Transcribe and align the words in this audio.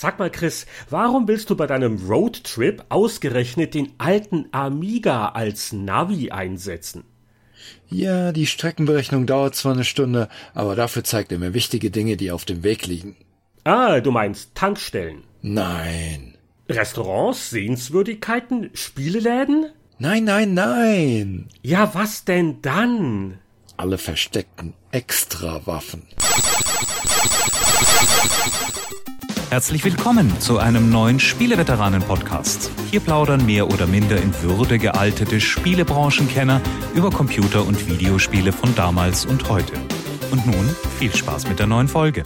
Sag 0.00 0.20
mal, 0.20 0.30
Chris, 0.30 0.64
warum 0.90 1.26
willst 1.26 1.50
du 1.50 1.56
bei 1.56 1.66
deinem 1.66 1.96
Roadtrip 2.08 2.84
ausgerechnet 2.88 3.74
den 3.74 3.90
alten 3.98 4.46
Amiga 4.52 5.30
als 5.30 5.72
Navi 5.72 6.30
einsetzen? 6.30 7.02
Ja, 7.88 8.30
die 8.30 8.46
Streckenberechnung 8.46 9.26
dauert 9.26 9.56
zwar 9.56 9.72
eine 9.72 9.82
Stunde, 9.82 10.28
aber 10.54 10.76
dafür 10.76 11.02
zeigt 11.02 11.32
er 11.32 11.40
mir 11.40 11.52
wichtige 11.52 11.90
Dinge, 11.90 12.16
die 12.16 12.30
auf 12.30 12.44
dem 12.44 12.62
Weg 12.62 12.86
liegen. 12.86 13.16
Ah, 13.64 13.98
du 13.98 14.12
meinst 14.12 14.54
Tankstellen. 14.54 15.24
Nein. 15.42 16.38
Restaurants, 16.68 17.50
Sehenswürdigkeiten, 17.50 18.70
Spieleläden? 18.74 19.66
Nein, 19.98 20.22
nein, 20.22 20.54
nein. 20.54 21.48
Ja, 21.62 21.92
was 21.94 22.24
denn 22.24 22.62
dann? 22.62 23.40
Alle 23.76 23.98
versteckten 23.98 24.74
Extrawaffen. 24.92 26.04
Herzlich 29.50 29.82
willkommen 29.82 30.38
zu 30.40 30.58
einem 30.58 30.90
neuen 30.90 31.18
Spieleveteranen-Podcast. 31.18 32.70
Hier 32.90 33.00
plaudern 33.00 33.46
mehr 33.46 33.66
oder 33.66 33.86
minder 33.86 34.18
in 34.18 34.42
Würde 34.42 34.78
gealtete 34.78 35.40
Spielebranchenkenner 35.40 36.60
über 36.94 37.08
Computer- 37.08 37.64
und 37.64 37.88
Videospiele 37.88 38.52
von 38.52 38.74
damals 38.74 39.24
und 39.24 39.48
heute. 39.48 39.72
Und 40.30 40.46
nun 40.46 40.68
viel 40.98 41.14
Spaß 41.14 41.48
mit 41.48 41.58
der 41.60 41.66
neuen 41.66 41.88
Folge. 41.88 42.24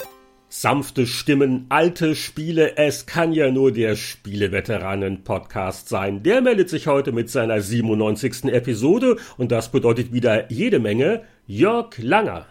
Sanfte 0.49 1.07
Stimmen, 1.07 1.67
alte 1.69 2.17
Spiele, 2.17 2.77
es 2.77 3.07
kann 3.07 3.33
ja 3.33 3.53
nur 3.53 3.71
der 3.71 3.95
Spieleveteranen-Podcast 3.95 5.89
sein. 5.89 6.25
Der 6.25 6.41
meldet 6.41 6.71
sich 6.71 6.89
heute 6.89 7.13
mit 7.13 7.31
seiner 7.31 7.61
97. 7.61 8.47
Episode 8.47 9.17
und 9.37 9.53
das 9.53 9.71
bedeutet 9.71 10.13
wieder 10.13 10.51
jede 10.51 10.81
Menge 10.81 11.23
Jörg 11.47 11.97
Langer. 11.99 12.47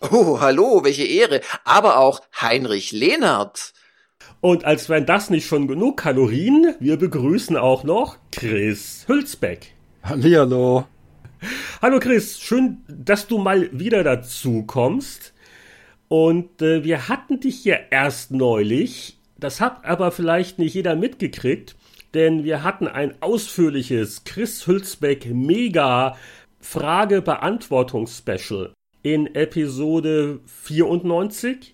Oh, 0.00 0.38
hallo, 0.38 0.84
welche 0.84 1.04
Ehre. 1.04 1.40
Aber 1.64 1.98
auch 1.98 2.20
Heinrich 2.40 2.92
Lehnert. 2.92 3.74
Und 4.44 4.64
als 4.66 4.90
wären 4.90 5.06
das 5.06 5.30
nicht 5.30 5.46
schon 5.46 5.68
genug 5.68 5.96
Kalorien, 5.96 6.74
wir 6.78 6.98
begrüßen 6.98 7.56
auch 7.56 7.82
noch 7.82 8.18
Chris 8.30 9.06
Hülsbeck. 9.08 9.72
Hallihallo. 10.02 10.86
Hallo 11.80 11.98
Chris, 11.98 12.42
schön, 12.42 12.82
dass 12.86 13.26
du 13.26 13.38
mal 13.38 13.70
wieder 13.72 14.04
dazu 14.04 14.64
kommst. 14.64 15.32
Und 16.08 16.60
äh, 16.60 16.84
wir 16.84 17.08
hatten 17.08 17.40
dich 17.40 17.64
ja 17.64 17.76
erst 17.90 18.32
neulich, 18.32 19.16
das 19.38 19.62
hat 19.62 19.86
aber 19.86 20.12
vielleicht 20.12 20.58
nicht 20.58 20.74
jeder 20.74 20.94
mitgekriegt, 20.94 21.74
denn 22.12 22.44
wir 22.44 22.62
hatten 22.62 22.86
ein 22.86 23.14
ausführliches 23.22 24.24
Chris 24.24 24.66
Hülsbeck 24.66 25.24
Mega 25.32 26.18
Frage-Beantwortungs-Special 26.60 28.74
in 29.02 29.34
Episode 29.34 30.40
94 30.44 31.73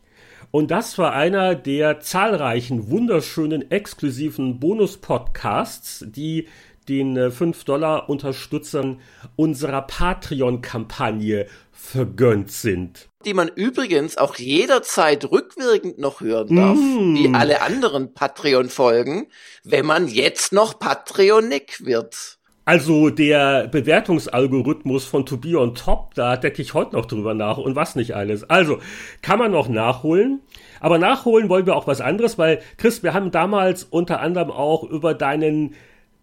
und 0.51 0.71
das 0.71 0.99
war 0.99 1.13
einer 1.13 1.55
der 1.55 2.01
zahlreichen 2.01 2.91
wunderschönen 2.91 3.71
exklusiven 3.71 4.59
Bonus-Podcasts, 4.59 6.05
die 6.09 6.49
den 6.89 7.17
5-Dollar-Unterstützern 7.17 9.01
unserer 9.37 9.83
Patreon-Kampagne 9.83 11.47
vergönnt 11.71 12.51
sind. 12.51 13.09
Die 13.25 13.35
man 13.35 13.49
übrigens 13.49 14.19
auch 14.19 14.37
jederzeit 14.37 15.31
rückwirkend 15.31 15.99
noch 15.99 16.21
hören 16.21 16.57
darf, 16.57 16.77
mm. 16.77 17.15
wie 17.15 17.35
alle 17.35 17.63
anderen 17.63 18.13
Patreon-Folgen, 18.13 19.29
wenn 19.63 19.87
man 19.87 20.09
jetzt 20.09 20.53
noch 20.53 20.79
Patreonic 20.79 21.85
wird. 21.85 22.40
Also 22.65 23.11
der 23.11 23.69
Bewertungsalgorithmus 23.69 25.05
von 25.05 25.27
To 25.27 25.37
Be 25.39 25.59
on 25.59 25.75
Top, 25.75 26.15
da 26.15 26.37
denke 26.37 26.63
ich 26.63 26.75
heute 26.75 26.95
noch 26.95 27.07
drüber 27.07 27.35
nach 27.35 27.59
und 27.59 27.75
was 27.75 27.97
nicht 27.97 28.15
alles. 28.15 28.49
Also 28.49 28.79
kann 29.23 29.39
man 29.39 29.51
noch 29.51 29.69
nachholen. 29.69 30.41
Aber 30.79 30.99
nachholen 30.99 31.49
wollen 31.49 31.67
wir 31.67 31.75
auch 31.75 31.87
was 31.87 32.01
anderes, 32.01 32.39
weil 32.39 32.61
Chris, 32.77 33.03
wir 33.03 33.13
haben 33.13 33.31
damals 33.31 33.85
unter 33.85 34.21
anderem 34.21 34.51
auch 34.51 34.85
über 34.85 35.15
deinen 35.15 35.75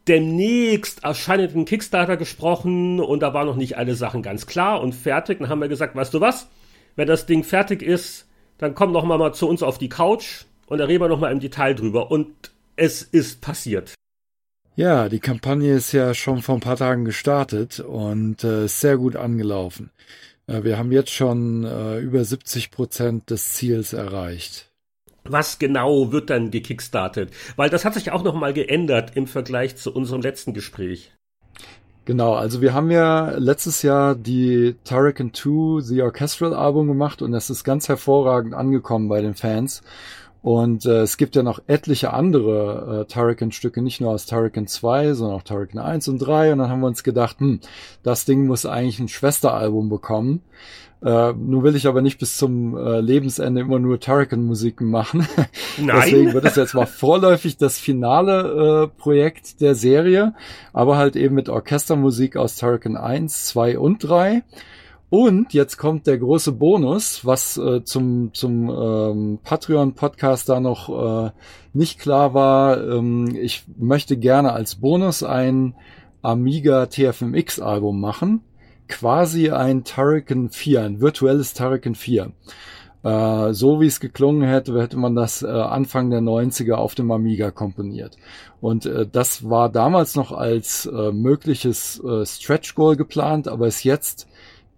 demnächst 0.08 1.04
erscheinenden 1.04 1.66
Kickstarter 1.66 2.18
gesprochen 2.18 3.00
und 3.00 3.22
da 3.22 3.34
waren 3.34 3.48
noch 3.48 3.58
nicht 3.58 3.78
alle 3.78 3.96
Sachen 3.96 4.22
ganz 4.22 4.48
klar 4.48 4.82
und 4.82 4.96
fertig. 4.96 5.40
Dann 5.40 5.50
haben 5.50 5.60
wir 5.60 5.68
gesagt, 5.68 5.96
weißt 5.96 6.14
du 6.14 6.22
was? 6.22 6.48
Wenn 6.96 7.08
das 7.08 7.26
Ding 7.26 7.44
fertig 7.44 7.82
ist, 7.82 8.28
dann 8.58 8.74
komm 8.74 8.92
noch 8.92 9.04
mal, 9.04 9.18
mal 9.18 9.34
zu 9.34 9.48
uns 9.48 9.64
auf 9.64 9.78
die 9.78 9.90
Couch 9.90 10.46
und 10.68 10.78
da 10.78 10.86
reden 10.86 11.04
wir 11.04 11.10
noch 11.10 11.20
mal 11.20 11.32
im 11.32 11.40
Detail 11.40 11.76
drüber. 11.76 12.10
Und 12.10 12.52
es 12.76 13.02
ist 13.02 13.42
passiert. 13.42 13.94
Ja, 14.78 15.10
die 15.10 15.20
Kampagne 15.20 15.74
ist 15.74 15.92
ja 15.92 16.14
schon 16.14 16.44
vor 16.44 16.54
ein 16.54 16.62
paar 16.62 16.78
Tagen 16.78 17.04
gestartet 17.04 17.80
und 17.80 18.44
äh, 18.44 18.66
ist 18.66 18.80
sehr 18.80 18.96
gut 18.98 19.16
angelaufen. 19.16 19.90
Äh, 20.46 20.62
wir 20.62 20.78
haben 20.78 20.92
jetzt 20.92 21.10
schon 21.10 21.64
äh, 21.64 21.98
über 21.98 22.24
70 22.24 22.70
Prozent 22.70 23.32
des 23.32 23.54
Ziels 23.54 23.94
erreicht. 23.94 24.70
Was 25.24 25.58
genau 25.58 26.12
wird 26.12 26.30
dann 26.30 26.52
gekickstartet? 26.52 27.32
Weil 27.56 27.72
das 27.72 27.86
hat 27.86 27.96
sich 27.96 28.12
auch 28.12 28.24
nochmal 28.24 28.54
geändert 28.54 29.14
im 29.16 29.26
Vergleich 29.26 29.78
zu 29.78 29.92
unserem 29.92 30.22
letzten 30.22 30.54
Gespräch. 30.54 31.12
Genau, 32.06 32.36
also 32.36 32.62
wir 32.62 32.76
haben 32.76 32.92
ja 32.92 33.32
letztes 33.32 33.82
Jahr 33.82 34.14
die 34.14 34.76
Turrican 34.84 35.34
2 35.34 35.82
The 35.82 36.04
Orchestral 36.04 36.54
Album 36.54 36.88
gemacht 36.88 37.24
und 37.24 37.32
das 37.32 37.50
ist 37.50 37.64
ganz 37.64 37.90
hervorragend 37.90 38.54
angekommen 38.54 39.10
bei 39.10 39.22
den 39.22 39.34
Fans. 39.34 39.82
Und 40.48 40.86
äh, 40.86 41.02
es 41.02 41.18
gibt 41.18 41.36
ja 41.36 41.44
noch 41.44 41.60
etliche 41.68 42.14
andere 42.14 43.02
äh, 43.02 43.12
Turrican-Stücke, 43.12 43.82
nicht 43.82 44.00
nur 44.00 44.12
aus 44.12 44.26
Turrican 44.28 44.66
2, 44.66 45.12
sondern 45.12 45.36
auch 45.36 45.44
Turrican 45.44 45.82
1 45.82 46.08
und 46.08 46.20
3. 46.20 46.54
Und 46.54 46.60
dann 46.60 46.70
haben 46.70 46.80
wir 46.80 46.88
uns 46.88 47.04
gedacht, 47.04 47.42
hm, 47.42 47.60
das 48.02 48.24
Ding 48.24 48.48
muss 48.48 48.66
eigentlich 48.66 48.98
ein 49.02 49.10
Schwesteralbum 49.10 49.90
bekommen. 49.90 50.42
Äh, 51.04 51.34
nun 51.34 51.64
will 51.64 51.76
ich 51.76 51.86
aber 51.86 52.02
nicht 52.02 52.18
bis 52.18 52.38
zum 52.38 52.78
äh, 52.78 53.02
Lebensende 53.02 53.60
immer 53.60 53.80
nur 53.80 54.00
Turrican-Musiken 54.00 54.90
machen. 54.90 55.28
Nein. 55.78 56.02
Deswegen 56.06 56.34
wird 56.34 56.46
es 56.46 56.56
jetzt 56.56 56.76
mal 56.76 56.86
vorläufig 56.86 57.58
das 57.58 57.78
finale 57.78 58.86
äh, 58.86 58.88
Projekt 58.88 59.60
der 59.60 59.76
Serie, 59.76 60.34
aber 60.72 60.96
halt 60.96 61.18
eben 61.18 61.36
mit 61.36 61.50
Orchestermusik 61.50 62.38
aus 62.38 62.56
Turrican 62.56 62.96
1, 62.96 63.48
2 63.48 63.78
und 63.78 64.00
3. 64.00 64.44
Und 65.10 65.54
jetzt 65.54 65.78
kommt 65.78 66.06
der 66.06 66.18
große 66.18 66.52
Bonus, 66.52 67.26
was 67.26 67.58
äh, 67.58 67.84
zum, 67.86 68.34
zum 68.34 68.70
ähm, 68.70 69.40
Patreon-Podcast 69.42 70.50
da 70.50 70.60
noch 70.60 71.28
äh, 71.28 71.32
nicht 71.72 72.00
klar 72.00 72.34
war. 72.34 72.86
Ähm, 72.86 73.34
ich 73.40 73.64
möchte 73.78 74.18
gerne 74.18 74.52
als 74.52 74.76
Bonus 74.76 75.24
ein 75.24 75.76
Amiga 76.22 76.88
TFMX-Album 76.88 78.02
machen. 78.02 78.42
Quasi 78.90 79.50
ein 79.50 79.86
Turrican 79.86 80.50
4, 80.50 80.82
ein 80.82 81.00
virtuelles 81.00 81.54
Turrican 81.54 81.96
4. 81.96 82.34
Äh, 83.04 83.54
so 83.54 83.80
wie 83.80 83.88
es 83.88 84.02
geklungen 84.02 84.46
hätte, 84.46 84.78
hätte 84.82 84.98
man 84.98 85.16
das 85.16 85.42
äh, 85.42 85.48
Anfang 85.48 86.10
der 86.10 86.20
90er 86.20 86.74
auf 86.74 86.96
dem 86.96 87.12
Amiga 87.12 87.52
komponiert. 87.52 88.18
Und 88.60 88.86
äh, 88.86 89.08
das 89.10 89.50
war 89.50 89.70
damals 89.70 90.16
noch 90.16 90.34
als 90.34 90.86
äh, 90.86 91.14
mögliches 91.14 92.04
äh, 92.04 92.26
Stretch 92.26 92.76
Goal 92.76 92.98
geplant, 92.98 93.48
aber 93.48 93.68
ist 93.68 93.86
jetzt 93.86 94.27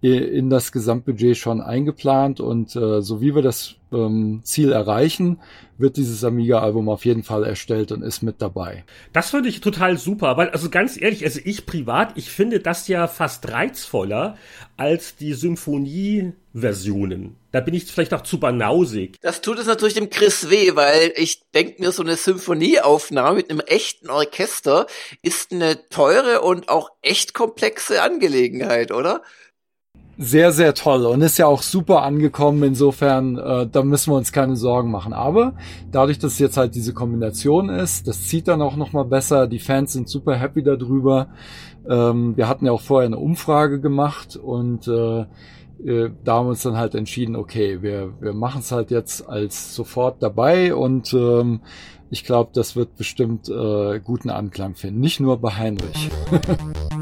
in 0.00 0.48
das 0.48 0.72
Gesamtbudget 0.72 1.36
schon 1.36 1.60
eingeplant 1.60 2.40
und 2.40 2.74
äh, 2.74 3.02
so 3.02 3.20
wie 3.20 3.34
wir 3.34 3.42
das 3.42 3.74
ähm, 3.92 4.40
Ziel 4.44 4.72
erreichen, 4.72 5.40
wird 5.76 5.96
dieses 5.96 6.24
Amiga-Album 6.24 6.88
auf 6.88 7.04
jeden 7.04 7.22
Fall 7.22 7.44
erstellt 7.44 7.92
und 7.92 8.02
ist 8.02 8.22
mit 8.22 8.40
dabei. 8.40 8.84
Das 9.12 9.30
finde 9.30 9.50
ich 9.50 9.60
total 9.60 9.98
super, 9.98 10.36
weil, 10.36 10.50
also 10.50 10.70
ganz 10.70 11.00
ehrlich, 11.00 11.24
also 11.24 11.40
ich 11.44 11.66
privat, 11.66 12.12
ich 12.16 12.30
finde 12.30 12.60
das 12.60 12.88
ja 12.88 13.06
fast 13.08 13.50
reizvoller 13.50 14.36
als 14.76 15.16
die 15.16 15.34
Symphonie-Versionen. 15.34 17.36
Da 17.52 17.60
bin 17.60 17.74
ich 17.74 17.86
vielleicht 17.86 18.14
auch 18.14 18.22
zu 18.22 18.40
banausig. 18.40 19.18
Das 19.20 19.40
tut 19.40 19.58
es 19.58 19.66
natürlich 19.66 19.94
dem 19.94 20.08
Chris 20.08 20.50
weh, 20.50 20.76
weil 20.76 21.12
ich 21.16 21.42
denke 21.52 21.82
mir, 21.82 21.90
so 21.92 22.02
eine 22.02 22.16
Symphonieaufnahme 22.16 23.36
mit 23.36 23.50
einem 23.50 23.60
echten 23.60 24.08
Orchester 24.08 24.86
ist 25.22 25.52
eine 25.52 25.88
teure 25.88 26.42
und 26.42 26.68
auch 26.68 26.90
echt 27.02 27.34
komplexe 27.34 28.02
Angelegenheit, 28.02 28.92
oder? 28.92 29.22
Sehr, 30.22 30.52
sehr 30.52 30.74
toll 30.74 31.06
und 31.06 31.22
ist 31.22 31.38
ja 31.38 31.46
auch 31.46 31.62
super 31.62 32.02
angekommen. 32.02 32.62
Insofern, 32.62 33.38
äh, 33.38 33.66
da 33.66 33.82
müssen 33.82 34.12
wir 34.12 34.18
uns 34.18 34.32
keine 34.32 34.54
Sorgen 34.54 34.90
machen. 34.90 35.14
Aber 35.14 35.54
dadurch, 35.90 36.18
dass 36.18 36.38
jetzt 36.38 36.58
halt 36.58 36.74
diese 36.74 36.92
Kombination 36.92 37.70
ist, 37.70 38.06
das 38.06 38.28
zieht 38.28 38.46
dann 38.46 38.60
auch 38.60 38.76
nochmal 38.76 39.06
besser. 39.06 39.46
Die 39.46 39.58
Fans 39.58 39.94
sind 39.94 40.10
super 40.10 40.36
happy 40.36 40.62
darüber. 40.62 41.28
Ähm, 41.88 42.36
wir 42.36 42.48
hatten 42.48 42.66
ja 42.66 42.72
auch 42.72 42.82
vorher 42.82 43.06
eine 43.06 43.16
Umfrage 43.16 43.80
gemacht 43.80 44.36
und 44.36 44.86
äh, 44.88 45.20
äh, 45.86 46.10
da 46.22 46.34
haben 46.34 46.46
wir 46.46 46.50
uns 46.50 46.62
dann 46.62 46.76
halt 46.76 46.94
entschieden, 46.94 47.34
okay, 47.34 47.80
wir, 47.80 48.12
wir 48.20 48.34
machen 48.34 48.60
es 48.60 48.72
halt 48.72 48.90
jetzt 48.90 49.26
als 49.26 49.74
sofort 49.74 50.22
dabei 50.22 50.74
und 50.74 51.14
ähm, 51.14 51.60
ich 52.10 52.24
glaube, 52.24 52.50
das 52.52 52.76
wird 52.76 52.96
bestimmt 52.96 53.48
äh, 53.48 54.00
guten 54.00 54.28
Anklang 54.28 54.74
finden. 54.74 55.00
Nicht 55.00 55.20
nur 55.20 55.38
bei 55.38 55.52
Heinrich. 55.52 56.10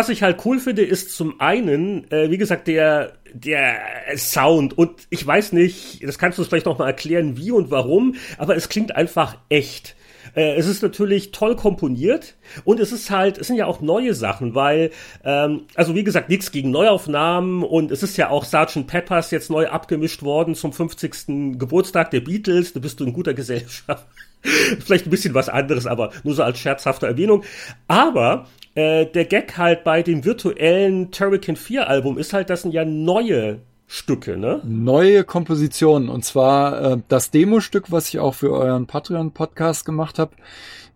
was 0.00 0.08
ich 0.08 0.22
halt 0.22 0.46
cool 0.46 0.58
finde, 0.58 0.82
ist 0.82 1.14
zum 1.14 1.42
einen, 1.42 2.10
äh, 2.10 2.30
wie 2.30 2.38
gesagt, 2.38 2.68
der, 2.68 3.12
der 3.34 3.82
Sound. 4.16 4.78
Und 4.78 5.06
ich 5.10 5.26
weiß 5.26 5.52
nicht, 5.52 6.02
das 6.02 6.18
kannst 6.18 6.38
du 6.38 6.44
vielleicht 6.44 6.64
noch 6.64 6.78
mal 6.78 6.86
erklären, 6.86 7.36
wie 7.36 7.50
und 7.50 7.70
warum, 7.70 8.14
aber 8.38 8.56
es 8.56 8.70
klingt 8.70 8.96
einfach 8.96 9.36
echt. 9.50 9.94
Äh, 10.34 10.54
es 10.54 10.66
ist 10.66 10.82
natürlich 10.82 11.32
toll 11.32 11.54
komponiert 11.54 12.36
und 12.64 12.80
es 12.80 12.92
ist 12.92 13.10
halt, 13.10 13.36
es 13.36 13.48
sind 13.48 13.56
ja 13.56 13.66
auch 13.66 13.82
neue 13.82 14.14
Sachen, 14.14 14.54
weil, 14.54 14.90
ähm, 15.22 15.64
also 15.74 15.94
wie 15.94 16.04
gesagt, 16.04 16.30
nichts 16.30 16.50
gegen 16.50 16.70
Neuaufnahmen 16.70 17.62
und 17.62 17.90
es 17.90 18.02
ist 18.02 18.16
ja 18.16 18.30
auch 18.30 18.46
Sgt. 18.46 18.86
Peppers 18.86 19.30
jetzt 19.30 19.50
neu 19.50 19.68
abgemischt 19.68 20.22
worden 20.22 20.54
zum 20.54 20.72
50. 20.72 21.58
Geburtstag 21.58 22.10
der 22.10 22.20
Beatles. 22.20 22.72
Da 22.72 22.80
bist 22.80 23.00
du 23.00 23.04
in 23.04 23.12
guter 23.12 23.34
Gesellschaft. 23.34 24.06
Vielleicht 24.82 25.06
ein 25.06 25.10
bisschen 25.10 25.34
was 25.34 25.50
anderes, 25.50 25.86
aber 25.86 26.10
nur 26.24 26.34
so 26.34 26.42
als 26.42 26.58
scherzhafte 26.58 27.06
Erwähnung. 27.06 27.44
Aber 27.86 28.46
äh, 28.80 29.06
der 29.06 29.24
Gag 29.26 29.58
halt 29.58 29.84
bei 29.84 30.02
dem 30.02 30.24
virtuellen 30.24 31.10
Turrican 31.10 31.56
4 31.56 31.88
Album 31.88 32.18
ist 32.18 32.32
halt, 32.32 32.50
das 32.50 32.62
sind 32.62 32.72
ja 32.72 32.84
neue 32.84 33.60
Stücke, 33.86 34.36
ne? 34.36 34.60
Neue 34.64 35.24
Kompositionen. 35.24 36.08
Und 36.08 36.24
zwar 36.24 36.80
äh, 36.80 36.98
das 37.08 37.30
Demo-Stück, 37.30 37.90
was 37.90 38.08
ich 38.08 38.20
auch 38.20 38.34
für 38.34 38.52
euren 38.52 38.86
Patreon-Podcast 38.86 39.84
gemacht 39.84 40.18
habe. 40.18 40.32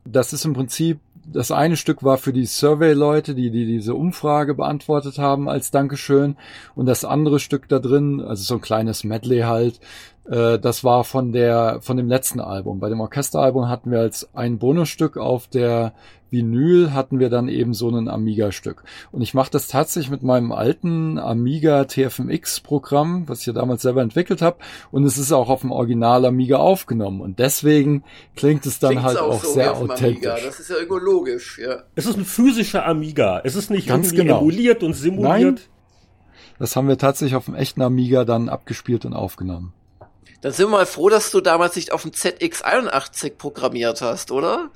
Das 0.04 0.32
ist 0.32 0.44
im 0.44 0.52
Prinzip, 0.52 1.00
das 1.26 1.50
eine 1.50 1.76
Stück 1.76 2.02
war 2.04 2.18
für 2.18 2.32
die 2.32 2.46
Survey-Leute, 2.46 3.34
die, 3.34 3.50
die 3.50 3.66
diese 3.66 3.94
Umfrage 3.94 4.54
beantwortet 4.54 5.18
haben 5.18 5.48
als 5.48 5.70
Dankeschön. 5.70 6.36
Und 6.74 6.86
das 6.86 7.04
andere 7.04 7.40
Stück 7.40 7.68
da 7.68 7.80
drin, 7.80 8.20
also 8.20 8.44
so 8.44 8.54
ein 8.54 8.60
kleines 8.60 9.04
Medley 9.04 9.40
halt, 9.40 9.80
äh, 10.28 10.58
das 10.58 10.84
war 10.84 11.04
von 11.04 11.32
der, 11.32 11.78
von 11.80 11.96
dem 11.96 12.08
letzten 12.08 12.40
Album. 12.40 12.80
Bei 12.80 12.88
dem 12.88 13.00
Orchesteralbum 13.00 13.68
hatten 13.68 13.90
wir 13.90 14.00
als 14.00 14.34
ein 14.34 14.58
Bonusstück 14.58 15.16
auf 15.16 15.48
der 15.48 15.94
Vinyl 16.34 16.92
hatten 16.92 17.18
wir 17.18 17.30
dann 17.30 17.48
eben 17.48 17.72
so 17.72 17.88
ein 17.88 18.08
Amiga-Stück. 18.08 18.82
Und 19.12 19.22
ich 19.22 19.32
mache 19.32 19.50
das 19.50 19.68
tatsächlich 19.68 20.10
mit 20.10 20.22
meinem 20.22 20.52
alten 20.52 21.18
Amiga 21.18 21.84
TFMX-Programm, 21.84 23.28
was 23.28 23.40
ich 23.40 23.46
ja 23.46 23.52
damals 23.52 23.82
selber 23.82 24.02
entwickelt 24.02 24.42
habe. 24.42 24.58
Und 24.90 25.04
es 25.04 25.16
ist 25.16 25.32
auch 25.32 25.48
auf 25.48 25.62
dem 25.62 25.70
Original 25.70 26.24
Amiga 26.24 26.56
aufgenommen. 26.56 27.20
Und 27.20 27.38
deswegen 27.38 28.02
klingt 28.36 28.66
es 28.66 28.78
dann 28.78 28.90
Klingt's 28.90 29.08
halt 29.08 29.18
auch, 29.18 29.36
auch 29.36 29.44
so 29.44 29.52
sehr 29.54 29.76
authentisch. 29.76 30.26
Amiga. 30.26 30.36
Das 30.44 30.60
ist 30.60 30.70
ja 30.70 30.76
irgendwo 30.76 30.98
logisch, 30.98 31.58
ja. 31.62 31.84
Es 31.94 32.06
ist 32.06 32.18
ein 32.18 32.24
physischer 32.24 32.84
Amiga. 32.84 33.40
Es 33.44 33.54
ist 33.54 33.70
nicht 33.70 33.86
Ganz 33.86 34.08
irgendwie 34.08 34.26
genau. 34.26 34.40
emuliert 34.40 34.82
und 34.82 34.94
simuliert. 34.94 35.30
Nein, 35.30 35.60
das 36.58 36.76
haben 36.76 36.88
wir 36.88 36.98
tatsächlich 36.98 37.36
auf 37.36 37.46
dem 37.46 37.54
echten 37.54 37.82
Amiga 37.82 38.24
dann 38.24 38.48
abgespielt 38.48 39.04
und 39.04 39.14
aufgenommen. 39.14 39.72
Dann 40.44 40.52
sind 40.52 40.66
wir 40.66 40.72
mal 40.72 40.84
froh, 40.84 41.08
dass 41.08 41.30
du 41.30 41.40
damals 41.40 41.74
nicht 41.74 41.90
auf 41.90 42.02
dem 42.02 42.10
ZX81 42.10 43.38
programmiert 43.38 44.02
hast, 44.02 44.30
oder? 44.30 44.70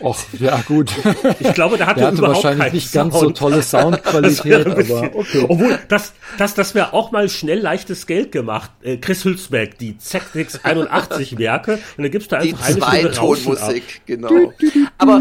Och, 0.00 0.18
ja 0.32 0.60
gut. 0.66 0.90
Ich 1.38 1.54
glaube, 1.54 1.78
da 1.78 1.86
hat 1.86 1.98
er 1.98 2.18
wahrscheinlich 2.18 2.72
nicht 2.72 2.90
Sound. 2.90 3.12
ganz 3.12 3.22
so 3.22 3.30
tolle 3.30 3.62
Soundqualität, 3.62 4.66
aber 4.66 5.14
okay. 5.14 5.46
Obwohl, 5.48 5.78
das, 5.86 6.14
das, 6.36 6.54
das 6.54 6.74
wäre 6.74 6.92
auch 6.94 7.12
mal 7.12 7.28
schnell 7.28 7.60
leichtes 7.60 8.08
Geld 8.08 8.32
gemacht. 8.32 8.72
Äh, 8.82 8.96
Chris 8.96 9.24
Hülsbeck, 9.24 9.78
die 9.78 9.94
ZX81 9.94 11.38
Werke, 11.38 11.78
und 11.96 12.02
da 12.02 12.08
gibst 12.08 12.32
du 12.32 12.36
einfach 12.36 12.66
die 12.66 12.82
eine 12.82 13.14
Stunde 13.14 13.42
Tonmusik, 13.44 14.02
genau. 14.06 14.52
Aber 14.98 15.20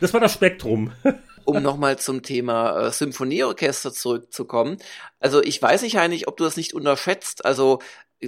das 0.00 0.12
war 0.12 0.20
das 0.20 0.32
Spektrum 0.32 0.90
um 1.44 1.62
nochmal 1.62 1.96
zum 1.96 2.24
Thema 2.24 2.88
äh, 2.88 2.90
Symphonieorchester 2.90 3.92
zurückzukommen. 3.92 4.78
Also 5.20 5.40
ich 5.40 5.62
weiß 5.62 5.82
nicht 5.82 5.98
eigentlich, 5.98 6.26
ob 6.26 6.36
du 6.36 6.44
das 6.44 6.56
nicht 6.56 6.74
unterschätzt. 6.74 7.44
Also 7.44 7.78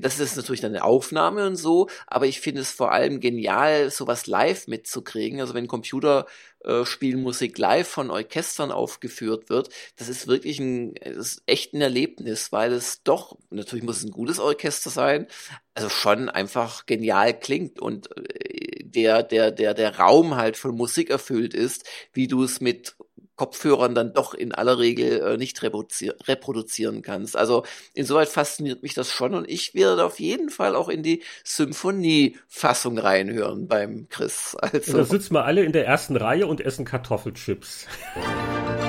das 0.01 0.19
ist 0.19 0.37
natürlich 0.37 0.61
dann 0.61 0.73
eine 0.73 0.85
Aufnahme 0.85 1.47
und 1.47 1.57
so, 1.57 1.89
aber 2.07 2.27
ich 2.27 2.41
finde 2.41 2.63
es 2.63 2.71
vor 2.73 2.93
allem 2.93 3.21
genial, 3.21 3.91
sowas 3.91 4.27
live 4.27 4.67
mitzukriegen. 4.67 5.41
Also 5.41 5.55
wenn 5.55 5.69
Computerspielmusik 5.69 7.59
äh, 7.59 7.61
live 7.61 7.89
von 7.89 8.11
Orchestern 8.11 8.73
aufgeführt 8.73 9.49
wird, 9.49 9.69
das 9.97 10.09
ist 10.09 10.27
wirklich 10.27 10.59
ein, 10.59 10.95
ist 10.97 11.43
echt 11.47 11.75
ein 11.75 11.81
Erlebnis, 11.81 12.51
weil 12.53 12.73
es 12.73 13.03
doch, 13.03 13.39
natürlich 13.51 13.85
muss 13.85 13.99
es 13.99 14.05
ein 14.05 14.11
gutes 14.11 14.41
Orchester 14.41 14.91
sein, 14.91 15.27
also 15.75 15.89
schon 15.89 16.29
einfach 16.29 16.87
genial 16.87 17.39
klingt 17.39 17.81
und 17.81 18.09
äh, 18.17 18.85
der, 18.85 19.23
der, 19.23 19.51
der, 19.51 19.75
der 19.75 19.99
Raum 19.99 20.37
halt 20.37 20.57
von 20.57 20.75
Musik 20.77 21.11
erfüllt 21.11 21.55
ist, 21.55 21.85
wie 22.13 22.29
du 22.29 22.45
es 22.45 22.61
mit 22.61 22.97
Kopfhörern 23.37 23.95
dann 23.95 24.13
doch 24.13 24.35
in 24.35 24.55
aller 24.55 24.79
Regel 24.79 25.21
äh, 25.21 25.37
nicht 25.37 25.63
reproduzier 25.63 26.15
reproduzieren 26.27 27.03
kannst. 27.03 27.37
Also 27.37 27.65
insoweit 27.95 28.29
fasziniert 28.29 28.83
mich 28.83 28.95
das 28.95 29.11
schon 29.11 29.35
und 29.35 29.49
ich 29.49 29.75
werde 29.75 30.05
auf 30.05 30.21
jeden 30.21 30.51
Fall 30.51 30.77
auch 30.77 30.89
in 30.89 31.03
die 31.03 31.23
Symphonie-Fassung 31.45 32.99
reinhören 32.99 33.67
beim 33.67 34.09
Chris. 34.09 34.57
Also. 34.61 34.93
Und 34.93 34.99
da 34.99 35.05
sitzen 35.05 35.35
wir 35.35 35.45
alle 35.45 35.63
in 35.63 35.73
der 35.73 35.87
ersten 35.87 36.17
Reihe 36.17 36.47
und 36.47 36.61
essen 36.61 36.85
Kartoffelchips. 36.85 37.87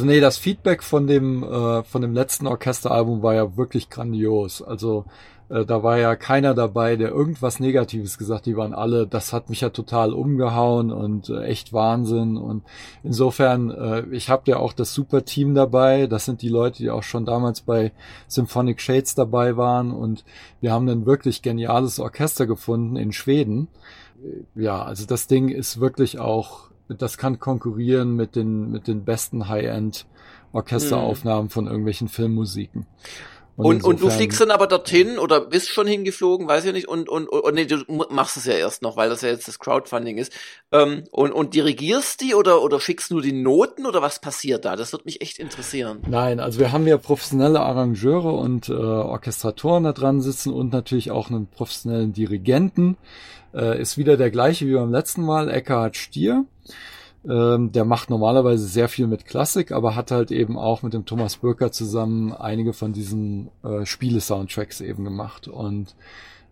Also 0.00 0.10
nee, 0.10 0.20
das 0.20 0.38
Feedback 0.38 0.82
von 0.82 1.06
dem 1.06 1.42
äh, 1.42 1.82
von 1.82 2.00
dem 2.00 2.14
letzten 2.14 2.46
Orchesteralbum 2.46 3.22
war 3.22 3.34
ja 3.34 3.58
wirklich 3.58 3.90
grandios. 3.90 4.62
Also 4.62 5.04
äh, 5.50 5.66
da 5.66 5.82
war 5.82 5.98
ja 5.98 6.16
keiner 6.16 6.54
dabei, 6.54 6.96
der 6.96 7.10
irgendwas 7.10 7.60
Negatives 7.60 8.16
gesagt. 8.16 8.46
Die 8.46 8.56
waren 8.56 8.72
alle, 8.72 9.06
das 9.06 9.34
hat 9.34 9.50
mich 9.50 9.60
ja 9.60 9.68
total 9.68 10.14
umgehauen 10.14 10.90
und 10.90 11.28
äh, 11.28 11.42
echt 11.42 11.74
Wahnsinn. 11.74 12.38
Und 12.38 12.64
insofern, 13.02 13.70
äh, 13.70 14.06
ich 14.10 14.30
habe 14.30 14.50
ja 14.50 14.56
auch 14.56 14.72
das 14.72 14.94
super 14.94 15.26
Team 15.26 15.54
dabei. 15.54 16.06
Das 16.06 16.24
sind 16.24 16.40
die 16.40 16.48
Leute, 16.48 16.78
die 16.78 16.88
auch 16.88 17.02
schon 17.02 17.26
damals 17.26 17.60
bei 17.60 17.92
Symphonic 18.26 18.80
Shades 18.80 19.14
dabei 19.14 19.58
waren. 19.58 19.92
Und 19.92 20.24
wir 20.62 20.72
haben 20.72 20.88
ein 20.88 21.04
wirklich 21.04 21.42
geniales 21.42 22.00
Orchester 22.00 22.46
gefunden 22.46 22.96
in 22.96 23.12
Schweden. 23.12 23.68
Äh, 24.24 24.62
ja, 24.62 24.82
also 24.82 25.04
das 25.04 25.26
Ding 25.26 25.50
ist 25.50 25.78
wirklich 25.78 26.18
auch 26.18 26.69
das 26.98 27.18
kann 27.18 27.38
konkurrieren 27.38 28.16
mit 28.16 28.36
den, 28.36 28.70
mit 28.70 28.86
den 28.88 29.04
besten 29.04 29.48
High-End 29.48 30.06
Orchesteraufnahmen 30.52 31.44
mhm. 31.44 31.50
von 31.50 31.66
irgendwelchen 31.66 32.08
Filmmusiken. 32.08 32.86
Und, 33.64 33.84
und, 33.84 33.84
und, 33.84 34.00
du 34.02 34.10
fliegst 34.10 34.40
dann 34.40 34.50
aber 34.50 34.66
dorthin 34.66 35.18
oder 35.18 35.40
bist 35.40 35.68
schon 35.70 35.86
hingeflogen, 35.86 36.48
weiß 36.48 36.64
ich 36.64 36.72
nicht, 36.72 36.88
und, 36.88 37.08
und, 37.08 37.28
und 37.28 37.54
nee, 37.54 37.66
du 37.66 37.82
machst 38.10 38.36
es 38.36 38.44
ja 38.44 38.54
erst 38.54 38.82
noch, 38.82 38.96
weil 38.96 39.08
das 39.08 39.22
ja 39.22 39.28
jetzt 39.28 39.48
das 39.48 39.58
Crowdfunding 39.58 40.18
ist. 40.18 40.32
Ähm, 40.72 41.04
und, 41.10 41.32
und 41.32 41.54
dirigierst 41.54 42.20
die 42.20 42.34
oder, 42.34 42.62
oder 42.62 42.80
schickst 42.80 43.10
nur 43.10 43.22
die 43.22 43.32
Noten 43.32 43.86
oder 43.86 44.02
was 44.02 44.20
passiert 44.20 44.64
da? 44.64 44.76
Das 44.76 44.92
wird 44.92 45.04
mich 45.04 45.20
echt 45.20 45.38
interessieren. 45.38 45.98
Nein, 46.08 46.40
also 46.40 46.58
wir 46.58 46.72
haben 46.72 46.86
ja 46.86 46.96
professionelle 46.96 47.60
Arrangeure 47.60 48.32
und 48.32 48.68
äh, 48.68 48.72
Orchestratoren 48.72 49.84
da 49.84 49.92
dran 49.92 50.20
sitzen 50.20 50.52
und 50.52 50.72
natürlich 50.72 51.10
auch 51.10 51.30
einen 51.30 51.46
professionellen 51.46 52.12
Dirigenten. 52.12 52.96
Äh, 53.52 53.80
ist 53.80 53.98
wieder 53.98 54.16
der 54.16 54.30
gleiche 54.30 54.66
wie 54.66 54.74
beim 54.74 54.92
letzten 54.92 55.22
Mal, 55.22 55.50
Eckhard 55.50 55.96
Stier. 55.96 56.44
Ähm, 57.28 57.70
der 57.72 57.84
macht 57.84 58.08
normalerweise 58.08 58.66
sehr 58.66 58.88
viel 58.88 59.06
mit 59.06 59.26
Klassik, 59.26 59.72
aber 59.72 59.94
hat 59.94 60.10
halt 60.10 60.30
eben 60.30 60.58
auch 60.58 60.82
mit 60.82 60.94
dem 60.94 61.04
Thomas 61.04 61.36
Bürker 61.36 61.70
zusammen 61.70 62.32
einige 62.32 62.72
von 62.72 62.92
diesen 62.92 63.50
äh, 63.62 63.84
Spiele-Soundtracks 63.84 64.80
eben 64.80 65.04
gemacht. 65.04 65.46
Und 65.46 65.94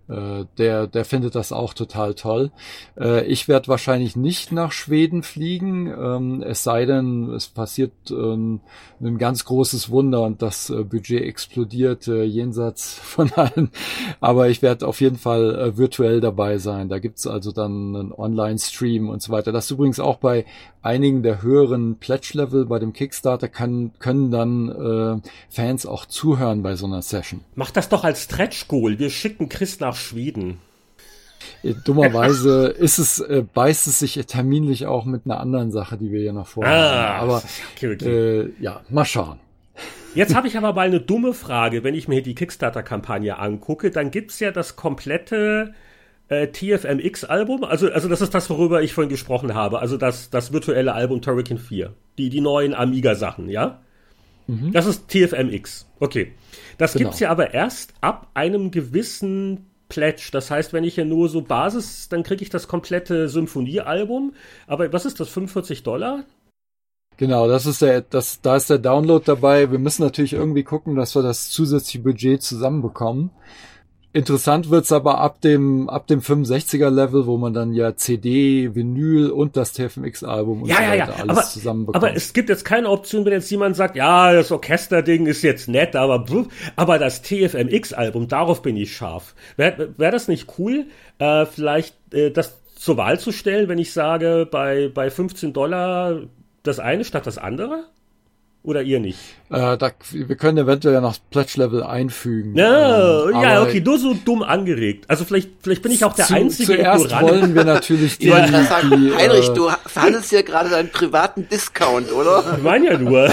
äh, 0.08 0.46
der, 0.56 0.86
der 0.86 1.04
findet 1.04 1.34
das 1.34 1.52
auch 1.52 1.74
total 1.74 2.14
toll. 2.14 2.50
Äh, 2.98 3.26
ich 3.26 3.46
werde 3.46 3.68
wahrscheinlich 3.68 4.16
nicht 4.16 4.52
nach 4.52 4.72
Schweden 4.72 5.22
fliegen, 5.22 5.86
ähm, 5.86 6.42
es 6.42 6.64
sei 6.64 6.86
denn, 6.86 7.30
es 7.30 7.48
passiert 7.48 7.92
ähm, 8.10 8.60
ein 9.00 9.18
ganz 9.18 9.44
großes 9.44 9.90
Wunder 9.90 10.22
und 10.22 10.40
das 10.40 10.70
äh, 10.70 10.82
Budget 10.82 11.22
explodiert 11.22 12.06
jenseits 12.06 12.94
von 13.02 13.30
allen. 13.32 13.70
Aber 14.20 14.48
ich 14.48 14.62
werde 14.62 14.86
auf 14.86 15.00
jeden 15.00 15.18
Fall 15.18 15.76
virtuell 15.76 16.20
dabei 16.20 16.58
sein. 16.58 16.88
Da 16.88 16.98
gibt's 16.98 17.26
also 17.26 17.52
dann 17.52 17.94
einen 17.94 18.12
Online-Stream 18.12 19.08
und 19.08 19.22
so 19.22 19.32
weiter. 19.32 19.52
Das 19.52 19.66
ist 19.66 19.72
übrigens 19.72 20.00
auch 20.00 20.16
bei 20.16 20.46
einigen 20.82 21.22
der 21.22 21.42
höheren 21.42 21.96
Pledge-Level 21.96 22.66
bei 22.66 22.78
dem 22.78 22.92
Kickstarter 22.92 23.48
kann, 23.48 23.92
können 23.98 24.30
dann 24.30 24.68
äh, 24.68 25.28
Fans 25.50 25.86
auch 25.86 26.06
zuhören 26.06 26.62
bei 26.62 26.76
so 26.76 26.86
einer 26.86 27.02
Session. 27.02 27.40
Mach 27.54 27.70
das 27.70 27.88
doch 27.88 28.04
als 28.04 28.24
Stretch-Goal. 28.24 28.98
Wir 28.98 29.10
schicken 29.10 29.48
Chris 29.48 29.80
nach 29.80 29.96
Schweden. 29.96 30.58
Äh, 31.62 31.74
dummerweise 31.84 32.66
ist 32.78 32.98
es, 32.98 33.20
äh, 33.20 33.44
beißt 33.52 33.86
es 33.86 33.98
sich 33.98 34.14
terminlich 34.26 34.86
auch 34.86 35.04
mit 35.04 35.22
einer 35.24 35.40
anderen 35.40 35.70
Sache, 35.70 35.96
die 35.96 36.10
wir 36.10 36.20
hier 36.20 36.32
noch 36.32 36.46
vorhaben. 36.46 36.74
Ah, 36.74 37.18
aber 37.18 37.42
okay, 37.74 37.94
okay. 37.94 38.40
Äh, 38.40 38.52
ja, 38.60 38.80
mal 38.88 39.04
schauen. 39.04 39.40
Jetzt 40.14 40.34
habe 40.34 40.48
ich 40.48 40.56
aber 40.56 40.72
mal 40.72 40.86
eine 40.86 41.00
dumme 41.00 41.34
Frage. 41.34 41.84
Wenn 41.84 41.94
ich 41.94 42.08
mir 42.08 42.22
die 42.22 42.34
Kickstarter-Kampagne 42.34 43.38
angucke, 43.38 43.90
dann 43.90 44.10
gibt's 44.10 44.40
ja 44.40 44.50
das 44.50 44.74
komplette 44.74 45.74
äh, 46.28 46.48
TFMX-Album. 46.48 47.64
Also, 47.64 47.90
also 47.90 48.08
das 48.08 48.20
ist 48.20 48.34
das, 48.34 48.50
worüber 48.50 48.82
ich 48.82 48.92
vorhin 48.92 49.10
gesprochen 49.10 49.54
habe. 49.54 49.80
Also 49.80 49.96
das, 49.96 50.30
das 50.30 50.52
virtuelle 50.52 50.92
Album 50.92 51.22
Turrican 51.22 51.58
4. 51.58 51.94
Die, 52.18 52.28
die 52.28 52.40
neuen 52.40 52.74
Amiga-Sachen, 52.74 53.48
ja? 53.48 53.80
Mhm. 54.46 54.72
Das 54.72 54.86
ist 54.86 55.08
TFMX. 55.08 55.86
Okay. 56.00 56.32
Das 56.76 56.92
genau. 56.92 57.04
gibt's 57.04 57.20
ja 57.20 57.30
aber 57.30 57.54
erst 57.54 57.94
ab 58.00 58.28
einem 58.34 58.70
gewissen 58.70 59.66
Pledge. 59.88 60.28
Das 60.32 60.50
heißt, 60.50 60.72
wenn 60.72 60.84
ich 60.84 60.96
ja 60.96 61.04
nur 61.04 61.28
so 61.28 61.42
Basis, 61.42 62.08
dann 62.08 62.22
kriege 62.22 62.42
ich 62.42 62.50
das 62.50 62.68
komplette 62.68 63.28
Symphoniealbum. 63.28 64.34
Aber 64.66 64.92
was 64.92 65.06
ist 65.06 65.20
das, 65.20 65.28
45 65.28 65.82
Dollar? 65.82 66.24
Genau, 67.16 67.48
das 67.48 67.66
ist 67.66 67.82
der, 67.82 68.02
das, 68.02 68.40
da 68.42 68.56
ist 68.56 68.70
der 68.70 68.78
Download 68.78 69.24
dabei. 69.24 69.72
Wir 69.72 69.80
müssen 69.80 70.02
natürlich 70.02 70.34
irgendwie 70.34 70.62
gucken, 70.62 70.94
dass 70.94 71.16
wir 71.16 71.22
das 71.22 71.50
zusätzliche 71.50 71.98
Budget 72.00 72.42
zusammenbekommen. 72.42 73.30
Interessant 74.18 74.68
wird's 74.68 74.90
aber 74.90 75.18
ab 75.18 75.40
dem, 75.42 75.88
ab 75.88 76.08
dem 76.08 76.20
65er 76.20 76.90
Level, 76.90 77.26
wo 77.26 77.36
man 77.36 77.54
dann 77.54 77.72
ja 77.72 77.94
CD, 77.94 78.74
Vinyl 78.74 79.30
und 79.30 79.56
das 79.56 79.72
TFMX-Album 79.74 80.62
und 80.62 80.68
ja, 80.68 80.74
so 80.74 80.82
ja, 80.82 80.94
ja. 80.94 81.04
alles 81.04 81.38
aber, 81.38 81.42
zusammenbekommt. 81.42 82.04
Aber 82.04 82.16
es 82.16 82.32
gibt 82.32 82.48
jetzt 82.48 82.64
keine 82.64 82.90
Option, 82.90 83.24
wenn 83.24 83.32
jetzt 83.32 83.48
jemand 83.48 83.76
sagt, 83.76 83.94
ja, 83.94 84.32
das 84.32 84.50
Orchesterding 84.50 85.26
ist 85.26 85.42
jetzt 85.42 85.68
nett, 85.68 85.94
aber, 85.94 86.26
aber 86.74 86.98
das 86.98 87.22
TFMX-Album, 87.22 88.26
darauf 88.26 88.60
bin 88.60 88.76
ich 88.76 88.92
scharf. 88.92 89.36
Wäre 89.56 89.94
wär 89.96 90.10
das 90.10 90.26
nicht 90.26 90.48
cool, 90.58 90.86
äh, 91.20 91.46
vielleicht 91.46 91.94
äh, 92.12 92.32
das 92.32 92.58
zur 92.74 92.96
Wahl 92.96 93.20
zu 93.20 93.30
stellen, 93.30 93.68
wenn 93.68 93.78
ich 93.78 93.92
sage, 93.92 94.48
bei, 94.50 94.90
bei 94.92 95.10
15 95.10 95.52
Dollar 95.52 96.22
das 96.64 96.80
eine 96.80 97.04
statt 97.04 97.28
das 97.28 97.38
andere? 97.38 97.84
Oder 98.64 98.82
ihr 98.82 99.00
nicht? 99.00 99.18
Äh, 99.50 99.78
da, 99.78 99.92
wir 100.10 100.36
können 100.36 100.58
eventuell 100.58 100.94
ja 100.94 101.00
noch 101.00 101.16
Pledge-Level 101.30 101.82
einfügen. 101.84 102.54
Ja, 102.56 103.24
ähm, 103.24 103.40
ja, 103.40 103.62
okay, 103.62 103.80
nur 103.80 103.98
so 103.98 104.14
dumm 104.14 104.42
angeregt. 104.42 105.04
Also 105.08 105.24
vielleicht, 105.24 105.50
vielleicht 105.62 105.82
bin 105.82 105.92
ich 105.92 106.04
auch 106.04 106.12
der 106.14 106.26
zu, 106.26 106.34
einzige 106.34 106.74
Zuerst 106.74 107.04
Ignorant. 107.06 107.28
wollen 107.30 107.54
wir 107.54 107.64
natürlich 107.64 108.18
die, 108.18 108.26
die, 108.26 108.30
die 108.30 109.14
Heinrich, 109.14 109.48
äh, 109.48 109.54
du 109.54 109.70
verhandelst 109.86 110.30
hier 110.30 110.42
gerade 110.42 110.68
deinen 110.68 110.90
privaten 110.90 111.48
Discount, 111.48 112.12
oder? 112.12 112.56
Ich 112.56 112.62
meine 112.62 112.86
ja 112.86 112.98
nur. 112.98 113.32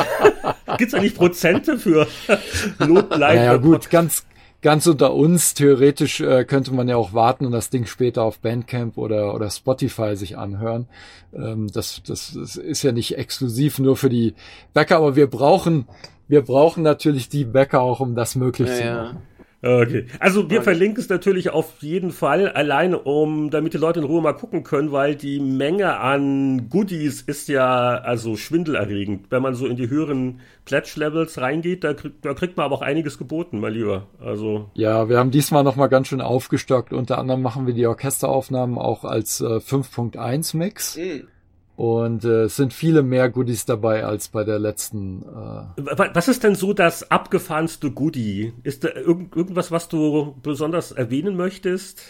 Gibt's 0.77 0.93
eigentlich 0.93 1.15
Prozente 1.15 1.79
für 1.79 2.07
Notleid? 2.79 3.35
Naja, 3.35 3.57
gut, 3.57 3.89
ganz, 3.89 4.23
ganz 4.65 4.87
unter 4.87 5.13
uns, 5.13 5.53
theoretisch 5.53 6.21
äh, 6.21 6.43
könnte 6.43 6.73
man 6.73 6.89
ja 6.89 6.95
auch 6.95 7.13
warten 7.13 7.45
und 7.45 7.51
das 7.51 7.69
Ding 7.69 7.85
später 7.85 8.23
auf 8.23 8.39
Bandcamp 8.39 8.97
oder, 8.97 9.35
oder 9.35 9.51
Spotify 9.51 10.15
sich 10.15 10.39
anhören. 10.39 10.87
Ähm, 11.35 11.67
das, 11.71 12.01
das, 12.03 12.33
das 12.33 12.55
ist 12.55 12.81
ja 12.81 12.91
nicht 12.91 13.15
exklusiv 13.15 13.77
nur 13.77 13.95
für 13.95 14.09
die 14.09 14.33
Bäcker, 14.73 14.97
aber 14.97 15.15
wir 15.15 15.27
brauchen, 15.27 15.87
wir 16.27 16.41
brauchen 16.41 16.81
natürlich 16.81 17.29
die 17.29 17.45
Bäcker 17.45 17.79
auch, 17.81 17.99
um 17.99 18.15
das 18.15 18.33
möglich 18.33 18.69
ja, 18.69 18.75
zu 18.75 18.83
machen. 18.83 19.17
Ja. 19.17 19.34
Okay. 19.65 20.05
Also 20.19 20.49
wir 20.51 20.61
verlinken 20.61 21.01
es 21.01 21.09
natürlich 21.09 21.49
auf 21.49 21.81
jeden 21.81 22.11
Fall, 22.11 22.49
alleine 22.49 22.99
um, 22.99 23.49
damit 23.49 23.73
die 23.73 23.79
Leute 23.79 23.99
in 23.99 24.05
Ruhe 24.05 24.21
mal 24.21 24.33
gucken 24.33 24.63
können, 24.63 24.91
weil 24.91 25.15
die 25.15 25.39
Menge 25.39 25.97
an 25.97 26.69
Goodies 26.69 27.21
ist 27.21 27.47
ja 27.47 27.95
also 27.95 28.35
schwindelerregend. 28.35 29.31
Wenn 29.31 29.41
man 29.41 29.55
so 29.55 29.65
in 29.65 29.75
die 29.75 29.89
höheren 29.89 30.41
Pledge-Levels 30.65 31.41
reingeht, 31.41 31.83
da, 31.83 31.95
krieg, 31.95 32.21
da 32.21 32.35
kriegt 32.35 32.57
man 32.57 32.65
aber 32.67 32.75
auch 32.75 32.81
einiges 32.83 33.17
geboten, 33.17 33.59
mein 33.59 33.73
Lieber. 33.73 34.05
Also. 34.23 34.69
Ja, 34.75 35.09
wir 35.09 35.17
haben 35.17 35.31
diesmal 35.31 35.63
nochmal 35.63 35.89
ganz 35.89 36.09
schön 36.09 36.21
aufgestockt. 36.21 36.93
Unter 36.93 37.17
anderem 37.17 37.41
machen 37.41 37.65
wir 37.65 37.73
die 37.73 37.87
Orchesteraufnahmen 37.87 38.77
auch 38.77 39.03
als 39.03 39.41
äh, 39.41 39.45
5.1 39.45 40.57
Mix. 40.57 40.97
Mhm. 40.97 41.27
Und 41.75 42.23
äh, 42.23 42.43
es 42.43 42.55
sind 42.55 42.73
viele 42.73 43.03
mehr 43.03 43.29
Goodies 43.29 43.65
dabei 43.65 44.05
als 44.05 44.29
bei 44.29 44.45
der 44.45 44.59
letzten. 44.59 45.23
Äh 45.23 46.13
was 46.13 46.27
ist 46.29 46.43
denn 46.43 46.55
so 46.55 46.73
das 46.73 47.11
abgefahrenste 47.11 47.91
Goodie? 47.91 48.53
Ist 48.63 48.85
da 48.85 48.89
irgend, 48.93 49.35
irgendwas, 49.35 49.71
was 49.71 49.89
du 49.89 50.35
besonders 50.41 50.93
erwähnen 50.93 51.35
möchtest? 51.35 52.01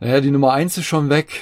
Naja, 0.00 0.20
die 0.20 0.30
Nummer 0.30 0.52
eins 0.52 0.76
ist 0.76 0.84
schon 0.84 1.08
weg. 1.08 1.40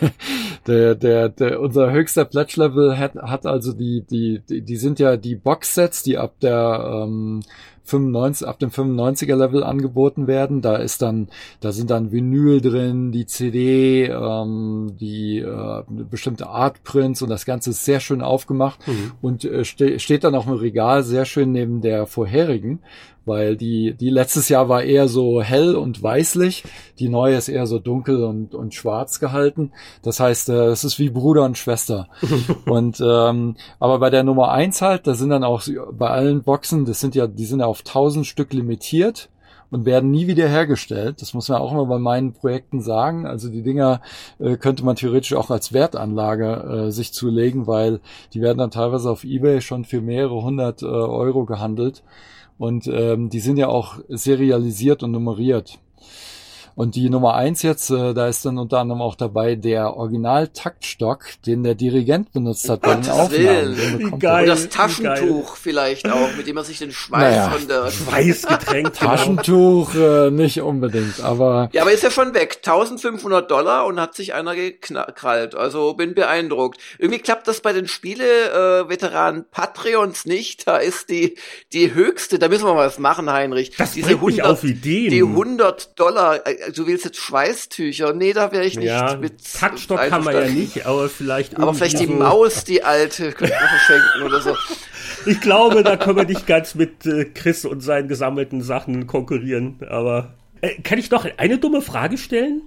der, 0.66 0.94
der, 0.94 1.28
der, 1.28 1.60
unser 1.60 1.92
höchster 1.92 2.24
Pledge-Level 2.24 2.96
hat, 2.96 3.16
hat 3.16 3.44
also 3.44 3.74
die, 3.74 4.04
die, 4.08 4.40
die, 4.48 4.62
die 4.62 4.76
sind 4.76 4.98
ja 4.98 5.18
die 5.18 5.34
Box-Sets, 5.34 6.04
die 6.04 6.16
ab 6.16 6.40
der 6.40 7.04
ähm, 7.04 7.42
95, 7.88 8.46
ab 8.46 8.58
dem 8.58 8.70
95er 8.70 9.36
Level 9.36 9.64
angeboten 9.64 10.26
werden. 10.26 10.60
Da 10.60 10.76
ist 10.76 11.02
dann, 11.02 11.28
da 11.60 11.72
sind 11.72 11.90
dann 11.90 12.12
Vinyl 12.12 12.60
drin, 12.60 13.12
die 13.12 13.26
CD, 13.26 14.06
ähm, 14.06 14.96
die 15.00 15.38
äh, 15.38 15.82
bestimmte 16.10 16.48
Artprints 16.48 17.22
und 17.22 17.30
das 17.30 17.44
Ganze 17.44 17.70
ist 17.70 17.84
sehr 17.84 18.00
schön 18.00 18.22
aufgemacht 18.22 18.86
mhm. 18.86 19.12
und 19.20 19.44
äh, 19.44 19.64
ste 19.64 19.98
steht 19.98 20.24
dann 20.24 20.34
auch 20.34 20.46
im 20.46 20.54
Regal 20.54 21.02
sehr 21.02 21.24
schön 21.24 21.52
neben 21.52 21.80
der 21.80 22.06
vorherigen 22.06 22.80
weil 23.28 23.56
die, 23.56 23.94
die 23.94 24.10
letztes 24.10 24.48
Jahr 24.48 24.68
war 24.68 24.82
eher 24.82 25.06
so 25.06 25.40
hell 25.40 25.76
und 25.76 26.02
weißlich, 26.02 26.64
die 26.98 27.08
neue 27.08 27.36
ist 27.36 27.48
eher 27.48 27.66
so 27.66 27.78
dunkel 27.78 28.24
und, 28.24 28.54
und 28.54 28.74
schwarz 28.74 29.20
gehalten. 29.20 29.72
Das 30.02 30.18
heißt, 30.18 30.48
äh, 30.48 30.66
es 30.66 30.82
ist 30.82 30.98
wie 30.98 31.10
Bruder 31.10 31.44
und 31.44 31.56
Schwester. 31.58 32.08
und 32.66 33.00
ähm, 33.00 33.56
aber 33.78 33.98
bei 33.98 34.10
der 34.10 34.24
Nummer 34.24 34.50
eins 34.50 34.82
halt, 34.82 35.06
da 35.06 35.14
sind 35.14 35.30
dann 35.30 35.44
auch 35.44 35.62
bei 35.92 36.08
allen 36.08 36.42
Boxen, 36.42 36.84
das 36.84 37.00
sind 37.00 37.14
ja, 37.14 37.26
die 37.26 37.46
sind 37.46 37.60
ja 37.60 37.66
auf 37.66 37.82
tausend 37.82 38.26
Stück 38.26 38.52
limitiert 38.52 39.28
und 39.70 39.84
werden 39.84 40.10
nie 40.10 40.26
wieder 40.26 40.48
hergestellt. 40.48 41.20
Das 41.20 41.34
muss 41.34 41.48
man 41.48 41.60
auch 41.60 41.72
immer 41.72 41.86
bei 41.86 41.98
meinen 41.98 42.32
Projekten 42.32 42.80
sagen. 42.80 43.26
Also 43.26 43.50
die 43.50 43.62
Dinger 43.62 44.00
äh, 44.38 44.56
könnte 44.56 44.84
man 44.84 44.96
theoretisch 44.96 45.34
auch 45.34 45.50
als 45.50 45.72
Wertanlage 45.72 46.86
äh, 46.86 46.90
sich 46.90 47.12
zulegen, 47.12 47.66
weil 47.66 48.00
die 48.32 48.40
werden 48.40 48.58
dann 48.58 48.70
teilweise 48.70 49.10
auf 49.10 49.24
eBay 49.24 49.60
schon 49.60 49.84
für 49.84 50.00
mehrere 50.00 50.42
hundert 50.42 50.82
äh, 50.82 50.86
Euro 50.86 51.44
gehandelt. 51.44 52.02
Und 52.58 52.88
ähm, 52.92 53.30
die 53.30 53.40
sind 53.40 53.56
ja 53.56 53.68
auch 53.68 54.00
serialisiert 54.08 55.02
und 55.02 55.12
nummeriert. 55.12 55.78
Und 56.78 56.94
die 56.94 57.10
Nummer 57.10 57.34
eins 57.34 57.62
jetzt, 57.62 57.90
äh, 57.90 58.14
da 58.14 58.28
ist 58.28 58.46
dann 58.46 58.56
unter 58.56 58.78
anderem 58.78 59.02
auch 59.02 59.16
dabei 59.16 59.56
der 59.56 59.96
Original-Taktstock, 59.96 61.24
den 61.44 61.64
der 61.64 61.74
Dirigent 61.74 62.32
benutzt 62.32 62.68
hat 62.68 62.82
bei 62.82 62.94
den 62.94 63.10
Aufnahmen. 63.10 64.20
Geil, 64.20 64.42
Und 64.42 64.48
das 64.48 64.68
Taschentuch 64.68 65.56
vielleicht 65.56 66.08
auch, 66.08 66.36
mit 66.36 66.46
dem 66.46 66.56
er 66.56 66.62
sich 66.62 66.78
den 66.78 66.92
Schweiß 66.92 67.34
naja, 67.34 67.50
von 67.50 67.66
der 67.66 67.90
Schweißgetränk 67.90 68.96
genau. 68.96 69.10
Taschentuch 69.10 69.92
äh, 69.96 70.30
nicht 70.30 70.60
unbedingt, 70.60 71.20
aber 71.20 71.68
ja, 71.72 71.82
aber 71.82 71.90
ist 71.90 72.04
ja 72.04 72.12
schon 72.12 72.32
weg. 72.32 72.58
1500 72.58 73.50
Dollar 73.50 73.84
und 73.84 74.00
hat 74.00 74.14
sich 74.14 74.34
einer 74.34 74.54
gekrallt. 74.54 75.56
Also 75.56 75.94
bin 75.94 76.14
beeindruckt. 76.14 76.78
Irgendwie 77.00 77.18
klappt 77.18 77.48
das 77.48 77.60
bei 77.60 77.72
den 77.72 77.88
Spiele-Veteranen 77.88 79.40
äh, 79.40 79.44
Patreons 79.50 80.26
nicht. 80.26 80.68
Da 80.68 80.76
ist 80.76 81.10
die 81.10 81.36
die 81.72 81.92
höchste. 81.92 82.38
Da 82.38 82.46
müssen 82.46 82.66
wir 82.66 82.74
mal 82.74 82.86
was 82.86 83.00
machen, 83.00 83.32
Heinrich. 83.32 83.76
Das 83.76 83.94
Diese 83.94 84.10
100, 84.10 84.46
auf 84.46 84.62
Ideen. 84.62 85.10
Die 85.10 85.24
100 85.24 85.98
Dollar. 85.98 86.46
Äh, 86.46 86.67
du 86.74 86.86
willst 86.86 87.04
jetzt 87.04 87.18
Schweißtücher. 87.18 88.12
Nee, 88.12 88.32
da 88.32 88.52
wäre 88.52 88.64
ich 88.64 88.76
nicht 88.76 88.86
ja, 88.86 89.16
mit. 89.16 89.42
Taktstock 89.52 90.10
haben 90.10 90.24
wir 90.24 90.46
ja 90.46 90.50
nicht, 90.50 90.86
aber 90.86 91.08
vielleicht. 91.08 91.56
Aber 91.56 91.74
vielleicht 91.74 92.00
die 92.00 92.06
so 92.06 92.12
Maus, 92.12 92.64
die 92.64 92.82
alte, 92.82 93.32
könnte 93.32 93.54
man 93.54 93.68
verschenken 93.68 94.22
oder 94.22 94.40
so. 94.40 94.56
Ich 95.26 95.40
glaube, 95.40 95.82
da 95.82 95.96
können 95.96 96.16
wir 96.16 96.24
nicht 96.24 96.46
ganz 96.46 96.74
mit 96.74 97.04
äh, 97.04 97.24
Chris 97.24 97.64
und 97.64 97.80
seinen 97.80 98.08
gesammelten 98.08 98.62
Sachen 98.62 99.06
konkurrieren. 99.06 99.80
Aber 99.88 100.34
äh, 100.60 100.80
kann 100.82 100.98
ich 100.98 101.10
noch 101.10 101.26
eine 101.36 101.58
dumme 101.58 101.82
Frage 101.82 102.16
stellen? 102.18 102.62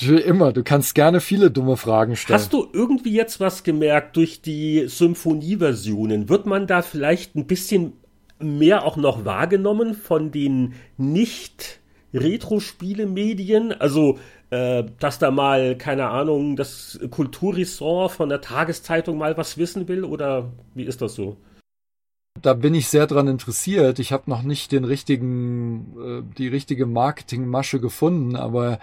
Immer, 0.00 0.52
du 0.52 0.64
kannst 0.64 0.94
gerne 0.94 1.20
viele 1.20 1.50
dumme 1.50 1.76
Fragen 1.76 2.16
stellen. 2.16 2.38
Hast 2.38 2.52
du 2.52 2.66
irgendwie 2.72 3.12
jetzt 3.12 3.38
was 3.40 3.62
gemerkt 3.62 4.16
durch 4.16 4.42
die 4.42 4.88
Symphonieversionen? 4.88 6.28
Wird 6.28 6.46
man 6.46 6.66
da 6.66 6.82
vielleicht 6.82 7.36
ein 7.36 7.46
bisschen 7.46 7.92
mehr 8.40 8.84
auch 8.84 8.96
noch 8.96 9.24
wahrgenommen 9.24 9.94
von 9.94 10.32
den 10.32 10.74
nicht 10.96 11.79
Retro-Spiele-Medien, 12.12 13.72
also 13.72 14.18
äh, 14.50 14.84
dass 14.98 15.18
da 15.18 15.30
mal, 15.30 15.76
keine 15.76 16.08
Ahnung, 16.08 16.56
das 16.56 16.98
Kulturressort 17.10 18.12
von 18.12 18.28
der 18.28 18.40
Tageszeitung 18.40 19.18
mal 19.18 19.36
was 19.36 19.58
wissen 19.58 19.88
will 19.88 20.04
oder 20.04 20.52
wie 20.74 20.84
ist 20.84 21.02
das 21.02 21.14
so? 21.14 21.36
Da 22.42 22.54
bin 22.54 22.74
ich 22.74 22.88
sehr 22.88 23.06
dran 23.06 23.28
interessiert. 23.28 23.98
Ich 23.98 24.12
habe 24.12 24.30
noch 24.30 24.42
nicht 24.42 24.72
den 24.72 24.84
richtigen, 24.84 25.96
äh, 26.00 26.22
die 26.38 26.48
richtige 26.48 26.86
Marketingmasche 26.86 27.80
gefunden, 27.80 28.36
aber 28.36 28.78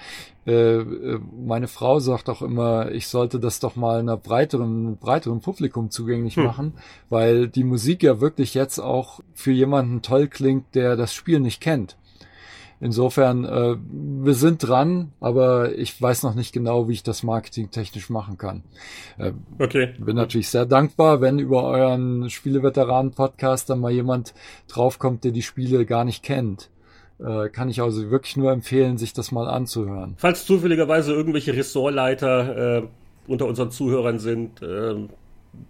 äh, 0.45 0.77
äh, 0.79 1.19
meine 1.45 1.67
Frau 1.67 1.99
sagt 1.99 2.29
auch 2.29 2.41
immer, 2.41 2.91
ich 2.91 3.07
sollte 3.07 3.39
das 3.39 3.59
doch 3.59 3.75
mal 3.75 3.99
einer 3.99 4.17
breiteren, 4.17 4.97
breiteren 4.97 5.39
Publikum 5.39 5.89
zugänglich 5.89 6.35
hm. 6.35 6.43
machen, 6.43 6.73
weil 7.09 7.47
die 7.47 7.63
Musik 7.63 8.03
ja 8.03 8.21
wirklich 8.21 8.53
jetzt 8.53 8.79
auch 8.79 9.21
für 9.33 9.51
jemanden 9.51 10.01
toll 10.01 10.27
klingt, 10.27 10.75
der 10.75 10.95
das 10.95 11.13
Spiel 11.13 11.39
nicht 11.39 11.61
kennt. 11.61 11.97
Insofern, 12.79 13.43
äh, 13.45 13.75
wir 14.23 14.33
sind 14.35 14.67
dran, 14.67 15.11
aber 15.19 15.75
ich 15.75 15.99
weiß 15.99 16.23
noch 16.23 16.35
nicht 16.35 16.53
genau, 16.53 16.87
wie 16.87 16.93
ich 16.93 17.03
das 17.03 17.23
marketingtechnisch 17.23 18.09
machen 18.09 18.37
kann. 18.37 18.63
Äh, 19.17 19.31
okay. 19.57 19.93
Bin 19.97 20.15
natürlich 20.15 20.49
sehr 20.49 20.65
dankbar, 20.65 21.19
wenn 21.21 21.39
über 21.39 21.63
euren 21.63 22.29
Spieleveteranen-Podcast 22.29 23.69
dann 23.69 23.79
mal 23.79 23.91
jemand 23.91 24.35
draufkommt, 24.67 25.23
der 25.23 25.31
die 25.31 25.41
Spiele 25.41 25.85
gar 25.85 26.05
nicht 26.05 26.21
kennt. 26.21 26.69
Äh, 27.19 27.49
kann 27.49 27.67
ich 27.69 27.81
also 27.81 28.11
wirklich 28.11 28.37
nur 28.37 28.51
empfehlen, 28.51 28.97
sich 28.99 29.11
das 29.11 29.31
mal 29.31 29.47
anzuhören. 29.47 30.13
Falls 30.17 30.45
zufälligerweise 30.45 31.13
irgendwelche 31.13 31.55
Ressortleiter 31.55 32.77
äh, 32.77 32.87
unter 33.25 33.47
unseren 33.47 33.71
Zuhörern 33.71 34.19
sind, 34.19 34.61
äh, 34.61 34.95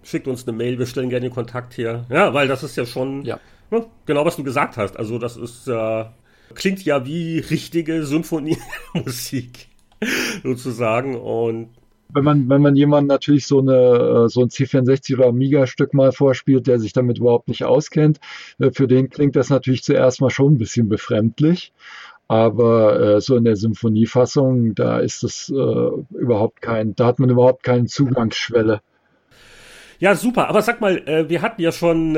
schickt 0.03 0.27
uns 0.27 0.45
eine 0.45 0.57
Mail, 0.57 0.77
wir 0.77 0.85
stellen 0.87 1.09
gerne 1.09 1.27
den 1.27 1.33
Kontakt 1.33 1.73
hier. 1.73 2.05
Ja, 2.09 2.33
weil 2.33 2.49
das 2.49 2.63
ist 2.63 2.75
ja 2.75 2.85
schon 2.85 3.23
ja. 3.23 3.39
Ne, 3.69 3.85
genau, 4.05 4.25
was 4.25 4.37
du 4.37 4.43
gesagt 4.43 4.77
hast. 4.77 4.97
Also 4.97 5.19
das 5.19 5.35
ist 5.35 5.67
äh, 5.67 6.05
Klingt 6.57 6.83
ja 6.83 7.05
wie 7.05 7.37
richtige 7.37 8.03
Symphoniemusik 8.03 9.67
sozusagen 10.43 11.15
und 11.15 11.69
wenn 12.13 12.23
man, 12.23 12.49
wenn 12.49 12.61
man 12.61 12.75
jemanden 12.75 13.07
natürlich 13.07 13.45
so 13.45 13.59
eine, 13.59 14.25
äh, 14.25 14.29
so 14.29 14.41
ein 14.41 14.49
C64 14.49 15.15
oder 15.17 15.27
Amiga-Stück 15.27 15.93
mal 15.93 16.11
vorspielt, 16.11 16.67
der 16.67 16.79
sich 16.79 16.93
damit 16.93 17.19
überhaupt 17.19 17.47
nicht 17.47 17.65
auskennt, 17.65 18.19
äh, 18.59 18.71
für 18.71 18.87
den 18.87 19.09
klingt 19.09 19.35
das 19.35 19.49
natürlich 19.49 19.83
zuerst 19.83 20.21
mal 20.21 20.29
schon 20.29 20.53
ein 20.53 20.57
bisschen 20.57 20.89
befremdlich. 20.89 21.73
Aber 22.29 22.99
äh, 22.99 23.21
so 23.21 23.35
in 23.35 23.45
der 23.45 23.55
Symphoniefassung, 23.55 24.75
da 24.75 24.99
ist 24.99 25.23
es 25.23 25.49
äh, 25.49 26.17
überhaupt 26.17 26.61
kein, 26.61 26.95
da 26.95 27.05
hat 27.05 27.19
man 27.19 27.29
überhaupt 27.29 27.63
keine 27.63 27.85
Zugangsschwelle. 27.85 28.81
Ja, 29.99 30.15
super. 30.15 30.49
Aber 30.49 30.61
sag 30.61 30.79
mal, 30.79 31.27
wir 31.27 31.41
hatten 31.41 31.59
ja 31.59 31.71
schon 31.71 32.15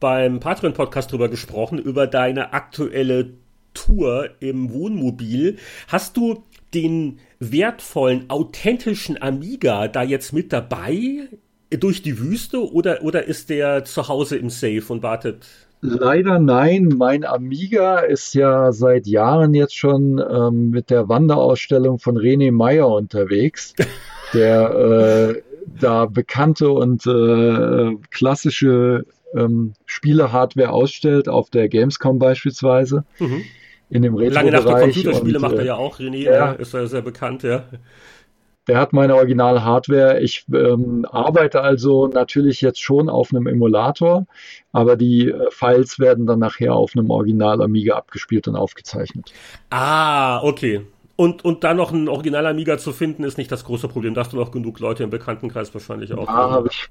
beim 0.00 0.40
Patreon-Podcast 0.40 1.12
drüber 1.12 1.28
gesprochen, 1.28 1.78
über 1.78 2.08
deine 2.08 2.52
aktuelle 2.52 3.34
Tour 3.78 4.30
im 4.40 4.72
Wohnmobil. 4.72 5.56
Hast 5.86 6.16
du 6.16 6.42
den 6.74 7.18
wertvollen, 7.38 8.28
authentischen 8.28 9.20
Amiga 9.20 9.88
da 9.88 10.02
jetzt 10.02 10.32
mit 10.32 10.52
dabei 10.52 11.28
durch 11.70 12.02
die 12.02 12.18
Wüste 12.18 12.72
oder, 12.72 13.02
oder 13.02 13.24
ist 13.24 13.50
der 13.50 13.84
zu 13.84 14.08
Hause 14.08 14.36
im 14.36 14.50
Safe 14.50 14.84
und 14.88 15.02
wartet? 15.02 15.46
Leider 15.80 16.40
nein. 16.40 16.94
Mein 16.96 17.24
Amiga 17.24 18.00
ist 18.00 18.34
ja 18.34 18.72
seit 18.72 19.06
Jahren 19.06 19.54
jetzt 19.54 19.76
schon 19.76 20.18
ähm, 20.18 20.70
mit 20.70 20.90
der 20.90 21.08
Wanderausstellung 21.08 22.00
von 22.00 22.18
René 22.18 22.50
Meyer 22.50 22.88
unterwegs, 22.88 23.74
der 24.34 25.36
äh, 25.36 25.42
da 25.80 26.06
bekannte 26.06 26.70
und 26.70 27.06
äh, 27.06 27.94
klassische 28.10 29.06
ähm, 29.34 29.74
Spiele-Hardware 29.86 30.70
ausstellt, 30.70 31.28
auf 31.28 31.50
der 31.50 31.68
Gamescom 31.68 32.18
beispielsweise. 32.18 33.04
Mhm 33.20 33.44
in 33.90 34.02
dem 34.02 34.14
Retro 34.14 34.34
Lange 34.34 34.50
nach 34.52 34.64
der 34.64 34.80
Computerspiele 34.80 35.38
und, 35.38 35.42
macht 35.42 35.54
er 35.54 35.62
äh, 35.62 35.66
ja 35.66 35.74
auch, 35.76 35.98
René, 35.98 36.24
ja, 36.24 36.52
ist 36.52 36.74
er 36.74 36.86
sehr 36.86 37.02
bekannt, 37.02 37.42
ja. 37.42 37.64
Der 38.68 38.78
hat 38.78 38.92
meine 38.92 39.14
Original-Hardware. 39.14 40.20
Ich 40.20 40.44
ähm, 40.52 41.06
arbeite 41.10 41.62
also 41.62 42.06
natürlich 42.06 42.60
jetzt 42.60 42.82
schon 42.82 43.08
auf 43.08 43.30
einem 43.32 43.46
Emulator, 43.46 44.26
aber 44.72 44.96
die 44.96 45.30
äh, 45.30 45.50
Files 45.50 45.98
werden 45.98 46.26
dann 46.26 46.38
nachher 46.38 46.74
auf 46.74 46.92
einem 46.94 47.08
Original-Amiga 47.08 47.96
abgespielt 47.96 48.46
und 48.46 48.56
aufgezeichnet. 48.56 49.32
Ah, 49.70 50.42
okay. 50.42 50.82
Und, 51.16 51.44
und 51.44 51.64
da 51.64 51.72
noch 51.72 51.92
ein 51.92 52.08
Original-Amiga 52.08 52.76
zu 52.76 52.92
finden, 52.92 53.24
ist 53.24 53.38
nicht 53.38 53.50
das 53.50 53.64
große 53.64 53.88
Problem. 53.88 54.12
Da 54.12 54.20
hast 54.20 54.34
du 54.34 54.36
noch 54.36 54.52
genug 54.52 54.78
Leute 54.80 55.02
im 55.02 55.10
Bekanntenkreis 55.10 55.72
wahrscheinlich 55.72 56.12
auch. 56.12 56.26
Da 56.26 56.50
habe 56.50 56.68
ich 56.70 56.88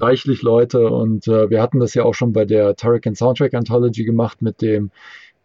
reichlich 0.00 0.42
Leute 0.42 0.90
und 0.90 1.28
äh, 1.28 1.48
wir 1.48 1.62
hatten 1.62 1.78
das 1.78 1.94
ja 1.94 2.02
auch 2.02 2.14
schon 2.14 2.32
bei 2.32 2.44
der 2.44 2.74
Turrican 2.74 3.14
Soundtrack 3.14 3.54
Anthology 3.54 4.04
gemacht 4.04 4.42
mit 4.42 4.60
dem 4.60 4.90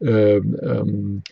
ähm, 0.01 0.57
ähm, 0.61 1.23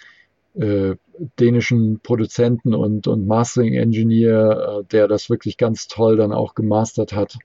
äh, 0.56 0.96
dänischen 1.40 2.00
Produzenten 2.00 2.74
und, 2.74 3.08
und 3.08 3.28
Mastering 3.28 3.74
Engineer, 3.74 4.82
äh, 4.82 4.84
der 4.92 5.08
das 5.08 5.30
wirklich 5.30 5.58
ganz 5.58 5.88
toll 5.88 6.18
dann 6.18 6.32
auch 6.32 6.56
gemastert 6.56 7.14
hat. 7.14 7.38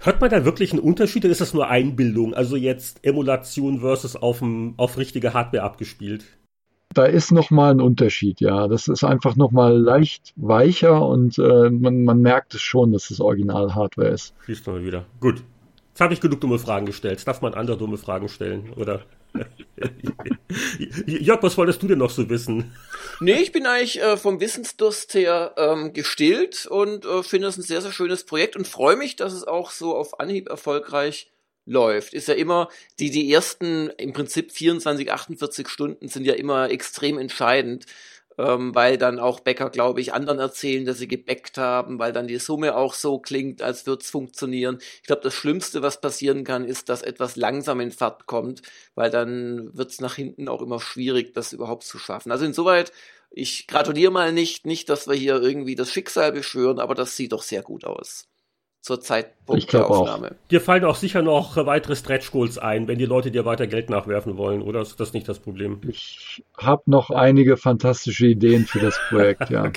Hört 0.00 0.20
man 0.20 0.30
da 0.30 0.44
wirklich 0.44 0.72
einen 0.72 0.80
Unterschied 0.80 1.24
oder 1.24 1.32
ist 1.32 1.40
das 1.40 1.54
nur 1.54 1.68
Einbildung? 1.68 2.34
Also 2.34 2.56
jetzt 2.56 3.04
Emulation 3.04 3.80
versus 3.80 4.16
auf, 4.16 4.42
auf 4.76 4.98
richtige 4.98 5.32
Hardware 5.32 5.62
abgespielt? 5.62 6.24
Da 6.94 7.04
ist 7.04 7.30
nochmal 7.30 7.72
ein 7.72 7.80
Unterschied, 7.80 8.40
ja. 8.40 8.68
Das 8.68 8.88
ist 8.88 9.04
einfach 9.04 9.36
nochmal 9.36 9.78
leicht 9.78 10.32
weicher 10.36 11.06
und 11.06 11.38
äh, 11.38 11.70
man, 11.70 12.04
man 12.04 12.20
merkt 12.20 12.54
es 12.54 12.62
schon, 12.62 12.92
dass 12.92 13.10
es 13.10 13.20
Original-Hardware 13.20 14.08
ist. 14.08 14.34
Du 14.46 14.70
mal 14.70 14.84
wieder. 14.84 15.04
Gut. 15.20 15.42
Jetzt 15.90 16.00
habe 16.00 16.14
ich 16.14 16.20
genug 16.20 16.40
dumme 16.40 16.58
Fragen 16.58 16.86
gestellt. 16.86 17.26
darf 17.26 17.42
man 17.42 17.54
andere 17.54 17.76
dumme 17.76 17.96
Fragen 17.96 18.28
stellen, 18.28 18.70
oder? 18.76 19.02
Jörg, 21.06 21.42
was 21.42 21.56
wolltest 21.58 21.82
du 21.82 21.88
denn 21.88 21.98
noch 21.98 22.10
so 22.10 22.28
wissen? 22.28 22.72
Nee, 23.20 23.40
ich 23.40 23.52
bin 23.52 23.66
eigentlich 23.66 24.00
äh, 24.00 24.16
vom 24.16 24.40
Wissensdurst 24.40 25.14
her 25.14 25.54
ähm, 25.56 25.92
gestillt 25.92 26.66
und 26.66 27.04
äh, 27.04 27.22
finde 27.22 27.48
es 27.48 27.56
ein 27.56 27.62
sehr, 27.62 27.82
sehr 27.82 27.92
schönes 27.92 28.24
Projekt 28.24 28.56
und 28.56 28.66
freue 28.66 28.96
mich, 28.96 29.16
dass 29.16 29.32
es 29.32 29.44
auch 29.44 29.70
so 29.70 29.96
auf 29.96 30.20
Anhieb 30.20 30.48
erfolgreich 30.48 31.30
läuft. 31.66 32.14
Ist 32.14 32.28
ja 32.28 32.34
immer, 32.34 32.68
die, 32.98 33.10
die 33.10 33.30
ersten 33.32 33.90
im 33.98 34.12
Prinzip 34.12 34.52
24, 34.52 35.12
48 35.12 35.68
Stunden 35.68 36.08
sind 36.08 36.24
ja 36.24 36.34
immer 36.34 36.70
extrem 36.70 37.18
entscheidend 37.18 37.86
ähm, 38.38 38.74
weil 38.74 38.98
dann 38.98 39.18
auch 39.18 39.40
Bäcker, 39.40 39.70
glaube 39.70 40.00
ich, 40.00 40.12
anderen 40.12 40.38
erzählen, 40.38 40.84
dass 40.84 40.98
sie 40.98 41.08
gebäckt 41.08 41.58
haben, 41.58 41.98
weil 41.98 42.12
dann 42.12 42.26
die 42.28 42.38
Summe 42.38 42.76
auch 42.76 42.94
so 42.94 43.18
klingt, 43.18 43.62
als 43.62 43.86
würde 43.86 44.02
es 44.02 44.10
funktionieren. 44.10 44.78
Ich 45.00 45.06
glaube, 45.06 45.22
das 45.22 45.34
Schlimmste, 45.34 45.82
was 45.82 46.00
passieren 46.00 46.44
kann, 46.44 46.64
ist, 46.64 46.88
dass 46.88 47.02
etwas 47.02 47.36
langsam 47.36 47.80
in 47.80 47.90
Fahrt 47.92 48.26
kommt, 48.26 48.62
weil 48.94 49.10
dann 49.10 49.76
wird 49.76 49.90
es 49.90 50.00
nach 50.00 50.14
hinten 50.14 50.48
auch 50.48 50.62
immer 50.62 50.80
schwierig, 50.80 51.34
das 51.34 51.52
überhaupt 51.52 51.84
zu 51.84 51.98
schaffen. 51.98 52.32
Also 52.32 52.44
insoweit, 52.44 52.92
ich 53.30 53.66
gratuliere 53.66 54.12
mal 54.12 54.32
nicht, 54.32 54.66
nicht, 54.66 54.88
dass 54.88 55.08
wir 55.08 55.14
hier 55.14 55.40
irgendwie 55.40 55.74
das 55.74 55.92
Schicksal 55.92 56.32
beschwören, 56.32 56.78
aber 56.78 56.94
das 56.94 57.16
sieht 57.16 57.32
doch 57.32 57.42
sehr 57.42 57.62
gut 57.62 57.84
aus 57.84 58.28
zur 58.86 59.00
Zeitpunkt 59.00 59.72
der 59.72 59.90
Aufnahme. 59.90 60.28
Auch. 60.28 60.48
Dir 60.48 60.60
fallen 60.60 60.84
auch 60.84 60.94
sicher 60.94 61.20
noch 61.20 61.56
weitere 61.56 61.96
Stretch 61.96 62.30
Goals 62.30 62.56
ein, 62.56 62.86
wenn 62.86 62.98
die 62.98 63.04
Leute 63.04 63.32
dir 63.32 63.44
weiter 63.44 63.66
Geld 63.66 63.90
nachwerfen 63.90 64.36
wollen, 64.36 64.62
oder 64.62 64.80
ist 64.80 65.00
das 65.00 65.12
nicht 65.12 65.28
das 65.28 65.40
Problem? 65.40 65.80
Ich 65.88 66.44
habe 66.56 66.82
noch 66.86 67.10
einige 67.10 67.56
fantastische 67.56 68.28
Ideen 68.28 68.64
für 68.64 68.78
das 68.78 68.96
Projekt, 69.08 69.50
ja. 69.50 69.72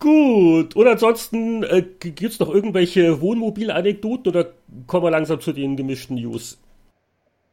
Gut, 0.00 0.74
und 0.74 0.88
ansonsten 0.88 1.62
äh, 1.62 1.82
gibt 1.82 2.32
es 2.32 2.40
noch 2.40 2.52
irgendwelche 2.52 3.20
Wohnmobil-Anekdoten 3.20 4.30
oder 4.30 4.50
kommen 4.88 5.04
wir 5.04 5.10
langsam 5.12 5.40
zu 5.40 5.52
den 5.52 5.76
gemischten 5.76 6.16
News? 6.16 6.58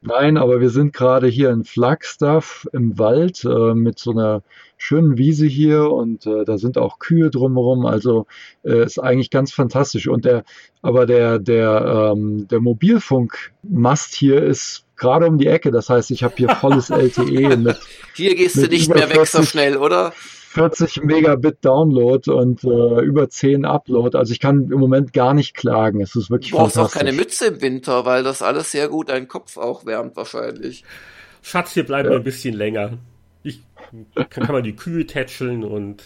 Nein, 0.03 0.37
aber 0.37 0.59
wir 0.61 0.71
sind 0.71 0.93
gerade 0.93 1.27
hier 1.27 1.51
in 1.51 1.63
Flagstaff 1.63 2.67
im 2.73 2.97
Wald 2.97 3.45
äh, 3.45 3.75
mit 3.75 3.99
so 3.99 4.11
einer 4.11 4.41
schönen 4.77 5.19
Wiese 5.19 5.45
hier 5.45 5.91
und 5.91 6.25
äh, 6.25 6.43
da 6.43 6.57
sind 6.57 6.79
auch 6.79 6.97
Kühe 6.97 7.29
drumherum. 7.29 7.85
Also 7.85 8.25
äh, 8.63 8.83
ist 8.83 8.97
eigentlich 8.97 9.29
ganz 9.29 9.53
fantastisch. 9.53 10.07
Und 10.07 10.25
der, 10.25 10.43
aber 10.81 11.05
der 11.05 11.37
der 11.37 12.13
ähm, 12.15 12.47
der 12.47 12.61
Mobilfunkmast 12.61 14.15
hier 14.15 14.41
ist 14.41 14.85
gerade 14.95 15.27
um 15.27 15.37
die 15.37 15.45
Ecke. 15.45 15.69
Das 15.69 15.87
heißt, 15.89 16.09
ich 16.09 16.23
habe 16.23 16.33
hier 16.35 16.49
volles 16.49 16.89
LTE 16.89 17.57
mit. 17.57 17.77
Hier 18.15 18.35
gehst 18.35 18.57
du 18.57 18.67
nicht 18.67 18.91
mehr 18.91 19.07
weg 19.07 19.27
so 19.27 19.43
schnell, 19.43 19.77
oder? 19.77 20.13
40 20.51 21.03
Megabit 21.03 21.63
Download 21.63 22.29
und 22.29 22.63
äh, 22.63 23.01
über 23.01 23.29
10 23.29 23.63
Upload. 23.63 24.17
Also 24.17 24.33
ich 24.33 24.39
kann 24.39 24.69
im 24.69 24.79
Moment 24.79 25.13
gar 25.13 25.33
nicht 25.33 25.55
klagen. 25.55 26.01
Es 26.01 26.15
ist 26.15 26.29
wirklich 26.29 26.51
du 26.51 26.57
brauchst 26.57 26.77
auch 26.77 26.91
keine 26.91 27.13
Mütze 27.13 27.47
im 27.47 27.61
Winter, 27.61 28.05
weil 28.05 28.23
das 28.23 28.41
alles 28.41 28.71
sehr 28.71 28.89
gut 28.89 29.09
deinen 29.09 29.29
Kopf 29.29 29.57
auch 29.57 29.85
wärmt 29.85 30.17
wahrscheinlich. 30.17 30.83
Schatz, 31.41 31.73
hier 31.73 31.85
bleiben 31.85 32.09
ja. 32.09 32.15
wir 32.15 32.17
ein 32.17 32.23
bisschen 32.23 32.53
länger. 32.53 32.97
Ich 33.43 33.63
kann, 34.15 34.29
kann 34.29 34.51
man 34.51 34.63
die 34.63 34.75
Kühe 34.75 35.05
tätscheln 35.05 35.63
und 35.63 36.03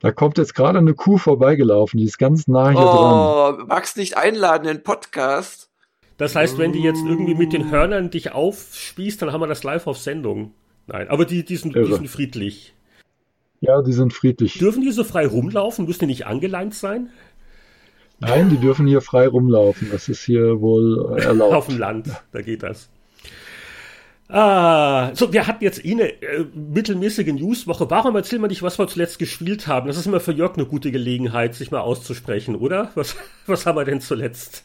da 0.00 0.10
kommt 0.10 0.36
jetzt 0.36 0.54
gerade 0.54 0.78
eine 0.78 0.94
Kuh 0.94 1.16
vorbeigelaufen, 1.16 1.96
die 1.96 2.06
ist 2.06 2.18
ganz 2.18 2.48
nah 2.48 2.70
hier 2.70 2.80
oh, 2.80 3.52
dran. 3.56 3.66
Magst 3.68 3.96
nicht 3.96 4.16
einladen 4.16 4.66
in 4.68 4.78
den 4.78 4.82
Podcast? 4.82 5.70
Das 6.16 6.34
heißt, 6.34 6.58
wenn 6.58 6.72
die 6.72 6.82
jetzt 6.82 7.02
irgendwie 7.04 7.36
mit 7.36 7.52
den 7.52 7.70
Hörnern 7.70 8.10
dich 8.10 8.32
aufspießt, 8.32 9.22
dann 9.22 9.32
haben 9.32 9.40
wir 9.40 9.46
das 9.46 9.62
live 9.62 9.86
auf 9.86 9.98
Sendung. 9.98 10.54
Nein, 10.88 11.08
aber 11.08 11.24
die, 11.24 11.44
die, 11.44 11.56
sind, 11.56 11.76
die 11.76 11.92
sind 11.92 12.08
friedlich. 12.08 12.74
Ja, 13.62 13.80
die 13.80 13.92
sind 13.92 14.12
friedlich. 14.12 14.58
Dürfen 14.58 14.82
die 14.82 14.90
so 14.90 15.04
frei 15.04 15.24
rumlaufen? 15.24 15.86
Müssen 15.86 16.00
die 16.00 16.06
nicht 16.06 16.26
angeleint 16.26 16.74
sein? 16.74 17.10
Nein, 18.18 18.50
die 18.50 18.56
dürfen 18.56 18.88
hier 18.88 19.00
frei 19.00 19.28
rumlaufen. 19.28 19.88
Das 19.92 20.08
ist 20.08 20.24
hier 20.24 20.60
wohl 20.60 21.16
äh, 21.16 21.22
erlaubt. 21.26 21.54
Auf 21.54 21.66
dem 21.68 21.78
Land, 21.78 22.08
da 22.32 22.42
geht 22.42 22.64
das. 22.64 22.88
Ah, 24.28 25.14
so, 25.14 25.32
wir 25.32 25.46
hatten 25.46 25.62
jetzt 25.62 25.84
eh 25.84 25.92
eine 25.92 26.08
äh, 26.22 26.44
mittelmäßige 26.54 27.34
Newswoche. 27.34 27.88
Warum 27.88 28.16
erzählen 28.16 28.42
wir 28.42 28.48
nicht, 28.48 28.62
was 28.62 28.80
wir 28.80 28.88
zuletzt 28.88 29.20
gespielt 29.20 29.68
haben? 29.68 29.86
Das 29.86 29.96
ist 29.96 30.06
immer 30.06 30.20
für 30.20 30.32
Jörg 30.32 30.54
eine 30.54 30.66
gute 30.66 30.90
Gelegenheit, 30.90 31.54
sich 31.54 31.70
mal 31.70 31.80
auszusprechen, 31.80 32.56
oder? 32.56 32.90
Was, 32.96 33.14
was 33.46 33.64
haben 33.64 33.76
wir 33.76 33.84
denn 33.84 34.00
zuletzt? 34.00 34.64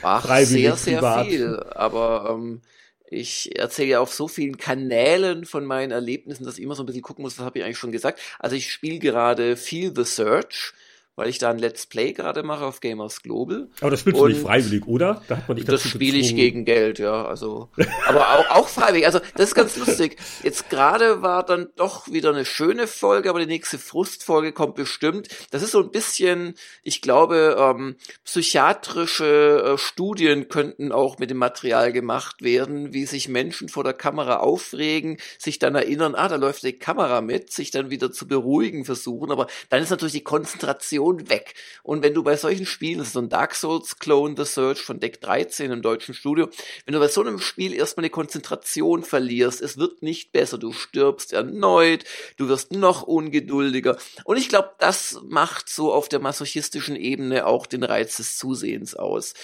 Ach, 0.00 0.24
Freiwillig, 0.24 0.74
sehr, 0.76 1.00
sehr 1.00 1.24
viel. 1.24 1.62
Aber 1.74 2.30
ähm, 2.30 2.62
ich 3.10 3.58
erzähle 3.58 3.88
ja 3.88 4.00
auf 4.00 4.12
so 4.12 4.28
vielen 4.28 4.58
Kanälen 4.58 5.44
von 5.44 5.64
meinen 5.64 5.92
Erlebnissen, 5.92 6.44
dass 6.44 6.58
ich 6.58 6.64
immer 6.64 6.74
so 6.74 6.82
ein 6.82 6.86
bisschen 6.86 7.02
gucken 7.02 7.22
muss, 7.22 7.38
was 7.38 7.44
habe 7.44 7.58
ich 7.58 7.64
eigentlich 7.64 7.78
schon 7.78 7.92
gesagt. 7.92 8.20
Also 8.38 8.56
ich 8.56 8.72
spiele 8.72 8.98
gerade 8.98 9.56
Feel 9.56 9.92
the 9.94 10.04
Search 10.04 10.74
weil 11.18 11.28
ich 11.28 11.38
da 11.38 11.50
ein 11.50 11.58
Let's 11.58 11.86
Play 11.86 12.12
gerade 12.12 12.44
mache 12.44 12.64
auf 12.64 12.78
Gamers 12.78 13.22
Global. 13.22 13.66
Aber 13.80 13.90
das 13.90 14.00
spielst 14.00 14.20
du 14.20 14.28
nicht 14.28 14.40
freiwillig, 14.40 14.86
oder? 14.86 15.20
Da 15.26 15.38
hat 15.38 15.48
man 15.48 15.56
nicht 15.56 15.68
das 15.68 15.82
spiele 15.82 16.16
ich 16.16 16.36
gegen 16.36 16.64
Geld, 16.64 17.00
ja. 17.00 17.24
Also, 17.24 17.70
aber 18.06 18.38
auch, 18.38 18.50
auch 18.50 18.68
freiwillig. 18.68 19.04
Also 19.04 19.18
das 19.34 19.48
ist 19.48 19.54
ganz 19.56 19.76
lustig. 19.76 20.16
Jetzt 20.44 20.70
gerade 20.70 21.20
war 21.20 21.44
dann 21.44 21.70
doch 21.74 22.06
wieder 22.12 22.30
eine 22.30 22.44
schöne 22.44 22.86
Folge, 22.86 23.30
aber 23.30 23.40
die 23.40 23.46
nächste 23.46 23.78
Frustfolge 23.78 24.52
kommt 24.52 24.76
bestimmt. 24.76 25.26
Das 25.50 25.64
ist 25.64 25.72
so 25.72 25.80
ein 25.80 25.90
bisschen, 25.90 26.54
ich 26.84 27.02
glaube, 27.02 27.56
ähm, 27.58 27.96
psychiatrische 28.24 29.74
äh, 29.74 29.78
Studien 29.78 30.48
könnten 30.48 30.92
auch 30.92 31.18
mit 31.18 31.30
dem 31.30 31.38
Material 31.38 31.92
gemacht 31.92 32.42
werden, 32.42 32.92
wie 32.92 33.06
sich 33.06 33.28
Menschen 33.28 33.68
vor 33.68 33.82
der 33.82 33.92
Kamera 33.92 34.36
aufregen, 34.36 35.18
sich 35.36 35.58
dann 35.58 35.74
erinnern, 35.74 36.14
ah, 36.14 36.28
da 36.28 36.36
läuft 36.36 36.62
die 36.62 36.74
Kamera 36.74 37.22
mit, 37.22 37.52
sich 37.52 37.72
dann 37.72 37.90
wieder 37.90 38.12
zu 38.12 38.28
beruhigen 38.28 38.84
versuchen. 38.84 39.32
Aber 39.32 39.48
dann 39.68 39.82
ist 39.82 39.90
natürlich 39.90 40.12
die 40.12 40.22
Konzentration 40.22 41.07
und 41.08 41.30
weg. 41.30 41.54
Und 41.82 42.02
wenn 42.02 42.14
du 42.14 42.22
bei 42.22 42.36
solchen 42.36 42.66
Spielen, 42.66 43.04
so 43.04 43.18
ein 43.18 43.28
Dark 43.28 43.54
Souls 43.54 43.98
Clone 43.98 44.34
The 44.36 44.44
Search 44.44 44.80
von 44.80 45.00
Deck 45.00 45.20
13 45.20 45.70
im 45.72 45.82
deutschen 45.82 46.14
Studio, 46.14 46.48
wenn 46.84 46.94
du 46.94 47.00
bei 47.00 47.08
so 47.08 47.20
einem 47.20 47.40
Spiel 47.40 47.74
erstmal 47.74 48.04
eine 48.04 48.10
Konzentration 48.10 49.02
verlierst, 49.02 49.60
es 49.60 49.78
wird 49.78 50.02
nicht 50.02 50.32
besser, 50.32 50.58
du 50.58 50.72
stirbst 50.72 51.32
erneut, 51.32 52.04
du 52.36 52.48
wirst 52.48 52.72
noch 52.72 53.02
ungeduldiger. 53.02 53.96
Und 54.24 54.36
ich 54.36 54.48
glaube, 54.48 54.72
das 54.78 55.20
macht 55.24 55.68
so 55.68 55.92
auf 55.92 56.08
der 56.08 56.20
masochistischen 56.20 56.96
Ebene 56.96 57.46
auch 57.46 57.66
den 57.66 57.82
Reiz 57.82 58.16
des 58.18 58.38
Zusehens 58.38 58.94
aus. 58.94 59.34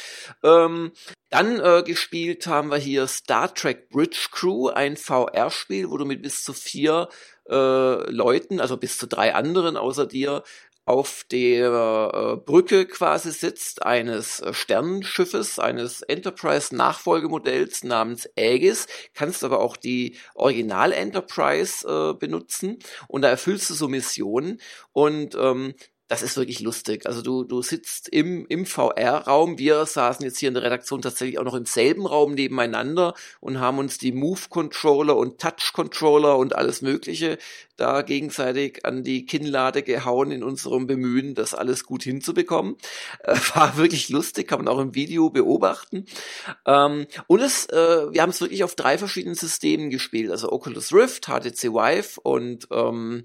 Ähm, 0.43 0.93
dann 1.31 1.59
äh, 1.59 1.83
gespielt 1.85 2.47
haben 2.47 2.71
wir 2.71 2.77
hier 2.77 3.09
Star 3.09 3.53
Trek 3.53 3.89
Bridge 3.89 4.29
Crew, 4.31 4.69
ein 4.69 4.97
VR-Spiel, 4.97 5.91
wo 5.91 5.97
du 5.97 6.05
mit 6.05 6.23
bis 6.23 6.45
zu 6.45 6.53
vier 6.53 7.09
äh, 7.49 8.11
Leuten, 8.11 8.61
also 8.61 8.77
bis 8.77 8.99
zu 8.99 9.07
drei 9.07 9.35
anderen 9.35 9.77
außer 9.77 10.07
dir, 10.07 10.45
auf 10.87 11.25
der 11.31 12.13
äh, 12.13 12.37
Brücke 12.37 12.87
quasi 12.87 13.31
sitzt 13.33 13.83
eines 13.85 14.41
äh, 14.41 14.53
Sternenschiffes, 14.53 15.59
eines 15.59 16.03
Enterprise-Nachfolgemodells 16.03 17.85
namens 17.85 18.29
Aegis, 18.37 18.87
kannst 19.15 19.45
aber 19.45 19.61
auch 19.61 19.77
die 19.77 20.17
Original 20.35 20.93
Enterprise 20.93 21.87
äh, 21.89 22.15
benutzen. 22.15 22.79
Und 23.09 23.23
da 23.23 23.29
erfüllst 23.29 23.71
du 23.71 23.75
so 23.75 23.89
Missionen. 23.89 24.61
Und 24.93 25.35
ähm, 25.35 25.75
das 26.09 26.23
ist 26.23 26.37
wirklich 26.37 26.61
lustig. 26.61 27.07
Also 27.07 27.23
du, 27.23 27.45
du 27.45 27.63
sitzt 27.63 28.09
im, 28.09 28.45
im 28.47 28.67
VR-Raum. 28.67 29.59
Wir 29.59 29.87
saßen 29.87 30.25
jetzt 30.25 30.39
hier 30.39 30.49
in 30.49 30.55
der 30.55 30.63
Redaktion 30.63 31.01
tatsächlich 31.01 31.39
auch 31.39 31.45
noch 31.45 31.55
im 31.55 31.65
selben 31.65 32.07
Raum 32.07 32.35
nebeneinander 32.35 33.15
und 33.41 33.59
haben 33.59 33.79
uns 33.79 33.97
die 33.97 34.13
Move-Controller 34.13 35.17
und 35.17 35.41
Touch-Controller 35.41 36.37
und 36.37 36.57
alles 36.57 36.83
Mögliche 36.83 37.39
da 37.77 38.03
gegenseitig 38.03 38.85
an 38.85 39.03
die 39.03 39.27
Kinnlade 39.27 39.83
gehauen 39.83 40.31
in 40.31 40.45
unserem 40.45 40.87
Bemühen, 40.87 41.35
das 41.35 41.55
alles 41.55 41.85
gut 41.85 42.03
hinzubekommen. 42.03 42.77
Äh, 43.21 43.37
war 43.55 43.77
wirklich 43.77 44.11
lustig, 44.11 44.47
kann 44.47 44.59
man 44.59 44.69
auch 44.69 44.79
im 44.79 44.95
Video 44.95 45.31
beobachten. 45.31 46.05
Ähm, 46.67 47.07
und 47.27 47.41
es, 47.41 47.67
äh, 47.67 48.13
wir 48.13 48.23
haben 48.23 48.31
es 48.31 48.41
wirklich 48.41 48.63
auf 48.63 48.75
drei 48.75 48.99
verschiedenen 48.99 49.35
Systemen 49.35 49.91
gespielt. 49.91 50.31
Also 50.31 50.53
Oculus 50.53 50.93
Rift, 50.93 51.27
HTC 51.27 51.73
Vive 51.73 52.21
und 52.23 52.69
ähm, 52.71 53.25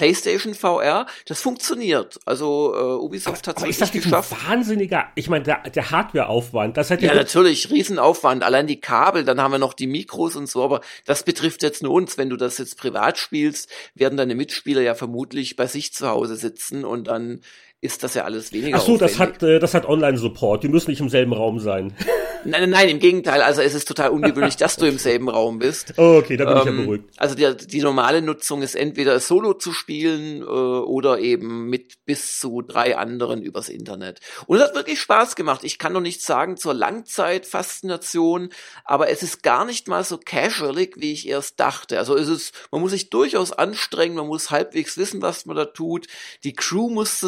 PlayStation 0.00 0.54
VR, 0.54 1.04
das 1.26 1.42
funktioniert. 1.42 2.18
Also 2.24 2.72
äh, 2.74 3.04
Ubisoft 3.04 3.46
hat 3.46 3.58
es 3.58 3.78
wirklich 3.78 4.02
geschafft. 4.02 4.32
Ein 4.32 4.48
wahnsinniger, 4.48 5.08
ich 5.14 5.28
meine, 5.28 5.44
der, 5.44 5.58
der 5.68 5.90
Hardwareaufwand, 5.90 6.78
das 6.78 6.88
hätte 6.88 7.04
ja 7.04 7.14
natürlich 7.14 7.70
Riesenaufwand. 7.70 8.42
Allein 8.42 8.66
die 8.66 8.80
Kabel, 8.80 9.26
dann 9.26 9.42
haben 9.42 9.52
wir 9.52 9.58
noch 9.58 9.74
die 9.74 9.86
Mikros 9.86 10.36
und 10.36 10.48
so. 10.48 10.64
Aber 10.64 10.80
das 11.04 11.22
betrifft 11.22 11.62
jetzt 11.62 11.82
nur 11.82 11.92
uns. 11.92 12.16
Wenn 12.16 12.30
du 12.30 12.36
das 12.36 12.56
jetzt 12.56 12.78
privat 12.78 13.18
spielst, 13.18 13.68
werden 13.94 14.16
deine 14.16 14.34
Mitspieler 14.34 14.80
ja 14.80 14.94
vermutlich 14.94 15.56
bei 15.56 15.66
sich 15.66 15.92
zu 15.92 16.08
Hause 16.08 16.36
sitzen 16.36 16.86
und 16.86 17.08
dann 17.08 17.42
ist 17.80 18.02
das 18.02 18.14
ja 18.14 18.24
alles 18.24 18.52
weniger. 18.52 18.76
Ach 18.76 18.82
so, 18.82 18.96
das 18.96 19.18
hat, 19.18 19.42
äh, 19.42 19.58
das 19.58 19.74
hat 19.74 19.86
Online-Support. 19.86 20.62
Die 20.62 20.68
müssen 20.68 20.90
nicht 20.90 21.00
im 21.00 21.08
selben 21.08 21.32
Raum 21.32 21.60
sein. 21.60 21.94
Nein, 22.44 22.62
nein, 22.62 22.70
nein, 22.70 22.88
im 22.88 22.98
Gegenteil. 23.00 23.42
Also 23.42 23.60
es 23.60 23.74
ist 23.74 23.86
total 23.86 24.10
ungewöhnlich, 24.10 24.56
dass 24.56 24.76
du 24.76 24.86
im 24.86 24.98
selben 24.98 25.28
Raum 25.28 25.58
bist. 25.58 25.94
Oh, 25.98 26.16
okay, 26.18 26.36
da 26.36 26.44
bin 26.44 26.54
ähm, 26.54 26.58
ich 26.58 26.64
ja 26.64 26.70
ähm, 26.70 26.84
beruhigt. 26.84 27.04
Also 27.18 27.34
die, 27.34 27.66
die 27.66 27.82
normale 27.82 28.22
Nutzung 28.22 28.62
ist 28.62 28.74
entweder 28.74 29.20
solo 29.20 29.54
zu 29.54 29.72
spielen 29.72 30.42
äh, 30.42 30.44
oder 30.44 31.18
eben 31.18 31.68
mit 31.68 32.04
bis 32.06 32.38
zu 32.38 32.62
drei 32.62 32.96
anderen 32.96 33.42
übers 33.42 33.68
Internet. 33.68 34.20
Und 34.46 34.56
es 34.56 34.64
hat 34.64 34.74
wirklich 34.74 35.00
Spaß 35.00 35.36
gemacht. 35.36 35.64
Ich 35.64 35.78
kann 35.78 35.92
noch 35.92 36.00
nichts 36.00 36.24
sagen 36.24 36.56
zur 36.56 36.74
Langzeitfaszination, 36.74 38.50
aber 38.84 39.10
es 39.10 39.22
ist 39.22 39.42
gar 39.42 39.64
nicht 39.64 39.88
mal 39.88 40.04
so 40.04 40.18
casualig, 40.18 40.94
wie 40.96 41.12
ich 41.12 41.28
erst 41.28 41.60
dachte. 41.60 41.98
Also 41.98 42.16
es 42.16 42.28
ist, 42.28 42.54
man 42.70 42.80
muss 42.80 42.92
sich 42.92 43.10
durchaus 43.10 43.52
anstrengen, 43.52 44.16
man 44.16 44.26
muss 44.26 44.50
halbwegs 44.50 44.96
wissen, 44.96 45.20
was 45.20 45.44
man 45.46 45.56
da 45.56 45.66
tut. 45.66 46.06
Die 46.44 46.54
Crew 46.54 46.88
muss 46.88 47.20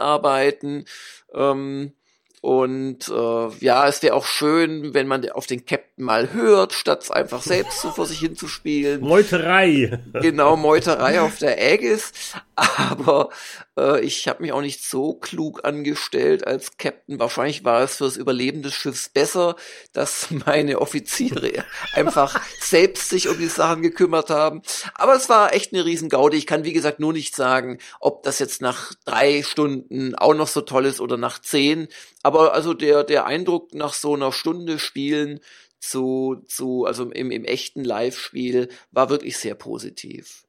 zusammenarbeiten. 0.00 0.84
Ähm, 1.34 1.92
und 2.42 3.08
äh, 3.08 3.48
ja, 3.60 3.86
es 3.86 4.02
wäre 4.02 4.14
auch 4.14 4.24
schön, 4.24 4.94
wenn 4.94 5.06
man 5.06 5.28
auf 5.28 5.46
den 5.46 5.66
Captain 5.66 6.04
mal 6.06 6.32
hört, 6.32 6.72
statt 6.72 7.10
einfach 7.10 7.42
selbst 7.42 7.82
so 7.82 7.90
vor 7.90 8.06
sich 8.06 8.20
hinzuspielen. 8.20 9.00
Meuterei. 9.06 10.00
Genau, 10.14 10.56
Meuterei 10.56 11.20
auf 11.20 11.36
der 11.36 11.58
Aegis. 11.58 12.12
Aber 12.54 13.28
äh, 13.76 14.00
ich 14.00 14.26
habe 14.26 14.42
mich 14.42 14.52
auch 14.52 14.62
nicht 14.62 14.82
so 14.82 15.14
klug 15.14 15.66
angestellt 15.66 16.46
als 16.46 16.78
Captain. 16.78 17.18
Wahrscheinlich 17.18 17.64
war 17.64 17.82
es 17.82 17.96
fürs 17.96 18.16
Überleben 18.16 18.62
des 18.62 18.72
Schiffs 18.72 19.10
besser, 19.10 19.56
dass 19.92 20.28
meine 20.30 20.80
Offiziere 20.80 21.64
einfach 21.94 22.40
selbst 22.60 23.10
sich 23.10 23.28
um 23.28 23.38
die 23.38 23.48
Sachen 23.48 23.82
gekümmert 23.82 24.30
haben. 24.30 24.62
Aber 24.94 25.14
es 25.14 25.28
war 25.28 25.52
echt 25.52 25.74
eine 25.74 25.84
Riesengaude. 25.84 26.38
Ich 26.38 26.46
kann, 26.46 26.64
wie 26.64 26.72
gesagt, 26.72 27.00
nur 27.00 27.12
nicht 27.12 27.36
sagen, 27.36 27.78
ob 27.98 28.22
das 28.22 28.38
jetzt 28.38 28.62
nach 28.62 28.94
drei 29.04 29.42
Stunden 29.42 30.14
auch 30.14 30.34
noch 30.34 30.48
so 30.48 30.62
toll 30.62 30.86
ist 30.86 31.00
oder 31.02 31.18
nach 31.18 31.38
zehn. 31.38 31.88
Aber 32.22 32.54
also 32.54 32.74
der, 32.74 33.04
der 33.04 33.26
Eindruck 33.26 33.74
nach 33.74 33.94
so 33.94 34.14
einer 34.14 34.32
Stunde 34.32 34.78
Spielen 34.78 35.40
zu, 35.78 36.42
zu 36.46 36.84
also 36.84 37.10
im, 37.10 37.30
im 37.30 37.44
echten 37.44 37.84
Live-Spiel 37.84 38.68
war 38.90 39.08
wirklich 39.08 39.38
sehr 39.38 39.54
positiv. 39.54 40.44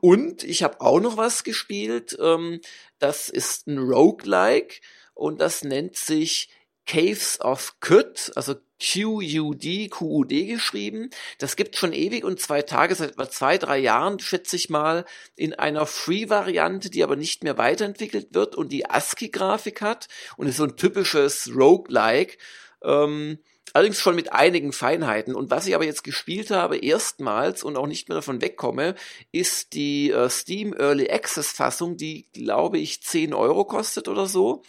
Und 0.00 0.42
ich 0.44 0.62
habe 0.62 0.80
auch 0.80 1.00
noch 1.00 1.16
was 1.16 1.44
gespielt, 1.44 2.16
ähm, 2.20 2.60
das 2.98 3.28
ist 3.28 3.66
ein 3.66 3.78
Roguelike 3.78 4.80
und 5.14 5.40
das 5.40 5.64
nennt 5.64 5.96
sich 5.96 6.50
Caves 6.86 7.40
of 7.40 7.76
Qud, 7.80 8.32
also 8.34 8.54
QUD, 8.80 9.90
QUD 9.90 10.46
geschrieben. 10.46 11.10
Das 11.38 11.56
gibt 11.56 11.76
schon 11.76 11.92
ewig 11.92 12.24
und 12.24 12.40
zwei 12.40 12.62
Tage, 12.62 12.94
seit 12.94 13.12
etwa 13.12 13.28
zwei, 13.30 13.56
drei 13.56 13.78
Jahren, 13.78 14.18
schätze 14.18 14.56
ich 14.56 14.68
mal, 14.68 15.04
in 15.36 15.54
einer 15.54 15.86
Free-Variante, 15.86 16.90
die 16.90 17.02
aber 17.02 17.16
nicht 17.16 17.44
mehr 17.44 17.56
weiterentwickelt 17.56 18.34
wird 18.34 18.56
und 18.56 18.70
die 18.70 18.88
ASCII-Grafik 18.88 19.80
hat 19.80 20.08
und 20.36 20.48
ist 20.48 20.56
so 20.56 20.64
ein 20.64 20.76
typisches 20.76 21.50
Roguelike. 21.54 22.36
Ähm, 22.82 23.38
Allerdings 23.74 23.98
schon 23.98 24.14
mit 24.14 24.32
einigen 24.32 24.72
Feinheiten. 24.72 25.34
Und 25.34 25.50
was 25.50 25.66
ich 25.66 25.74
aber 25.74 25.84
jetzt 25.84 26.04
gespielt 26.04 26.52
habe, 26.52 26.78
erstmals 26.78 27.64
und 27.64 27.76
auch 27.76 27.88
nicht 27.88 28.08
mehr 28.08 28.14
davon 28.14 28.40
wegkomme, 28.40 28.94
ist 29.32 29.72
die 29.74 30.12
äh, 30.12 30.30
Steam 30.30 30.72
Early 30.72 31.10
Access 31.10 31.50
Fassung, 31.50 31.96
die 31.96 32.28
glaube 32.32 32.78
ich 32.78 33.02
10 33.02 33.34
Euro 33.34 33.64
kostet 33.64 34.06
oder 34.06 34.26
so. 34.26 34.62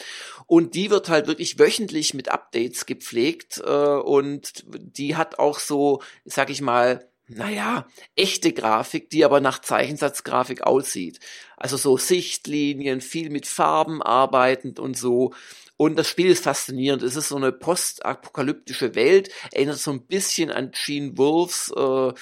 Und 0.48 0.74
die 0.74 0.90
wird 0.90 1.08
halt 1.08 1.28
wirklich 1.28 1.60
wöchentlich 1.60 2.16
mit 2.16 2.30
Updates 2.30 2.88
gepflegt 2.88 3.62
äh, 3.64 3.70
und 3.70 4.64
die 4.66 5.16
hat 5.16 5.38
auch 5.38 5.60
so, 5.60 6.02
sag 6.26 6.50
ich 6.50 6.62
mal, 6.62 7.08
naja, 7.28 7.88
echte 8.16 8.54
Grafik, 8.54 9.12
die 9.12 9.24
aber 9.24 9.40
nach 9.40 9.60
Zeichensatzgrafik 9.60 10.62
aussieht. 10.62 11.20
Also 11.58 11.78
so 11.78 11.98
Sichtlinien, 11.98 13.02
viel 13.02 13.30
mit 13.30 13.46
Farben 13.46 14.02
arbeitend 14.02 14.80
und 14.80 14.98
so. 14.98 15.34
Und 15.78 15.98
das 15.98 16.08
Spiel 16.08 16.28
ist 16.28 16.44
faszinierend. 16.44 17.04
Es 17.04 17.16
ist 17.16 17.30
so 17.30 17.36
eine 17.36 17.52
postapokalyptische 17.52 18.96
Welt, 18.96 19.30
erinnert 19.52 19.78
so 19.78 19.92
ein 19.92 20.06
bisschen 20.06 20.50
an 20.50 20.72
Gene 20.72 21.18
Wolfs 21.18 21.72
äh, 21.76 22.14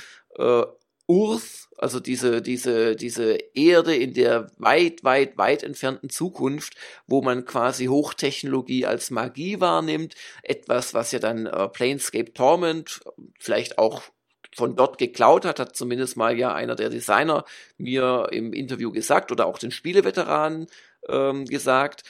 äh, 0.41 0.65
Urth, 1.05 1.67
also 1.77 1.99
diese, 1.99 2.41
diese, 2.41 2.95
diese 2.95 3.37
Erde 3.53 3.95
in 3.95 4.13
der 4.13 4.49
weit, 4.57 5.03
weit, 5.03 5.37
weit 5.37 5.63
entfernten 5.63 6.09
Zukunft, 6.09 6.75
wo 7.07 7.21
man 7.21 7.45
quasi 7.45 7.85
Hochtechnologie 7.85 8.85
als 8.85 9.11
Magie 9.11 9.59
wahrnimmt. 9.59 10.15
Etwas, 10.43 10.93
was 10.93 11.11
ja 11.11 11.19
dann 11.19 11.45
äh, 11.45 11.67
Planescape 11.67 12.33
Torment 12.33 13.01
vielleicht 13.37 13.77
auch 13.77 14.01
von 14.55 14.75
dort 14.75 14.97
geklaut 14.97 15.45
hat, 15.45 15.59
hat 15.59 15.75
zumindest 15.75 16.15
mal 16.15 16.37
ja 16.37 16.53
einer 16.53 16.75
der 16.75 16.89
Designer 16.89 17.43
mir 17.77 18.29
im 18.31 18.53
Interview 18.53 18.91
gesagt 18.91 19.31
oder 19.31 19.45
auch 19.45 19.57
den 19.57 19.71
Spieleveteranen 19.71 20.67
ähm, 21.09 21.45
gesagt. 21.45 22.03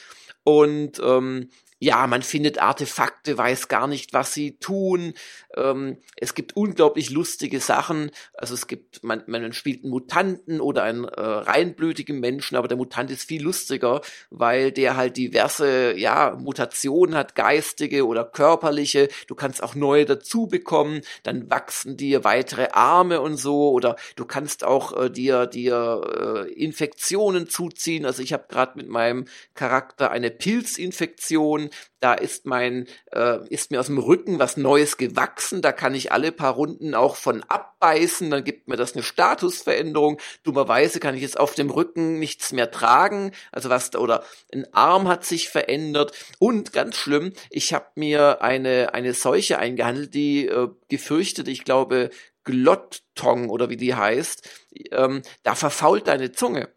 Und 0.43 0.99
ähm, 1.03 1.49
ja, 1.83 2.07
man 2.07 2.21
findet 2.21 2.59
Artefakte, 2.59 3.37
weiß 3.37 3.67
gar 3.67 3.87
nicht, 3.87 4.13
was 4.13 4.33
sie 4.33 4.55
tun. 4.57 5.13
Ähm, 5.57 5.97
es 6.15 6.33
gibt 6.33 6.55
unglaublich 6.55 7.09
lustige 7.09 7.59
Sachen. 7.59 8.09
Also 8.35 8.53
es 8.53 8.67
gibt, 8.67 9.03
man, 9.03 9.21
man 9.27 9.51
spielt 9.51 9.83
einen 9.83 9.91
Mutanten 9.91 10.61
oder 10.61 10.83
einen 10.83 11.03
äh, 11.03 11.19
reinblütigen 11.19 12.21
Menschen, 12.21 12.55
aber 12.55 12.69
der 12.69 12.77
Mutant 12.77 13.11
ist 13.11 13.27
viel 13.27 13.43
lustiger, 13.43 13.99
weil 14.29 14.71
der 14.71 14.95
halt 14.95 15.17
diverse, 15.17 15.93
ja, 15.97 16.37
Mutationen 16.39 17.15
hat, 17.15 17.35
geistige 17.35 18.07
oder 18.07 18.23
körperliche. 18.23 19.09
Du 19.27 19.35
kannst 19.35 19.61
auch 19.61 19.75
neue 19.75 20.05
dazu 20.05 20.47
bekommen. 20.47 21.01
Dann 21.23 21.49
wachsen 21.49 21.97
dir 21.97 22.23
weitere 22.23 22.69
Arme 22.71 23.19
und 23.19 23.35
so. 23.35 23.71
Oder 23.71 23.97
du 24.15 24.23
kannst 24.23 24.63
auch 24.63 24.97
äh, 24.97 25.09
dir, 25.09 25.47
dir 25.47 26.45
äh, 26.47 26.53
Infektionen 26.53 27.49
zuziehen. 27.49 28.05
Also 28.05 28.23
ich 28.23 28.31
habe 28.31 28.45
gerade 28.47 28.77
mit 28.77 28.87
meinem 28.87 29.25
Charakter 29.53 30.11
eine 30.11 30.31
Pilzinfektion 30.31 31.71
da 31.99 32.13
ist 32.13 32.45
mein, 32.45 32.87
äh, 33.11 33.39
ist 33.49 33.71
mir 33.71 33.79
aus 33.79 33.85
dem 33.87 33.97
Rücken 33.97 34.39
was 34.39 34.57
Neues 34.57 34.97
gewachsen, 34.97 35.61
da 35.61 35.71
kann 35.71 35.95
ich 35.95 36.11
alle 36.11 36.31
paar 36.31 36.53
Runden 36.53 36.95
auch 36.95 37.15
von 37.15 37.43
abbeißen, 37.43 38.29
dann 38.29 38.43
gibt 38.43 38.67
mir 38.67 38.75
das 38.75 38.93
eine 38.93 39.03
Statusveränderung. 39.03 40.19
Dummerweise 40.43 40.99
kann 40.99 41.15
ich 41.15 41.21
jetzt 41.21 41.39
auf 41.39 41.55
dem 41.55 41.69
Rücken 41.69 42.19
nichts 42.19 42.51
mehr 42.51 42.71
tragen, 42.71 43.31
also 43.51 43.69
was, 43.69 43.95
oder 43.95 44.23
ein 44.53 44.65
Arm 44.73 45.07
hat 45.07 45.25
sich 45.25 45.49
verändert 45.49 46.11
und 46.39 46.73
ganz 46.73 46.97
schlimm, 46.97 47.33
ich 47.49 47.73
habe 47.73 47.87
mir 47.95 48.41
eine, 48.41 48.93
eine 48.93 49.13
Seuche 49.13 49.57
eingehandelt, 49.59 50.13
die 50.13 50.47
äh, 50.47 50.67
gefürchtet, 50.89 51.47
ich 51.47 51.63
glaube, 51.63 52.09
Glottong 52.43 53.49
oder 53.49 53.69
wie 53.69 53.77
die 53.77 53.95
heißt, 53.95 54.49
ähm, 54.91 55.21
da 55.43 55.55
verfault 55.55 56.07
deine 56.07 56.31
Zunge. 56.31 56.69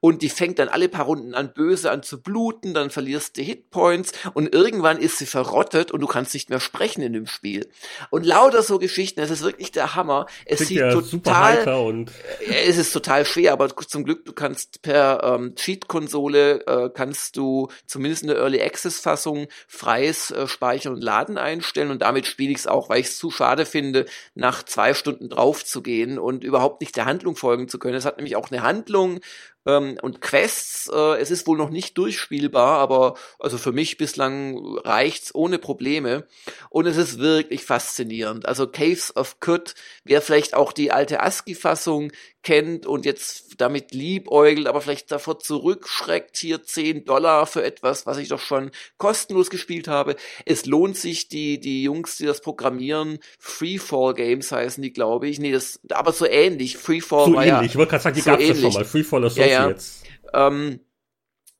Und 0.00 0.22
die 0.22 0.28
fängt 0.28 0.58
dann 0.58 0.68
alle 0.68 0.88
paar 0.88 1.06
Runden 1.06 1.34
an 1.34 1.52
böse 1.52 1.90
an 1.90 2.02
zu 2.02 2.22
bluten, 2.22 2.74
dann 2.74 2.90
verlierst 2.90 3.36
du 3.36 3.42
Hitpoints 3.42 4.12
und 4.34 4.54
irgendwann 4.54 4.98
ist 4.98 5.18
sie 5.18 5.26
verrottet 5.26 5.90
und 5.90 6.00
du 6.00 6.06
kannst 6.06 6.34
nicht 6.34 6.50
mehr 6.50 6.60
sprechen 6.60 7.02
in 7.02 7.12
dem 7.12 7.26
Spiel. 7.26 7.68
Und 8.10 8.24
lauter 8.24 8.62
so 8.62 8.78
Geschichten, 8.78 9.20
es 9.20 9.30
ist 9.30 9.42
wirklich 9.42 9.72
der 9.72 9.94
Hammer. 9.94 10.26
Es 10.46 10.58
Klingt 10.58 10.68
sieht 10.68 10.78
ja 10.78 10.92
total, 10.92 11.68
und 11.86 12.10
äh, 12.48 12.64
es 12.68 12.76
ist 12.76 12.92
total 12.92 13.24
schwer, 13.24 13.52
aber 13.52 13.74
zum 13.76 14.04
Glück, 14.04 14.24
du 14.24 14.32
kannst 14.32 14.82
per 14.82 15.22
ähm, 15.24 15.54
Cheat-Konsole, 15.54 16.66
äh, 16.66 16.90
kannst 16.92 17.36
du 17.36 17.68
zumindest 17.86 18.22
in 18.22 18.28
der 18.28 18.38
Early 18.38 18.60
Access-Fassung 18.60 19.48
freies 19.66 20.30
äh, 20.30 20.46
Speichern 20.46 20.94
und 20.94 21.02
Laden 21.02 21.38
einstellen 21.38 21.90
und 21.90 22.02
damit 22.02 22.26
spiele 22.26 22.52
ich 22.52 22.58
es 22.58 22.66
auch, 22.66 22.88
weil 22.88 23.00
ich 23.00 23.06
es 23.06 23.18
zu 23.18 23.30
schade 23.30 23.66
finde, 23.66 24.06
nach 24.34 24.62
zwei 24.62 24.94
Stunden 24.94 25.28
drauf 25.28 25.64
zu 25.64 25.82
gehen 25.82 26.18
und 26.18 26.44
überhaupt 26.44 26.80
nicht 26.80 26.96
der 26.96 27.06
Handlung 27.06 27.36
folgen 27.36 27.68
zu 27.68 27.78
können. 27.78 27.96
Es 27.96 28.04
hat 28.04 28.16
nämlich 28.16 28.36
auch 28.36 28.50
eine 28.50 28.62
Handlung, 28.62 29.20
ähm, 29.66 29.96
und 30.02 30.20
Quests, 30.20 30.90
äh, 30.92 31.20
es 31.20 31.30
ist 31.30 31.46
wohl 31.46 31.58
noch 31.58 31.70
nicht 31.70 31.96
durchspielbar, 31.98 32.78
aber 32.78 33.14
also 33.38 33.58
für 33.58 33.72
mich 33.72 33.96
bislang 33.96 34.78
reicht's 34.78 35.34
ohne 35.34 35.58
Probleme. 35.58 36.26
Und 36.70 36.86
es 36.86 36.96
ist 36.96 37.18
wirklich 37.18 37.64
faszinierend. 37.64 38.46
Also 38.46 38.66
Caves 38.66 39.14
of 39.16 39.40
Kut, 39.40 39.74
wer 40.04 40.22
vielleicht 40.22 40.54
auch 40.54 40.72
die 40.72 40.92
alte 40.92 41.20
ASCII-Fassung 41.20 42.12
kennt 42.44 42.86
und 42.86 43.04
jetzt 43.04 43.60
damit 43.60 43.92
liebäugelt, 43.92 44.66
aber 44.68 44.80
vielleicht 44.80 45.10
davor 45.10 45.38
zurückschreckt, 45.38 46.36
hier 46.36 46.62
10 46.62 47.04
Dollar 47.04 47.46
für 47.46 47.64
etwas, 47.64 48.06
was 48.06 48.18
ich 48.18 48.28
doch 48.28 48.40
schon 48.40 48.70
kostenlos 48.98 49.50
gespielt 49.50 49.88
habe. 49.88 50.16
Es 50.44 50.66
lohnt 50.66 50.96
sich, 50.96 51.28
die, 51.28 51.58
die 51.58 51.82
Jungs, 51.82 52.18
die 52.18 52.26
das 52.26 52.40
programmieren, 52.40 53.18
Freefall 53.38 54.14
Games 54.14 54.52
heißen 54.52 54.82
die, 54.82 54.92
glaube 54.92 55.28
ich. 55.28 55.40
Nee, 55.40 55.52
das, 55.52 55.80
aber 55.90 56.12
so 56.12 56.26
ähnlich. 56.26 56.76
Freefall 56.76 57.26
so 57.26 57.34
war 57.34 57.42
ähnlich. 57.44 57.60
ja. 57.60 57.62
Ich 57.62 57.76
wollte 57.76 57.90
gerade 57.90 58.02
sagen, 58.04 58.16
die 58.16 58.22
so 58.22 58.30
gab's 58.30 58.42
ja 58.42 58.48
ähnlich. 58.50 58.62
schon 58.62 58.72
mal. 58.74 58.84
Freefall 58.84 59.24
Associates. 59.24 60.02
Ja, 60.02 60.40
ja. 60.40 60.48
Ähm, 60.48 60.72
äh, 60.72 60.83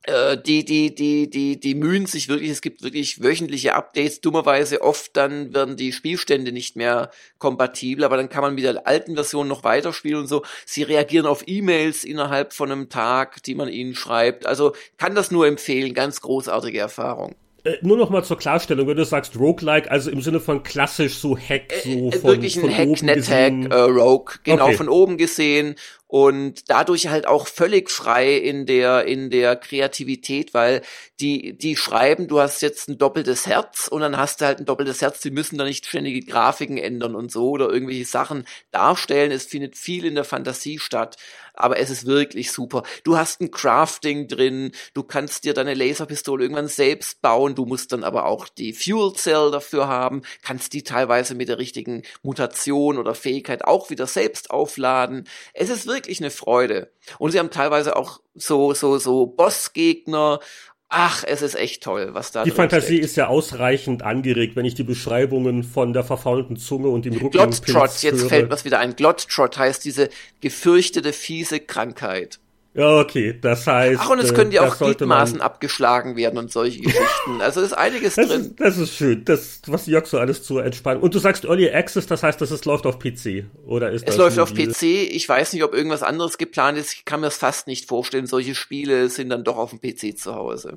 die, 0.06 0.64
die, 0.64 0.94
die, 0.94 1.30
die, 1.30 1.58
die 1.58 1.74
mühen 1.74 2.06
sich 2.06 2.28
wirklich, 2.28 2.50
es 2.50 2.60
gibt 2.60 2.82
wirklich 2.82 3.22
wöchentliche 3.22 3.74
Updates. 3.74 4.20
Dummerweise 4.20 4.82
oft 4.82 5.16
dann 5.16 5.54
werden 5.54 5.76
die 5.76 5.92
Spielstände 5.92 6.52
nicht 6.52 6.76
mehr 6.76 7.10
kompatibel, 7.38 8.04
aber 8.04 8.16
dann 8.16 8.28
kann 8.28 8.42
man 8.42 8.54
mit 8.54 8.64
der 8.64 8.86
alten 8.86 9.14
Version 9.14 9.48
noch 9.48 9.64
weiterspielen 9.64 10.20
und 10.20 10.26
so. 10.26 10.42
Sie 10.66 10.82
reagieren 10.82 11.26
auf 11.26 11.44
E-Mails 11.46 12.04
innerhalb 12.04 12.52
von 12.52 12.70
einem 12.70 12.88
Tag, 12.90 13.42
die 13.44 13.54
man 13.54 13.68
ihnen 13.68 13.94
schreibt. 13.94 14.46
Also 14.46 14.74
kann 14.98 15.14
das 15.14 15.30
nur 15.30 15.46
empfehlen, 15.46 15.94
ganz 15.94 16.20
großartige 16.20 16.78
Erfahrung. 16.78 17.34
Äh, 17.64 17.78
nur 17.80 17.96
noch 17.96 18.10
mal 18.10 18.22
zur 18.22 18.36
Klarstellung, 18.36 18.86
wenn 18.86 18.96
du 18.98 19.06
sagst 19.06 19.38
Roguelike, 19.38 19.90
also 19.90 20.10
im 20.10 20.20
Sinne 20.20 20.38
von 20.38 20.62
klassisch 20.62 21.16
so 21.16 21.34
Hack, 21.34 21.72
so 21.82 22.10
äh, 22.10 22.12
von, 22.12 22.30
wirklich 22.30 22.60
von 22.60 22.68
ein 22.68 22.76
Hack, 22.76 22.88
oben 22.88 23.06
Net 23.06 23.16
gesehen. 23.16 23.64
Hack, 23.64 23.72
äh, 23.72 23.80
Rogue, 23.80 24.34
genau 24.44 24.66
Okay. 24.66 24.76
von 24.76 24.88
oben 24.90 25.16
gesehen 25.16 25.74
und 26.14 26.70
dadurch 26.70 27.08
halt 27.08 27.26
auch 27.26 27.48
völlig 27.48 27.90
frei 27.90 28.36
in 28.36 28.66
der 28.66 29.04
in 29.04 29.30
der 29.30 29.56
Kreativität, 29.56 30.54
weil 30.54 30.82
die 31.18 31.58
die 31.58 31.74
schreiben, 31.74 32.28
du 32.28 32.38
hast 32.38 32.62
jetzt 32.62 32.88
ein 32.88 32.98
doppeltes 32.98 33.48
Herz 33.48 33.88
und 33.88 34.00
dann 34.00 34.16
hast 34.16 34.40
du 34.40 34.44
halt 34.44 34.60
ein 34.60 34.64
doppeltes 34.64 35.02
Herz, 35.02 35.18
die 35.18 35.32
müssen 35.32 35.58
da 35.58 35.64
nicht 35.64 35.86
ständige 35.86 36.20
Grafiken 36.20 36.78
ändern 36.78 37.16
und 37.16 37.32
so 37.32 37.50
oder 37.50 37.68
irgendwelche 37.68 38.04
Sachen 38.04 38.46
darstellen. 38.70 39.32
Es 39.32 39.46
findet 39.46 39.76
viel 39.76 40.04
in 40.04 40.14
der 40.14 40.22
Fantasie 40.22 40.78
statt, 40.78 41.16
aber 41.52 41.78
es 41.78 41.90
ist 41.90 42.06
wirklich 42.06 42.52
super. 42.52 42.84
Du 43.02 43.16
hast 43.16 43.40
ein 43.40 43.50
Crafting 43.50 44.28
drin, 44.28 44.70
du 44.92 45.02
kannst 45.02 45.44
dir 45.44 45.52
deine 45.54 45.74
Laserpistole 45.74 46.44
irgendwann 46.44 46.68
selbst 46.68 47.22
bauen, 47.22 47.56
du 47.56 47.64
musst 47.64 47.90
dann 47.90 48.04
aber 48.04 48.26
auch 48.26 48.48
die 48.48 48.72
Fuel 48.72 49.14
Cell 49.14 49.50
dafür 49.50 49.88
haben, 49.88 50.22
kannst 50.42 50.72
die 50.74 50.84
teilweise 50.84 51.34
mit 51.34 51.48
der 51.48 51.58
richtigen 51.58 52.02
Mutation 52.22 52.98
oder 52.98 53.16
Fähigkeit 53.16 53.64
auch 53.64 53.90
wieder 53.90 54.06
selbst 54.06 54.50
aufladen. 54.50 55.28
Es 55.54 55.70
ist 55.70 55.86
wirklich 55.86 56.03
eine 56.08 56.30
Freude. 56.30 56.90
Und 57.18 57.30
sie 57.32 57.38
haben 57.38 57.50
teilweise 57.50 57.96
auch 57.96 58.20
so, 58.34 58.74
so, 58.74 58.98
so 58.98 59.26
Bossgegner. 59.26 60.40
Ach, 60.88 61.24
es 61.26 61.42
ist 61.42 61.56
echt 61.56 61.82
toll, 61.82 62.10
was 62.12 62.30
da 62.30 62.44
Die 62.44 62.50
Fantasie 62.50 62.86
steckt. 62.96 63.04
ist 63.04 63.16
ja 63.16 63.26
ausreichend 63.26 64.02
angeregt, 64.02 64.54
wenn 64.54 64.64
ich 64.64 64.74
die 64.74 64.84
Beschreibungen 64.84 65.64
von 65.64 65.92
der 65.92 66.04
verfaulten 66.04 66.56
Zunge 66.56 66.88
und 66.88 67.04
dem 67.04 67.14
Rücken 67.14 67.30
Glottrot, 67.30 68.02
jetzt 68.02 68.28
fällt 68.28 68.50
was 68.50 68.64
wieder 68.64 68.78
ein. 68.78 68.94
Glottrot 68.94 69.58
heißt 69.58 69.84
diese 69.84 70.08
gefürchtete, 70.40 71.12
fiese 71.12 71.58
Krankheit. 71.58 72.38
Ja, 72.76 72.98
okay, 72.98 73.38
das 73.40 73.68
heißt. 73.68 74.00
Ach, 74.02 74.10
und 74.10 74.18
es 74.18 74.32
äh, 74.32 74.34
können 74.34 74.50
ja 74.50 74.64
das 74.64 74.82
auch 74.82 74.84
Gliedmaßen 74.84 75.38
man, 75.38 75.46
abgeschlagen 75.46 76.16
werden 76.16 76.38
und 76.38 76.50
solche 76.50 76.80
Geschichten. 76.80 77.40
Also 77.40 77.60
ist 77.60 77.72
einiges 77.72 78.14
das 78.16 78.26
drin. 78.26 78.40
ist, 78.40 78.54
das 78.60 78.78
ist 78.78 78.96
schön, 78.96 79.24
das, 79.24 79.62
was 79.68 79.86
Jörg 79.86 80.06
so 80.06 80.18
alles 80.18 80.42
zu 80.42 80.58
entspannen. 80.58 81.00
Und 81.00 81.14
du 81.14 81.20
sagst 81.20 81.44
Early 81.44 81.70
Access, 81.70 82.06
das 82.08 82.24
heißt, 82.24 82.40
dass 82.40 82.50
es 82.50 82.64
läuft 82.64 82.84
auf 82.86 82.98
PC, 82.98 83.44
oder 83.64 83.92
ist 83.92 84.02
Es 84.02 84.06
das 84.06 84.16
läuft 84.16 84.40
auf? 84.40 84.52
PC. 84.52 84.82
Ich 84.82 85.28
weiß 85.28 85.52
nicht, 85.52 85.62
ob 85.62 85.72
irgendwas 85.72 86.02
anderes 86.02 86.36
geplant 86.36 86.76
ist. 86.76 86.92
Ich 86.94 87.04
kann 87.04 87.20
mir 87.20 87.28
das 87.28 87.36
fast 87.36 87.68
nicht 87.68 87.88
vorstellen. 87.88 88.26
Solche 88.26 88.56
Spiele 88.56 89.08
sind 89.08 89.28
dann 89.28 89.44
doch 89.44 89.56
auf 89.56 89.70
dem 89.70 89.80
PC 89.80 90.18
zu 90.18 90.34
Hause. 90.34 90.76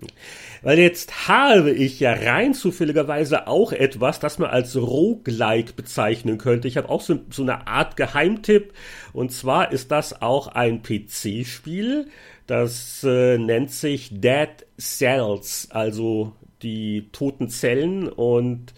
Weil 0.62 0.78
jetzt 0.78 1.28
habe 1.28 1.72
ich 1.72 2.00
ja 2.00 2.14
rein 2.14 2.54
zufälligerweise 2.54 3.48
auch 3.48 3.72
etwas, 3.72 4.20
das 4.20 4.38
man 4.38 4.52
als 4.52 4.76
Roguelike 4.76 5.74
bezeichnen 5.74 6.38
könnte. 6.38 6.68
Ich 6.68 6.78
habe 6.78 6.90
auch 6.90 7.02
so, 7.02 7.20
so 7.32 7.42
eine 7.42 7.66
Art 7.66 7.98
Geheimtipp. 7.98 8.74
Und 9.18 9.32
zwar 9.32 9.72
ist 9.72 9.90
das 9.90 10.22
auch 10.22 10.50
ein 10.50 10.84
PC-Spiel. 10.84 12.08
Das 12.46 13.04
äh, 13.04 13.40
nennt 13.40 13.72
sich 13.72 14.12
Dead 14.12 14.50
Cells, 14.80 15.70
also 15.72 16.34
die 16.62 17.10
toten 17.14 17.50
Zellen. 17.50 18.10
Und 18.10 18.76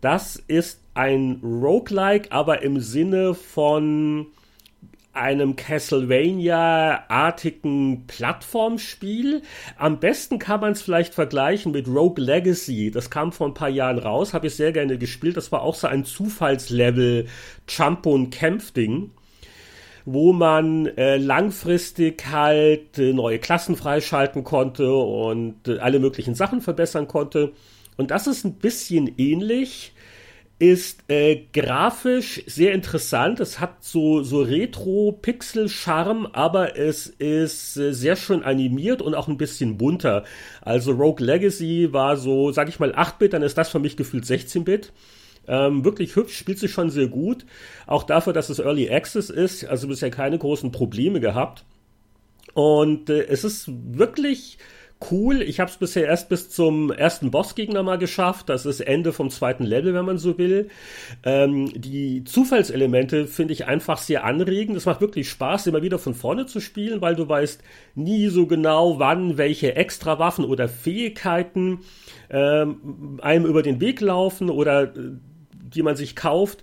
das 0.00 0.42
ist 0.48 0.80
ein 0.94 1.38
Roguelike, 1.42 2.32
aber 2.32 2.62
im 2.62 2.80
Sinne 2.80 3.34
von 3.34 4.28
einem 5.12 5.54
Castlevania-artigen 5.54 8.06
Plattformspiel. 8.06 9.42
Am 9.76 10.00
besten 10.00 10.38
kann 10.38 10.60
man 10.60 10.72
es 10.72 10.80
vielleicht 10.80 11.12
vergleichen 11.12 11.72
mit 11.72 11.88
Rogue 11.88 12.24
Legacy. 12.24 12.90
Das 12.90 13.10
kam 13.10 13.32
vor 13.32 13.48
ein 13.48 13.54
paar 13.54 13.68
Jahren 13.68 13.98
raus, 13.98 14.32
habe 14.32 14.46
ich 14.46 14.56
sehr 14.56 14.72
gerne 14.72 14.96
gespielt. 14.96 15.36
Das 15.36 15.52
war 15.52 15.60
auch 15.60 15.74
so 15.74 15.88
ein 15.88 16.06
Zufallslevel 16.06 17.26
Jump- 17.68 18.06
und 18.06 18.30
Kämpf-Ding 18.30 19.10
wo 20.04 20.32
man 20.32 20.86
äh, 20.86 21.16
langfristig 21.16 22.26
halt 22.30 22.98
äh, 22.98 23.12
neue 23.12 23.38
Klassen 23.38 23.76
freischalten 23.76 24.44
konnte 24.44 24.92
und 24.92 25.66
äh, 25.68 25.78
alle 25.78 25.98
möglichen 25.98 26.34
Sachen 26.34 26.60
verbessern 26.60 27.08
konnte. 27.08 27.52
Und 27.96 28.10
das 28.10 28.26
ist 28.26 28.44
ein 28.44 28.54
bisschen 28.54 29.12
ähnlich, 29.18 29.94
ist 30.58 31.04
äh, 31.08 31.42
grafisch 31.52 32.42
sehr 32.46 32.72
interessant. 32.72 33.40
Es 33.40 33.60
hat 33.60 33.82
so, 33.82 34.22
so 34.22 34.42
Retro-Pixel-Charme, 34.42 36.26
aber 36.32 36.78
es 36.78 37.06
ist 37.06 37.76
äh, 37.76 37.92
sehr 37.92 38.16
schön 38.16 38.42
animiert 38.42 39.02
und 39.02 39.14
auch 39.14 39.28
ein 39.28 39.36
bisschen 39.36 39.78
bunter. 39.78 40.24
Also 40.60 40.92
Rogue 40.92 41.24
Legacy 41.24 41.92
war 41.92 42.16
so, 42.16 42.52
sag 42.52 42.68
ich 42.68 42.78
mal, 42.78 42.92
8-Bit, 42.94 43.32
dann 43.32 43.42
ist 43.42 43.58
das 43.58 43.70
für 43.70 43.80
mich 43.80 43.96
gefühlt 43.96 44.24
16-Bit. 44.24 44.92
Ähm, 45.48 45.84
wirklich 45.84 46.16
hübsch, 46.16 46.36
spielt 46.36 46.58
sich 46.58 46.72
schon 46.72 46.90
sehr 46.90 47.08
gut. 47.08 47.44
Auch 47.86 48.04
dafür, 48.04 48.32
dass 48.32 48.48
es 48.48 48.58
Early 48.58 48.90
Access 48.90 49.30
ist, 49.30 49.64
also 49.64 49.88
bisher 49.88 50.10
keine 50.10 50.38
großen 50.38 50.72
Probleme 50.72 51.20
gehabt. 51.20 51.64
Und 52.54 53.10
äh, 53.10 53.24
es 53.26 53.44
ist 53.44 53.68
wirklich 53.68 54.58
cool. 55.10 55.42
Ich 55.42 55.60
habe 55.60 55.70
es 55.70 55.76
bisher 55.76 56.06
erst 56.06 56.28
bis 56.28 56.50
zum 56.50 56.90
ersten 56.90 57.30
Bossgegner 57.30 57.82
mal 57.82 57.98
geschafft. 57.98 58.48
Das 58.48 58.66
ist 58.66 58.80
Ende 58.80 59.12
vom 59.12 59.30
zweiten 59.30 59.64
Level, 59.64 59.94
wenn 59.94 60.04
man 60.04 60.18
so 60.18 60.38
will. 60.38 60.68
Ähm, 61.24 61.70
die 61.74 62.24
Zufallselemente 62.24 63.26
finde 63.26 63.52
ich 63.52 63.66
einfach 63.66 63.98
sehr 63.98 64.24
anregend. 64.24 64.76
Es 64.76 64.86
macht 64.86 65.00
wirklich 65.00 65.28
Spaß, 65.28 65.66
immer 65.66 65.82
wieder 65.82 65.98
von 65.98 66.14
vorne 66.14 66.46
zu 66.46 66.60
spielen, 66.60 67.00
weil 67.00 67.16
du 67.16 67.28
weißt 67.28 67.62
nie 67.94 68.28
so 68.28 68.46
genau, 68.46 68.98
wann 68.98 69.36
welche 69.36 69.76
Extrawaffen 69.76 70.44
oder 70.44 70.68
Fähigkeiten 70.68 71.80
ähm, 72.30 73.18
einem 73.20 73.46
über 73.46 73.62
den 73.62 73.80
Weg 73.80 74.00
laufen 74.00 74.50
oder 74.50 74.96
äh, 74.96 75.12
die 75.74 75.82
man 75.82 75.96
sich 75.96 76.16
kauft. 76.16 76.62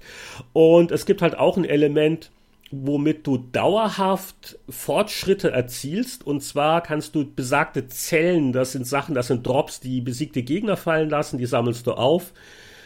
Und 0.53 0.91
es 0.91 1.05
gibt 1.05 1.21
halt 1.21 1.37
auch 1.37 1.57
ein 1.57 1.65
Element, 1.65 2.31
womit 2.71 3.27
du 3.27 3.37
dauerhaft 3.37 4.57
Fortschritte 4.69 5.51
erzielst. 5.51 6.25
Und 6.25 6.41
zwar 6.41 6.81
kannst 6.81 7.15
du 7.15 7.29
besagte 7.29 7.87
Zellen, 7.87 8.53
das 8.53 8.71
sind 8.71 8.87
Sachen, 8.87 9.13
das 9.13 9.27
sind 9.27 9.45
Drops, 9.45 9.79
die 9.79 10.01
besiegte 10.01 10.41
Gegner 10.41 10.77
fallen 10.77 11.09
lassen, 11.09 11.37
die 11.37 11.45
sammelst 11.45 11.85
du 11.85 11.91
auf. 11.91 12.33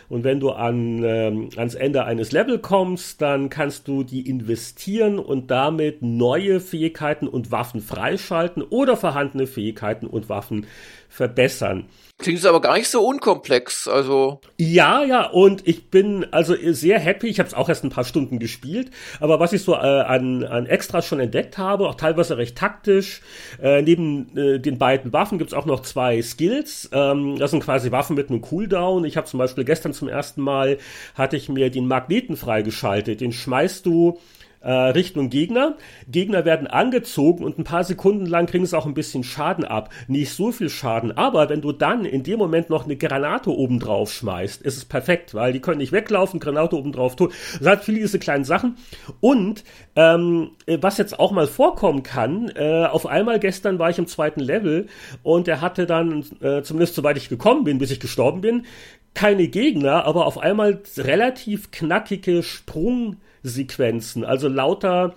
Und 0.07 0.23
wenn 0.23 0.39
du 0.39 0.51
an, 0.51 1.03
ähm, 1.03 1.49
ans 1.55 1.73
Ende 1.73 2.05
eines 2.05 2.31
Level 2.31 2.59
kommst, 2.59 3.21
dann 3.21 3.49
kannst 3.49 3.88
du 3.88 4.03
die 4.03 4.29
investieren 4.29 5.17
und 5.17 5.49
damit 5.49 6.01
neue 6.03 6.59
Fähigkeiten 6.59 7.27
und 7.27 7.51
Waffen 7.51 7.81
freischalten 7.81 8.61
oder 8.61 8.97
vorhandene 8.97 9.47
Fähigkeiten 9.47 10.05
und 10.05 10.29
Waffen 10.29 10.67
verbessern. 11.09 11.85
Klingt 12.17 12.45
aber 12.45 12.62
gar 12.62 12.78
nicht 12.78 12.88
so 12.88 13.06
unkomplex. 13.06 13.89
Also 13.89 14.39
Ja, 14.58 15.04
ja, 15.04 15.28
und 15.28 15.67
ich 15.67 15.89
bin 15.89 16.25
also 16.32 16.56
sehr 16.71 16.97
happy. 16.97 17.28
Ich 17.28 17.39
habe 17.39 17.47
es 17.47 17.54
auch 17.54 17.67
erst 17.67 17.84
ein 17.84 17.89
paar 17.89 18.06
Stunden 18.06 18.39
gespielt, 18.39 18.89
aber 19.19 19.41
was 19.41 19.51
ich 19.51 19.63
so 19.63 19.73
äh, 19.73 19.78
an, 19.78 20.45
an 20.45 20.65
Extras 20.65 21.06
schon 21.06 21.19
entdeckt 21.19 21.58
habe, 21.58 21.89
auch 21.89 21.95
teilweise 21.95 22.38
recht 22.38 22.58
taktisch. 22.58 23.21
Äh, 23.62 23.82
neben 23.82 24.36
äh, 24.38 24.60
den 24.60 24.78
beiden 24.78 25.12
Waffen 25.12 25.39
gibt's 25.39 25.54
auch 25.54 25.65
noch 25.65 25.82
zwei 25.82 26.21
Skills. 26.21 26.89
Ähm, 26.93 27.38
das 27.38 27.51
sind 27.51 27.63
quasi 27.63 27.91
Waffen 27.91 28.15
mit 28.15 28.30
einem 28.30 28.41
Cooldown. 28.41 29.04
Ich 29.04 29.17
habe 29.17 29.28
zum 29.28 29.38
Beispiel 29.38 29.65
gestern 29.65 29.91
zum 29.91 30.08
ersten 30.08 30.41
Mal 30.41 30.78
hatte 31.15 31.36
ich 31.36 31.49
mir 31.49 31.69
den 31.69 31.86
Magneten 31.86 32.38
freigeschaltet. 32.38 33.19
Den 33.19 33.34
schmeißt 33.34 33.86
du 33.86 34.19
äh, 34.65 34.71
Richtung 34.71 35.30
Gegner. 35.30 35.75
Gegner 36.08 36.43
werden 36.43 36.67
angezogen 36.67 37.43
und 37.43 37.60
ein 37.60 37.63
paar 37.63 37.84
Sekunden 37.84 38.25
lang 38.25 38.47
kriegen 38.47 38.65
sie 38.65 38.78
auch 38.78 38.88
ein 38.88 38.95
bisschen 38.95 39.23
Schaden 39.23 39.63
ab. 39.63 39.89
Nicht 40.08 40.34
so 40.34 40.51
viel 40.51 40.69
Schaden, 40.69 41.15
aber 41.15 41.49
wenn 41.49 41.62
du 41.62 41.71
dann 41.71 42.04
in 42.04 42.23
dem 42.23 42.39
Moment 42.39 42.69
noch 42.69 42.86
eine 42.86 42.95
Granate 42.95 43.51
oben 43.51 43.80
drauf 43.80 44.12
schmeißt, 44.12 44.63
ist 44.63 44.78
es 44.78 44.86
perfekt, 44.86 45.36
weil 45.36 45.54
die 45.54 45.60
können 45.60 45.78
nicht 45.78 45.91
weglaufen, 45.91 46.39
Granate 46.39 46.75
oben 46.75 46.91
drauf 46.91 47.15
tun. 47.15 47.32
Das 47.60 47.67
hat 47.67 47.84
viele 47.84 47.99
diese 47.99 48.19
kleinen 48.19 48.43
Sachen. 48.43 48.75
Und 49.21 49.63
ähm, 49.95 50.51
was 50.67 50.97
jetzt 50.97 51.19
auch 51.19 51.32
mal 51.32 51.47
vorkommen 51.47 52.01
kann, 52.01 52.49
äh, 52.56 52.86
auf 52.86 53.06
einmal 53.06 53.39
gestern 53.39 53.78
war 53.78 53.91
ich 53.91 53.99
im 53.99 54.08
zweiten 54.08 54.39
Level 54.39 54.88
und 55.21 55.47
er 55.47 55.62
hatte 55.62 55.86
dann, 55.86 56.25
äh, 56.41 56.63
zumindest 56.63 56.95
soweit 56.95 57.17
ich 57.17 57.30
gekommen 57.30 57.63
bin, 57.63 57.78
bis 57.78 57.91
ich 57.91 57.99
gestorben 57.99 58.41
bin, 58.41 58.65
keine 59.13 59.47
Gegner, 59.47 60.06
aber 60.06 60.25
auf 60.25 60.38
einmal 60.38 60.82
relativ 60.97 61.71
knackige 61.71 62.43
Sprung 62.43 63.17
Sequenzen, 63.49 64.23
also 64.23 64.47
lauter 64.47 65.15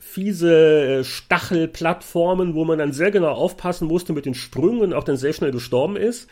fiese 0.00 1.00
äh, 1.00 1.04
Stachelplattformen, 1.04 2.54
wo 2.54 2.64
man 2.64 2.78
dann 2.78 2.92
sehr 2.92 3.10
genau 3.10 3.32
aufpassen 3.32 3.86
musste 3.86 4.14
mit 4.14 4.24
den 4.24 4.34
Sprüngen 4.34 4.80
und 4.80 4.94
auch 4.94 5.04
dann 5.04 5.18
sehr 5.18 5.34
schnell 5.34 5.52
gestorben 5.52 5.96
ist. 5.96 6.26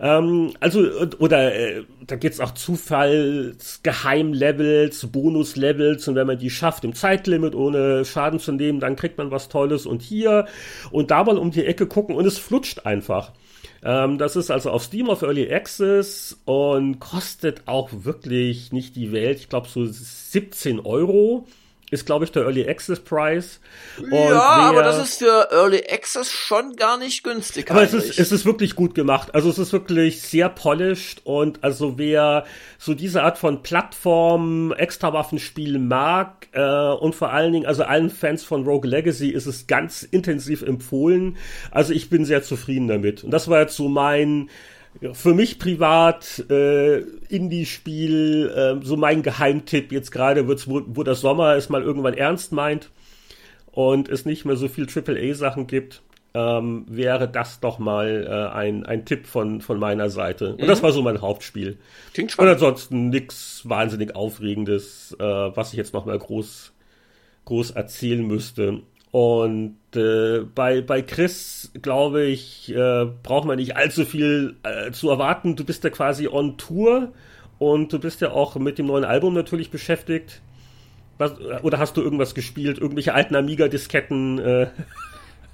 Ähm, 0.00 0.52
also, 0.60 0.80
oder 1.18 1.54
äh, 1.54 1.82
da 2.06 2.16
es 2.16 2.40
auch 2.40 2.52
Zufalls, 2.52 3.80
Geheimlevels, 3.82 5.08
Bonuslevels 5.08 6.06
und 6.06 6.14
wenn 6.14 6.28
man 6.28 6.38
die 6.38 6.48
schafft 6.48 6.84
im 6.84 6.94
Zeitlimit, 6.94 7.56
ohne 7.56 8.04
Schaden 8.04 8.38
zu 8.38 8.52
nehmen, 8.52 8.78
dann 8.78 8.96
kriegt 8.96 9.18
man 9.18 9.32
was 9.32 9.48
Tolles 9.48 9.84
und 9.84 10.00
hier 10.00 10.46
und 10.92 11.10
da 11.10 11.24
mal 11.24 11.38
um 11.38 11.50
die 11.50 11.66
Ecke 11.66 11.86
gucken 11.86 12.14
und 12.14 12.24
es 12.24 12.38
flutscht 12.38 12.86
einfach. 12.86 13.32
Ähm, 13.82 14.18
das 14.18 14.36
ist 14.36 14.50
also 14.50 14.70
auf 14.70 14.84
Steam 14.84 15.08
auf 15.08 15.22
Early 15.22 15.52
Access 15.52 16.38
und 16.44 16.98
kostet 16.98 17.62
auch 17.66 17.90
wirklich 17.92 18.72
nicht 18.72 18.96
die 18.96 19.12
Welt. 19.12 19.38
Ich 19.38 19.48
glaube 19.48 19.68
so 19.68 19.84
17 19.84 20.80
Euro 20.80 21.46
ist, 21.90 22.06
glaube 22.06 22.24
ich, 22.24 22.32
der 22.32 22.42
Early 22.42 22.68
Access 22.68 23.00
Price. 23.00 23.60
Und 23.98 24.12
ja, 24.12 24.40
aber 24.40 24.82
das 24.82 24.98
ist 24.98 25.18
für 25.18 25.48
Early 25.50 25.84
Access 25.90 26.30
schon 26.30 26.76
gar 26.76 26.98
nicht 26.98 27.22
günstig. 27.22 27.70
Aber 27.70 27.82
es 27.82 27.94
ist, 27.94 28.18
es 28.18 28.30
ist 28.32 28.44
wirklich 28.44 28.74
gut 28.74 28.94
gemacht. 28.94 29.34
Also 29.34 29.48
es 29.48 29.58
ist 29.58 29.72
wirklich 29.72 30.22
sehr 30.22 30.48
polished 30.48 31.22
und 31.24 31.64
also 31.64 31.98
wer 31.98 32.44
so 32.78 32.94
diese 32.94 33.22
Art 33.22 33.38
von 33.38 33.62
Plattform, 33.62 34.72
Extrawaffenspiel 34.72 35.78
mag 35.78 36.48
äh, 36.52 36.60
und 36.60 37.14
vor 37.14 37.32
allen 37.32 37.52
Dingen, 37.52 37.66
also 37.66 37.84
allen 37.84 38.10
Fans 38.10 38.44
von 38.44 38.64
Rogue 38.64 38.88
Legacy 38.88 39.30
ist 39.30 39.46
es 39.46 39.66
ganz 39.66 40.02
intensiv 40.02 40.62
empfohlen. 40.62 41.36
Also 41.70 41.92
ich 41.92 42.10
bin 42.10 42.24
sehr 42.24 42.42
zufrieden 42.42 42.88
damit. 42.88 43.24
Und 43.24 43.30
das 43.30 43.48
war 43.48 43.60
jetzt 43.60 43.76
so 43.76 43.88
mein 43.88 44.50
für 45.12 45.34
mich 45.34 45.58
privat 45.58 46.44
äh, 46.50 46.98
Indie-Spiel, 47.28 48.50
äh, 48.80 48.84
so 48.84 48.96
mein 48.96 49.22
Geheimtipp 49.22 49.92
jetzt 49.92 50.10
gerade 50.10 50.48
wird's, 50.48 50.68
wo, 50.68 50.82
wo 50.86 51.02
das 51.02 51.20
Sommer 51.20 51.54
es 51.54 51.68
mal 51.68 51.82
irgendwann 51.82 52.14
ernst 52.14 52.52
meint 52.52 52.90
und 53.70 54.08
es 54.08 54.24
nicht 54.24 54.44
mehr 54.44 54.56
so 54.56 54.68
viel 54.68 54.86
AAA-Sachen 54.88 55.66
gibt, 55.66 56.02
ähm, 56.34 56.84
wäre 56.88 57.28
das 57.28 57.60
doch 57.60 57.78
mal 57.78 58.26
äh, 58.28 58.54
ein, 58.54 58.84
ein 58.84 59.04
Tipp 59.04 59.26
von, 59.26 59.60
von 59.60 59.78
meiner 59.78 60.10
Seite. 60.10 60.52
Und 60.52 60.62
mhm. 60.62 60.66
das 60.66 60.82
war 60.82 60.92
so 60.92 61.02
mein 61.02 61.20
Hauptspiel. 61.20 61.78
Klingt 62.12 62.32
spannend. 62.32 62.60
Und 62.60 62.66
ansonsten 62.66 63.08
nichts 63.08 63.62
wahnsinnig 63.68 64.14
Aufregendes, 64.14 65.16
äh, 65.18 65.24
was 65.24 65.72
ich 65.72 65.78
jetzt 65.78 65.94
noch 65.94 66.06
mal 66.06 66.18
groß, 66.18 66.72
groß 67.44 67.70
erzählen 67.72 68.26
müsste. 68.26 68.82
Und 69.10 69.76
äh, 69.94 70.40
bei, 70.54 70.82
bei 70.82 71.02
Chris, 71.02 71.72
glaube 71.80 72.24
ich, 72.24 72.74
äh, 72.74 73.06
braucht 73.22 73.46
man 73.46 73.56
nicht 73.56 73.76
allzu 73.76 74.04
viel 74.04 74.56
äh, 74.62 74.90
zu 74.92 75.08
erwarten. 75.08 75.56
Du 75.56 75.64
bist 75.64 75.82
ja 75.84 75.90
quasi 75.90 76.28
on 76.28 76.58
Tour 76.58 77.12
und 77.58 77.92
du 77.92 77.98
bist 77.98 78.20
ja 78.20 78.30
auch 78.30 78.56
mit 78.56 78.78
dem 78.78 78.86
neuen 78.86 79.04
Album 79.04 79.34
natürlich 79.34 79.70
beschäftigt. 79.70 80.42
Was, 81.16 81.32
oder 81.62 81.78
hast 81.78 81.96
du 81.96 82.02
irgendwas 82.02 82.34
gespielt? 82.34 82.78
Irgendwelche 82.78 83.14
alten 83.14 83.34
Amiga-Disketten? 83.34 84.68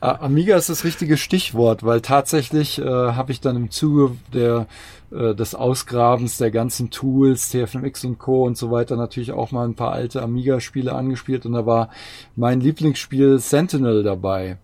Amiga 0.01 0.57
ist 0.57 0.69
das 0.69 0.85
richtige 0.85 1.17
Stichwort, 1.17 1.83
weil 1.83 2.03
tatsächlich 2.03 2.79
äh, 2.79 2.85
habe 2.85 3.33
ich 3.33 3.41
dann 3.41 3.57
im 3.57 3.71
Zuge 3.71 4.17
der, 4.35 4.67
äh, 5.11 5.35
des 5.35 5.55
Ausgrabens 5.55 6.37
der 6.37 6.51
ganzen 6.51 6.91
Tools, 6.91 7.49
TFMX 7.51 8.05
und 8.05 8.19
Co. 8.19 8.45
und 8.45 8.59
so 8.59 8.71
weiter 8.71 8.97
natürlich 8.97 9.33
auch 9.33 9.51
mal 9.51 9.67
ein 9.67 9.75
paar 9.75 9.93
alte 9.93 10.23
Amiga-Spiele 10.23 10.93
angespielt 10.93 11.47
und 11.47 11.55
da 11.55 11.65
war 11.65 11.89
mein 12.37 12.61
Lieblingsspiel 12.61 13.39
Sentinel 13.39 14.03
dabei. 14.03 14.59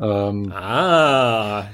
Ähm, 0.00 0.52
ah. 0.52 1.64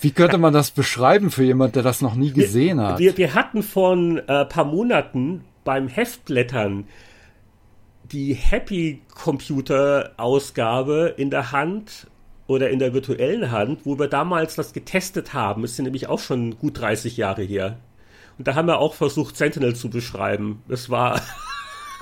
Wie 0.00 0.10
könnte 0.10 0.38
man 0.38 0.52
das 0.52 0.70
beschreiben 0.70 1.30
für 1.30 1.44
jemand, 1.44 1.76
der 1.76 1.82
das 1.82 2.00
noch 2.00 2.14
nie 2.14 2.32
gesehen 2.32 2.78
wir, 2.78 2.88
hat? 2.88 2.98
Wir, 2.98 3.16
wir 3.16 3.34
hatten 3.34 3.62
von 3.62 4.18
äh, 4.18 4.44
paar 4.44 4.64
Monaten 4.64 5.44
beim 5.64 5.88
Heftblättern 5.88 6.86
die 8.12 8.34
Happy 8.34 9.02
Computer 9.14 10.12
Ausgabe 10.16 11.14
in 11.16 11.30
der 11.30 11.52
Hand 11.52 12.06
oder 12.46 12.70
in 12.70 12.78
der 12.78 12.92
virtuellen 12.92 13.50
Hand, 13.50 13.80
wo 13.84 13.98
wir 13.98 14.08
damals 14.08 14.54
das 14.54 14.72
getestet 14.72 15.32
haben. 15.32 15.64
Es 15.64 15.76
sind 15.76 15.84
nämlich 15.84 16.08
auch 16.08 16.18
schon 16.18 16.58
gut 16.58 16.78
30 16.78 17.16
Jahre 17.16 17.42
her. 17.42 17.78
Und 18.38 18.48
da 18.48 18.54
haben 18.54 18.68
wir 18.68 18.78
auch 18.78 18.94
versucht, 18.94 19.36
Sentinel 19.36 19.74
zu 19.76 19.88
beschreiben. 19.90 20.62
Das 20.68 20.90
war. 20.90 21.20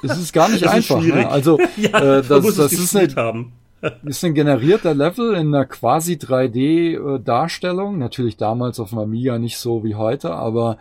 Es 0.03 0.19
ist 0.19 0.33
gar 0.33 0.49
nicht 0.49 0.67
einfach. 0.69 1.01
Ne? 1.01 1.29
Also 1.29 1.59
ja, 1.77 2.19
äh, 2.19 2.23
das, 2.23 2.57
das 2.57 2.73
ist, 2.73 2.97
eine, 2.97 3.15
haben. 3.15 3.53
ist 4.05 4.25
ein 4.25 4.35
generierter 4.35 4.95
Level 4.95 5.35
in 5.35 5.55
einer 5.55 5.67
quasi 5.67 6.15
3D-Darstellung. 6.15 7.99
Natürlich 7.99 8.37
damals 8.37 8.81
auf 8.81 8.91
dem 8.91 8.99
Amiga 8.99 9.39
nicht 9.39 9.59
so 9.59 9.85
wie 9.85 9.95
heute, 9.95 10.33
aber 10.33 10.79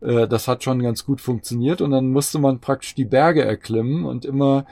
äh, 0.00 0.26
das 0.26 0.48
hat 0.48 0.64
schon 0.64 0.82
ganz 0.82 1.04
gut 1.04 1.20
funktioniert. 1.20 1.80
Und 1.80 1.90
dann 1.90 2.10
musste 2.10 2.38
man 2.38 2.60
praktisch 2.60 2.94
die 2.94 3.04
Berge 3.04 3.44
erklimmen 3.44 4.04
und 4.06 4.24
immer 4.24 4.66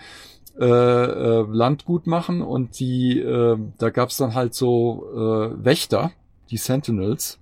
äh, 0.58 0.64
äh, 0.66 1.46
Landgut 1.50 2.06
machen 2.06 2.42
und 2.42 2.78
die, 2.78 3.18
äh, 3.18 3.56
da 3.78 3.90
gab's 3.90 4.18
dann 4.18 4.34
halt 4.34 4.54
so 4.54 5.06
äh, 5.14 5.64
Wächter, 5.64 6.12
die 6.50 6.58
Sentinels. 6.58 7.38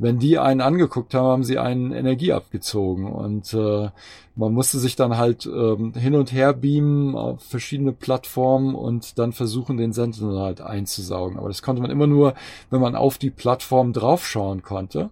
Wenn 0.00 0.18
die 0.18 0.38
einen 0.38 0.60
angeguckt 0.60 1.14
haben, 1.14 1.26
haben 1.26 1.44
sie 1.44 1.58
einen 1.58 1.92
Energie 1.92 2.32
abgezogen 2.32 3.10
und 3.12 3.52
äh, 3.54 3.90
man 4.36 4.52
musste 4.52 4.78
sich 4.78 4.96
dann 4.96 5.16
halt 5.16 5.46
äh, 5.46 5.76
hin 5.98 6.14
und 6.14 6.32
her 6.32 6.52
beamen 6.52 7.16
auf 7.16 7.42
verschiedene 7.42 7.92
Plattformen 7.92 8.74
und 8.76 9.18
dann 9.18 9.32
versuchen, 9.32 9.76
den 9.76 9.92
Sentinel 9.92 10.38
halt 10.38 10.60
einzusaugen. 10.60 11.38
Aber 11.38 11.48
das 11.48 11.62
konnte 11.62 11.82
man 11.82 11.90
immer 11.90 12.06
nur, 12.06 12.34
wenn 12.70 12.80
man 12.80 12.94
auf 12.94 13.18
die 13.18 13.30
Plattform 13.30 13.92
draufschauen 13.92 14.62
konnte. 14.62 15.10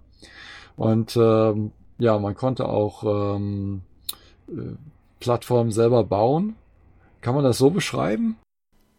Und 0.76 1.16
äh, 1.16 1.54
ja, 1.98 2.18
man 2.18 2.34
konnte 2.34 2.68
auch 2.68 3.36
ähm, 3.36 3.82
äh, 4.48 4.76
Plattformen 5.18 5.72
selber 5.72 6.04
bauen 6.04 6.54
kann 7.26 7.34
man 7.34 7.42
das 7.42 7.58
so 7.58 7.70
beschreiben? 7.70 8.36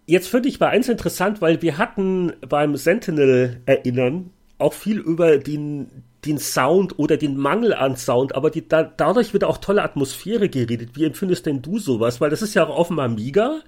Jetzt 0.06 0.28
finde 0.28 0.50
ich 0.50 0.60
bei 0.60 0.68
eins 0.68 0.90
interessant, 0.90 1.40
weil 1.40 1.62
wir 1.62 1.78
hatten 1.78 2.34
beim 2.42 2.76
Sentinel 2.76 3.62
erinnern 3.66 4.32
auch 4.58 4.74
viel 4.74 4.98
über 4.98 5.38
den, 5.38 6.04
den 6.26 6.38
Sound 6.38 7.00
oder 7.00 7.16
den 7.16 7.38
Mangel 7.38 7.74
an 7.74 7.96
Sound, 7.96 8.36
aber 8.36 8.50
die, 8.50 8.68
da, 8.68 8.84
dadurch 8.84 9.32
wird 9.32 9.46
auch 9.46 9.60
tolle 9.60 9.82
Atmosphäre 9.82 10.50
geredet. 10.50 10.90
Wie 10.96 11.06
empfindest 11.06 11.46
denn 11.46 11.62
du 11.62 11.80
sowas? 11.80 12.20
Weil 12.20 12.30
das 12.30 12.42
ist 12.42 12.54
ja 12.54 12.68
auch 12.68 12.76
auf 12.76 12.90
dem 12.90 13.00
Amiga 13.00 13.62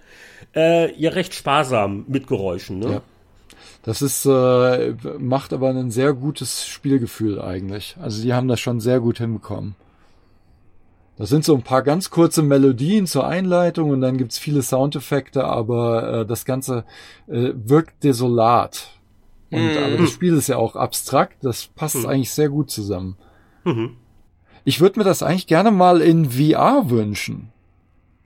äh, 0.53 0.93
ja 0.99 1.11
recht 1.11 1.33
sparsam 1.33 2.03
mit 2.09 2.27
Geräuschen, 2.27 2.79
ne? 2.79 2.91
Ja. 2.91 3.01
Das 3.83 4.01
ist, 4.01 4.25
äh, 4.25 4.93
macht 5.19 5.53
aber 5.53 5.69
ein 5.69 5.89
sehr 5.89 6.11
gutes 6.11 6.67
Spielgefühl 6.67 7.39
eigentlich. 7.39 7.95
Also 8.01 8.21
die 8.21 8.33
haben 8.33 8.49
das 8.49 8.59
schon 8.59 8.81
sehr 8.81 8.99
gut 8.99 9.19
hinbekommen. 9.19 9.75
Das 11.19 11.27
sind 11.27 11.43
so 11.43 11.53
ein 11.53 11.63
paar 11.63 11.84
ganz 11.84 12.10
kurze 12.10 12.41
Melodien 12.41 13.05
zur 13.05 13.27
Einleitung 13.27 13.89
und 13.89 13.99
dann 13.99 14.17
gibt's 14.17 14.39
viele 14.39 14.62
Soundeffekte, 14.62 15.43
aber 15.43 16.21
äh, 16.21 16.25
das 16.25 16.45
Ganze 16.45 16.86
äh, 17.27 17.51
wirkt 17.55 18.05
desolat. 18.05 18.88
Und 19.51 19.75
mm. 19.75 19.77
aber 19.84 19.97
das 19.97 20.12
Spiel 20.12 20.34
ist 20.36 20.47
ja 20.47 20.55
auch 20.55 20.77
abstrakt, 20.77 21.43
das 21.43 21.67
passt 21.67 22.03
mm. 22.03 22.05
eigentlich 22.05 22.32
sehr 22.32 22.47
gut 22.47 22.71
zusammen. 22.71 23.17
Mhm. 23.65 23.97
Ich 24.63 24.79
würde 24.79 24.97
mir 24.97 25.03
das 25.03 25.21
eigentlich 25.21 25.47
gerne 25.47 25.71
mal 25.71 25.99
in 25.99 26.32
VR 26.32 26.89
wünschen. 26.89 27.51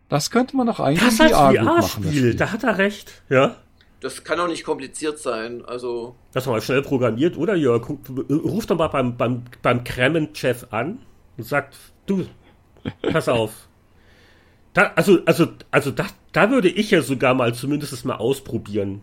Das 0.07 0.29
könnte 0.29 0.55
man 0.55 0.67
doch 0.67 0.79
eigentlich 0.79 1.03
das 1.03 1.19
in 1.19 1.29
VR, 1.29 1.51
VR 1.51 1.63
machen. 1.63 2.03
Spiel. 2.03 2.35
Da 2.35 2.51
hat 2.51 2.63
er 2.63 2.77
recht, 2.77 3.23
ja. 3.27 3.55
Das 4.01 4.23
kann 4.23 4.39
auch 4.39 4.47
nicht 4.47 4.65
kompliziert 4.65 5.17
sein. 5.17 5.63
Also. 5.65 6.15
Das 6.31 6.45
mal 6.45 6.61
schnell 6.61 6.83
programmiert, 6.83 7.37
oder 7.37 7.55
Jörg? 7.55 7.89
Ruf 8.29 8.67
doch 8.67 8.77
mal 8.77 8.89
beim, 8.89 9.17
beim, 9.17 9.45
beim 9.63 9.83
Kremmen-Chef 9.83 10.67
an 10.69 10.99
und 11.37 11.45
sagt, 11.45 11.75
du, 12.05 12.25
Pass 13.01 13.29
auf. 13.29 13.67
Da, 14.73 14.91
also, 14.95 15.19
also, 15.25 15.49
also 15.71 15.91
da, 15.91 16.07
da 16.31 16.49
würde 16.49 16.69
ich 16.69 16.91
ja 16.91 17.01
sogar 17.01 17.33
mal 17.35 17.53
zumindest 17.53 18.05
mal 18.05 18.15
ausprobieren. 18.15 19.01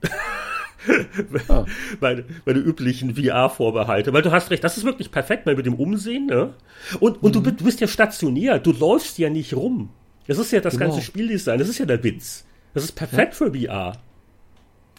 ah. 1.48 1.64
meine, 2.00 2.24
meine 2.46 2.58
üblichen 2.60 3.16
VR-Vorbehalte. 3.16 4.12
Weil 4.12 4.22
du 4.22 4.30
hast 4.30 4.50
recht, 4.50 4.62
das 4.62 4.78
ist 4.78 4.84
wirklich 4.84 5.10
perfekt, 5.10 5.46
mal 5.46 5.56
mit 5.56 5.66
dem 5.66 5.74
Umsehen. 5.74 6.26
Ne? 6.26 6.54
Und, 7.00 7.22
und 7.22 7.34
mhm. 7.34 7.42
du, 7.42 7.52
du 7.52 7.64
bist 7.64 7.80
ja 7.80 7.88
stationär, 7.88 8.58
du 8.58 8.72
läufst 8.72 9.18
ja 9.18 9.28
nicht 9.28 9.54
rum. 9.54 9.90
Das 10.28 10.38
ist 10.38 10.52
ja 10.52 10.60
das 10.60 10.74
genau. 10.74 10.90
ganze 10.90 11.04
Spieldesign, 11.04 11.58
das 11.58 11.68
ist 11.68 11.78
ja 11.78 11.86
der 11.86 12.04
Witz. 12.04 12.44
Das 12.74 12.84
ist 12.84 12.92
perfekt 12.92 13.32
ja. 13.32 13.46
für 13.46 13.52
VR. 13.52 13.92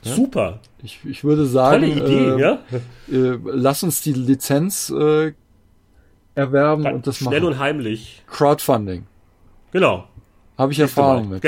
Ja. 0.04 0.16
Super. 0.16 0.60
Ich, 0.82 1.00
ich 1.06 1.24
würde 1.24 1.46
sagen, 1.46 1.82
Tolle 1.82 1.94
Idee, 1.94 2.26
äh, 2.30 2.40
ja? 2.40 2.60
Äh, 3.12 3.38
lass 3.44 3.84
uns 3.84 4.02
die 4.02 4.14
Lizenz 4.14 4.90
äh, 4.90 5.34
erwerben 6.40 6.84
Dann 6.84 6.96
und 6.96 7.08
das 7.08 7.18
schnell 7.18 7.26
machen. 7.26 7.38
Schnell 7.38 7.52
und 7.52 7.60
heimlich. 7.60 8.24
Crowdfunding. 8.28 9.06
Genau. 9.72 10.08
Habe 10.58 10.72
ich 10.72 10.80
Erfahrung 10.80 11.30
mit. 11.30 11.46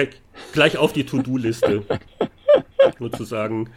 Gleich 0.53 0.77
auf 0.77 0.93
die 0.93 1.05
To-Do-Liste. 1.05 1.83
sozusagen. 2.99 3.69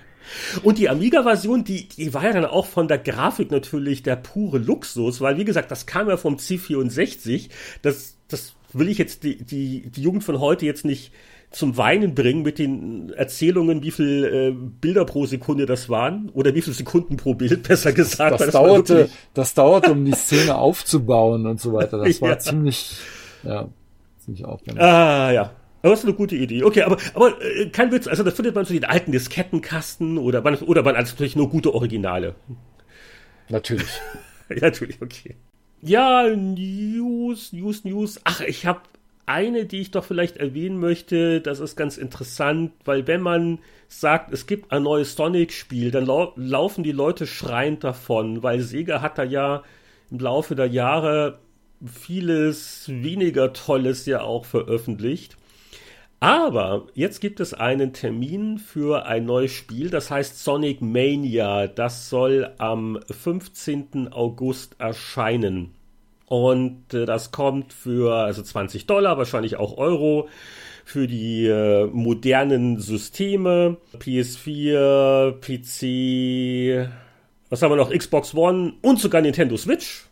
Und 0.62 0.78
die 0.78 0.88
Amiga-Version, 0.88 1.64
die, 1.64 1.88
die 1.88 2.14
war 2.14 2.24
ja 2.24 2.32
dann 2.32 2.44
auch 2.46 2.66
von 2.66 2.88
der 2.88 2.98
Grafik 2.98 3.50
natürlich 3.50 4.02
der 4.02 4.16
pure 4.16 4.58
Luxus, 4.58 5.20
weil 5.20 5.36
wie 5.36 5.44
gesagt, 5.44 5.70
das 5.70 5.86
kam 5.86 6.08
ja 6.08 6.16
vom 6.16 6.36
C64. 6.36 7.50
Das, 7.82 8.16
das 8.28 8.54
will 8.72 8.88
ich 8.88 8.98
jetzt 8.98 9.22
die, 9.24 9.42
die, 9.44 9.90
die 9.90 10.02
Jugend 10.02 10.24
von 10.24 10.40
heute 10.40 10.66
jetzt 10.66 10.84
nicht 10.84 11.12
zum 11.54 11.76
Weinen 11.76 12.14
bringen 12.14 12.42
mit 12.42 12.58
den 12.58 13.10
Erzählungen, 13.10 13.82
wie 13.82 13.90
viel 13.90 14.24
äh, 14.24 14.50
Bilder 14.52 15.04
pro 15.04 15.26
Sekunde 15.26 15.66
das 15.66 15.88
waren 15.88 16.28
oder 16.30 16.54
wie 16.54 16.62
viele 16.62 16.74
Sekunden 16.74 17.16
pro 17.16 17.34
Bild, 17.34 17.62
besser 17.68 17.92
gesagt. 17.92 18.32
Das, 18.32 18.46
das 18.46 18.52
dauerte, 18.52 19.08
das 19.34 19.54
dauerte, 19.54 19.92
um 19.92 20.04
die 20.04 20.12
Szene 20.12 20.56
aufzubauen 20.56 21.46
und 21.46 21.60
so 21.60 21.72
weiter. 21.72 21.98
Das 21.98 22.20
war 22.20 22.30
ja. 22.30 22.38
ziemlich, 22.38 22.96
ja, 23.44 23.68
ziemlich 24.18 24.44
aufwendig. 24.44 24.82
Ah, 24.82 25.32
ja. 25.32 25.52
Aber 25.82 25.90
das 25.90 26.00
ist 26.00 26.06
eine 26.06 26.14
gute 26.14 26.34
Idee. 26.34 26.64
Okay, 26.64 26.82
aber, 26.82 26.96
aber 27.12 27.40
äh, 27.42 27.68
kein 27.68 27.92
Witz. 27.92 28.06
Also, 28.06 28.22
das 28.22 28.34
findet 28.34 28.54
man 28.54 28.64
so 28.64 28.72
in 28.72 28.80
den 28.80 28.88
alten 28.88 29.12
Diskettenkasten 29.12 30.16
oder 30.16 30.40
man, 30.40 30.56
oder 30.56 30.82
man 30.82 30.96
als 30.96 31.12
natürlich 31.12 31.36
nur 31.36 31.50
gute 31.50 31.74
Originale. 31.74 32.34
Natürlich. 33.50 34.00
ja, 34.48 34.56
natürlich, 34.62 35.00
okay. 35.02 35.36
Ja, 35.82 36.26
News, 36.34 37.52
News, 37.52 37.84
News. 37.84 38.18
Ach, 38.24 38.40
ich 38.40 38.64
habe 38.64 38.80
eine, 39.26 39.66
die 39.66 39.80
ich 39.80 39.90
doch 39.90 40.04
vielleicht 40.04 40.36
erwähnen 40.36 40.78
möchte, 40.78 41.40
das 41.40 41.60
ist 41.60 41.76
ganz 41.76 41.96
interessant, 41.96 42.72
weil 42.84 43.06
wenn 43.06 43.20
man 43.20 43.58
sagt, 43.88 44.32
es 44.32 44.46
gibt 44.46 44.72
ein 44.72 44.82
neues 44.82 45.14
Sonic-Spiel, 45.14 45.90
dann 45.90 46.06
lau 46.06 46.32
laufen 46.36 46.84
die 46.84 46.92
Leute 46.92 47.26
schreiend 47.26 47.84
davon, 47.84 48.42
weil 48.42 48.60
Sega 48.60 49.00
hat 49.00 49.18
da 49.18 49.24
ja 49.24 49.62
im 50.10 50.18
Laufe 50.18 50.54
der 50.54 50.66
Jahre 50.66 51.38
vieles 51.84 52.84
weniger 52.88 53.52
Tolles 53.52 54.06
ja 54.06 54.22
auch 54.22 54.44
veröffentlicht. 54.44 55.36
Aber 56.20 56.86
jetzt 56.94 57.20
gibt 57.20 57.40
es 57.40 57.52
einen 57.52 57.92
Termin 57.92 58.58
für 58.58 59.04
ein 59.04 59.26
neues 59.26 59.52
Spiel, 59.52 59.90
das 59.90 60.10
heißt 60.10 60.42
Sonic 60.42 60.80
Mania. 60.80 61.66
Das 61.66 62.08
soll 62.08 62.52
am 62.58 62.98
15. 63.10 64.12
August 64.12 64.76
erscheinen. 64.78 65.74
Und 66.26 66.94
äh, 66.94 67.04
das 67.06 67.30
kommt 67.30 67.72
für 67.72 68.14
also 68.14 68.42
20 68.42 68.86
Dollar, 68.86 69.18
wahrscheinlich 69.18 69.56
auch 69.56 69.76
Euro, 69.76 70.28
für 70.84 71.06
die 71.06 71.46
äh, 71.46 71.86
modernen 71.86 72.78
Systeme, 72.78 73.78
PS4, 73.98 75.32
PC, 75.40 76.90
was 77.48 77.62
haben 77.62 77.72
wir 77.72 77.76
noch, 77.76 77.90
Xbox 77.90 78.34
One 78.34 78.74
und 78.82 79.00
sogar 79.00 79.22
Nintendo 79.22 79.56
Switch. 79.56 80.04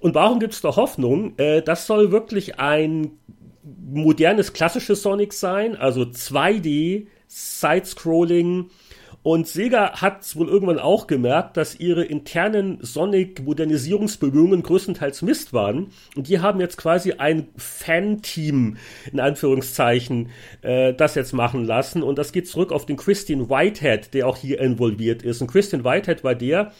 Und 0.00 0.14
warum 0.14 0.38
gibt 0.40 0.54
es 0.54 0.60
da 0.60 0.76
Hoffnung? 0.76 1.38
Äh, 1.38 1.62
das 1.62 1.86
soll 1.86 2.10
wirklich 2.10 2.58
ein 2.58 3.12
modernes, 3.62 4.52
klassisches 4.52 5.02
Sonic 5.02 5.32
sein, 5.32 5.76
also 5.76 6.02
2D, 6.02 7.06
Side-Scrolling, 7.26 8.70
und 9.24 9.48
Sega 9.48 10.02
hat 10.02 10.36
wohl 10.36 10.50
irgendwann 10.50 10.78
auch 10.78 11.06
gemerkt, 11.06 11.56
dass 11.56 11.80
ihre 11.80 12.04
internen 12.04 12.76
Sonic-Modernisierungsbemühungen 12.82 14.62
größtenteils 14.62 15.22
Mist 15.22 15.54
waren. 15.54 15.86
Und 16.14 16.28
die 16.28 16.40
haben 16.40 16.60
jetzt 16.60 16.76
quasi 16.76 17.12
ein 17.12 17.48
Fan-Team, 17.56 18.76
in 19.10 19.20
Anführungszeichen, 19.20 20.28
äh, 20.60 20.92
das 20.92 21.14
jetzt 21.14 21.32
machen 21.32 21.64
lassen. 21.64 22.02
Und 22.02 22.18
das 22.18 22.32
geht 22.32 22.48
zurück 22.48 22.70
auf 22.70 22.84
den 22.84 22.98
Christian 22.98 23.48
Whitehead, 23.48 24.12
der 24.12 24.28
auch 24.28 24.36
hier 24.36 24.60
involviert 24.60 25.22
ist. 25.22 25.40
Und 25.40 25.46
Christian 25.50 25.84
Whitehead 25.84 26.22
war 26.22 26.34
der, 26.34 26.72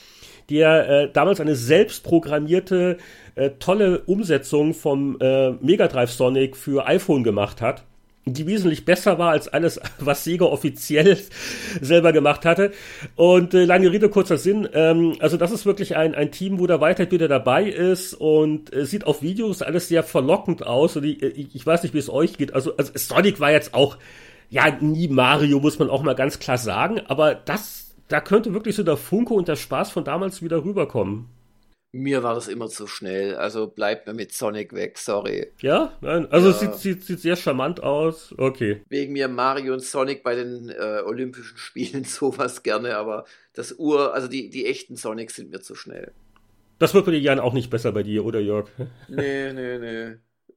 der 0.50 0.88
äh, 0.90 1.10
damals 1.10 1.40
eine 1.40 1.56
selbstprogrammierte, 1.56 2.98
äh, 3.36 3.52
tolle 3.58 4.00
Umsetzung 4.00 4.74
vom 4.74 5.18
äh, 5.18 5.52
Mega 5.62 5.88
Drive 5.88 6.10
Sonic 6.10 6.58
für 6.58 6.86
iPhone 6.86 7.24
gemacht 7.24 7.62
hat 7.62 7.84
die 8.26 8.46
wesentlich 8.46 8.84
besser 8.84 9.18
war 9.18 9.30
als 9.30 9.48
alles, 9.48 9.80
was 9.98 10.24
Sega 10.24 10.46
offiziell 10.46 11.18
selber 11.80 12.12
gemacht 12.12 12.44
hatte. 12.44 12.72
Und 13.16 13.54
äh, 13.54 13.64
lange 13.64 13.92
Rede, 13.92 14.08
kurzer 14.08 14.38
Sinn. 14.38 14.68
Ähm, 14.72 15.16
also 15.20 15.36
das 15.36 15.52
ist 15.52 15.66
wirklich 15.66 15.96
ein, 15.96 16.14
ein 16.14 16.30
Team, 16.30 16.58
wo 16.58 16.66
der 16.66 16.80
Weitheit 16.80 17.12
wieder 17.12 17.28
dabei 17.28 17.64
ist 17.64 18.14
und 18.14 18.74
äh, 18.74 18.86
sieht 18.86 19.06
auf 19.06 19.22
Videos 19.22 19.62
alles 19.62 19.88
sehr 19.88 20.02
verlockend 20.02 20.66
aus. 20.66 20.96
Und 20.96 21.04
ich, 21.04 21.22
äh, 21.22 21.28
ich 21.28 21.66
weiß 21.66 21.82
nicht, 21.82 21.94
wie 21.94 21.98
es 21.98 22.10
euch 22.10 22.38
geht. 22.38 22.54
Also, 22.54 22.76
also 22.76 22.92
Sonic 22.94 23.40
war 23.40 23.52
jetzt 23.52 23.74
auch, 23.74 23.98
ja, 24.48 24.70
nie 24.80 25.08
Mario, 25.08 25.60
muss 25.60 25.78
man 25.78 25.90
auch 25.90 26.02
mal 26.02 26.14
ganz 26.14 26.38
klar 26.38 26.58
sagen. 26.58 27.00
Aber 27.06 27.34
das, 27.34 27.94
da 28.08 28.20
könnte 28.20 28.54
wirklich 28.54 28.76
so 28.76 28.82
der 28.82 28.96
Funke 28.96 29.34
und 29.34 29.48
der 29.48 29.56
Spaß 29.56 29.90
von 29.90 30.04
damals 30.04 30.42
wieder 30.42 30.64
rüberkommen. 30.64 31.26
Mir 31.94 32.24
war 32.24 32.34
das 32.34 32.48
immer 32.48 32.68
zu 32.68 32.88
schnell. 32.88 33.36
Also 33.36 33.68
bleibt 33.68 34.08
mir 34.08 34.14
mit 34.14 34.32
Sonic 34.32 34.72
weg, 34.72 34.98
sorry. 34.98 35.52
Ja? 35.60 35.96
Nein. 36.00 36.26
Also 36.28 36.48
ja. 36.48 36.54
es 36.54 36.60
sieht, 36.60 36.74
sieht, 36.74 37.04
sieht 37.04 37.20
sehr 37.20 37.36
charmant 37.36 37.84
aus. 37.84 38.34
Okay. 38.36 38.82
Wegen 38.88 39.12
mir 39.12 39.28
Mario 39.28 39.74
und 39.74 39.80
Sonic 39.80 40.24
bei 40.24 40.34
den 40.34 40.70
äh, 40.70 41.02
Olympischen 41.06 41.56
Spielen 41.56 42.02
sowas 42.02 42.64
gerne, 42.64 42.96
aber 42.96 43.26
das 43.52 43.78
Ur, 43.78 44.12
also 44.12 44.26
die, 44.26 44.50
die 44.50 44.66
echten 44.66 44.96
Sonics 44.96 45.36
sind 45.36 45.50
mir 45.50 45.60
zu 45.60 45.76
schnell. 45.76 46.10
Das 46.80 46.94
wird 46.94 47.04
bei 47.04 47.12
dir 47.12 47.20
Jan 47.20 47.38
auch 47.38 47.52
nicht 47.52 47.70
besser 47.70 47.92
bei 47.92 48.02
dir, 48.02 48.24
oder 48.24 48.40
Jörg? 48.40 48.68
Nee, 49.08 49.52
nee, 49.52 49.78
nee. 49.78 50.16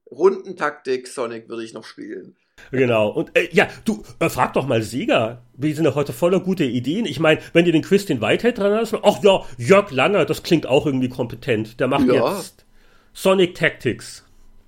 Rundentaktik 0.10 1.08
Sonic 1.08 1.50
würde 1.50 1.64
ich 1.64 1.74
noch 1.74 1.84
spielen. 1.84 2.36
Genau. 2.72 3.10
Und 3.10 3.36
äh, 3.38 3.49
ja, 3.51 3.68
du, 3.86 4.03
äh, 4.20 4.30
frag 4.30 4.53
doch 4.53 4.68
mal 4.68 4.82
Sieger. 4.82 5.41
Wir 5.53 5.76
sind 5.76 5.86
ja 5.86 5.95
heute 5.95 6.14
voller 6.14 6.39
gute 6.39 6.66
Ideen. 6.66 7.05
Ich 7.05 7.20
meine, 7.20 7.39
wenn 7.53 7.66
ihr 7.66 7.72
den 7.72 7.82
Christian 7.82 8.22
Whitehead 8.22 8.58
dran 8.58 8.74
hast, 8.74 8.93
ach 8.93 9.24
ja, 9.24 9.43
Jörg 9.58 9.91
Langer, 9.91 10.26
das 10.26 10.43
klingt 10.43 10.68
auch 10.68 10.86
irgendwie 10.86 11.10
kompetent. 11.10 11.80
Der 11.80 11.88
macht 11.88 12.08
ja. 12.08 12.36
jetzt 12.36 12.66
Sonic 13.14 13.55
Tactics. 13.55 14.26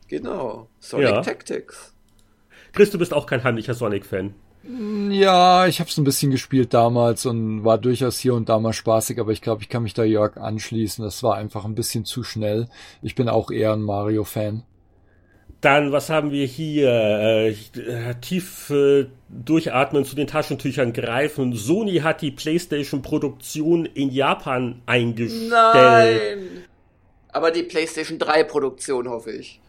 Genau, 0.08 0.68
Sonic 0.80 1.10
ja. 1.10 1.22
Tactics. 1.22 1.94
Chris, 2.74 2.90
du 2.90 2.98
bist 2.98 3.14
auch 3.14 3.26
kein 3.26 3.44
heimlicher 3.44 3.74
Sonic-Fan. 3.74 4.34
Ja, 5.10 5.68
ich 5.68 5.80
habe 5.80 5.90
es 5.90 5.98
ein 5.98 6.04
bisschen 6.04 6.32
gespielt 6.32 6.74
damals 6.74 7.26
und 7.26 7.64
war 7.64 7.78
durchaus 7.78 8.20
hier 8.20 8.34
und 8.34 8.50
da 8.50 8.60
mal 8.60 8.74
spaßig, 8.74 9.20
aber 9.20 9.32
ich 9.32 9.42
glaube, 9.42 9.62
ich 9.62 9.70
kann 9.70 9.84
mich 9.84 9.94
da 9.94 10.04
Jörg 10.04 10.38
anschließen. 10.38 11.04
Das 11.04 11.24
war 11.24 11.36
einfach 11.36 11.66
ein 11.66 11.76
bisschen 11.76 12.06
zu 12.06 12.24
schnell. 12.24 12.68
Ich 13.02 13.16
bin 13.16 13.30
auch 13.30 13.52
eher 13.52 13.74
ein 13.74 13.82
Mario-Fan. 13.82 14.64
Dann, 15.62 15.92
was 15.92 16.10
haben 16.10 16.32
wir 16.32 16.46
hier? 16.46 16.90
Äh, 16.90 17.54
tief 18.22 18.70
äh, 18.70 19.08
durchatmen, 19.28 20.06
zu 20.06 20.16
den 20.16 20.28
Taschentüchern 20.28 20.94
greifen. 20.94 21.54
Sony 21.54 21.98
hat 21.98 22.22
die 22.22 22.32
PlayStation-Produktion 22.32 23.86
in 23.86 24.10
Japan 24.10 24.82
eingestellt. 24.86 25.50
Nein! 25.50 26.64
Aber 27.32 27.52
die 27.52 27.64
PlayStation 27.64 28.18
3-Produktion, 28.18 29.10
hoffe 29.10 29.32
ich. 29.32 29.60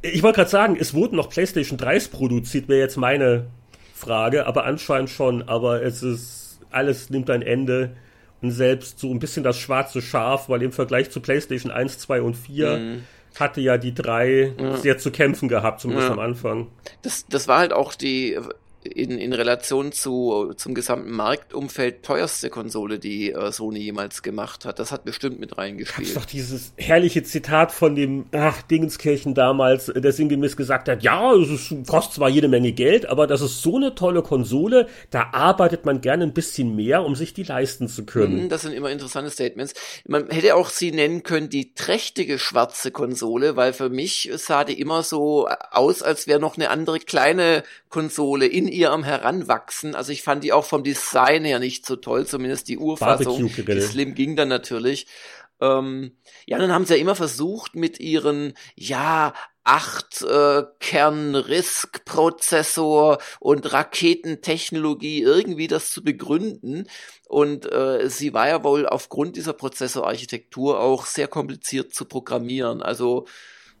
Ich 0.00 0.22
wollte 0.22 0.36
gerade 0.36 0.50
sagen, 0.50 0.76
es 0.78 0.94
wurden 0.94 1.16
noch 1.16 1.28
PlayStation 1.28 1.78
3s 1.78 2.10
produziert, 2.10 2.68
wäre 2.68 2.80
jetzt 2.80 2.96
meine 2.96 3.46
Frage, 3.94 4.46
aber 4.46 4.64
anscheinend 4.64 5.10
schon. 5.10 5.42
Aber 5.48 5.82
es 5.82 6.04
ist, 6.04 6.60
alles 6.70 7.10
nimmt 7.10 7.30
ein 7.30 7.42
Ende. 7.42 7.96
Und 8.40 8.50
selbst 8.52 8.98
so 8.98 9.10
ein 9.10 9.18
bisschen 9.18 9.44
das 9.44 9.58
schwarze 9.58 10.02
Schaf, 10.02 10.48
weil 10.48 10.62
im 10.62 10.72
Vergleich 10.72 11.10
zu 11.10 11.20
PlayStation 11.20 11.70
1, 11.70 11.98
2 11.98 12.22
und 12.22 12.36
4 12.36 12.76
mhm 12.76 13.02
hatte 13.38 13.60
ja 13.60 13.78
die 13.78 13.94
drei 13.94 14.52
ja. 14.58 14.76
sehr 14.76 14.98
zu 14.98 15.10
kämpfen 15.10 15.48
gehabt, 15.48 15.80
zumindest 15.80 16.08
ja. 16.08 16.12
am 16.14 16.20
Anfang. 16.20 16.68
Das, 17.02 17.26
das 17.26 17.48
war 17.48 17.58
halt 17.58 17.72
auch 17.72 17.94
die, 17.94 18.38
in, 18.84 19.18
in 19.18 19.32
Relation 19.32 19.92
zu, 19.92 20.52
zum 20.56 20.74
gesamten 20.74 21.10
Marktumfeld 21.10 22.02
teuerste 22.02 22.50
Konsole, 22.50 22.98
die 22.98 23.32
äh, 23.32 23.52
Sony 23.52 23.80
jemals 23.80 24.22
gemacht 24.22 24.64
hat. 24.64 24.78
Das 24.78 24.92
hat 24.92 25.04
bestimmt 25.04 25.40
mit 25.40 25.58
reingespielt. 25.58 26.08
Gab's 26.08 26.14
doch 26.14 26.30
dieses 26.30 26.72
herrliche 26.76 27.22
Zitat 27.22 27.72
von 27.72 27.94
dem 27.94 28.26
ach, 28.32 28.62
Dingenskirchen 28.62 29.34
damals, 29.34 29.86
der 29.86 30.12
sinngemäß 30.12 30.56
gesagt 30.56 30.88
hat, 30.88 31.02
ja, 31.02 31.32
es 31.34 31.48
ist, 31.48 31.86
kostet 31.86 32.14
zwar 32.14 32.28
jede 32.28 32.48
Menge 32.48 32.72
Geld, 32.72 33.06
aber 33.06 33.26
das 33.26 33.40
ist 33.40 33.62
so 33.62 33.76
eine 33.76 33.94
tolle 33.94 34.22
Konsole, 34.22 34.88
da 35.10 35.30
arbeitet 35.32 35.84
man 35.84 36.00
gerne 36.00 36.24
ein 36.24 36.32
bisschen 36.32 36.74
mehr, 36.74 37.04
um 37.04 37.14
sich 37.14 37.34
die 37.34 37.44
leisten 37.44 37.88
zu 37.88 38.04
können. 38.04 38.44
Mhm, 38.44 38.48
das 38.48 38.62
sind 38.62 38.72
immer 38.72 38.90
interessante 38.90 39.30
Statements. 39.30 39.74
Man 40.06 40.28
hätte 40.30 40.54
auch 40.56 40.68
sie 40.68 40.92
nennen 40.92 41.22
können, 41.22 41.48
die 41.48 41.74
trächtige 41.74 42.38
schwarze 42.38 42.90
Konsole, 42.90 43.56
weil 43.56 43.72
für 43.72 43.90
mich 43.90 44.30
sah 44.36 44.64
die 44.64 44.80
immer 44.80 45.02
so 45.02 45.48
aus, 45.70 46.02
als 46.02 46.26
wäre 46.26 46.40
noch 46.40 46.56
eine 46.56 46.70
andere 46.70 46.98
kleine 46.98 47.62
Konsole 47.92 48.46
in 48.46 48.66
ihr 48.66 48.90
am 48.90 49.04
Heranwachsen. 49.04 49.94
Also 49.94 50.10
ich 50.10 50.22
fand 50.22 50.42
die 50.42 50.52
auch 50.52 50.64
vom 50.64 50.82
Design 50.82 51.44
her 51.44 51.60
nicht 51.60 51.86
so 51.86 51.94
toll, 51.94 52.26
zumindest 52.26 52.66
die 52.68 52.78
Urfassung. 52.78 53.46
Die 53.46 53.80
Slim 53.80 54.14
ging 54.14 54.34
dann 54.34 54.48
natürlich. 54.48 55.06
Ähm, 55.60 56.16
ja, 56.46 56.58
dann 56.58 56.72
haben 56.72 56.84
sie 56.84 56.94
ja 56.94 57.00
immer 57.00 57.14
versucht 57.14 57.76
mit 57.76 58.00
ihren, 58.00 58.54
ja, 58.74 59.32
acht 59.64 60.22
äh, 60.22 60.64
Kern 60.80 61.36
RISC 61.36 62.04
Prozessor 62.04 63.18
und 63.38 63.72
Raketentechnologie 63.72 65.22
irgendwie 65.22 65.68
das 65.68 65.92
zu 65.92 66.02
begründen 66.02 66.88
und 67.28 67.70
äh, 67.70 68.10
sie 68.10 68.34
war 68.34 68.48
ja 68.48 68.64
wohl 68.64 68.88
aufgrund 68.88 69.36
dieser 69.36 69.52
Prozessorarchitektur 69.52 70.80
auch 70.80 71.06
sehr 71.06 71.28
kompliziert 71.28 71.94
zu 71.94 72.06
programmieren. 72.06 72.82
Also 72.82 73.26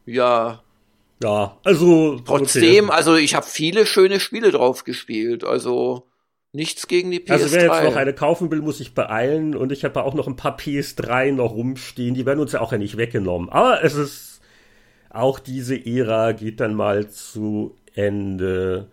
ja, 0.06 0.62
ja, 1.22 1.58
also. 1.64 2.18
Trotzdem, 2.24 2.86
okay. 2.86 2.94
also 2.94 3.16
ich 3.16 3.34
habe 3.34 3.46
viele 3.46 3.86
schöne 3.86 4.20
Spiele 4.20 4.50
drauf 4.50 4.84
gespielt. 4.84 5.44
Also 5.44 6.08
nichts 6.52 6.88
gegen 6.88 7.10
die 7.10 7.20
PS3. 7.20 7.32
Also 7.32 7.52
wer 7.52 7.62
jetzt 7.62 7.84
noch 7.84 7.96
eine 7.96 8.12
kaufen 8.12 8.50
will, 8.50 8.60
muss 8.60 8.78
sich 8.78 8.94
beeilen. 8.94 9.54
Und 9.54 9.72
ich 9.72 9.84
habe 9.84 10.02
auch 10.02 10.14
noch 10.14 10.26
ein 10.26 10.36
paar 10.36 10.56
PS3 10.56 11.32
noch 11.32 11.52
rumstehen. 11.52 12.14
Die 12.14 12.26
werden 12.26 12.40
uns 12.40 12.52
ja 12.52 12.60
auch 12.60 12.72
ja 12.72 12.78
nicht 12.78 12.96
weggenommen. 12.96 13.48
Aber 13.48 13.82
es 13.82 13.94
ist 13.94 14.40
auch 15.10 15.38
diese 15.38 15.76
Ära 15.76 16.32
geht 16.32 16.60
dann 16.60 16.74
mal 16.74 17.08
zu 17.08 17.76
Ende. 17.94 18.88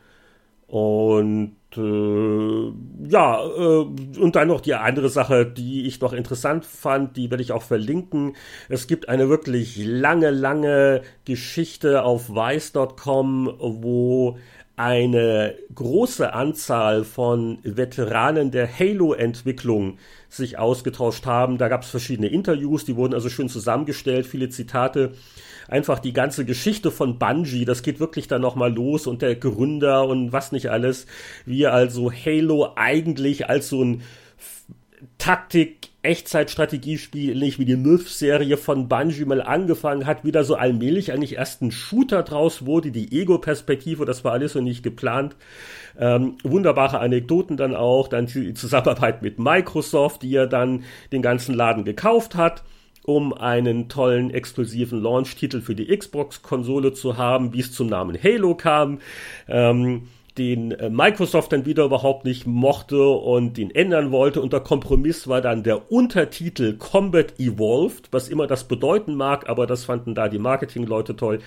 Und 0.67 1.55
äh, 1.77 2.73
ja, 3.07 3.45
äh, 3.45 4.19
und 4.19 4.35
dann 4.35 4.47
noch 4.47 4.61
die 4.61 4.73
andere 4.73 5.09
Sache, 5.09 5.45
die 5.45 5.85
ich 5.85 6.01
noch 6.01 6.13
interessant 6.13 6.65
fand, 6.65 7.17
die 7.17 7.29
werde 7.29 7.43
ich 7.43 7.51
auch 7.51 7.63
verlinken. 7.63 8.35
Es 8.69 8.87
gibt 8.87 9.09
eine 9.09 9.29
wirklich 9.29 9.77
lange, 9.77 10.31
lange 10.31 11.01
Geschichte 11.25 12.03
auf 12.03 12.29
Vice.com, 12.29 13.55
wo 13.59 14.37
eine 14.79 15.55
große 15.75 16.31
Anzahl 16.31 17.03
von 17.03 17.59
Veteranen 17.63 18.49
der 18.49 18.65
Halo-Entwicklung 18.79 19.97
sich 20.29 20.57
ausgetauscht 20.57 21.25
haben. 21.25 21.57
Da 21.57 21.67
gab 21.67 21.83
es 21.83 21.89
verschiedene 21.89 22.29
Interviews, 22.29 22.85
die 22.85 22.95
wurden 22.95 23.13
also 23.13 23.27
schön 23.27 23.49
zusammengestellt, 23.49 24.25
viele 24.25 24.47
Zitate. 24.47 25.11
Einfach 25.67 25.99
die 25.99 26.13
ganze 26.13 26.45
Geschichte 26.45 26.91
von 26.91 27.19
Bungie, 27.19 27.65
das 27.65 27.83
geht 27.83 27.99
wirklich 27.99 28.29
dann 28.29 28.39
nochmal 28.39 28.73
los 28.73 29.05
und 29.05 29.21
der 29.21 29.35
Gründer 29.35 30.07
und 30.07 30.31
was 30.31 30.53
nicht 30.53 30.71
alles, 30.71 31.07
wie 31.45 31.67
also 31.67 32.09
Halo 32.09 32.71
eigentlich 32.77 33.49
als 33.49 33.67
so 33.67 33.83
ein 33.83 34.01
Taktik 35.17 35.88
Echtzeitstrategiespiel, 36.01 37.31
ähnlich 37.31 37.59
wie 37.59 37.65
die 37.65 37.75
Myth-Serie 37.75 38.55
von 38.57 38.87
Bungie 38.87 39.25
mal 39.25 39.41
angefangen 39.41 40.05
hat, 40.05 40.23
wieder 40.23 40.43
so 40.43 40.55
allmählich 40.55 41.11
eigentlich 41.11 41.35
erst 41.35 41.61
ein 41.61 41.71
Shooter 41.71 42.23
draus 42.23 42.65
wurde, 42.65 42.91
die 42.91 43.11
Ego-Perspektive, 43.19 44.05
das 44.05 44.23
war 44.23 44.31
alles 44.31 44.53
so 44.53 44.61
nicht 44.61 44.81
geplant. 44.81 45.35
Ähm, 45.99 46.37
wunderbare 46.43 46.99
Anekdoten 46.99 47.57
dann 47.57 47.75
auch, 47.75 48.07
dann 48.07 48.27
die 48.27 48.53
Zusammenarbeit 48.53 49.21
mit 49.21 49.39
Microsoft, 49.39 50.21
die 50.21 50.31
ja 50.31 50.45
dann 50.45 50.83
den 51.11 51.21
ganzen 51.21 51.53
Laden 51.53 51.83
gekauft 51.83 52.35
hat 52.35 52.63
um 53.03 53.33
einen 53.33 53.89
tollen 53.89 54.29
exklusiven 54.29 55.01
Launch-Titel 55.01 55.61
für 55.61 55.73
die 55.73 55.87
Xbox-Konsole 55.97 56.93
zu 56.93 57.17
haben, 57.17 57.53
wie 57.53 57.61
es 57.61 57.71
zum 57.71 57.87
Namen 57.87 58.21
Halo 58.21 58.53
kam. 58.53 58.99
Ähm, 59.47 60.03
den 60.37 60.71
äh, 60.71 60.89
Microsoft 60.89 61.51
dann 61.51 61.65
wieder 61.65 61.85
überhaupt 61.85 62.25
nicht 62.25 62.47
mochte 62.47 63.07
und 63.07 63.57
den 63.57 63.71
ändern 63.71 64.11
wollte. 64.11 64.41
Und 64.41 64.53
der 64.53 64.61
Kompromiss 64.61 65.27
war 65.27 65.41
dann 65.41 65.63
der 65.63 65.91
Untertitel 65.91 66.77
Combat 66.77 67.39
Evolved, 67.39 68.09
was 68.11 68.29
immer 68.29 68.47
das 68.47 68.65
bedeuten 68.65 69.15
mag, 69.15 69.49
aber 69.49 69.67
das 69.67 69.85
fanden 69.85 70.15
da 70.15 70.27
die 70.29 70.39
Marketingleute 70.39 71.15
toll 71.15 71.39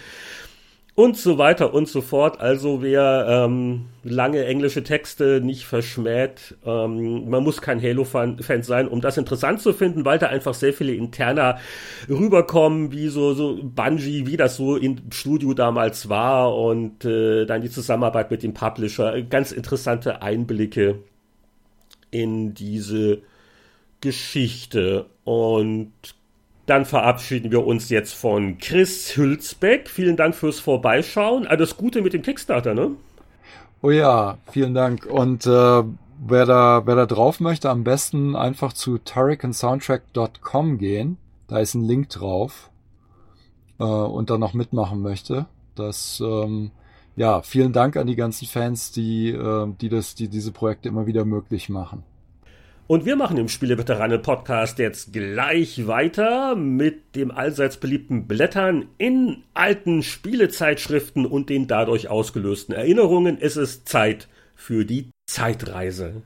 und 0.94 1.16
so 1.16 1.38
weiter 1.38 1.72
und 1.72 1.88
so 1.88 2.02
fort. 2.02 2.40
Also 2.40 2.82
wer 2.82 3.26
ähm, 3.28 3.86
lange 4.02 4.44
englische 4.44 4.82
Texte 4.82 5.40
nicht 5.42 5.64
verschmäht, 5.64 6.56
ähm, 6.66 7.30
man 7.30 7.42
muss 7.42 7.62
kein 7.62 7.82
Halo-Fan 7.82 8.62
sein, 8.62 8.88
um 8.88 9.00
das 9.00 9.16
interessant 9.16 9.60
zu 9.60 9.72
finden, 9.72 10.04
weil 10.04 10.18
da 10.18 10.26
einfach 10.26 10.54
sehr 10.54 10.74
viele 10.74 10.92
Interner 10.94 11.58
rüberkommen, 12.08 12.92
wie 12.92 13.08
so, 13.08 13.32
so 13.32 13.58
Bungie, 13.62 14.26
wie 14.26 14.36
das 14.36 14.56
so 14.56 14.76
im 14.76 14.98
Studio 15.10 15.54
damals 15.54 16.08
war 16.08 16.54
und 16.56 17.04
äh, 17.04 17.46
dann 17.46 17.62
die 17.62 17.70
Zusammenarbeit 17.70 18.30
mit 18.30 18.42
dem 18.42 18.52
Publisher. 18.52 19.22
Ganz 19.22 19.52
interessante 19.52 20.20
Einblicke 20.20 20.98
in 22.10 22.52
diese 22.52 23.22
Geschichte 24.02 25.06
und 25.24 25.92
dann 26.66 26.84
verabschieden 26.84 27.50
wir 27.50 27.66
uns 27.66 27.88
jetzt 27.88 28.14
von 28.14 28.58
Chris 28.58 29.16
Hülsbeck. 29.16 29.88
Vielen 29.88 30.16
Dank 30.16 30.34
fürs 30.34 30.60
Vorbeischauen. 30.60 31.46
Alles 31.46 31.76
Gute 31.76 32.02
mit 32.02 32.12
dem 32.12 32.22
Kickstarter, 32.22 32.74
ne? 32.74 32.92
Oh 33.82 33.90
ja, 33.90 34.38
vielen 34.50 34.74
Dank. 34.74 35.06
Und 35.06 35.44
äh, 35.46 35.48
wer 35.48 36.46
da, 36.46 36.82
wer 36.86 36.94
da 36.94 37.06
drauf 37.06 37.40
möchte, 37.40 37.68
am 37.68 37.82
besten 37.82 38.36
einfach 38.36 38.72
zu 38.72 38.98
turricansoundtrack.com 38.98 40.78
gehen. 40.78 41.16
Da 41.48 41.58
ist 41.58 41.74
ein 41.74 41.84
Link 41.84 42.10
drauf. 42.10 42.70
Äh, 43.80 43.84
und 43.84 44.30
da 44.30 44.38
noch 44.38 44.54
mitmachen 44.54 45.02
möchte. 45.02 45.46
Das, 45.74 46.22
ähm, 46.24 46.70
ja, 47.16 47.42
vielen 47.42 47.72
Dank 47.72 47.96
an 47.96 48.06
die 48.06 48.16
ganzen 48.16 48.46
Fans, 48.46 48.92
die, 48.92 49.30
äh, 49.30 49.66
die 49.80 49.88
das, 49.88 50.14
die 50.14 50.28
diese 50.28 50.52
Projekte 50.52 50.88
immer 50.88 51.06
wieder 51.06 51.24
möglich 51.24 51.68
machen. 51.68 52.04
Und 52.88 53.06
wir 53.06 53.14
machen 53.16 53.38
im 53.38 53.48
Spieleveteranen-Podcast 53.48 54.78
jetzt 54.78 55.12
gleich 55.12 55.86
weiter 55.86 56.56
mit 56.56 57.14
dem 57.14 57.30
allseits 57.30 57.76
beliebten 57.76 58.26
Blättern 58.26 58.88
in 58.98 59.44
alten 59.54 60.02
Spielezeitschriften 60.02 61.24
und 61.24 61.48
den 61.48 61.68
dadurch 61.68 62.08
ausgelösten 62.08 62.74
Erinnerungen. 62.74 63.38
Es 63.40 63.56
ist 63.56 63.88
Zeit 63.88 64.28
für 64.56 64.84
die 64.84 65.10
Zeitreise. 65.26 66.22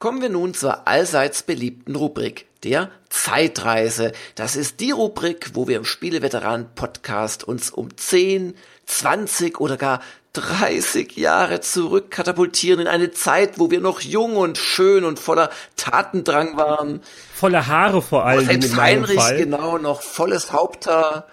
Kommen 0.00 0.20
wir 0.20 0.28
nun 0.28 0.52
zur 0.52 0.86
allseits 0.86 1.44
beliebten 1.44 1.96
Rubrik, 1.96 2.46
der 2.62 2.90
Zeitreise. 3.08 4.12
Das 4.34 4.54
ist 4.54 4.80
die 4.80 4.90
Rubrik, 4.90 5.52
wo 5.54 5.66
wir 5.66 5.78
im 5.78 5.86
Spieleveteranen-Podcast 5.86 7.44
uns 7.44 7.70
um 7.70 7.96
10, 7.96 8.54
20 8.84 9.60
oder 9.60 9.78
gar 9.78 10.00
30 10.34 11.16
Jahre 11.16 11.60
zurück 11.60 12.10
katapultieren 12.10 12.80
in 12.80 12.86
eine 12.88 13.12
Zeit, 13.12 13.58
wo 13.58 13.70
wir 13.70 13.80
noch 13.80 14.00
jung 14.00 14.36
und 14.36 14.58
schön 14.58 15.04
und 15.04 15.18
voller 15.18 15.48
Tatendrang 15.76 16.56
waren. 16.56 17.02
Voller 17.34 17.66
Haare 17.66 18.02
vor 18.02 18.26
allem. 18.26 18.44
Selbst 18.44 18.76
Heinrich, 18.76 19.18
Fall. 19.18 19.38
genau, 19.38 19.78
noch 19.78 20.02
volles 20.02 20.52
Haupthaar. 20.52 21.26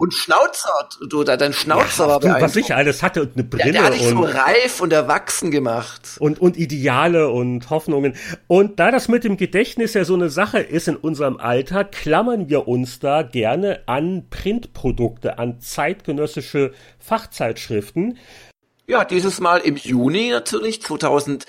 Und 0.00 0.14
Schnauzer, 0.14 0.88
du, 1.08 1.24
dein 1.24 1.52
Schnauzer 1.52 2.04
ja, 2.04 2.08
war 2.08 2.20
du, 2.20 2.28
Was 2.40 2.54
ich 2.54 2.72
alles 2.72 3.02
hatte 3.02 3.20
und 3.20 3.34
eine 3.34 3.42
Brille. 3.42 3.66
Ja, 3.66 3.72
der 3.72 3.82
hat 3.82 3.94
dich 3.94 4.06
so 4.06 4.20
reif 4.20 4.80
und 4.80 4.92
erwachsen 4.92 5.50
gemacht. 5.50 6.18
Und, 6.20 6.40
und 6.40 6.56
Ideale 6.56 7.30
und 7.30 7.68
Hoffnungen. 7.68 8.14
Und 8.46 8.78
da 8.78 8.92
das 8.92 9.08
mit 9.08 9.24
dem 9.24 9.36
Gedächtnis 9.36 9.94
ja 9.94 10.04
so 10.04 10.14
eine 10.14 10.30
Sache 10.30 10.60
ist 10.60 10.86
in 10.86 10.94
unserem 10.94 11.38
Alter, 11.38 11.82
klammern 11.82 12.48
wir 12.48 12.68
uns 12.68 13.00
da 13.00 13.22
gerne 13.22 13.80
an 13.86 14.26
Printprodukte, 14.30 15.40
an 15.40 15.60
zeitgenössische 15.60 16.70
Fachzeitschriften. 17.00 18.18
Ja, 18.86 19.04
dieses 19.04 19.40
Mal 19.40 19.58
im 19.58 19.74
Juni 19.74 20.30
natürlich, 20.30 20.80
2000 20.80 21.44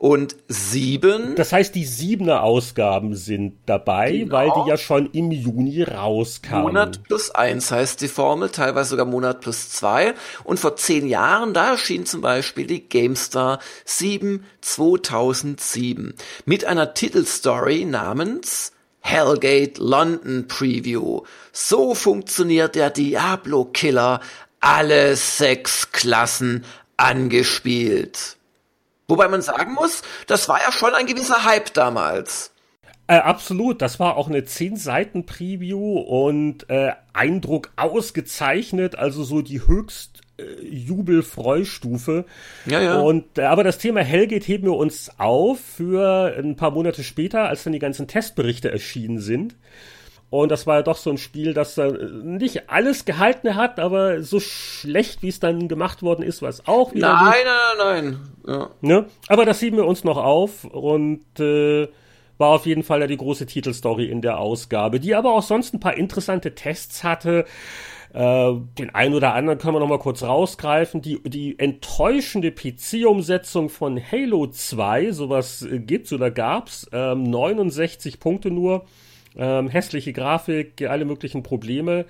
und 0.00 0.34
sieben. 0.48 1.34
Das 1.34 1.52
heißt, 1.52 1.74
die 1.74 1.84
siebener 1.84 2.42
Ausgaben 2.42 3.14
sind 3.14 3.58
dabei, 3.66 4.12
genau. 4.12 4.32
weil 4.32 4.50
die 4.56 4.70
ja 4.70 4.78
schon 4.78 5.10
im 5.12 5.30
Juni 5.30 5.82
rauskamen. 5.82 6.62
Monat 6.62 7.02
plus 7.02 7.30
eins 7.30 7.70
heißt 7.70 8.00
die 8.00 8.08
Formel, 8.08 8.48
teilweise 8.48 8.88
sogar 8.90 9.04
Monat 9.04 9.42
plus 9.42 9.68
zwei. 9.68 10.14
Und 10.42 10.58
vor 10.58 10.76
zehn 10.76 11.06
Jahren, 11.06 11.52
da 11.52 11.72
erschien 11.72 12.06
zum 12.06 12.22
Beispiel 12.22 12.66
die 12.66 12.88
GameStar 12.88 13.58
7 13.84 14.42
2007 14.62 16.14
mit 16.46 16.64
einer 16.64 16.94
Titelstory 16.94 17.84
namens 17.84 18.72
Hellgate 19.00 19.74
London 19.76 20.48
Preview. 20.48 21.24
So 21.52 21.94
funktioniert 21.94 22.74
der 22.74 22.88
Diablo 22.88 23.66
Killer, 23.66 24.20
alle 24.60 25.14
sechs 25.16 25.92
Klassen 25.92 26.64
angespielt. 26.96 28.38
Wobei 29.10 29.28
man 29.28 29.42
sagen 29.42 29.74
muss, 29.74 30.02
das 30.26 30.48
war 30.48 30.60
ja 30.64 30.72
schon 30.72 30.94
ein 30.94 31.06
gewisser 31.06 31.44
Hype 31.44 31.74
damals. 31.74 32.52
Äh, 33.08 33.16
absolut, 33.16 33.82
das 33.82 33.98
war 33.98 34.16
auch 34.16 34.28
eine 34.28 34.44
10 34.44 34.76
Seiten 34.76 35.26
Preview 35.26 35.98
und 35.98 36.70
äh, 36.70 36.92
Eindruck 37.12 37.72
ausgezeichnet, 37.74 38.94
also 38.94 39.24
so 39.24 39.42
die 39.42 39.66
höchst 39.66 40.20
äh, 40.38 40.64
Jubelfreustufe. 40.64 42.24
Ja, 42.66 42.80
ja. 42.80 43.00
Und 43.00 43.36
äh, 43.36 43.42
aber 43.42 43.64
das 43.64 43.78
Thema 43.78 44.00
Hellgate 44.00 44.46
heben 44.46 44.66
wir 44.66 44.76
uns 44.76 45.10
auf 45.18 45.58
für 45.58 46.36
ein 46.38 46.54
paar 46.54 46.70
Monate 46.70 47.02
später, 47.02 47.48
als 47.48 47.64
dann 47.64 47.72
die 47.72 47.80
ganzen 47.80 48.06
Testberichte 48.06 48.70
erschienen 48.70 49.18
sind. 49.18 49.56
Und 50.30 50.50
das 50.50 50.66
war 50.66 50.76
ja 50.76 50.82
doch 50.82 50.96
so 50.96 51.10
ein 51.10 51.18
Spiel, 51.18 51.54
das 51.54 51.76
äh, 51.76 51.92
nicht 52.22 52.70
alles 52.70 53.04
gehalten 53.04 53.56
hat, 53.56 53.80
aber 53.80 54.22
so 54.22 54.38
schlecht, 54.38 55.22
wie 55.22 55.28
es 55.28 55.40
dann 55.40 55.66
gemacht 55.66 56.02
worden 56.04 56.22
ist, 56.22 56.40
war 56.40 56.48
es 56.48 56.68
auch 56.68 56.94
wieder. 56.94 57.14
Nein, 57.14 57.34
nein, 57.44 57.76
nein, 57.78 58.18
nein. 58.46 58.54
Ja. 58.54 58.70
Ne? 58.80 59.06
Aber 59.26 59.44
das 59.44 59.58
schieben 59.58 59.78
wir 59.78 59.86
uns 59.86 60.04
noch 60.04 60.16
auf 60.16 60.64
und 60.64 61.40
äh, 61.40 61.88
war 62.38 62.50
auf 62.50 62.64
jeden 62.64 62.84
Fall 62.84 63.00
ja 63.00 63.06
die 63.08 63.16
große 63.16 63.46
Titelstory 63.46 64.06
in 64.06 64.22
der 64.22 64.38
Ausgabe, 64.38 65.00
die 65.00 65.16
aber 65.16 65.32
auch 65.32 65.42
sonst 65.42 65.74
ein 65.74 65.80
paar 65.80 65.96
interessante 65.96 66.54
Tests 66.54 67.02
hatte. 67.02 67.44
Äh, 68.12 68.52
den 68.78 68.94
einen 68.94 69.14
oder 69.14 69.34
anderen 69.34 69.58
können 69.58 69.74
wir 69.74 69.80
noch 69.80 69.88
mal 69.88 69.98
kurz 69.98 70.22
rausgreifen. 70.22 71.02
Die, 71.02 71.20
die 71.24 71.58
enttäuschende 71.58 72.52
PC-Umsetzung 72.52 73.68
von 73.68 74.00
Halo 74.00 74.46
2, 74.46 75.10
sowas 75.10 75.62
äh, 75.62 75.80
gibt's 75.80 76.12
oder 76.12 76.30
gab's, 76.30 76.88
ähm, 76.92 77.24
69 77.24 78.20
Punkte 78.20 78.50
nur. 78.50 78.86
Ähm, 79.36 79.68
hässliche 79.68 80.12
Grafik, 80.12 80.82
alle 80.88 81.04
möglichen 81.04 81.44
Probleme. 81.44 82.04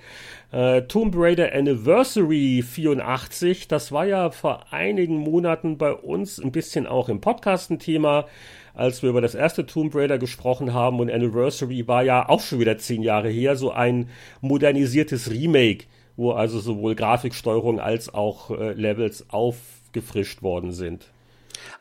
Äh, 0.51 0.81
Tomb 0.83 1.13
Raider 1.15 1.53
Anniversary 1.53 2.63
84, 2.67 3.67
das 3.67 3.91
war 3.91 4.05
ja 4.05 4.31
vor 4.31 4.73
einigen 4.73 5.17
Monaten 5.17 5.77
bei 5.77 5.93
uns 5.93 6.39
ein 6.39 6.51
bisschen 6.51 6.87
auch 6.87 7.09
im 7.09 7.21
Podcast 7.21 7.69
ein 7.69 7.77
Thema, 7.77 8.25
als 8.73 9.03
wir 9.03 9.11
über 9.11 9.21
das 9.21 9.35
erste 9.35 9.67
Tomb 9.67 9.93
Raider 9.93 10.17
gesprochen 10.17 10.73
haben 10.73 10.99
und 10.99 11.11
Anniversary 11.11 11.87
war 11.87 12.03
ja 12.03 12.27
auch 12.27 12.41
schon 12.41 12.59
wieder 12.59 12.79
zehn 12.79 13.03
Jahre 13.03 13.29
her, 13.29 13.55
so 13.55 13.71
ein 13.71 14.09
modernisiertes 14.41 15.29
Remake, 15.29 15.85
wo 16.15 16.31
also 16.31 16.59
sowohl 16.59 16.95
Grafiksteuerung 16.95 17.79
als 17.79 18.11
auch 18.11 18.49
äh, 18.49 18.73
Levels 18.73 19.25
aufgefrischt 19.29 20.41
worden 20.41 20.71
sind. 20.71 21.11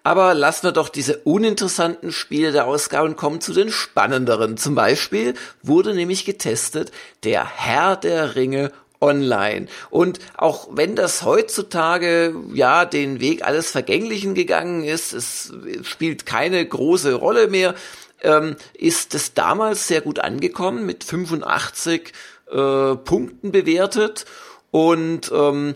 Aber 0.03 0.35
lassen 0.35 0.65
wir 0.65 0.73
doch 0.73 0.89
diese 0.89 1.19
uninteressanten 1.19 2.13
Spiele 2.13 2.53
der 2.53 2.67
Ausgabe 2.67 3.09
und 3.09 3.17
kommen 3.17 3.41
zu 3.41 3.53
den 3.53 3.71
spannenderen. 3.71 4.57
Zum 4.57 4.75
Beispiel 4.75 5.35
wurde 5.63 5.95
nämlich 5.95 6.25
getestet 6.25 6.91
der 7.25 7.47
Herr 7.47 7.97
der 7.97 8.35
Ringe 8.35 8.73
online. 9.01 9.67
Und 9.91 10.19
auch 10.37 10.69
wenn 10.73 10.97
das 10.97 11.23
heutzutage 11.23 12.35
ja 12.53 12.85
den 12.85 13.21
Weg 13.21 13.45
alles 13.45 13.71
Vergänglichen 13.71 14.35
gegangen 14.35 14.85
ist, 14.85 15.13
es 15.13 15.53
spielt 15.83 16.27
keine 16.27 16.65
große 16.65 17.15
Rolle 17.15 17.49
mehr, 17.49 17.75
ähm, 18.23 18.57
ist 18.75 19.15
es 19.15 19.35
damals 19.35 19.89
sehr 19.89 20.03
gut 20.03 20.19
angekommen 20.19 20.85
mit 20.85 21.05
85 21.05 22.13
äh, 22.51 22.97
Punkten 22.97 23.53
bewertet 23.53 24.27
und 24.71 25.33
ähm, 25.33 25.75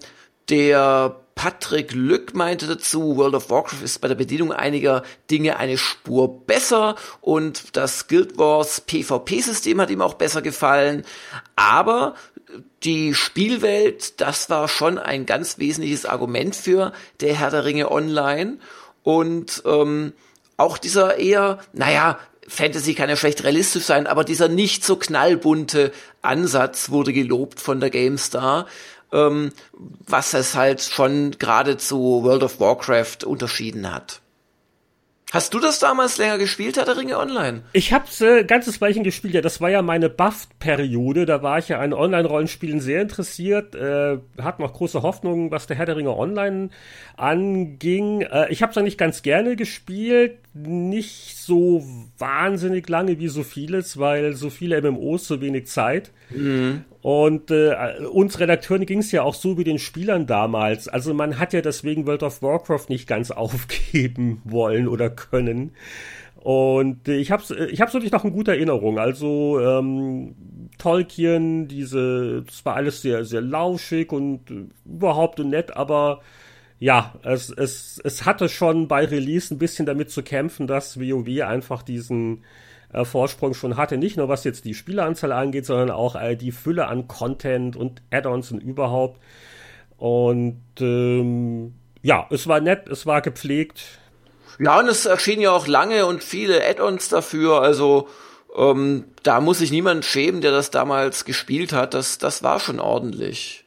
der 0.50 1.16
Patrick 1.34 1.92
Lück 1.92 2.34
meinte 2.34 2.66
dazu, 2.66 3.16
World 3.16 3.34
of 3.34 3.50
Warcraft 3.50 3.82
ist 3.82 4.00
bei 4.00 4.08
der 4.08 4.14
Bedienung 4.14 4.52
einiger 4.52 5.02
Dinge 5.30 5.56
eine 5.56 5.76
Spur 5.76 6.46
besser 6.46 6.94
und 7.20 7.76
das 7.76 8.06
Guild 8.06 8.38
Wars 8.38 8.80
PvP-System 8.82 9.80
hat 9.80 9.90
ihm 9.90 10.00
auch 10.00 10.14
besser 10.14 10.42
gefallen. 10.42 11.04
Aber 11.56 12.14
die 12.82 13.14
Spielwelt, 13.14 14.20
das 14.20 14.48
war 14.50 14.68
schon 14.68 14.98
ein 14.98 15.26
ganz 15.26 15.58
wesentliches 15.58 16.06
Argument 16.06 16.54
für 16.54 16.92
der 17.20 17.34
Herr 17.34 17.50
der 17.50 17.64
Ringe 17.64 17.90
Online. 17.90 18.58
Und 19.02 19.62
ähm, 19.66 20.12
auch 20.56 20.78
dieser 20.78 21.18
eher, 21.18 21.58
naja, 21.72 22.18
Fantasy 22.46 22.94
kann 22.94 23.08
ja 23.08 23.16
schlecht 23.16 23.42
realistisch 23.42 23.84
sein, 23.84 24.06
aber 24.06 24.22
dieser 24.22 24.48
nicht 24.48 24.84
so 24.84 24.96
knallbunte 24.96 25.92
Ansatz 26.22 26.90
wurde 26.90 27.12
gelobt 27.12 27.60
von 27.60 27.80
der 27.80 27.90
GameStar 27.90 28.66
ähm, 29.14 29.52
was 29.72 30.34
es 30.34 30.54
halt 30.54 30.82
schon 30.82 31.30
gerade 31.38 31.78
zu 31.78 32.22
World 32.22 32.42
of 32.42 32.60
Warcraft 32.60 33.24
unterschieden 33.24 33.90
hat. 33.90 34.20
Hast 35.34 35.52
du 35.52 35.58
das 35.58 35.80
damals 35.80 36.16
länger 36.16 36.38
gespielt, 36.38 36.76
Herr 36.76 36.84
der 36.84 36.96
Ringe 36.96 37.18
Online? 37.18 37.62
Ich 37.72 37.92
hab's 37.92 38.20
äh, 38.20 38.44
ganzes 38.44 38.80
Weilchen 38.80 39.02
gespielt, 39.02 39.34
ja. 39.34 39.40
Das 39.40 39.60
war 39.60 39.68
ja 39.68 39.82
meine 39.82 40.08
Buff-Periode. 40.08 41.26
Da 41.26 41.42
war 41.42 41.58
ich 41.58 41.68
ja 41.70 41.80
an 41.80 41.92
Online-Rollenspielen 41.92 42.80
sehr 42.80 43.02
interessiert. 43.02 43.74
Äh, 43.74 44.18
hat 44.40 44.60
noch 44.60 44.72
große 44.72 45.02
Hoffnungen, 45.02 45.50
was 45.50 45.66
der 45.66 45.76
Herr 45.76 45.86
der 45.86 45.96
Ringe 45.96 46.16
Online 46.16 46.70
anging. 47.16 48.20
Äh, 48.20 48.52
ich 48.52 48.62
hab's 48.62 48.78
eigentlich 48.78 48.96
ganz 48.96 49.22
gerne 49.22 49.56
gespielt. 49.56 50.38
Nicht 50.52 51.36
so 51.36 51.84
wahnsinnig 52.16 52.88
lange 52.88 53.18
wie 53.18 53.26
so 53.26 53.42
vieles, 53.42 53.98
weil 53.98 54.34
so 54.34 54.50
viele 54.50 54.80
MMOs 54.82 55.26
so 55.26 55.40
wenig 55.40 55.66
Zeit. 55.66 56.12
Mhm. 56.30 56.84
Und 57.04 57.50
äh, 57.50 57.76
uns 58.10 58.40
Redakteuren 58.40 58.86
ging 58.86 59.00
es 59.00 59.12
ja 59.12 59.24
auch 59.24 59.34
so 59.34 59.58
wie 59.58 59.64
den 59.64 59.78
Spielern 59.78 60.26
damals. 60.26 60.88
Also 60.88 61.12
man 61.12 61.38
hat 61.38 61.52
ja 61.52 61.60
deswegen 61.60 62.06
World 62.06 62.22
of 62.22 62.40
Warcraft 62.40 62.86
nicht 62.88 63.06
ganz 63.06 63.30
aufgeben 63.30 64.40
wollen 64.44 64.88
oder 64.88 65.10
können. 65.10 65.72
Und 66.36 67.06
äh, 67.06 67.16
ich 67.16 67.30
hab's, 67.30 67.50
äh, 67.50 67.66
ich 67.66 67.82
hab's 67.82 67.92
wirklich 67.92 68.10
noch 68.10 68.24
in 68.24 68.32
guter 68.32 68.52
Erinnerung. 68.52 68.98
Also 68.98 69.60
ähm, 69.60 70.34
Tolkien, 70.78 71.68
diese, 71.68 72.42
das 72.46 72.64
war 72.64 72.76
alles 72.76 73.02
sehr, 73.02 73.26
sehr 73.26 73.42
lauschig 73.42 74.10
und 74.10 74.50
äh, 74.50 74.64
überhaupt 74.86 75.38
nett, 75.40 75.76
aber 75.76 76.22
ja, 76.78 77.16
es, 77.22 77.50
es, 77.50 78.00
es 78.02 78.24
hatte 78.24 78.48
schon 78.48 78.88
bei 78.88 79.04
Release 79.04 79.54
ein 79.54 79.58
bisschen 79.58 79.84
damit 79.84 80.10
zu 80.10 80.22
kämpfen, 80.22 80.66
dass 80.66 80.98
WoW 80.98 81.42
einfach 81.42 81.82
diesen 81.82 82.44
äh, 82.94 83.04
Vorsprung 83.04 83.54
schon 83.54 83.76
hatte. 83.76 83.98
Nicht 83.98 84.16
nur 84.16 84.28
was 84.28 84.44
jetzt 84.44 84.64
die 84.64 84.74
Spieleranzahl 84.74 85.32
angeht, 85.32 85.66
sondern 85.66 85.90
auch 85.90 86.16
äh, 86.16 86.36
die 86.36 86.52
Fülle 86.52 86.86
an 86.86 87.08
Content 87.08 87.76
und 87.76 88.02
Add-ons 88.10 88.52
und 88.52 88.62
überhaupt. 88.62 89.20
Und 89.96 90.62
ähm, 90.80 91.74
ja, 92.02 92.26
es 92.30 92.46
war 92.46 92.60
nett, 92.60 92.88
es 92.88 93.06
war 93.06 93.20
gepflegt. 93.20 93.82
Ja, 94.58 94.78
und 94.78 94.88
es 94.88 95.06
erschienen 95.06 95.42
ja 95.42 95.50
auch 95.50 95.66
lange 95.66 96.06
und 96.06 96.22
viele 96.22 96.64
Add-ons 96.64 97.08
dafür. 97.08 97.60
Also 97.60 98.08
ähm, 98.56 99.04
da 99.22 99.40
muss 99.40 99.58
sich 99.58 99.70
niemand 99.70 100.04
schämen, 100.04 100.40
der 100.40 100.52
das 100.52 100.70
damals 100.70 101.24
gespielt 101.24 101.72
hat. 101.72 101.94
Das, 101.94 102.18
das 102.18 102.42
war 102.42 102.60
schon 102.60 102.78
ordentlich. 102.78 103.64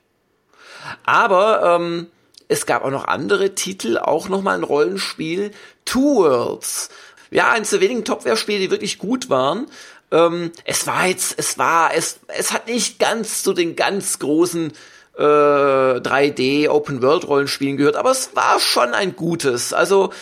Aber 1.03 1.77
ähm, 1.79 2.07
es 2.47 2.65
gab 2.65 2.85
auch 2.85 2.91
noch 2.91 3.05
andere 3.05 3.55
Titel, 3.55 3.97
auch 3.97 4.29
nochmal 4.29 4.57
ein 4.57 4.63
Rollenspiel. 4.63 5.51
Two 5.83 6.23
Worlds 6.23 6.89
ja, 7.31 7.51
eines 7.51 7.69
der 7.71 7.81
wenigen 7.81 8.05
Topware-Spiele, 8.05 8.59
die 8.59 8.71
wirklich 8.71 8.97
gut 8.97 9.29
waren. 9.29 9.67
Ähm, 10.11 10.51
es 10.63 10.87
war 10.87 11.07
jetzt, 11.07 11.37
es 11.37 11.57
war, 11.57 11.93
es, 11.93 12.19
es 12.27 12.53
hat 12.53 12.67
nicht 12.67 12.99
ganz 12.99 13.43
zu 13.43 13.53
den 13.53 13.75
ganz 13.75 14.19
großen 14.19 14.71
äh, 15.17 15.21
3D 15.21 16.69
Open 16.69 17.01
World 17.01 17.27
Rollenspielen 17.27 17.77
gehört, 17.77 17.95
aber 17.95 18.11
es 18.11 18.35
war 18.35 18.59
schon 18.59 18.93
ein 18.93 19.15
gutes. 19.15 19.73
Also 19.73 20.13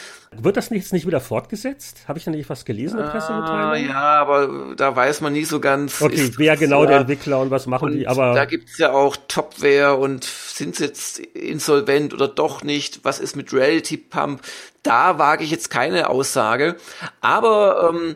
wird 0.44 0.58
das 0.58 0.70
jetzt 0.70 0.94
nicht 0.94 1.08
wieder 1.08 1.20
fortgesetzt? 1.20 2.06
Habe 2.08 2.20
ich 2.20 2.26
da 2.26 2.32
nicht 2.32 2.50
was 2.50 2.66
gelesen 2.66 3.00
in 3.00 3.06
Pressemitteilung? 3.06 3.72
Ah, 3.72 3.76
ja, 3.76 4.22
aber 4.22 4.76
da 4.76 4.96
weiß 4.96 5.22
man 5.22 5.34
nie 5.34 5.46
so 5.46 5.60
ganz. 5.60 6.02
Okay, 6.02 6.32
wer 6.38 6.58
genau 6.58 6.84
ja, 6.84 6.90
der 6.90 6.98
Entwickler 7.02 7.40
und 7.40 7.52
was 7.52 7.68
machen 7.68 7.86
und 7.86 7.98
die, 7.98 8.08
aber. 8.08 8.34
Da 8.34 8.46
gibt's 8.46 8.78
ja 8.78 8.92
auch 8.92 9.16
Topware 9.28 9.96
und 9.96 10.24
sind 10.24 10.76
sie 10.76 10.86
jetzt 10.86 11.20
insolvent 11.20 12.14
oder 12.14 12.28
doch 12.28 12.64
nicht? 12.64 13.02
Was 13.04 13.20
ist 13.20 13.36
mit 13.36 13.54
Reality 13.54 13.98
Pump? 13.98 14.42
Da 14.84 15.18
wage 15.18 15.44
ich 15.44 15.52
jetzt 15.52 15.70
keine 15.70 16.10
Aussage. 16.10 16.76
Aber 17.22 17.92
ähm, 17.94 18.16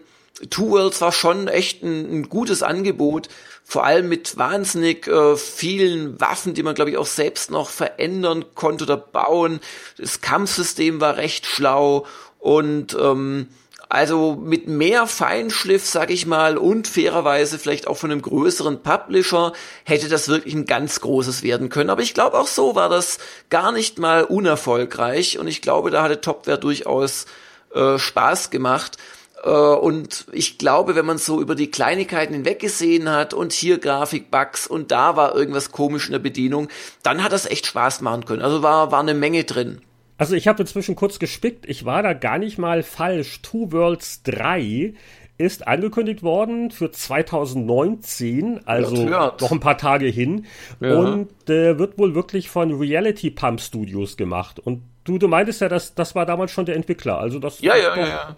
Two 0.50 0.70
Worlds 0.70 1.02
war 1.02 1.12
schon 1.12 1.48
echt 1.48 1.84
ein, 1.84 2.12
ein 2.12 2.30
gutes 2.30 2.64
Angebot, 2.64 3.28
vor 3.70 3.86
allem 3.86 4.10
mit 4.10 4.36
wahnsinnig 4.36 5.08
äh, 5.08 5.38
vielen 5.38 6.20
Waffen, 6.20 6.56
die 6.56 6.64
man 6.64 6.74
glaube 6.74 6.90
ich 6.90 6.98
auch 6.98 7.06
selbst 7.06 7.52
noch 7.52 7.70
verändern 7.70 8.46
konnte 8.56 8.86
oder 8.86 8.98
bauen. 8.98 9.60
Das 10.00 10.22
Kampfsystem 10.22 11.00
war 11.00 11.18
recht 11.18 11.46
schlau 11.46 12.08
und 12.40 12.98
ähm, 13.00 13.48
also 13.88 14.36
mit 14.42 14.68
mehr 14.68 15.06
Feinschliff, 15.06 15.86
sag 15.86 16.10
ich 16.10 16.26
mal, 16.26 16.58
und 16.58 16.88
fairerweise 16.88 17.60
vielleicht 17.60 17.86
auch 17.86 17.98
von 17.98 18.12
einem 18.12 18.24
größeren 18.24 18.82
Publisher 18.82 19.54
hätte 19.84 20.10
das 20.10 20.28
wirklich 20.30 20.56
ein 20.56 20.66
ganz 20.66 21.00
großes 21.02 21.44
werden 21.44 21.70
können. 21.70 21.92
Aber 21.92 22.02
ich 22.02 22.16
glaube, 22.16 22.40
auch 22.40 22.48
so 22.48 22.74
war 22.74 22.90
das 22.90 23.20
gar 23.52 23.72
nicht 23.72 24.00
mal 24.00 24.24
unerfolgreich 24.24 25.38
und 25.38 25.48
ich 25.48 25.62
glaube, 25.62 25.92
da 25.92 26.02
hatte 26.02 26.22
Topware 26.22 26.58
durchaus 26.58 27.28
äh, 27.76 28.00
Spaß 28.00 28.50
gemacht. 28.50 28.98
Äh, 29.44 29.50
und 29.50 30.28
ich 30.32 30.58
glaube, 30.58 30.96
wenn 30.96 31.06
man 31.06 31.18
so 31.18 31.42
über 31.42 31.56
die 31.56 31.72
Kleinigkeiten 31.72 32.34
hinweggesehen 32.34 33.10
hat 33.10 33.34
und 33.34 33.54
hier 33.54 33.78
Grafikbugs 33.80 34.68
und 34.68 34.92
da 34.92 35.16
war 35.16 35.36
irgendwas 35.36 35.72
komisch 35.72 36.08
in 36.08 36.14
der 36.14 36.20
Bedienung, 36.20 36.70
dann 37.04 37.24
hat 37.24 37.32
das 37.32 37.46
echt 37.46 37.66
Spaß 37.66 38.02
machen 38.02 38.26
können. 38.26 38.42
Also 38.42 38.64
war, 38.64 38.92
war 38.92 39.00
eine 39.00 39.14
Menge 39.14 39.44
drin. 39.44 39.82
Also 40.18 40.36
ich 40.36 40.48
habe 40.50 40.62
inzwischen 40.62 40.96
kurz 40.96 41.18
gespickt, 41.18 41.66
ich 41.68 41.86
war 41.86 42.04
da 42.04 42.14
gar 42.14 42.38
nicht 42.38 42.58
mal 42.58 42.84
falsch. 42.84 43.42
Two 43.42 43.72
Worlds 43.72 44.24
3 44.24 44.94
ist 45.38 45.66
angekündigt 45.66 46.22
worden 46.22 46.70
für 46.70 46.92
2019, 46.92 48.60
also 48.66 49.06
noch 49.06 49.52
ein 49.54 49.62
paar 49.62 49.78
Tage 49.78 50.08
hin. 50.08 50.46
Ja. 50.82 50.96
Und 50.96 51.50
äh, 51.50 51.80
wird 51.80 51.98
wohl 51.98 52.14
wirklich 52.14 52.50
von 52.50 52.78
Reality 52.78 53.32
Pump 53.32 53.62
Studios 53.62 54.18
gemacht. 54.18 54.60
Und 54.60 54.84
du, 55.06 55.18
du 55.18 55.30
meintest 55.30 55.62
ja, 55.62 55.70
dass 55.70 55.96
das 55.96 56.14
war 56.14 56.26
damals 56.26 56.52
schon 56.52 56.66
der 56.66 56.76
Entwickler. 56.76 57.18
Also 57.18 57.40
das 57.40 57.62
ja, 57.62 57.78
ja, 57.78 57.96
ja, 57.96 58.08
ja. 58.08 58.36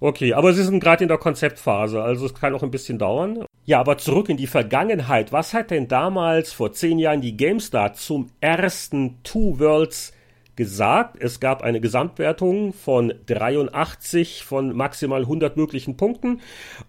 Okay, 0.00 0.32
aber 0.32 0.54
sie 0.54 0.64
sind 0.64 0.80
gerade 0.80 1.04
in 1.04 1.08
der 1.08 1.18
Konzeptphase, 1.18 2.02
also 2.02 2.24
es 2.24 2.34
kann 2.34 2.54
auch 2.54 2.62
ein 2.62 2.70
bisschen 2.70 2.98
dauern. 2.98 3.44
Ja, 3.66 3.80
aber 3.80 3.98
zurück 3.98 4.30
in 4.30 4.38
die 4.38 4.46
Vergangenheit. 4.46 5.30
Was 5.30 5.52
hat 5.52 5.70
denn 5.70 5.88
damals 5.88 6.52
vor 6.52 6.72
zehn 6.72 6.98
Jahren 6.98 7.20
die 7.20 7.36
GameStar 7.36 7.92
zum 7.92 8.28
ersten 8.40 9.22
Two 9.22 9.58
Worlds 9.58 10.14
gesagt, 10.56 11.16
es 11.22 11.40
gab 11.40 11.62
eine 11.62 11.80
Gesamtwertung 11.80 12.72
von 12.72 13.14
83 13.26 14.44
von 14.44 14.76
maximal 14.76 15.22
100 15.22 15.56
möglichen 15.56 15.96
Punkten. 15.96 16.40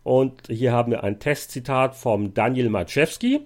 Und 0.04 0.48
hier 0.48 0.72
haben 0.72 0.92
wir 0.92 1.04
ein 1.04 1.20
Testzitat 1.20 1.96
vom 1.96 2.34
Daniel 2.34 2.70
Maczewski. 2.70 3.42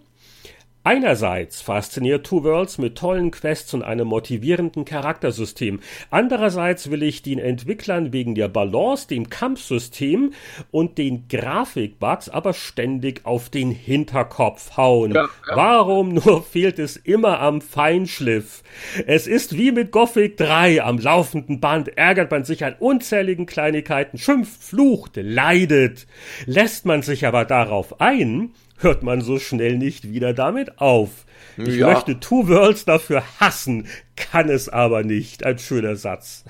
Einerseits 0.86 1.62
fasziniert 1.62 2.28
Two 2.28 2.44
Worlds 2.44 2.78
mit 2.78 2.96
tollen 2.96 3.32
Quests 3.32 3.74
und 3.74 3.82
einem 3.82 4.08
motivierenden 4.08 4.86
Charaktersystem. 4.86 5.80
Andererseits 6.12 6.92
will 6.92 7.02
ich 7.02 7.24
den 7.24 7.40
Entwicklern 7.40 8.14
wegen 8.14 8.36
der 8.36 8.50
Balance, 8.50 9.08
dem 9.08 9.32
Kampfsystem 9.32 10.34
und 10.70 11.00
den 11.00 11.28
Grafikbugs 11.28 12.30
aber 12.30 12.54
ständig 12.54 13.26
auf 13.26 13.50
den 13.50 13.72
Hinterkopf 13.72 14.78
hauen. 14.78 15.14
Ja, 15.14 15.24
ja. 15.24 15.56
Warum 15.56 16.14
nur 16.14 16.44
fehlt 16.44 16.78
es 16.78 16.98
immer 16.98 17.40
am 17.40 17.62
Feinschliff? 17.62 18.62
Es 19.08 19.26
ist 19.26 19.58
wie 19.58 19.72
mit 19.72 19.92
Gothic 19.92 20.38
3 20.38 20.84
am 20.84 21.00
laufenden 21.00 21.60
Band 21.60 21.98
ärgert 21.98 22.30
man 22.30 22.44
sich 22.44 22.64
an 22.64 22.76
unzähligen 22.78 23.48
Kleinigkeiten, 23.48 24.20
schimpft, 24.20 24.64
flucht, 24.64 25.14
leidet. 25.16 26.06
Lässt 26.46 26.86
man 26.86 27.02
sich 27.02 27.26
aber 27.26 27.44
darauf 27.44 28.00
ein, 28.00 28.52
hört 28.78 29.04
man 29.04 29.22
so 29.22 29.40
schnell 29.40 29.78
nicht 29.78 30.12
wieder 30.12 30.34
damit 30.34 30.80
auf. 30.80 31.26
Ich 31.58 31.76
ja. 31.76 31.94
möchte 31.94 32.20
Two 32.20 32.48
Worlds 32.48 32.86
dafür 32.86 33.24
hassen, 33.40 33.88
kann 34.16 34.50
es 34.50 34.70
aber 34.70 35.04
nicht. 35.04 35.46
Ein 35.46 35.60
schöner 35.60 35.96
Satz. 35.96 36.44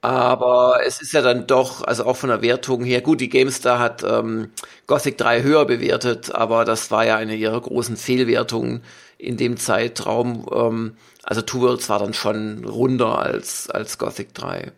aber 0.00 0.80
es 0.84 1.00
ist 1.00 1.12
ja 1.12 1.22
dann 1.22 1.46
doch, 1.46 1.82
also 1.84 2.04
auch 2.04 2.16
von 2.16 2.30
der 2.30 2.42
Wertung 2.42 2.84
her, 2.84 3.00
gut, 3.00 3.20
die 3.20 3.28
GameStar 3.28 3.78
hat 3.78 4.02
ähm, 4.02 4.50
Gothic 4.86 5.18
3 5.18 5.42
höher 5.42 5.64
bewertet, 5.64 6.34
aber 6.34 6.64
das 6.64 6.90
war 6.90 7.04
ja 7.04 7.16
eine 7.16 7.36
ihrer 7.36 7.60
großen 7.60 7.96
Fehlwertungen 7.96 8.82
in 9.18 9.36
dem 9.36 9.56
Zeitraum. 9.56 10.46
Ähm, 10.52 10.96
also 11.22 11.42
Two 11.42 11.60
Worlds 11.60 11.88
war 11.88 11.98
dann 11.98 12.14
schon 12.14 12.64
runder 12.64 13.18
als, 13.18 13.70
als 13.70 13.98
Gothic 13.98 14.34
3. 14.34 14.72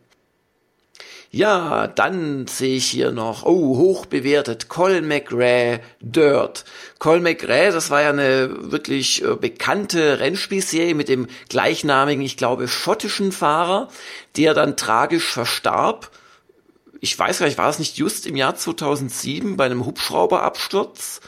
Ja, 1.33 1.87
dann 1.87 2.49
sehe 2.49 2.77
ich 2.77 2.87
hier 2.87 3.13
noch, 3.13 3.45
oh, 3.45 3.77
hoch 3.77 4.07
bewertet, 4.07 4.69
Colin 4.69 5.07
McRae 5.07 5.79
Dirt. 6.01 6.65
Colin 6.99 7.23
McRae, 7.23 7.71
das 7.71 7.89
war 7.89 8.03
ja 8.03 8.11
eine 8.11 8.73
wirklich 8.73 9.23
äh, 9.23 9.37
bekannte 9.37 10.19
Rennspielserie 10.19 10.97
mit 10.97 11.09
dem 11.09 11.29
gleichnamigen, 11.49 12.25
ich 12.25 12.37
glaube, 12.37 12.67
schottischen 12.67 13.31
Fahrer, 13.31 13.89
der 14.37 14.55
dann 14.55 14.77
tragisch 14.77 15.33
verstarb. 15.33 16.11
Ich 17.01 17.17
weiß 17.17 17.39
gar 17.39 17.47
nicht, 17.47 17.59
war 17.59 17.71
es 17.71 17.79
nicht 17.79 17.97
just 17.97 18.27
im 18.27 18.35
Jahr 18.35 18.57
2007 18.57 19.57
bei 19.57 19.67
einem 19.67 19.87
Hubschrauberabsturz? 19.87 21.21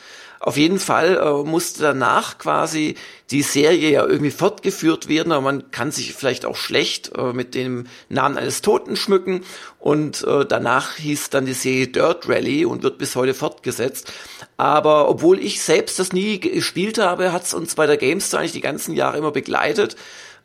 Auf 0.44 0.56
jeden 0.56 0.80
Fall 0.80 1.18
äh, 1.18 1.48
musste 1.48 1.84
danach 1.84 2.36
quasi 2.36 2.96
die 3.30 3.42
Serie 3.42 3.90
ja 3.90 4.04
irgendwie 4.04 4.32
fortgeführt 4.32 5.08
werden, 5.08 5.30
aber 5.30 5.40
man 5.40 5.70
kann 5.70 5.92
sich 5.92 6.14
vielleicht 6.14 6.44
auch 6.46 6.56
schlecht 6.56 7.12
äh, 7.16 7.32
mit 7.32 7.54
dem 7.54 7.86
Namen 8.08 8.36
eines 8.36 8.60
Toten 8.60 8.96
schmücken. 8.96 9.44
Und 9.78 10.24
äh, 10.24 10.44
danach 10.44 10.96
hieß 10.96 11.30
dann 11.30 11.46
die 11.46 11.52
Serie 11.52 11.86
Dirt 11.86 12.28
Rally 12.28 12.64
und 12.64 12.82
wird 12.82 12.98
bis 12.98 13.14
heute 13.14 13.34
fortgesetzt. 13.34 14.12
Aber 14.56 15.08
obwohl 15.08 15.38
ich 15.38 15.62
selbst 15.62 16.00
das 16.00 16.12
nie 16.12 16.40
gespielt 16.40 16.98
habe, 16.98 17.32
hat 17.32 17.44
es 17.44 17.54
uns 17.54 17.76
bei 17.76 17.86
der 17.86 17.96
GameStar 17.96 18.40
eigentlich 18.40 18.50
die 18.50 18.60
ganzen 18.60 18.96
Jahre 18.96 19.18
immer 19.18 19.30
begleitet. 19.30 19.94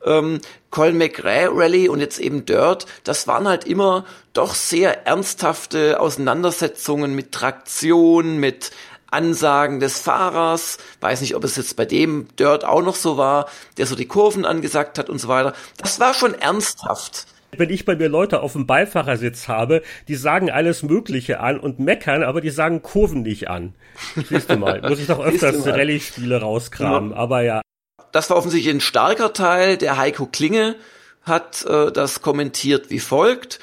Ähm, 0.06 0.42
Colin 0.70 1.00
McRae 1.00 1.48
Rally 1.52 1.90
und 1.90 2.02
jetzt 2.02 2.20
eben 2.20 2.46
Dirt, 2.46 2.86
das 3.04 3.28
waren 3.28 3.48
halt 3.48 3.66
immer 3.66 4.06
doch 4.34 4.54
sehr 4.54 5.08
ernsthafte 5.08 6.00
Auseinandersetzungen 6.00 7.16
mit 7.16 7.32
Traktion, 7.32 8.38
mit 8.38 8.70
Ansagen 9.12 9.80
des 9.80 10.00
Fahrers, 10.00 10.78
weiß 11.02 11.22
nicht, 11.22 11.36
ob 11.36 11.44
es 11.44 11.56
jetzt 11.56 11.76
bei 11.76 11.86
dem 11.86 12.28
Dirt 12.38 12.66
auch 12.66 12.82
noch 12.82 12.96
so 12.96 13.18
war, 13.18 13.48
der 13.78 13.86
so 13.86 13.96
die 13.96 14.08
Kurven 14.08 14.46
angesagt 14.46 14.98
hat 15.00 15.10
und 15.10 15.20
so 15.20 15.28
weiter. 15.28 15.54
Das 15.78 16.00
war 16.00 16.14
schon 16.14 16.34
ernsthaft. 16.34 17.28
Wenn 17.56 17.70
ich 17.70 17.86
bei 17.86 17.96
mir 17.96 18.10
Leute 18.10 18.42
auf 18.42 18.54
dem 18.54 18.68
Beifahrersitz 18.68 19.48
habe, 19.48 19.82
die 20.08 20.16
sagen 20.16 20.52
alles 20.52 20.84
Mögliche 20.84 21.40
an 21.40 21.60
und 21.60 21.80
meckern, 21.80 22.24
aber 22.24 22.42
die 22.42 22.50
sagen 22.50 22.82
Kurven 22.82 23.22
nicht 23.22 23.50
an. 23.50 23.74
Siehst 24.30 24.50
du 24.50 24.58
mal, 24.58 24.82
muss 24.88 25.00
ich 25.00 25.08
doch 25.08 25.20
öfters 25.20 25.66
Rallye-Spiele 25.66 26.42
rauskramen, 26.42 27.12
ja. 27.12 27.18
aber 27.18 27.42
ja. 27.42 27.62
Das 28.12 28.30
war 28.30 28.38
offensichtlich 28.38 28.74
ein 28.74 28.82
starker 28.82 29.34
Teil. 29.34 29.78
Der 29.78 29.98
Heiko 29.98 30.26
Klinge 30.26 30.76
hat 31.24 31.66
äh, 31.66 31.92
das 31.92 32.22
kommentiert 32.22 32.90
wie 32.90 33.00
folgt. 33.00 33.60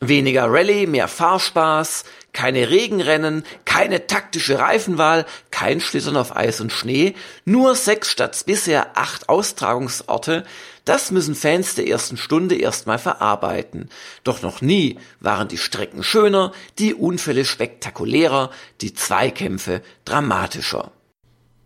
Weniger 0.00 0.50
Rallye, 0.50 0.86
mehr 0.86 1.08
Fahrspaß, 1.08 2.04
keine 2.32 2.68
Regenrennen, 2.68 3.44
keine 3.64 4.06
taktische 4.06 4.58
Reifenwahl, 4.58 5.24
kein 5.50 5.80
Schlittern 5.80 6.18
auf 6.18 6.36
Eis 6.36 6.60
und 6.60 6.70
Schnee, 6.70 7.14
nur 7.46 7.74
sechs 7.74 8.10
statt 8.10 8.42
bisher 8.44 8.98
acht 8.98 9.30
Austragungsorte, 9.30 10.44
das 10.84 11.10
müssen 11.10 11.34
Fans 11.34 11.74
der 11.74 11.88
ersten 11.88 12.16
Stunde 12.16 12.56
erstmal 12.56 12.98
verarbeiten. 12.98 13.88
Doch 14.22 14.42
noch 14.42 14.60
nie 14.60 14.98
waren 15.18 15.48
die 15.48 15.58
Strecken 15.58 16.02
schöner, 16.02 16.52
die 16.78 16.94
Unfälle 16.94 17.44
spektakulärer, 17.44 18.50
die 18.82 18.92
Zweikämpfe 18.92 19.80
dramatischer. 20.04 20.92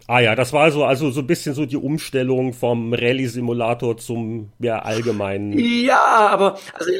Ah 0.07 0.21
ja, 0.21 0.35
das 0.35 0.53
war 0.53 0.73
so 0.73 0.85
also 0.85 1.11
so 1.11 1.21
ein 1.21 1.27
bisschen 1.27 1.55
so 1.55 1.67
die 1.67 1.77
Umstellung 1.77 2.53
vom 2.53 2.93
Rallye-Simulator 2.95 3.97
zum 3.97 4.53
ja, 4.59 4.81
allgemeinen. 4.81 5.57
Ja, 5.57 6.29
aber 6.29 6.59
also 6.75 6.91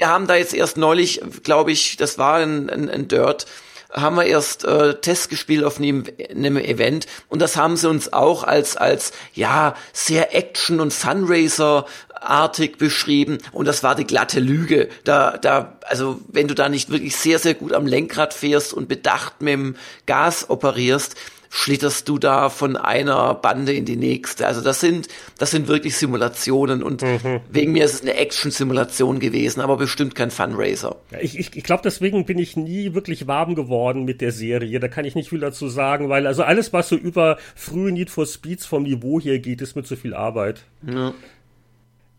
wir 0.00 0.08
haben 0.08 0.26
da 0.26 0.34
jetzt 0.34 0.54
erst 0.54 0.78
neulich, 0.78 1.20
glaube 1.42 1.72
ich, 1.72 1.98
das 1.98 2.16
war 2.16 2.36
ein, 2.36 2.70
ein, 2.70 2.88
ein 2.88 3.06
Dirt, 3.06 3.46
haben 3.92 4.16
wir 4.16 4.24
erst 4.24 4.64
äh, 4.64 4.94
Test 4.94 5.28
gespielt 5.28 5.62
auf 5.62 5.78
einem, 5.78 6.04
einem 6.30 6.56
Event 6.56 7.06
und 7.28 7.42
das 7.42 7.56
haben 7.56 7.76
sie 7.76 7.88
uns 7.88 8.12
auch 8.12 8.44
als 8.44 8.76
als 8.76 9.12
ja 9.34 9.74
sehr 9.92 10.34
Action 10.34 10.80
und 10.80 10.94
Fundraiser 10.94 11.84
artig 12.14 12.78
beschrieben 12.78 13.38
und 13.52 13.66
das 13.66 13.82
war 13.82 13.94
die 13.94 14.06
glatte 14.06 14.40
Lüge. 14.40 14.88
Da 15.04 15.36
da 15.36 15.76
also 15.82 16.20
wenn 16.28 16.48
du 16.48 16.54
da 16.54 16.68
nicht 16.68 16.88
wirklich 16.88 17.16
sehr 17.16 17.38
sehr 17.38 17.54
gut 17.54 17.72
am 17.74 17.86
Lenkrad 17.86 18.32
fährst 18.32 18.72
und 18.72 18.88
bedacht 18.88 19.42
mit 19.42 19.52
dem 19.52 19.76
Gas 20.06 20.48
operierst, 20.48 21.16
schlitterst 21.52 22.08
du 22.08 22.18
da 22.18 22.48
von 22.48 22.76
einer 22.76 23.34
Bande 23.34 23.72
in 23.72 23.84
die 23.84 23.96
nächste. 23.96 24.46
Also 24.46 24.62
das 24.62 24.80
sind, 24.80 25.08
das 25.36 25.50
sind 25.50 25.66
wirklich 25.66 25.96
Simulationen 25.96 26.82
und 26.82 27.02
mhm. 27.02 27.40
wegen 27.50 27.72
mir 27.72 27.84
ist 27.84 27.94
es 27.94 28.02
eine 28.02 28.14
Action-Simulation 28.14 29.18
gewesen, 29.18 29.60
aber 29.60 29.76
bestimmt 29.76 30.14
kein 30.14 30.30
Funraiser. 30.30 30.96
Ich, 31.20 31.38
ich, 31.38 31.56
ich 31.56 31.64
glaube, 31.64 31.82
deswegen 31.84 32.24
bin 32.24 32.38
ich 32.38 32.56
nie 32.56 32.94
wirklich 32.94 33.26
warm 33.26 33.56
geworden 33.56 34.04
mit 34.04 34.20
der 34.20 34.30
Serie. 34.30 34.78
Da 34.78 34.86
kann 34.86 35.04
ich 35.04 35.16
nicht 35.16 35.28
viel 35.28 35.40
dazu 35.40 35.68
sagen, 35.68 36.08
weil 36.08 36.28
also 36.28 36.44
alles, 36.44 36.72
was 36.72 36.88
so 36.88 36.96
über 36.96 37.36
frühe 37.56 37.90
Need 37.90 38.10
for 38.10 38.26
Speeds 38.26 38.64
vom 38.64 38.84
Niveau 38.84 39.20
hier 39.20 39.40
geht, 39.40 39.60
ist 39.60 39.74
mit 39.74 39.88
zu 39.88 39.96
viel 39.96 40.14
Arbeit. 40.14 40.62
Ja. 40.86 41.12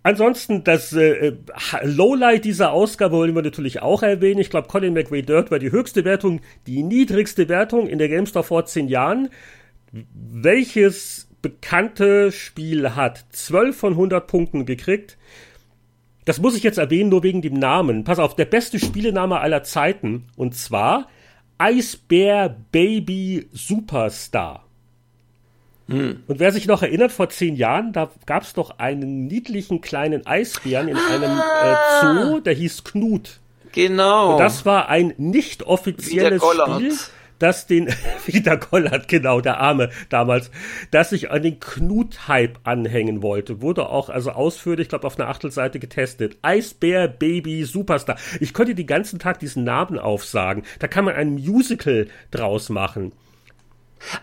Ansonsten, 0.04 0.64
das 0.64 0.94
äh, 0.94 1.34
Lowlight 1.84 2.46
dieser 2.46 2.72
Ausgabe 2.72 3.18
wollen 3.18 3.36
wir 3.36 3.44
natürlich 3.44 3.82
auch 3.82 4.02
erwähnen. 4.02 4.40
Ich 4.40 4.50
glaube, 4.50 4.68
Colin 4.68 4.94
McRae 4.94 5.22
Dirt 5.22 5.52
war 5.52 5.60
die 5.60 5.72
höchste 5.72 6.04
Wertung, 6.06 6.42
die 6.66 6.82
niedrigste 6.82 7.50
Wertung 7.50 7.88
in 7.88 8.00
der 8.00 8.10
GameStar 8.10 8.44
vor 8.44 8.66
zehn 8.66 8.88
Jahren. 8.88 9.30
Welches 9.92 11.28
bekannte 11.44 12.32
Spiel 12.32 12.96
hat 12.96 13.26
12 13.32 13.78
von 13.78 13.94
100 13.94 14.26
Punkten 14.26 14.66
gekriegt? 14.66 15.18
Das 16.26 16.40
muss 16.40 16.56
ich 16.56 16.64
jetzt 16.64 16.78
erwähnen, 16.78 17.10
nur 17.10 17.24
wegen 17.24 17.42
dem 17.42 17.56
Namen. 17.56 18.04
Pass 18.04 18.20
auf, 18.20 18.36
der 18.36 18.46
beste 18.46 18.80
Spielename 18.80 19.40
aller 19.40 19.64
Zeiten. 19.64 20.28
Und 20.36 20.56
zwar 20.56 21.08
Bear 22.08 22.50
Baby 22.72 23.48
Superstar. 23.52 24.66
Hm. 25.88 26.24
Und 26.28 26.40
wer 26.40 26.52
sich 26.52 26.68
noch 26.68 26.82
erinnert, 26.82 27.12
vor 27.12 27.30
zehn 27.30 27.56
Jahren, 27.56 27.94
da 27.94 28.10
gab 28.26 28.44
es 28.44 28.54
doch 28.54 28.80
einen 28.80 29.28
niedlichen 29.28 29.82
kleinen 29.82 30.26
Eisbären 30.26 30.88
in 30.88 30.98
ah. 30.98 31.16
einem 31.16 31.40
äh, 31.40 32.30
Zoo, 32.30 32.40
der 32.40 32.54
hieß 32.54 32.84
Knut. 32.84 33.40
Genau. 33.74 34.34
Und 34.34 34.40
das 34.40 34.66
war 34.66 34.90
ein 34.90 35.14
nicht 35.18 35.64
offizielles 35.64 36.42
Spiel, 36.44 36.94
das 37.40 37.66
den, 37.66 37.88
wieder 38.26 38.58
Gollert, 38.58 39.08
genau, 39.08 39.42
der 39.42 39.60
Arme 39.60 39.90
damals, 40.10 40.52
das 40.92 41.10
sich 41.10 41.32
an 41.32 41.42
den 41.42 41.60
Knut-Hype 41.60 42.60
anhängen 42.64 43.22
wollte. 43.22 43.62
Wurde 43.62 43.90
auch 43.90 44.10
also 44.10 44.32
ausführlich, 44.32 44.86
ich 44.86 44.90
glaube, 44.90 45.08
auf 45.08 45.20
einer 45.20 45.30
Achtelseite 45.30 45.80
getestet. 45.80 46.38
Eisbär 46.42 47.08
Baby 47.08 47.64
Superstar. 47.64 48.18
Ich 48.40 48.54
konnte 48.54 48.76
den 48.76 48.88
ganzen 48.88 49.20
Tag 49.20 49.40
diesen 49.40 49.64
Namen 49.64 49.98
aufsagen. 49.98 50.64
Da 50.80 50.88
kann 50.88 51.06
man 51.06 51.16
ein 51.16 51.34
Musical 51.34 52.08
draus 52.30 52.70
machen. 52.70 53.12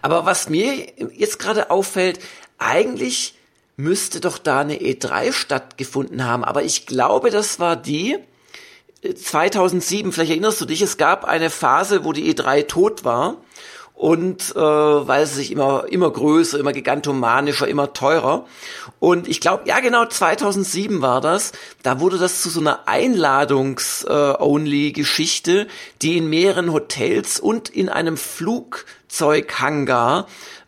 Aber 0.03 0.27
was 0.27 0.49
mir 0.49 0.87
jetzt 1.15 1.39
gerade 1.39 1.71
auffällt, 1.71 2.21
eigentlich 2.59 3.35
müsste 3.77 4.21
doch 4.21 4.39
da 4.39 4.61
eine 4.61 4.77
E3 4.77 5.33
stattgefunden 5.33 6.25
haben. 6.25 6.45
Aber 6.45 6.65
ich 6.65 6.87
glaube, 6.87 7.31
das 7.31 7.61
war 7.61 7.77
die 7.77 8.19
2007. 9.03 10.11
Äh, 10.11 10.13
Vielleicht 10.13 10.31
erinnerst 10.31 10.61
du 10.61 10.65
dich, 10.65 10.83
es 10.83 10.97
gab 10.97 11.25
eine 11.25 11.51
Phase, 11.51 12.05
wo 12.05 12.13
die 12.13 12.35
E3 12.35 12.67
tot 12.67 13.05
war 13.05 13.37
und 13.99 14.55
äh, 14.55 14.61
weil 14.61 15.27
sie 15.27 15.35
sich 15.35 15.51
immer 15.51 15.87
immer 15.91 16.11
größer, 16.11 16.59
immer 16.59 16.73
gigantomanischer, 16.73 17.67
immer 17.67 17.93
teurer. 17.93 18.47
Und 19.01 19.27
ich 19.29 19.41
glaube, 19.41 19.65
ja 19.67 19.81
genau, 19.81 20.07
2007 20.07 21.03
war 21.03 21.21
das. 21.21 21.51
Da 21.83 21.99
wurde 22.01 22.19
das 22.19 22.41
zu 22.41 22.49
so 22.49 22.61
einer 22.61 22.87
Einladungs-only-Geschichte, 22.87 25.67
die 26.01 26.17
in 26.17 26.31
mehreren 26.31 26.73
Hotels 26.73 27.41
und 27.41 27.69
in 27.69 27.89
einem 27.89 28.17
Flugzeughangar 29.09 30.27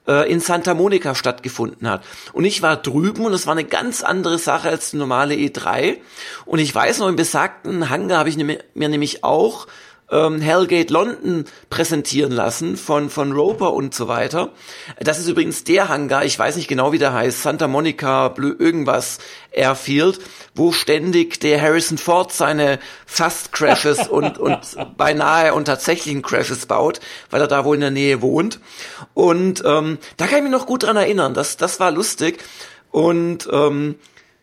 äh, 0.08 0.30
in 0.30 0.40
Santa 0.40 0.74
Monica 0.74 1.14
stattgefunden 1.14 1.88
hat. 1.88 2.02
Und 2.32 2.44
ich 2.44 2.62
war 2.62 2.76
drüben 2.76 3.24
und 3.24 3.32
es 3.32 3.46
war 3.46 3.52
eine 3.52 3.64
ganz 3.64 4.02
andere 4.02 4.38
Sache 4.38 4.68
als 4.68 4.90
die 4.90 4.96
normale 4.96 5.34
E3. 5.34 5.98
Und 6.46 6.58
ich 6.58 6.74
weiß 6.74 6.98
noch, 6.98 7.08
im 7.08 7.16
besagten 7.16 7.90
Hangar 7.90 8.18
habe 8.18 8.28
ich 8.28 8.36
mir 8.36 8.58
nämlich 8.74 9.22
auch 9.22 9.66
ähm, 10.10 10.40
Hellgate 10.40 10.92
London 10.92 11.44
präsentieren 11.68 12.32
lassen 12.32 12.76
von, 12.76 13.10
von 13.10 13.32
Roper 13.32 13.72
und 13.72 13.94
so 13.94 14.08
weiter. 14.08 14.50
Das 14.98 15.18
ist 15.18 15.28
übrigens 15.28 15.64
der 15.64 15.88
Hangar, 15.88 16.24
ich 16.24 16.38
weiß 16.38 16.56
nicht 16.56 16.68
genau 16.68 16.92
wie 16.92 16.98
der 16.98 17.12
heißt, 17.12 17.42
Santa 17.42 17.68
Monica, 17.68 18.28
Blö, 18.28 18.54
irgendwas 18.58 19.18
Airfield, 19.52 20.20
wo 20.54 20.72
ständig 20.72 21.40
der 21.40 21.60
Harrison 21.60 21.98
Ford 21.98 22.32
seine 22.32 22.78
Fast 23.06 23.52
Crashes 23.52 24.08
und, 24.08 24.38
und 24.38 24.76
beinahe 24.96 25.54
und 25.54 25.64
tatsächlichen 25.64 26.22
Crashes 26.22 26.66
baut, 26.66 27.00
weil 27.30 27.40
er 27.40 27.48
da 27.48 27.64
wohl 27.64 27.76
in 27.76 27.80
der 27.80 27.90
Nähe 27.90 28.22
wohnt. 28.22 28.60
Und 29.14 29.62
ähm, 29.64 29.98
da 30.16 30.26
kann 30.26 30.38
ich 30.38 30.44
mich 30.44 30.52
noch 30.52 30.66
gut 30.66 30.82
dran 30.82 30.96
erinnern, 30.96 31.34
das, 31.34 31.56
das 31.56 31.80
war 31.80 31.90
lustig. 31.90 32.42
Und 32.90 33.48
ähm, 33.52 33.96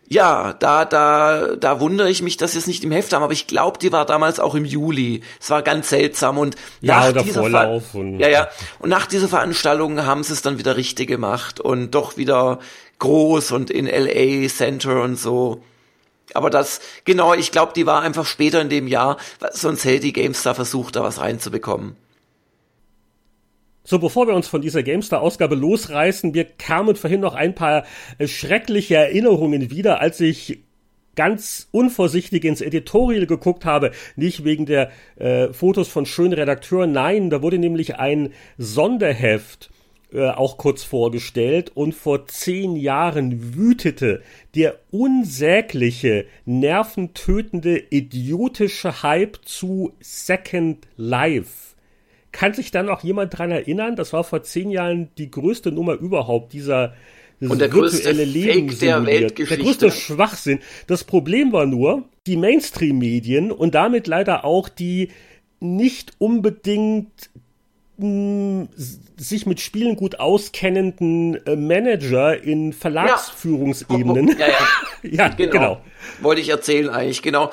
ja, 0.09 0.53
da, 0.53 0.85
da, 0.85 1.55
da 1.55 1.79
wundere 1.81 2.09
ich 2.09 2.21
mich, 2.21 2.37
dass 2.37 2.53
sie 2.53 2.59
es 2.59 2.67
nicht 2.67 2.83
im 2.83 2.91
Heft 2.91 3.11
haben, 3.11 3.23
aber 3.23 3.33
ich 3.33 3.47
glaube, 3.47 3.77
die 3.79 3.91
war 3.91 4.05
damals 4.05 4.39
auch 4.39 4.55
im 4.55 4.63
Juli. 4.63 5.21
Es 5.39 5.49
war 5.49 5.61
ganz 5.61 5.89
seltsam 5.89 6.37
und 6.37 6.55
ja, 6.79 7.11
nach 7.11 7.21
dieser 7.21 7.41
Vorlauf 7.41 7.93
und 7.93 8.19
ja, 8.19 8.29
ja, 8.29 8.47
und 8.79 8.89
nach 8.89 9.05
dieser 9.05 9.27
Veranstaltung 9.27 10.05
haben 10.05 10.23
sie 10.23 10.33
es 10.33 10.41
dann 10.41 10.59
wieder 10.59 10.77
richtig 10.77 11.07
gemacht 11.07 11.59
und 11.59 11.91
doch 11.91 12.15
wieder 12.15 12.59
groß 12.99 13.51
und 13.51 13.69
in 13.69 13.85
LA 13.85 14.47
Center 14.47 15.01
und 15.03 15.17
so. 15.17 15.61
Aber 16.33 16.49
das, 16.49 16.79
genau, 17.03 17.33
ich 17.33 17.51
glaube, 17.51 17.73
die 17.75 17.85
war 17.85 18.01
einfach 18.01 18.25
später 18.25 18.61
in 18.61 18.69
dem 18.69 18.87
Jahr, 18.87 19.17
sonst 19.51 19.83
hätte 19.83 20.01
die 20.01 20.13
GameStar 20.13 20.55
versucht, 20.55 20.95
da 20.95 21.03
was 21.03 21.19
reinzubekommen. 21.19 21.95
So, 23.89 23.99
bevor 23.99 24.27
wir 24.27 24.35
uns 24.35 24.49
von 24.49 24.61
dieser 24.61 24.83
GameStar-Ausgabe 24.83 25.55
losreißen, 25.55 26.33
wir 26.33 26.43
kamen 26.43 26.97
vorhin 26.97 27.21
noch 27.21 27.35
ein 27.35 27.55
paar 27.55 27.85
äh, 28.17 28.27
schreckliche 28.27 28.95
Erinnerungen 28.95 29.71
wieder, 29.71 30.01
als 30.01 30.19
ich 30.19 30.59
ganz 31.15 31.69
unvorsichtig 31.71 32.43
ins 32.43 32.59
Editorial 32.59 33.27
geguckt 33.27 33.63
habe, 33.63 33.91
nicht 34.17 34.43
wegen 34.43 34.65
der 34.65 34.91
äh, 35.15 35.53
Fotos 35.53 35.87
von 35.87 36.05
schönen 36.05 36.33
Redakteuren, 36.33 36.91
nein, 36.91 37.29
da 37.29 37.41
wurde 37.41 37.59
nämlich 37.59 37.95
ein 37.95 38.33
Sonderheft 38.57 39.69
äh, 40.11 40.31
auch 40.31 40.57
kurz 40.57 40.83
vorgestellt 40.83 41.71
und 41.73 41.95
vor 41.95 42.27
zehn 42.27 42.75
Jahren 42.75 43.55
wütete 43.55 44.21
der 44.53 44.79
unsägliche, 44.91 46.25
nerventötende, 46.43 47.81
idiotische 47.89 49.01
Hype 49.01 49.37
zu 49.45 49.93
Second 50.01 50.85
Life. 50.97 51.66
Kann 52.37 52.53
sich 52.53 52.69
da 52.69 52.83
noch 52.83 53.03
jemand 53.03 53.35
dran 53.35 53.49
erinnern? 53.49 53.95
Das 53.95 54.13
war 54.13 54.23
vor 54.23 54.43
zehn 54.43 54.69
Jahren 54.69 55.09
die 55.17 55.31
größte 55.31 55.71
Nummer 55.71 55.93
überhaupt, 55.93 56.53
dieser 56.53 56.93
und 57.41 57.59
der 57.59 57.69
größte 57.69 58.11
Leben 58.11 58.69
Fake 58.69 58.79
der 58.79 59.05
Weltgeschichte. 59.07 59.55
Der 59.57 59.65
größte 59.65 59.91
Schwachsinn. 59.91 60.59
Das 60.85 61.03
Problem 61.03 61.51
war 61.51 61.65
nur, 61.65 62.03
die 62.27 62.37
Mainstream-Medien 62.37 63.51
und 63.51 63.73
damit 63.73 64.05
leider 64.05 64.45
auch 64.45 64.69
die 64.69 65.09
nicht 65.59 66.13
unbedingt 66.19 67.31
sich 67.99 69.47
mit 69.47 69.59
Spielen 69.59 69.95
gut 69.95 70.19
auskennenden 70.19 71.43
äh, 71.47 71.55
Manager 71.55 72.41
in 72.41 72.71
Verlagsführungsebenen. 72.71 74.37
Ja, 74.37 74.47
ja, 74.47 74.47
ja. 75.03 75.09
ja 75.11 75.27
genau. 75.29 75.51
genau. 75.51 75.81
Wollte 76.21 76.41
ich 76.41 76.49
erzählen 76.49 76.89
eigentlich, 76.89 77.23
genau. 77.23 77.51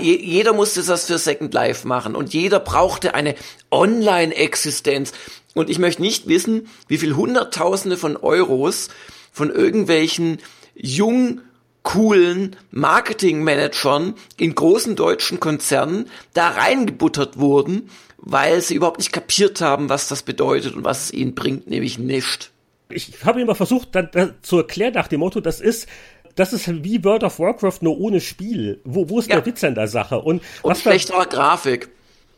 Jeder 0.00 0.52
musste 0.52 0.82
das 0.82 1.06
für 1.06 1.18
Second 1.18 1.54
Life 1.54 1.86
machen 1.86 2.16
und 2.16 2.34
jeder 2.34 2.58
brauchte 2.58 3.14
eine 3.14 3.36
Online-Existenz. 3.70 5.12
Und 5.54 5.70
ich 5.70 5.78
möchte 5.78 6.02
nicht 6.02 6.26
wissen, 6.26 6.68
wie 6.88 6.98
viel 6.98 7.14
Hunderttausende 7.14 7.96
von 7.96 8.16
Euros 8.16 8.88
von 9.30 9.50
irgendwelchen 9.50 10.38
jung 10.74 11.40
coolen 11.84 12.56
Marketingmanagern 12.72 14.14
in 14.38 14.54
großen 14.54 14.96
deutschen 14.96 15.38
Konzernen 15.38 16.08
da 16.32 16.48
reingebuttert 16.48 17.38
wurden, 17.38 17.90
weil 18.24 18.60
sie 18.60 18.74
überhaupt 18.74 18.98
nicht 18.98 19.12
kapiert 19.12 19.60
haben, 19.60 19.88
was 19.88 20.08
das 20.08 20.22
bedeutet 20.22 20.74
und 20.74 20.84
was 20.84 21.04
es 21.04 21.12
ihnen 21.12 21.34
bringt, 21.34 21.68
nämlich 21.68 21.98
nicht. 21.98 22.50
Ich 22.88 23.24
habe 23.24 23.40
immer 23.40 23.54
versucht, 23.54 23.94
dann, 23.94 24.08
dann 24.12 24.34
zu 24.42 24.58
erklären 24.58 24.94
nach 24.94 25.08
dem 25.08 25.20
Motto, 25.20 25.40
das 25.40 25.60
ist 25.60 25.88
das 26.34 26.52
ist 26.52 26.82
wie 26.82 27.04
World 27.04 27.22
of 27.22 27.38
Warcraft 27.38 27.78
nur 27.82 27.98
ohne 27.98 28.20
Spiel. 28.20 28.80
Wo, 28.84 29.08
wo 29.08 29.20
ist 29.20 29.28
ja. 29.28 29.36
der 29.36 29.46
Witz 29.46 29.62
an 29.62 29.76
der 29.76 29.86
Sache? 29.86 30.18
Und, 30.20 30.42
und 30.62 30.86
da, 30.86 31.24
Grafik. 31.24 31.90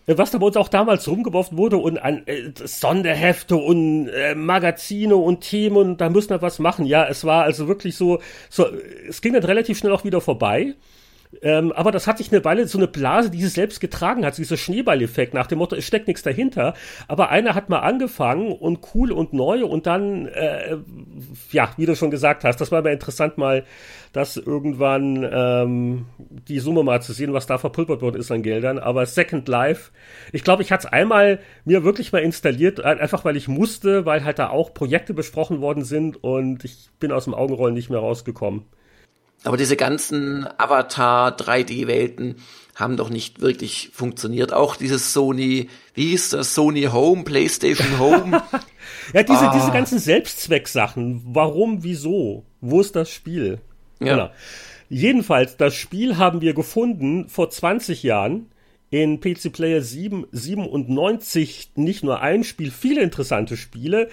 Was 0.07 0.30
da 0.30 0.39
bei 0.39 0.47
uns 0.47 0.57
auch 0.57 0.68
damals 0.68 1.09
rumgeworfen 1.09 1.57
wurde 1.57 1.78
und 1.78 1.99
an 1.99 2.22
äh, 2.26 2.51
Sonderhefte 2.55 3.57
und 3.57 4.09
äh, 4.09 4.34
Magazine 4.34 5.16
und 5.16 5.41
Themen 5.41 5.76
und 5.76 6.01
da 6.01 6.11
müssen 6.11 6.30
wir 6.30 6.43
was 6.43 6.59
machen. 6.59 6.84
Ja, 6.84 7.09
es 7.09 7.24
war 7.24 7.43
also 7.43 7.66
wirklich 7.66 7.97
so, 7.97 8.20
so, 8.51 8.66
es 9.09 9.20
ging 9.20 9.32
dann 9.32 9.43
relativ 9.43 9.78
schnell 9.78 9.93
auch 9.93 10.05
wieder 10.05 10.20
vorbei. 10.20 10.74
Ähm, 11.43 11.72
aber 11.72 11.93
das 11.93 12.07
hat 12.07 12.18
sich 12.18 12.33
eine 12.33 12.45
Weile 12.45 12.66
so 12.66 12.79
eine 12.79 12.89
Blase, 12.89 13.31
die 13.31 13.43
sich 13.43 13.53
selbst 13.53 13.81
getragen 13.81 14.24
hat, 14.24 14.39
dieser 14.39 14.57
Schneeballeffekt 14.57 15.35
nach 15.35 15.47
dem 15.47 15.59
Motto, 15.59 15.77
es 15.77 15.87
steckt 15.87 16.07
nichts 16.07 16.22
dahinter. 16.22 16.74
Aber 17.09 17.31
einer 17.31 17.55
hat 17.55 17.68
mal 17.68 17.81
angefangen 17.81 18.53
und 18.53 18.81
cool 18.95 19.12
und 19.12 19.33
neu 19.33 19.64
und 19.64 19.87
dann, 19.87 20.27
äh, 20.27 20.77
ja, 21.51 21.70
wie 21.77 21.87
du 21.87 21.97
schon 21.97 22.11
gesagt 22.11 22.45
hast, 22.45 22.61
das 22.61 22.72
war 22.72 22.83
mal 22.83 22.93
interessant 22.93 23.39
mal, 23.39 23.64
das 24.12 24.37
irgendwann 24.39 25.29
ähm, 25.31 26.07
die 26.18 26.59
Summe 26.59 26.83
mal 26.83 27.03
zu 27.03 27.12
sehen, 27.12 27.35
was 27.35 27.47
da 27.47 27.59
verpulvert 27.59 28.01
worden 28.01 28.18
ist 28.18 28.31
an 28.31 28.43
Geldern. 28.43 28.79
Aber 28.79 29.05
Second 29.05 29.47
Life, 29.47 29.91
ich 30.33 30.43
glaube, 30.43 30.62
ich 30.62 30.72
hatte 30.72 30.87
es 30.87 30.93
einmal 30.93 31.41
mir 31.64 31.85
wirklich 31.85 32.12
mal 32.12 32.22
installiert, 32.22 32.81
einfach 32.81 33.24
weil 33.24 33.37
ich 33.37 33.47
musste, 33.47 34.07
weil 34.07 34.24
halt 34.24 34.39
da 34.39 34.49
auch 34.49 34.72
Projekte 34.72 35.12
besprochen 35.12 35.61
worden 35.61 35.85
sind 35.85 36.22
und 36.22 36.64
ich 36.64 36.89
bin 36.99 37.12
aus 37.12 37.24
dem 37.24 37.35
Augenrollen 37.35 37.74
nicht 37.74 37.91
mehr 37.91 37.99
rausgekommen. 37.99 38.64
Aber 39.45 39.57
diese 39.57 39.76
ganzen 39.76 40.47
Avatar 40.59 41.37
3D-Welten 41.37 42.37
haben 42.74 42.97
doch 42.97 43.09
nicht 43.09 43.41
wirklich 43.41 43.91
funktioniert. 43.93 44.53
Auch 44.53 44.76
dieses 44.76 45.12
Sony, 45.12 45.68
wie 45.95 46.09
hieß 46.09 46.30
das? 46.30 46.55
Sony 46.55 46.84
Home, 46.93 47.24
PlayStation 47.24 47.99
Home. 47.99 48.43
ja, 49.14 49.22
diese, 49.22 49.49
ah. 49.49 49.53
diese 49.55 49.72
ganzen 49.72 49.99
Selbstzwecksachen. 49.99 51.22
Warum, 51.24 51.82
wieso? 51.82 52.45
Wo 52.61 52.80
ist 52.80 52.95
das 52.95 53.11
Spiel? 53.11 53.61
Ja. 54.01 54.14
Genau. 54.14 54.30
Jedenfalls, 54.89 55.57
das 55.57 55.74
Spiel 55.74 56.16
haben 56.18 56.43
wir 56.43 56.55
gefunden 56.55 57.28
vor 57.28 57.51
20 57.51 58.03
Jahren 58.03 58.51
in 58.91 59.20
PC 59.20 59.53
Player 59.53 59.80
7, 59.80 60.26
97 60.30 61.72
nicht 61.74 62.05
nur 62.05 62.20
ein 62.20 62.45
Spiel, 62.45 62.70
viele 62.70 63.03
interessante 63.03 63.57
Spiele. 63.57 64.09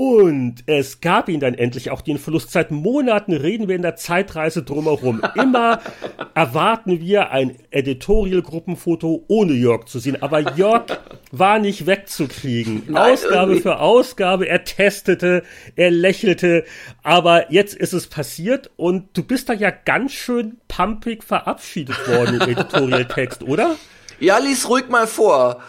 Und 0.00 0.62
es 0.64 1.02
gab 1.02 1.28
ihn 1.28 1.40
dann 1.40 1.52
endlich 1.52 1.90
auch 1.90 2.00
den 2.00 2.16
Verlust. 2.16 2.52
Seit 2.52 2.70
Monaten 2.70 3.34
reden 3.34 3.68
wir 3.68 3.76
in 3.76 3.82
der 3.82 3.96
Zeitreise 3.96 4.62
drumherum. 4.62 5.20
Immer 5.34 5.80
erwarten 6.34 7.00
wir 7.00 7.32
ein 7.32 7.58
Editorial-Gruppenfoto 7.70 9.26
ohne 9.28 9.52
Jörg 9.52 9.84
zu 9.84 9.98
sehen. 9.98 10.22
Aber 10.22 10.56
Jörg 10.56 10.84
war 11.32 11.58
nicht 11.58 11.84
wegzukriegen. 11.84 12.84
Nein, 12.86 13.12
Ausgabe 13.12 13.36
irgendwie. 13.36 13.60
für 13.60 13.78
Ausgabe. 13.80 14.48
Er 14.48 14.64
testete, 14.64 15.42
er 15.76 15.90
lächelte. 15.90 16.64
Aber 17.02 17.52
jetzt 17.52 17.74
ist 17.74 17.92
es 17.92 18.06
passiert 18.06 18.70
und 18.76 19.14
du 19.18 19.22
bist 19.22 19.50
da 19.50 19.52
ja 19.52 19.70
ganz 19.70 20.12
schön 20.12 20.56
pumpig 20.66 21.22
verabschiedet 21.22 22.08
worden 22.08 22.40
im 22.40 22.48
Editorial-Text, 22.56 23.42
oder? 23.42 23.76
Ja, 24.18 24.38
lies 24.38 24.66
ruhig 24.66 24.88
mal 24.88 25.06
vor 25.06 25.60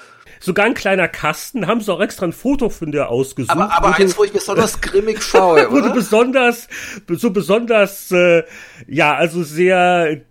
sogar 0.41 0.65
ein 0.65 0.73
kleiner 0.73 1.07
Kasten, 1.07 1.67
haben 1.67 1.79
sie 1.79 1.93
auch 1.93 2.01
extra 2.01 2.25
ein 2.25 2.33
Foto 2.33 2.69
von 2.69 2.91
dir 2.91 3.09
ausgesucht. 3.09 3.51
Aber, 3.51 3.71
aber 3.71 3.95
eins, 3.95 4.17
wo 4.17 4.25
ich 4.25 4.33
besonders 4.33 4.81
grimmig 4.81 5.21
schaue, 5.23 5.69
oder? 5.69 5.71
Wo 5.71 5.79
du 5.79 5.93
besonders, 5.93 6.67
so 7.07 7.29
besonders, 7.29 8.11
äh, 8.11 8.43
ja, 8.87 9.15
also 9.15 9.43
sehr, 9.43 10.21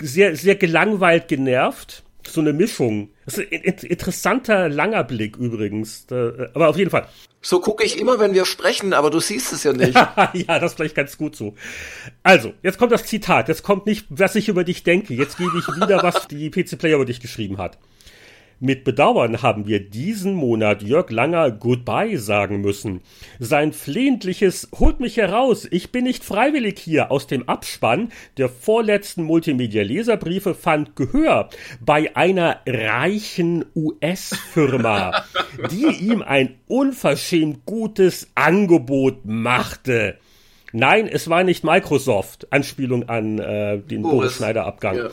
sehr, 0.00 0.36
sehr 0.36 0.54
gelangweilt 0.54 1.28
genervt. 1.28 2.04
So 2.28 2.40
eine 2.40 2.52
Mischung. 2.52 3.10
Das 3.24 3.38
ist 3.38 3.52
ein 3.52 3.88
interessanter, 3.88 4.68
langer 4.68 5.04
Blick 5.04 5.36
übrigens. 5.36 6.06
Aber 6.10 6.68
auf 6.68 6.76
jeden 6.76 6.90
Fall. 6.90 7.06
So 7.40 7.60
gucke 7.60 7.84
ich 7.84 8.00
immer, 8.00 8.18
wenn 8.18 8.34
wir 8.34 8.44
sprechen, 8.44 8.92
aber 8.92 9.10
du 9.10 9.20
siehst 9.20 9.52
es 9.52 9.62
ja 9.62 9.72
nicht. 9.72 9.94
ja, 10.32 10.58
das 10.58 10.72
ist 10.72 10.76
vielleicht 10.76 10.96
ganz 10.96 11.16
gut 11.16 11.36
so. 11.36 11.54
Also, 12.24 12.52
jetzt 12.64 12.78
kommt 12.78 12.90
das 12.90 13.06
Zitat. 13.06 13.46
Jetzt 13.46 13.62
kommt 13.62 13.86
nicht, 13.86 14.06
was 14.08 14.34
ich 14.34 14.48
über 14.48 14.64
dich 14.64 14.82
denke. 14.82 15.14
Jetzt 15.14 15.38
gebe 15.38 15.56
ich 15.56 15.66
wieder, 15.80 16.02
was 16.02 16.26
die 16.26 16.50
PC 16.50 16.76
Player 16.78 16.96
über 16.96 17.04
dich 17.04 17.20
geschrieben 17.20 17.58
hat. 17.58 17.78
Mit 18.58 18.84
Bedauern 18.84 19.42
haben 19.42 19.66
wir 19.66 19.80
diesen 19.80 20.32
Monat 20.34 20.82
Jörg 20.82 21.10
Langer 21.10 21.50
Goodbye 21.50 22.16
sagen 22.16 22.62
müssen. 22.62 23.02
Sein 23.38 23.74
flehentliches 23.74 24.68
Holt 24.78 24.98
mich 24.98 25.18
heraus, 25.18 25.68
ich 25.70 25.92
bin 25.92 26.04
nicht 26.04 26.24
freiwillig 26.24 26.78
hier 26.78 27.10
aus 27.10 27.26
dem 27.26 27.46
Abspann 27.50 28.12
der 28.38 28.48
vorletzten 28.48 29.24
Multimedia-Leserbriefe 29.24 30.54
fand 30.54 30.96
Gehör 30.96 31.50
bei 31.80 32.16
einer 32.16 32.60
reichen 32.66 33.66
US-Firma, 33.74 35.24
die 35.70 35.88
ihm 36.06 36.22
ein 36.22 36.54
unverschämt 36.66 37.66
gutes 37.66 38.30
Angebot 38.34 39.26
machte. 39.26 40.16
Nein, 40.72 41.08
es 41.08 41.28
war 41.28 41.44
nicht 41.44 41.62
Microsoft. 41.62 42.50
Anspielung 42.52 43.06
an 43.08 43.38
äh, 43.38 43.78
den 43.78 44.00
Boris 44.00 44.36
Schneider-Abgang. 44.36 44.96
Ja. 44.96 45.10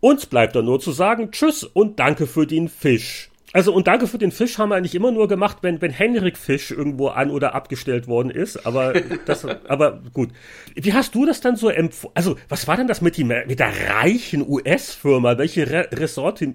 Uns 0.00 0.26
bleibt 0.26 0.54
da 0.54 0.62
nur 0.62 0.80
zu 0.80 0.92
sagen 0.92 1.32
Tschüss 1.32 1.64
und 1.64 1.98
danke 1.98 2.26
für 2.26 2.46
den 2.46 2.68
Fisch. 2.68 3.30
Also 3.54 3.72
und 3.72 3.86
danke 3.86 4.06
für 4.06 4.18
den 4.18 4.30
Fisch 4.30 4.58
haben 4.58 4.68
wir 4.68 4.76
eigentlich 4.76 4.94
immer 4.94 5.10
nur 5.10 5.26
gemacht, 5.26 5.58
wenn, 5.62 5.80
wenn 5.80 5.90
Henrik 5.90 6.36
Fisch 6.36 6.70
irgendwo 6.70 7.08
an 7.08 7.30
oder 7.30 7.54
abgestellt 7.54 8.06
worden 8.06 8.30
ist. 8.30 8.66
Aber 8.66 8.92
das, 9.24 9.44
aber 9.68 10.02
gut. 10.12 10.30
Wie 10.74 10.92
hast 10.92 11.14
du 11.14 11.24
das 11.24 11.40
dann 11.40 11.56
so 11.56 11.70
empfunden? 11.70 12.14
Also 12.14 12.36
was 12.48 12.68
war 12.68 12.76
denn 12.76 12.86
das 12.86 13.00
mit, 13.00 13.16
die, 13.16 13.24
mit 13.24 13.58
der 13.58 13.72
reichen 13.88 14.46
US-Firma? 14.46 15.38
Welche 15.38 15.68
Re 15.68 15.88
Ressorte? 15.92 16.54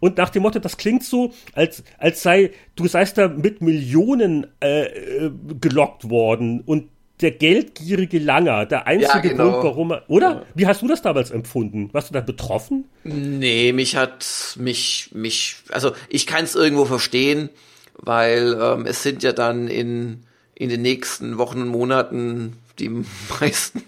Und 0.00 0.18
nach 0.18 0.30
dem 0.30 0.42
Motto, 0.42 0.58
das 0.58 0.76
klingt 0.76 1.04
so, 1.04 1.32
als, 1.54 1.84
als 1.98 2.22
sei, 2.22 2.50
du 2.74 2.88
seist 2.88 3.16
da 3.16 3.28
mit 3.28 3.62
Millionen 3.62 4.48
äh, 4.60 4.82
äh 4.86 5.30
gelockt 5.60 6.10
worden 6.10 6.62
und 6.66 6.88
der 7.20 7.30
geldgierige 7.30 8.18
Langer, 8.18 8.66
der 8.66 8.86
einzige 8.86 9.12
ja, 9.12 9.18
genau. 9.20 9.50
Grund, 9.50 9.64
warum 9.64 9.92
er, 9.92 10.02
oder? 10.08 10.30
Ja. 10.30 10.42
Wie 10.54 10.66
hast 10.66 10.82
du 10.82 10.88
das 10.88 11.00
damals 11.02 11.30
empfunden? 11.30 11.90
Warst 11.92 12.10
du 12.10 12.14
da 12.14 12.20
betroffen? 12.20 12.88
Nee, 13.04 13.72
mich 13.72 13.96
hat, 13.96 14.26
mich, 14.58 15.10
mich, 15.12 15.56
also 15.70 15.92
ich 16.08 16.26
kann 16.26 16.44
es 16.44 16.54
irgendwo 16.54 16.84
verstehen, 16.84 17.50
weil 17.96 18.58
ähm, 18.60 18.86
es 18.86 19.02
sind 19.02 19.22
ja 19.22 19.32
dann 19.32 19.68
in, 19.68 20.24
in 20.54 20.68
den 20.68 20.82
nächsten 20.82 21.38
Wochen 21.38 21.62
und 21.62 21.68
Monaten 21.68 22.56
die 22.80 22.88
meisten 23.40 23.84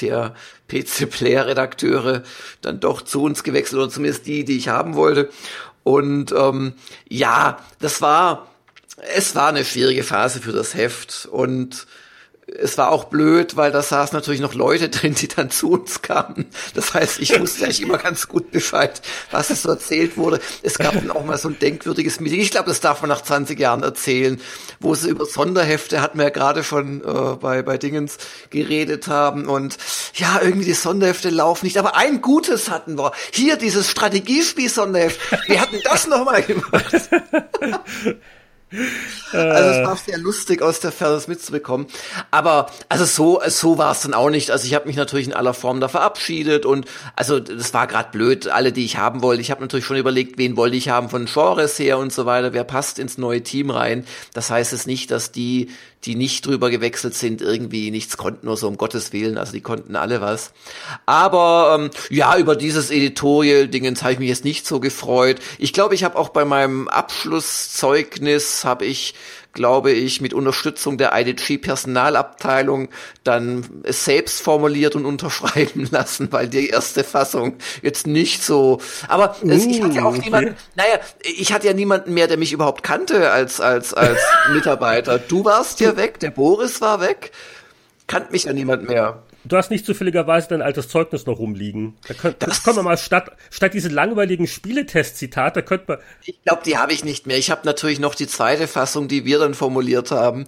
der 0.00 0.34
PC-Player-Redakteure 0.68 2.22
dann 2.62 2.80
doch 2.80 3.02
zu 3.02 3.22
uns 3.22 3.42
gewechselt, 3.42 3.82
oder 3.82 3.90
zumindest 3.90 4.26
die, 4.26 4.44
die 4.44 4.56
ich 4.56 4.68
haben 4.68 4.94
wollte. 4.94 5.28
Und 5.82 6.32
ähm, 6.32 6.72
ja, 7.08 7.58
das 7.80 8.00
war, 8.00 8.48
es 9.14 9.34
war 9.34 9.48
eine 9.48 9.64
schwierige 9.64 10.02
Phase 10.02 10.40
für 10.40 10.52
das 10.52 10.74
Heft 10.74 11.28
und 11.30 11.86
es 12.46 12.78
war 12.78 12.92
auch 12.92 13.04
blöd, 13.04 13.56
weil 13.56 13.72
da 13.72 13.82
saßen 13.82 14.16
natürlich 14.16 14.40
noch 14.40 14.54
Leute 14.54 14.88
drin, 14.88 15.14
die 15.14 15.26
dann 15.26 15.50
zu 15.50 15.70
uns 15.70 16.00
kamen. 16.02 16.46
Das 16.74 16.94
heißt, 16.94 17.18
ich 17.18 17.38
wusste 17.40 17.64
eigentlich 17.64 17.82
immer 17.82 17.98
ganz 17.98 18.28
gut 18.28 18.52
Bescheid, 18.52 19.02
was 19.32 19.50
es 19.50 19.62
so 19.62 19.70
erzählt 19.70 20.16
wurde. 20.16 20.40
Es 20.62 20.78
gab 20.78 20.94
dann 20.94 21.10
auch 21.10 21.24
mal 21.24 21.38
so 21.38 21.48
ein 21.48 21.58
denkwürdiges 21.58 22.20
Meeting. 22.20 22.40
Ich 22.40 22.52
glaube, 22.52 22.68
das 22.68 22.80
darf 22.80 23.02
man 23.02 23.08
nach 23.08 23.22
20 23.22 23.58
Jahren 23.58 23.82
erzählen, 23.82 24.40
wo 24.78 24.94
sie 24.94 25.10
über 25.10 25.26
Sonderhefte, 25.26 26.00
hatten 26.00 26.18
wir 26.18 26.26
ja 26.26 26.30
gerade 26.30 26.62
schon 26.62 27.02
äh, 27.02 27.36
bei, 27.36 27.62
bei 27.62 27.78
Dingens 27.78 28.18
geredet 28.50 29.08
haben. 29.08 29.46
Und 29.46 29.76
ja, 30.14 30.40
irgendwie 30.40 30.66
die 30.66 30.74
Sonderhefte 30.74 31.30
laufen 31.30 31.66
nicht. 31.66 31.78
Aber 31.78 31.96
ein 31.96 32.22
gutes 32.22 32.70
hatten 32.70 32.96
wir. 32.96 33.10
Hier 33.32 33.56
dieses 33.56 33.90
Strategiespiel-Sonderheft. 33.90 35.18
Wir 35.48 35.60
hatten 35.60 35.80
das 35.82 36.06
nochmal 36.06 36.42
gemacht. 36.42 36.94
Also 38.72 39.70
es 39.70 39.86
war 39.86 39.96
sehr 39.96 40.18
lustig 40.18 40.60
aus 40.60 40.80
der 40.80 40.90
Ferne 40.90 41.22
mitzubekommen. 41.28 41.86
Aber 42.32 42.66
also 42.88 43.04
so 43.04 43.40
so 43.46 43.78
war 43.78 43.92
es 43.92 44.00
dann 44.00 44.12
auch 44.12 44.28
nicht. 44.28 44.50
Also 44.50 44.66
ich 44.66 44.74
habe 44.74 44.86
mich 44.86 44.96
natürlich 44.96 45.28
in 45.28 45.34
aller 45.34 45.54
Form 45.54 45.80
da 45.80 45.88
verabschiedet 45.88 46.66
und 46.66 46.86
also 47.14 47.38
das 47.38 47.72
war 47.74 47.86
gerade 47.86 48.10
blöd, 48.10 48.48
alle 48.48 48.72
die 48.72 48.84
ich 48.84 48.96
haben 48.96 49.22
wollte. 49.22 49.40
Ich 49.40 49.50
habe 49.52 49.60
natürlich 49.60 49.86
schon 49.86 49.96
überlegt, 49.96 50.36
wen 50.36 50.56
wollte 50.56 50.76
ich 50.76 50.88
haben 50.88 51.08
von 51.08 51.26
Genres 51.26 51.78
her 51.78 51.98
und 51.98 52.12
so 52.12 52.26
weiter, 52.26 52.52
wer 52.52 52.64
passt 52.64 52.98
ins 52.98 53.18
neue 53.18 53.42
Team 53.42 53.70
rein. 53.70 54.04
Das 54.34 54.50
heißt 54.50 54.72
es 54.72 54.86
nicht, 54.86 55.12
dass 55.12 55.30
die 55.30 55.70
die 56.04 56.14
nicht 56.14 56.46
drüber 56.46 56.70
gewechselt 56.70 57.14
sind, 57.14 57.42
irgendwie 57.42 57.90
nichts 57.90 58.16
konnten, 58.16 58.46
nur 58.46 58.56
so 58.56 58.68
um 58.68 58.76
Gottes 58.76 59.12
Willen, 59.12 59.38
also 59.38 59.52
die 59.52 59.60
konnten 59.60 59.96
alle 59.96 60.20
was. 60.20 60.52
Aber 61.04 61.76
ähm, 61.78 61.90
ja, 62.10 62.36
über 62.36 62.54
dieses 62.54 62.90
Editorial-Dingens 62.90 64.02
habe 64.02 64.12
ich 64.12 64.18
mich 64.18 64.28
jetzt 64.28 64.44
nicht 64.44 64.66
so 64.66 64.78
gefreut. 64.78 65.40
Ich 65.58 65.72
glaube, 65.72 65.94
ich 65.94 66.04
habe 66.04 66.16
auch 66.16 66.28
bei 66.28 66.44
meinem 66.44 66.86
Abschlusszeugnis, 66.88 68.64
habe 68.64 68.84
ich 68.84 69.14
glaube 69.56 69.90
ich, 69.90 70.20
mit 70.20 70.34
Unterstützung 70.34 70.98
der 70.98 71.18
IDG 71.18 71.56
Personalabteilung 71.56 72.90
dann 73.24 73.64
es 73.82 74.04
selbst 74.04 74.42
formuliert 74.42 74.94
und 74.94 75.06
unterschreiben 75.06 75.88
lassen, 75.90 76.30
weil 76.30 76.46
die 76.46 76.68
erste 76.68 77.02
Fassung 77.02 77.56
jetzt 77.82 78.06
nicht 78.06 78.44
so, 78.44 78.80
aber 79.08 79.34
uh, 79.42 79.50
ich 79.50 79.82
hatte 79.82 79.96
ja 79.96 80.02
auch 80.02 80.12
uh, 80.12 80.16
okay. 80.16 80.20
niemanden, 80.24 80.56
naja, 80.76 81.00
ich 81.22 81.52
hatte 81.52 81.66
ja 81.66 81.72
niemanden 81.72 82.12
mehr, 82.12 82.28
der 82.28 82.36
mich 82.36 82.52
überhaupt 82.52 82.82
kannte 82.82 83.30
als, 83.30 83.60
als, 83.60 83.94
als 83.94 84.20
Mitarbeiter. 84.52 85.18
Du 85.18 85.44
warst 85.44 85.80
ja 85.80 85.96
weg, 85.96 86.20
der 86.20 86.30
Boris 86.30 86.82
war 86.82 87.00
weg, 87.00 87.32
kannte 88.06 88.32
mich 88.32 88.44
ja 88.44 88.52
niemand 88.52 88.86
mehr 88.86 89.22
du 89.48 89.56
hast 89.56 89.70
nicht 89.70 89.86
zufälligerweise 89.86 90.48
dein 90.48 90.62
altes 90.62 90.88
Zeugnis 90.88 91.26
noch 91.26 91.38
rumliegen. 91.38 91.96
Da 92.06 92.14
könnt, 92.14 92.42
das, 92.42 92.48
das 92.48 92.62
können 92.64 92.76
wir 92.76 92.82
mal 92.82 92.98
statt, 92.98 93.32
statt 93.50 93.74
diese 93.74 93.88
langweiligen 93.88 94.46
Spieletest-Zitate, 94.46 95.62
könnte 95.62 95.84
man. 95.88 95.98
Ich 96.24 96.42
glaube, 96.42 96.62
die 96.64 96.78
habe 96.78 96.92
ich 96.92 97.04
nicht 97.04 97.26
mehr. 97.26 97.38
Ich 97.38 97.50
habe 97.50 97.62
natürlich 97.64 97.98
noch 97.98 98.14
die 98.14 98.26
zweite 98.26 98.66
Fassung, 98.66 99.08
die 99.08 99.24
wir 99.24 99.38
dann 99.38 99.54
formuliert 99.54 100.10
haben. 100.10 100.46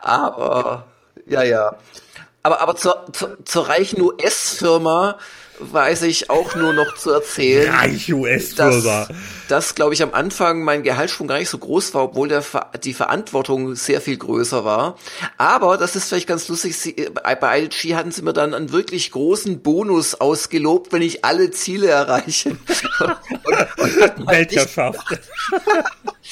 Aber, 0.00 0.86
ja, 1.26 1.42
ja. 1.42 1.76
Aber, 2.42 2.60
aber 2.60 2.76
zur, 2.76 3.06
zur, 3.12 3.44
zur 3.44 3.68
reichen 3.68 4.00
US-Firma 4.00 5.18
weiß 5.60 6.02
ich 6.02 6.30
auch 6.30 6.54
nur 6.54 6.72
noch 6.72 6.96
zu 6.96 7.10
erzählen. 7.10 7.72
Reich 7.72 8.12
US-Firma. 8.12 9.06
Dass, 9.06 9.08
dass 9.48 9.74
glaube 9.74 9.94
ich, 9.94 10.02
am 10.02 10.14
Anfang 10.14 10.62
mein 10.62 10.82
Gehaltssprung 10.82 11.26
gar 11.26 11.38
nicht 11.38 11.48
so 11.48 11.58
groß 11.58 11.94
war, 11.94 12.04
obwohl 12.04 12.28
der, 12.28 12.44
die 12.82 12.94
Verantwortung 12.94 13.74
sehr 13.74 14.00
viel 14.00 14.16
größer 14.16 14.64
war. 14.64 14.96
Aber, 15.36 15.76
das 15.76 15.96
ist 15.96 16.08
vielleicht 16.08 16.26
ganz 16.26 16.48
lustig, 16.48 16.76
sie, 16.76 16.94
bei 17.12 17.58
ILG 17.60 17.94
hatten 17.94 18.10
sie 18.10 18.22
mir 18.22 18.32
dann 18.32 18.54
einen 18.54 18.72
wirklich 18.72 19.10
großen 19.10 19.60
Bonus 19.62 20.14
ausgelobt, 20.14 20.92
wenn 20.92 21.02
ich 21.02 21.24
alle 21.24 21.50
Ziele 21.50 21.88
erreiche. 21.88 22.56
Weltherrschaft. 24.18 25.20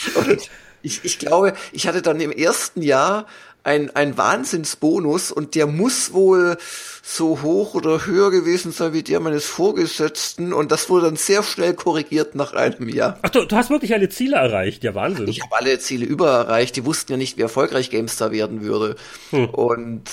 ich, 0.82 1.04
ich 1.04 1.18
glaube, 1.18 1.54
ich 1.72 1.86
hatte 1.88 2.02
dann 2.02 2.20
im 2.20 2.30
ersten 2.30 2.82
Jahr 2.82 3.26
ein, 3.66 3.94
ein 3.94 4.16
Wahnsinnsbonus 4.16 5.32
und 5.32 5.54
der 5.56 5.66
muss 5.66 6.12
wohl 6.12 6.56
so 7.02 7.42
hoch 7.42 7.74
oder 7.74 8.06
höher 8.06 8.30
gewesen 8.30 8.72
sein 8.72 8.92
wie 8.92 9.02
der 9.02 9.20
meines 9.20 9.44
Vorgesetzten 9.44 10.52
und 10.52 10.70
das 10.70 10.88
wurde 10.88 11.06
dann 11.06 11.16
sehr 11.16 11.42
schnell 11.42 11.74
korrigiert 11.74 12.34
nach 12.36 12.54
einem 12.54 12.88
Jahr. 12.88 13.18
Ach, 13.22 13.30
du, 13.30 13.44
du 13.44 13.56
hast 13.56 13.70
wirklich 13.70 13.92
alle 13.92 14.08
Ziele 14.08 14.36
erreicht, 14.36 14.84
ja 14.84 14.94
Wahnsinn. 14.94 15.26
Ich 15.28 15.42
habe 15.42 15.54
alle 15.56 15.78
Ziele 15.80 16.06
über 16.06 16.30
erreicht, 16.30 16.76
die 16.76 16.84
wussten 16.84 17.12
ja 17.12 17.18
nicht, 17.18 17.38
wie 17.38 17.42
erfolgreich 17.42 17.90
GameStar 17.90 18.30
werden 18.30 18.62
würde. 18.62 18.96
Hm. 19.30 19.50
Und 19.50 20.10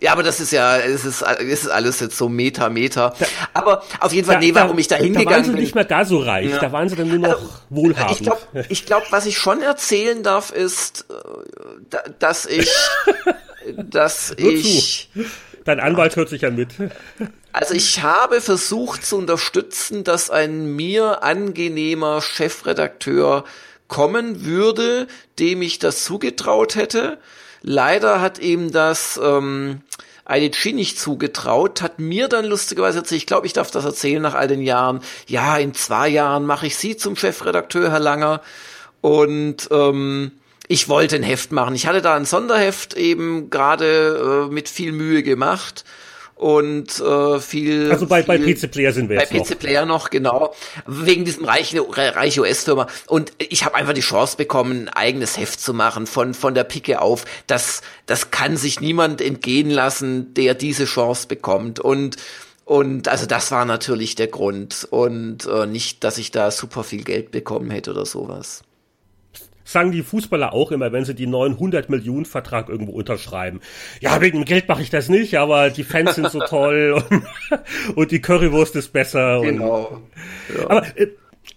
ja, 0.00 0.12
aber 0.12 0.22
das 0.22 0.40
ist 0.40 0.52
ja, 0.52 0.76
es 0.76 1.04
ist, 1.04 1.22
es 1.22 1.64
ist 1.64 1.68
alles 1.68 2.00
jetzt 2.00 2.18
so 2.18 2.28
Meta, 2.28 2.68
Meta. 2.68 3.14
Aber 3.54 3.82
auf 4.00 4.12
jeden 4.12 4.26
Fall, 4.26 4.36
da, 4.36 4.40
nee, 4.40 4.54
warum 4.54 4.76
da, 4.76 4.80
ich 4.80 4.88
da 4.88 4.96
hingegangen 4.96 5.18
bin. 5.18 5.24
Da 5.24 5.34
waren 5.36 5.44
sie 5.44 5.50
bin. 5.52 5.60
nicht 5.60 5.74
mehr 5.74 5.84
gar 5.86 6.04
so 6.04 6.18
reich, 6.18 6.50
ja. 6.50 6.58
da 6.58 6.70
waren 6.72 6.88
sie 6.88 6.96
dann 6.96 7.08
nur 7.08 7.18
noch 7.18 7.28
also, 7.30 7.48
wohlhabend. 7.70 8.12
Ich 8.12 8.22
glaube, 8.22 8.66
ich 8.68 8.86
glaub, 8.86 9.12
was 9.12 9.24
ich 9.24 9.38
schon 9.38 9.62
erzählen 9.62 10.22
darf, 10.22 10.50
ist, 10.50 11.06
äh, 11.08 11.96
dass 12.18 12.44
ich, 12.44 12.70
dass 13.76 14.34
ich... 14.36 15.10
Dein 15.64 15.80
Anwalt 15.80 16.14
hört 16.16 16.28
sich 16.28 16.42
ja 16.42 16.50
mit. 16.50 16.74
Also 17.52 17.74
ich 17.74 18.02
habe 18.02 18.42
versucht 18.42 19.04
zu 19.04 19.16
unterstützen, 19.16 20.04
dass 20.04 20.30
ein 20.30 20.76
mir 20.76 21.22
angenehmer 21.22 22.20
Chefredakteur 22.20 23.44
kommen 23.88 24.44
würde, 24.44 25.06
dem 25.38 25.62
ich 25.62 25.78
das 25.78 26.04
zugetraut 26.04 26.76
hätte. 26.76 27.18
Leider 27.68 28.20
hat 28.20 28.38
ihm 28.38 28.70
das 28.70 29.18
ähm, 29.20 29.80
IDG 30.28 30.72
nicht 30.72 31.00
zugetraut, 31.00 31.82
hat 31.82 31.98
mir 31.98 32.28
dann 32.28 32.44
lustigerweise 32.44 32.98
erzählt, 32.98 33.22
ich 33.22 33.26
glaube, 33.26 33.48
ich 33.48 33.54
darf 33.54 33.72
das 33.72 33.84
erzählen 33.84 34.22
nach 34.22 34.34
all 34.34 34.46
den 34.46 34.62
Jahren, 34.62 35.00
ja, 35.26 35.56
in 35.56 35.74
zwei 35.74 36.08
Jahren 36.08 36.46
mache 36.46 36.68
ich 36.68 36.76
Sie 36.76 36.96
zum 36.96 37.16
Chefredakteur, 37.16 37.90
Herr 37.90 37.98
Langer. 37.98 38.40
Und 39.00 39.68
ähm, 39.72 40.30
ich 40.68 40.88
wollte 40.88 41.16
ein 41.16 41.24
Heft 41.24 41.50
machen. 41.50 41.74
Ich 41.74 41.88
hatte 41.88 42.02
da 42.02 42.14
ein 42.14 42.24
Sonderheft 42.24 42.94
eben 42.94 43.50
gerade 43.50 44.46
äh, 44.48 44.52
mit 44.54 44.68
viel 44.68 44.92
Mühe 44.92 45.24
gemacht 45.24 45.84
und 46.36 47.00
äh, 47.00 47.40
viel. 47.40 47.90
Also 47.90 48.06
bei, 48.06 48.22
viel, 48.22 48.38
bei 48.38 48.54
PC 48.54 48.70
Player 48.70 48.92
sind 48.92 49.08
wir 49.08 49.18
jetzt 49.18 49.32
Bei 49.32 49.40
PC 49.40 49.50
noch. 49.50 49.58
Player 49.58 49.86
noch, 49.86 50.10
genau. 50.10 50.54
Wegen 50.86 51.24
diesem 51.24 51.44
reichen 51.46 51.80
reich 51.80 52.38
US-Firma. 52.38 52.86
Und 53.06 53.32
ich 53.38 53.64
habe 53.64 53.74
einfach 53.74 53.94
die 53.94 54.02
Chance 54.02 54.36
bekommen, 54.36 54.82
ein 54.82 54.88
eigenes 54.90 55.38
Heft 55.38 55.58
zu 55.60 55.72
machen, 55.72 56.06
von, 56.06 56.34
von 56.34 56.54
der 56.54 56.64
Picke 56.64 57.00
auf. 57.00 57.24
Das, 57.46 57.80
das 58.04 58.30
kann 58.30 58.58
sich 58.58 58.80
niemand 58.80 59.22
entgehen 59.22 59.70
lassen, 59.70 60.34
der 60.34 60.54
diese 60.54 60.84
Chance 60.84 61.26
bekommt. 61.26 61.80
Und 61.80 62.16
und 62.66 63.06
also 63.06 63.26
das 63.26 63.52
war 63.52 63.64
natürlich 63.64 64.16
der 64.16 64.26
Grund 64.26 64.88
und 64.90 65.46
äh, 65.46 65.66
nicht, 65.66 66.02
dass 66.02 66.18
ich 66.18 66.32
da 66.32 66.50
super 66.50 66.82
viel 66.82 67.04
Geld 67.04 67.30
bekommen 67.30 67.70
hätte 67.70 67.92
oder 67.92 68.04
sowas 68.04 68.64
sagen 69.66 69.92
die 69.92 70.02
Fußballer 70.02 70.52
auch 70.52 70.72
immer, 70.72 70.92
wenn 70.92 71.04
sie 71.04 71.14
die 71.14 71.26
900 71.26 71.90
Millionen 71.90 72.24
Vertrag 72.24 72.68
irgendwo 72.68 72.92
unterschreiben. 72.92 73.60
Ja, 74.00 74.20
wegen 74.20 74.44
Geld 74.44 74.68
mache 74.68 74.82
ich 74.82 74.90
das 74.90 75.08
nicht, 75.08 75.38
aber 75.38 75.70
die 75.70 75.84
Fans 75.84 76.14
sind 76.14 76.30
so 76.30 76.38
toll 76.48 77.02
und, 77.10 77.96
und 77.96 78.10
die 78.10 78.20
Currywurst 78.20 78.76
ist 78.76 78.92
besser. 78.92 79.40
Genau. 79.42 79.86
Und, 79.86 80.58
ja. 80.58 80.70
Aber 80.70 80.86
äh, 80.96 81.08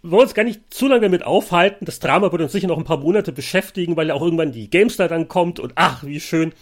wir 0.01 0.11
wollen 0.11 0.23
uns 0.23 0.33
gar 0.33 0.43
nicht 0.43 0.73
zu 0.73 0.87
lange 0.87 1.01
damit 1.01 1.25
aufhalten. 1.25 1.85
Das 1.85 1.99
Drama 1.99 2.31
wird 2.31 2.41
uns 2.41 2.51
sicher 2.51 2.67
noch 2.67 2.77
ein 2.77 2.83
paar 2.83 2.99
Monate 2.99 3.31
beschäftigen, 3.31 3.95
weil 3.95 4.07
ja 4.07 4.13
auch 4.13 4.21
irgendwann 4.21 4.51
die 4.51 4.69
Gamestar 4.69 5.07
dann 5.07 5.27
kommt 5.27 5.59
und 5.59 5.73
ach, 5.75 6.03
wie 6.03 6.19
schön. 6.19 6.53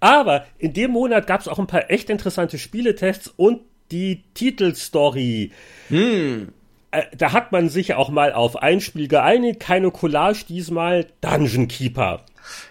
Aber 0.00 0.46
in 0.58 0.72
dem 0.72 0.92
Monat 0.92 1.26
gab 1.26 1.40
es 1.40 1.48
auch 1.48 1.58
ein 1.58 1.66
paar 1.66 1.90
echt 1.90 2.10
interessante 2.10 2.58
Spieletests 2.58 3.32
und 3.36 3.60
die 3.90 4.24
Titelstory. 4.34 5.52
Hm. 5.88 6.48
Äh, 6.96 7.04
da 7.16 7.32
hat 7.32 7.52
man 7.52 7.68
sich 7.68 7.94
auch 7.94 8.08
mal 8.08 8.32
auf 8.32 8.56
ein 8.56 8.80
Spiel 8.80 9.08
geeinigt, 9.08 9.60
keine 9.60 9.90
Collage 9.90 10.44
diesmal, 10.48 11.06
Dungeon 11.20 11.68
Keeper. 11.68 12.24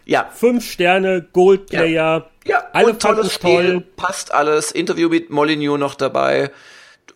Ja. 0.06 0.30
Fünf 0.34 0.70
Sterne, 0.70 1.28
Goldplayer. 1.34 2.30
Ja, 2.46 2.50
ja. 2.50 2.64
alle 2.74 2.94
und 2.94 3.02
tolles 3.02 3.34
Spiel, 3.34 3.74
toll. 3.74 3.84
passt 3.98 4.34
alles. 4.34 4.72
Interview 4.72 5.10
mit 5.10 5.30
Molyneux 5.30 5.78
noch 5.78 5.96
dabei. 5.96 6.52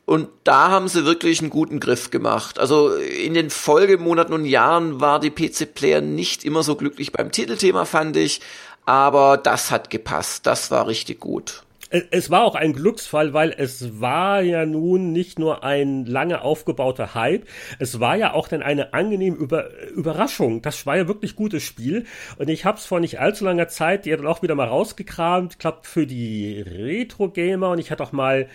Und 0.05 0.27
da 0.43 0.69
haben 0.69 0.87
sie 0.87 1.05
wirklich 1.05 1.39
einen 1.39 1.49
guten 1.49 1.79
Griff 1.79 2.11
gemacht. 2.11 2.59
Also 2.59 2.93
in 2.95 3.33
den 3.33 3.49
Folgemonaten 3.49 4.33
und 4.33 4.45
Jahren 4.45 4.99
war 4.99 5.19
die 5.19 5.29
PC 5.29 5.73
Player 5.73 6.01
nicht 6.01 6.43
immer 6.43 6.63
so 6.63 6.75
glücklich 6.75 7.11
beim 7.11 7.31
Titelthema, 7.31 7.85
fand 7.85 8.17
ich. 8.17 8.41
Aber 8.85 9.37
das 9.37 9.71
hat 9.71 9.89
gepasst. 9.89 10.45
Das 10.45 10.71
war 10.71 10.87
richtig 10.87 11.19
gut 11.19 11.63
es 11.89 12.29
war 12.29 12.43
auch 12.43 12.55
ein 12.55 12.73
Glücksfall, 12.73 13.33
weil 13.33 13.53
es 13.57 13.99
war 13.99 14.41
ja 14.41 14.65
nun 14.65 15.11
nicht 15.11 15.39
nur 15.39 15.63
ein 15.63 16.05
lange 16.05 16.41
aufgebauter 16.41 17.15
Hype, 17.15 17.47
es 17.79 17.99
war 17.99 18.15
ja 18.15 18.33
auch 18.33 18.47
dann 18.47 18.61
eine 18.61 18.93
angenehme 18.93 19.37
Über 19.37 19.69
Überraschung. 19.89 20.61
Das 20.61 20.85
war 20.85 20.97
ja 20.97 21.07
wirklich 21.07 21.35
gutes 21.35 21.63
Spiel 21.63 22.05
und 22.37 22.49
ich 22.49 22.65
habe 22.65 22.77
es 22.77 22.85
vor 22.85 22.99
nicht 22.99 23.19
allzu 23.19 23.45
langer 23.45 23.67
Zeit 23.67 24.05
ja 24.05 24.15
dann 24.17 24.27
auch 24.27 24.41
wieder 24.41 24.55
mal 24.55 24.67
rausgekramt, 24.67 25.59
glaube 25.59 25.79
für 25.83 26.05
die 26.05 26.61
Retro-Gamer 26.61 27.71
und 27.71 27.79
ich 27.79 27.91
hatte 27.91 28.03
auch 28.03 28.11
mal 28.11 28.47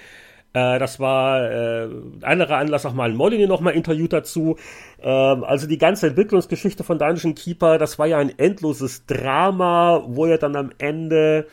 äh, 0.53 0.78
das 0.78 1.01
war 1.01 1.51
äh, 1.51 1.89
anderer 2.22 2.59
Anlass 2.59 2.87
auch 2.87 2.95
mal 2.95 3.11
ein 3.11 3.16
Molyneux 3.16 3.49
noch 3.49 3.61
mal 3.61 3.70
interviewt 3.70 4.12
dazu. 4.12 4.57
Ähm, 5.03 5.45
also 5.45 5.66
die 5.66 5.78
ganze 5.78 6.07
Entwicklungsgeschichte 6.09 6.85
von 6.85 6.99
Dungeon 6.99 7.35
Keeper, 7.35 7.78
das 7.78 7.99
war 7.99 8.07
ja 8.07 8.18
ein 8.18 8.39
endloses 8.39 9.05
Drama, 9.07 10.05
wo 10.07 10.26
er 10.26 10.39
dann 10.39 10.55
am 10.57 10.70
Ende 10.78 11.47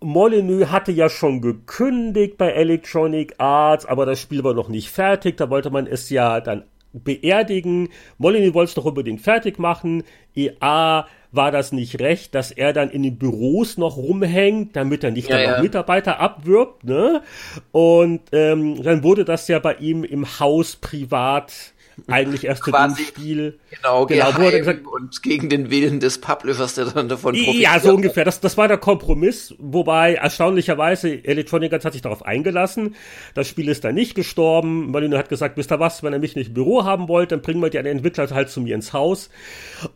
Molyneux 0.00 0.70
hatte 0.70 0.92
ja 0.92 1.08
schon 1.10 1.40
gekündigt 1.40 2.38
bei 2.38 2.50
Electronic 2.52 3.34
Arts, 3.38 3.84
aber 3.84 4.06
das 4.06 4.20
Spiel 4.20 4.42
war 4.42 4.54
noch 4.54 4.68
nicht 4.68 4.90
fertig. 4.90 5.36
Da 5.36 5.50
wollte 5.50 5.70
man 5.70 5.86
es 5.86 6.08
ja 6.10 6.40
dann 6.40 6.64
beerdigen. 6.92 7.88
Molyneux 8.18 8.54
wollte 8.54 8.70
es 8.70 8.74
doch 8.74 8.86
unbedingt 8.86 9.20
fertig 9.20 9.58
machen. 9.58 10.02
EA 10.34 11.06
war 11.32 11.52
das 11.52 11.72
nicht 11.72 12.00
recht, 12.00 12.34
dass 12.34 12.50
er 12.50 12.72
dann 12.72 12.90
in 12.90 13.02
den 13.02 13.18
Büros 13.18 13.78
noch 13.78 13.96
rumhängt, 13.96 14.74
damit 14.74 15.04
er 15.04 15.10
nicht 15.10 15.28
ja, 15.28 15.36
dann 15.36 15.44
ja. 15.44 15.56
auch 15.56 15.62
Mitarbeiter 15.62 16.18
abwirbt, 16.18 16.84
ne? 16.84 17.22
Und 17.70 18.20
ähm, 18.32 18.82
dann 18.82 19.04
wurde 19.04 19.24
das 19.24 19.46
ja 19.48 19.58
bei 19.60 19.74
ihm 19.74 20.02
im 20.02 20.40
Haus 20.40 20.76
privat 20.76 21.74
eigentlich 22.06 22.44
erst 22.44 22.64
zu 22.64 22.70
dem 22.70 22.96
Spiel. 22.96 23.58
Genau, 23.70 24.06
genau 24.06 24.30
er 24.38 24.58
gesagt, 24.58 24.86
und 24.86 25.22
gegen 25.22 25.48
den 25.48 25.70
Willen 25.70 26.00
des 26.00 26.20
Publishers, 26.20 26.74
der 26.74 26.86
dann 26.86 27.08
davon 27.08 27.34
profitiert. 27.34 27.56
Ja, 27.56 27.78
so 27.80 27.94
ungefähr. 27.94 28.24
Das, 28.24 28.40
das 28.40 28.56
war 28.56 28.68
der 28.68 28.78
Kompromiss, 28.78 29.54
wobei 29.58 30.14
erstaunlicherweise 30.14 31.24
Electronic 31.24 31.72
Arts 31.72 31.84
hat 31.84 31.92
sich 31.92 32.02
darauf 32.02 32.24
eingelassen. 32.24 32.94
Das 33.34 33.48
Spiel 33.48 33.68
ist 33.68 33.84
da 33.84 33.92
nicht 33.92 34.14
gestorben. 34.14 34.90
Marino 34.90 35.16
hat 35.18 35.28
gesagt, 35.28 35.56
wisst 35.56 35.72
ihr 35.72 35.80
was, 35.80 36.02
wenn 36.02 36.12
ihr 36.12 36.18
mich 36.18 36.36
nicht 36.36 36.48
im 36.48 36.54
Büro 36.54 36.84
haben 36.84 37.08
wollt, 37.08 37.32
dann 37.32 37.42
bringen 37.42 37.62
wir 37.62 37.70
die 37.70 37.78
Entwickler 37.78 38.28
halt 38.30 38.50
zu 38.50 38.60
mir 38.60 38.74
ins 38.74 38.92
Haus. 38.92 39.30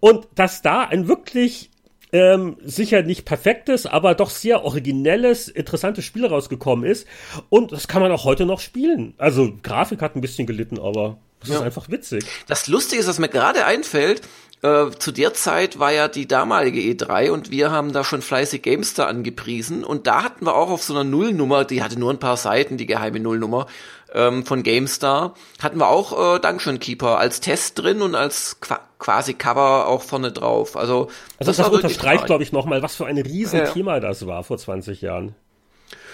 Und 0.01 0.27
dass 0.35 0.63
da 0.63 0.83
ein 0.83 1.09
wirklich 1.09 1.71
ähm, 2.15 2.57
sicher 2.65 3.03
nicht 3.03 3.25
perfektes, 3.25 3.87
aber 3.87 4.15
doch 4.15 4.31
sehr 4.31 4.65
originelles, 4.65 5.49
interessantes 5.49 6.05
Spiel 6.05 6.25
rausgekommen 6.25 6.89
ist. 6.89 7.09
Und 7.49 7.73
das 7.73 7.89
kann 7.89 8.01
man 8.01 8.13
auch 8.13 8.25
heute 8.25 8.47
noch 8.47 8.61
spielen. 8.61 9.15
Also 9.19 9.53
Grafik 9.65 10.01
hat 10.01 10.15
ein 10.15 10.21
bisschen 10.21 10.47
gelitten, 10.47 10.79
aber 10.79 11.19
das 11.45 11.55
ja. 11.55 11.61
ist 11.61 11.65
einfach 11.65 11.89
witzig. 11.89 12.25
Das 12.47 12.67
Lustige 12.67 13.01
ist, 13.01 13.09
was 13.09 13.19
mir 13.19 13.29
gerade 13.29 13.65
einfällt, 13.65 14.23
äh, 14.63 14.91
zu 14.99 15.13
der 15.13 15.35
Zeit 15.35 15.79
war 15.79 15.93
ja 15.93 16.09
die 16.09 16.27
damalige 16.27 16.81
E3 16.81 17.31
und 17.31 17.51
wir 17.51 17.71
haben 17.71 17.93
da 17.93 18.03
schon 18.03 18.23
fleißig 18.23 18.63
Gamestar 18.63 19.09
angepriesen 19.09 19.85
und 19.85 20.07
da 20.07 20.23
hatten 20.23 20.47
wir 20.47 20.55
auch 20.55 20.71
auf 20.71 20.83
so 20.83 20.95
einer 20.95 21.05
Nullnummer, 21.05 21.65
die 21.65 21.83
hatte 21.83 21.99
nur 21.99 22.11
ein 22.11 22.19
paar 22.19 22.39
Seiten, 22.39 22.79
die 22.79 22.87
geheime 22.87 23.21
Nullnummer 23.21 23.67
ähm, 24.15 24.47
von 24.47 24.63
GameStar, 24.63 25.35
hatten 25.61 25.79
wir 25.79 25.89
auch 25.89 26.37
äh, 26.37 26.41
Dungeon 26.41 26.79
Keeper 26.79 27.19
als 27.19 27.41
Test 27.41 27.79
drin 27.79 28.01
und 28.01 28.15
als 28.15 28.59
Qua 28.61 28.81
quasi 28.99 29.35
Cover 29.35 29.87
auch 29.87 30.01
vorne 30.01 30.33
drauf. 30.33 30.79
Also, 30.79 31.11
also 31.39 31.51
das, 31.51 31.57
das 31.59 31.69
unterstreicht, 31.69 32.25
glaube 32.25 32.43
ich, 32.43 32.53
nochmal, 32.53 32.81
was 32.81 32.97
für 32.97 33.05
ein 33.05 33.19
Riesenthema 33.19 33.95
ja. 33.95 34.01
das 34.01 34.27
war 34.27 34.45
vor 34.45 34.57
20 34.57 35.03
Jahren. 35.03 35.35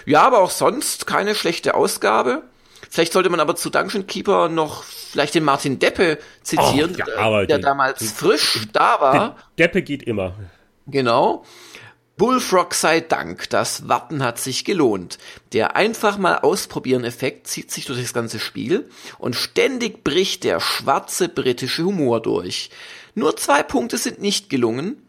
Ja, 0.07 0.22
aber 0.22 0.41
auch 0.41 0.51
sonst 0.51 1.07
keine 1.07 1.37
schlechte 1.37 1.74
Ausgabe. 1.74 2.43
Vielleicht 2.89 3.12
sollte 3.12 3.31
man 3.31 3.41
aber 3.41 3.57
zu 3.57 3.70
Dungeon 3.70 4.07
Keeper 4.07 4.49
noch 4.49 4.85
vielleicht 4.85 5.35
den 5.35 5.45
Martin 5.45 5.78
Deppe 5.78 6.18
zitieren, 6.43 6.97
oh, 6.97 6.99
ja, 6.99 7.47
der 7.47 7.59
die, 7.59 7.62
damals 7.62 7.99
die, 7.99 8.07
frisch 8.07 8.66
da 8.72 9.01
war. 9.01 9.37
Deppe 9.59 9.83
geht 9.83 10.03
immer. 10.03 10.35
Genau. 10.87 11.45
Bullfrog 12.20 12.74
sei 12.74 13.01
Dank, 13.01 13.49
das 13.49 13.89
Warten 13.89 14.22
hat 14.22 14.39
sich 14.39 14.66
gelohnt. 14.66 15.16
Der 15.55 15.74
einfach 15.74 16.18
mal 16.18 16.37
ausprobieren 16.37 17.03
Effekt 17.03 17.47
zieht 17.47 17.70
sich 17.70 17.87
durch 17.87 17.99
das 17.99 18.12
ganze 18.12 18.39
Spiel 18.39 18.91
und 19.18 19.37
ständig 19.37 20.05
bricht 20.05 20.45
der 20.45 20.61
schwarze 20.61 21.31
britische 21.31 21.85
Humor 21.85 22.20
durch. 22.20 22.68
Nur 23.14 23.39
zwei 23.39 23.62
Punkte 23.62 23.97
sind 23.97 24.20
nicht 24.20 24.51
gelungen. 24.51 25.01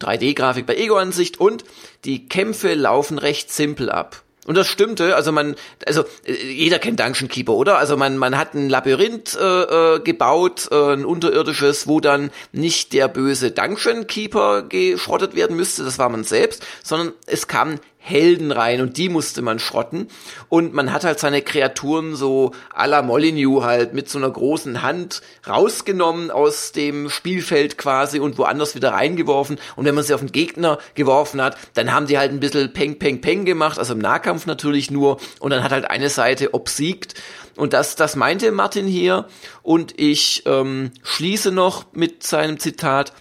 3D-Grafik 0.00 0.66
bei 0.66 0.74
Ego-Ansicht 0.74 1.38
und 1.38 1.64
die 2.04 2.28
Kämpfe 2.28 2.74
laufen 2.74 3.18
recht 3.18 3.52
simpel 3.52 3.88
ab. 3.88 4.23
Und 4.44 4.56
das 4.56 4.68
stimmte, 4.68 5.16
also 5.16 5.32
man, 5.32 5.56
also 5.86 6.04
äh, 6.24 6.32
jeder 6.32 6.78
kennt 6.78 7.00
Dungeon 7.00 7.28
Keeper, 7.28 7.54
oder? 7.54 7.78
Also 7.78 7.96
man, 7.96 8.18
man 8.18 8.36
hat 8.36 8.54
ein 8.54 8.68
Labyrinth 8.68 9.36
äh, 9.40 9.94
äh, 9.94 10.00
gebaut, 10.00 10.68
äh, 10.70 10.92
ein 10.92 11.04
unterirdisches, 11.04 11.86
wo 11.86 12.00
dann 12.00 12.30
nicht 12.52 12.92
der 12.92 13.08
böse 13.08 13.50
Dungeon 13.50 14.06
Keeper 14.06 14.62
geschrottet 14.62 15.34
werden 15.34 15.56
müsste, 15.56 15.84
das 15.84 15.98
war 15.98 16.08
man 16.08 16.24
selbst, 16.24 16.64
sondern 16.82 17.12
es 17.26 17.48
kamen 17.48 17.80
Helden 18.06 18.52
rein 18.52 18.82
und 18.82 18.98
die 18.98 19.08
musste 19.08 19.40
man 19.40 19.58
schrotten. 19.58 20.08
Und 20.50 20.74
man 20.74 20.92
hat 20.92 21.04
halt 21.04 21.18
seine 21.18 21.40
Kreaturen 21.40 22.14
so 22.14 22.52
à 22.76 22.86
la 22.86 23.00
Molyneux 23.00 23.64
halt 23.64 23.94
mit 23.94 24.10
so 24.10 24.18
einer 24.18 24.28
großen 24.28 24.82
Hand 24.82 25.22
rausgenommen 25.48 26.30
aus 26.30 26.72
dem 26.72 27.08
Spielfeld 27.08 27.78
quasi 27.78 28.20
und 28.20 28.36
woanders 28.36 28.74
wieder 28.74 28.92
reingeworfen. 28.92 29.58
Und 29.74 29.86
wenn 29.86 29.94
man 29.94 30.04
sie 30.04 30.12
auf 30.12 30.20
den 30.20 30.32
Gegner 30.32 30.76
geworfen 30.94 31.40
hat, 31.40 31.56
dann 31.72 31.94
haben 31.94 32.06
die 32.06 32.18
halt 32.18 32.30
ein 32.30 32.40
bisschen 32.40 32.74
Peng, 32.74 32.98
Peng, 32.98 33.22
Peng 33.22 33.46
gemacht, 33.46 33.78
also 33.78 33.94
im 33.94 34.00
Nahkampf 34.00 34.44
natürlich 34.44 34.90
nur. 34.90 35.18
Und 35.40 35.52
dann 35.52 35.64
hat 35.64 35.72
halt 35.72 35.90
eine 35.90 36.10
Seite 36.10 36.52
obsiegt. 36.52 37.14
Und 37.56 37.72
das, 37.72 37.96
das 37.96 38.16
meinte 38.16 38.52
Martin 38.52 38.86
hier. 38.86 39.28
Und 39.62 39.98
ich 39.98 40.42
ähm, 40.44 40.90
schließe 41.04 41.52
noch 41.52 41.86
mit 41.94 42.22
seinem 42.22 42.58
Zitat. 42.58 43.14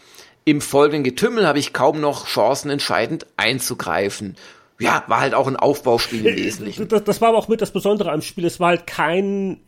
Im 0.44 0.60
folgenden 0.60 1.06
Getümmel 1.06 1.48
habe 1.48 1.60
ich 1.60 1.72
kaum 1.72 2.02
noch 2.02 2.28
Chancen, 2.28 2.70
entscheidend 2.70 3.28
einzugreifen 3.38 4.36
ja, 4.80 5.04
war 5.08 5.22
halt 5.22 5.34
auch 5.34 5.48
ein 5.48 5.56
Aufbauspiel 5.56 6.26
im 6.26 6.36
Wesentlichen. 6.36 6.88
Das, 6.88 7.04
das, 7.04 7.22
war 7.22 7.30
aber 7.30 7.38
auch 7.38 7.48
mit 7.48 7.62
das 7.62 7.72
Besondere 7.72 8.12
am 8.12 8.22
Spiel. 8.22 8.46
Es 8.46 8.60
war 8.60 8.70
halt 8.70 8.88
kein 8.88 9.60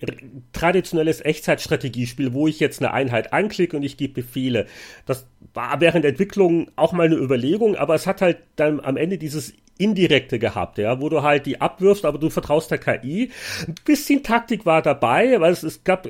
traditionelles 0.51 1.23
Echtzeitstrategiespiel, 1.23 2.33
wo 2.33 2.47
ich 2.47 2.59
jetzt 2.59 2.81
eine 2.81 2.91
Einheit 2.91 3.31
anklicke 3.31 3.77
und 3.77 3.83
ich 3.83 3.97
gebe 3.97 4.13
Befehle. 4.13 4.65
Das 5.05 5.27
war 5.53 5.79
während 5.79 6.03
der 6.03 6.11
Entwicklung 6.11 6.71
auch 6.75 6.91
mal 6.91 7.05
eine 7.05 7.15
Überlegung, 7.15 7.75
aber 7.75 7.95
es 7.95 8.07
hat 8.07 8.21
halt 8.21 8.39
dann 8.55 8.79
am 8.79 8.97
Ende 8.97 9.17
dieses 9.17 9.53
indirekte 9.77 10.39
gehabt, 10.39 10.77
ja, 10.77 11.01
wo 11.01 11.09
du 11.09 11.21
halt 11.21 11.45
die 11.45 11.59
abwirfst, 11.59 12.05
aber 12.05 12.17
du 12.17 12.29
vertraust 12.29 12.71
der 12.71 12.77
KI. 12.77 13.31
Ein 13.67 13.75
bisschen 13.85 14.23
Taktik 14.23 14.65
war 14.65 14.81
dabei, 14.81 15.39
weil 15.39 15.51
es, 15.51 15.63
es 15.63 15.83
gab 15.83 16.07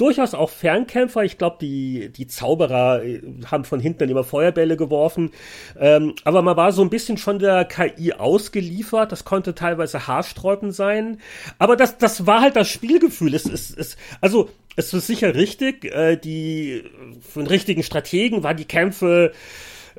durchaus 0.00 0.34
auch 0.34 0.50
Fernkämpfer. 0.50 1.24
Ich 1.24 1.38
glaube, 1.38 1.58
die, 1.60 2.10
die 2.10 2.26
Zauberer 2.26 3.04
äh, 3.04 3.20
haben 3.46 3.64
von 3.64 3.80
hinten 3.80 4.08
immer 4.08 4.24
Feuerbälle 4.24 4.76
geworfen. 4.76 5.30
Ähm, 5.78 6.14
aber 6.24 6.42
man 6.42 6.56
war 6.56 6.72
so 6.72 6.82
ein 6.82 6.90
bisschen 6.90 7.18
von 7.18 7.38
der 7.38 7.64
KI 7.64 8.14
ausgeliefert. 8.14 9.12
Das 9.12 9.24
konnte 9.24 9.54
teilweise 9.54 10.06
haarsträubend 10.06 10.74
sein. 10.74 11.20
Aber 11.58 11.76
das, 11.76 11.98
das 11.98 12.26
war 12.26 12.40
halt 12.40 12.56
das 12.56 12.68
Spielgefühl. 12.68 13.34
Es 13.34 13.44
ist, 13.44 13.76
es, 13.76 13.96
also, 14.20 14.48
es 14.76 14.94
ist 14.94 15.06
sicher 15.06 15.34
richtig. 15.34 15.84
Äh, 15.84 16.16
die, 16.16 16.84
für 17.20 17.40
einen 17.40 17.48
richtigen 17.48 17.82
Strategen 17.82 18.42
waren 18.42 18.56
die 18.56 18.64
Kämpfe 18.64 19.32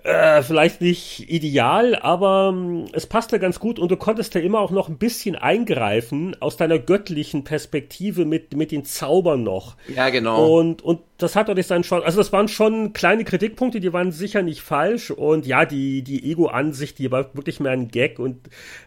äh, 0.03 0.41
vielleicht 0.41 0.81
nicht 0.81 1.29
ideal, 1.29 1.95
aber 1.95 2.51
ähm, 2.53 2.85
es 2.93 3.05
passte 3.05 3.39
ganz 3.39 3.59
gut 3.59 3.77
und 3.77 3.91
du 3.91 3.97
konntest 3.97 4.33
ja 4.33 4.41
immer 4.41 4.59
auch 4.59 4.71
noch 4.71 4.89
ein 4.89 4.97
bisschen 4.97 5.35
eingreifen 5.35 6.35
aus 6.39 6.57
deiner 6.57 6.79
göttlichen 6.79 7.43
Perspektive 7.43 8.25
mit, 8.25 8.55
mit 8.55 8.71
den 8.71 8.83
Zaubern 8.83 9.43
noch. 9.43 9.77
Ja, 9.95 10.09
genau. 10.09 10.57
Und, 10.57 10.81
und 10.81 11.01
das 11.17 11.35
hat 11.35 11.47
natürlich 11.47 11.67
dann 11.67 11.83
schon, 11.83 12.01
also 12.03 12.17
das 12.17 12.33
waren 12.33 12.47
schon 12.47 12.93
kleine 12.93 13.23
Kritikpunkte, 13.23 13.79
die 13.79 13.93
waren 13.93 14.11
sicher 14.11 14.41
nicht 14.41 14.61
falsch 14.61 15.11
und 15.11 15.45
ja, 15.45 15.65
die, 15.65 16.01
die 16.01 16.31
Ego-Ansicht, 16.31 16.97
die 16.97 17.11
war 17.11 17.35
wirklich 17.35 17.59
mehr 17.59 17.71
ein 17.71 17.89
Gag 17.89 18.17
und 18.17 18.37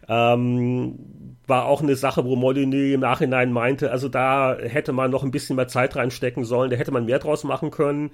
ähm, 0.09 1.34
war 1.47 1.67
auch 1.67 1.83
eine 1.83 1.97
Sache, 1.97 2.25
wo 2.25 2.37
Molyneux 2.37 2.95
im 2.95 3.01
Nachhinein 3.01 3.53
meinte, 3.53 3.91
also 3.91 4.09
da 4.09 4.57
hätte 4.59 4.93
man 4.93 5.11
noch 5.11 5.23
ein 5.23 5.31
bisschen 5.31 5.57
mehr 5.57 5.69
Zeit 5.69 5.97
reinstecken 5.97 6.45
sollen, 6.45 6.71
da 6.71 6.77
hätte 6.77 6.93
man 6.93 7.05
mehr 7.05 7.19
draus 7.19 7.45
machen 7.45 7.71
können. 7.71 8.11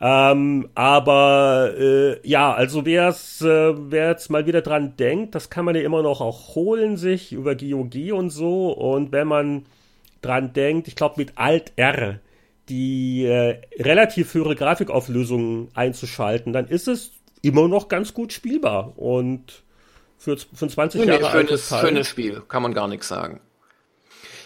Ähm, 0.00 0.68
aber 0.74 1.72
äh, 1.78 2.28
ja, 2.28 2.52
also 2.52 2.84
wer 2.84 3.08
es, 3.08 3.40
äh, 3.42 3.74
wer 3.90 4.08
jetzt 4.10 4.30
mal 4.30 4.46
wieder 4.46 4.62
dran 4.62 4.96
denkt, 4.96 5.34
das 5.34 5.50
kann 5.50 5.64
man 5.64 5.74
ja 5.74 5.82
immer 5.82 6.02
noch 6.02 6.20
auch 6.20 6.54
holen 6.54 6.96
sich 6.96 7.32
über 7.32 7.54
GOG 7.54 8.12
und 8.12 8.30
so. 8.30 8.72
Und 8.72 9.12
wenn 9.12 9.28
man 9.28 9.66
dran 10.22 10.52
denkt, 10.52 10.88
ich 10.88 10.96
glaube 10.96 11.14
mit 11.18 11.32
Alt 11.36 11.72
R 11.76 12.20
die 12.68 13.24
äh, 13.24 13.60
relativ 13.78 14.34
höhere 14.34 14.56
Grafikauflösung 14.56 15.68
einzuschalten, 15.74 16.52
dann 16.52 16.66
ist 16.66 16.88
es 16.88 17.12
immer 17.42 17.68
noch 17.68 17.88
ganz 17.88 18.12
gut 18.12 18.32
spielbar. 18.32 18.98
Und 18.98 19.62
für, 20.18 20.36
für 20.36 20.68
20 20.68 21.00
nee, 21.00 21.06
Jahre 21.06 21.22
nee, 21.22 21.30
schönes, 21.30 21.72
altes 21.72 21.88
schönes 21.88 22.08
Spiel, 22.08 22.42
kann 22.48 22.62
man 22.62 22.74
gar 22.74 22.88
nichts 22.88 23.08
sagen. 23.08 23.40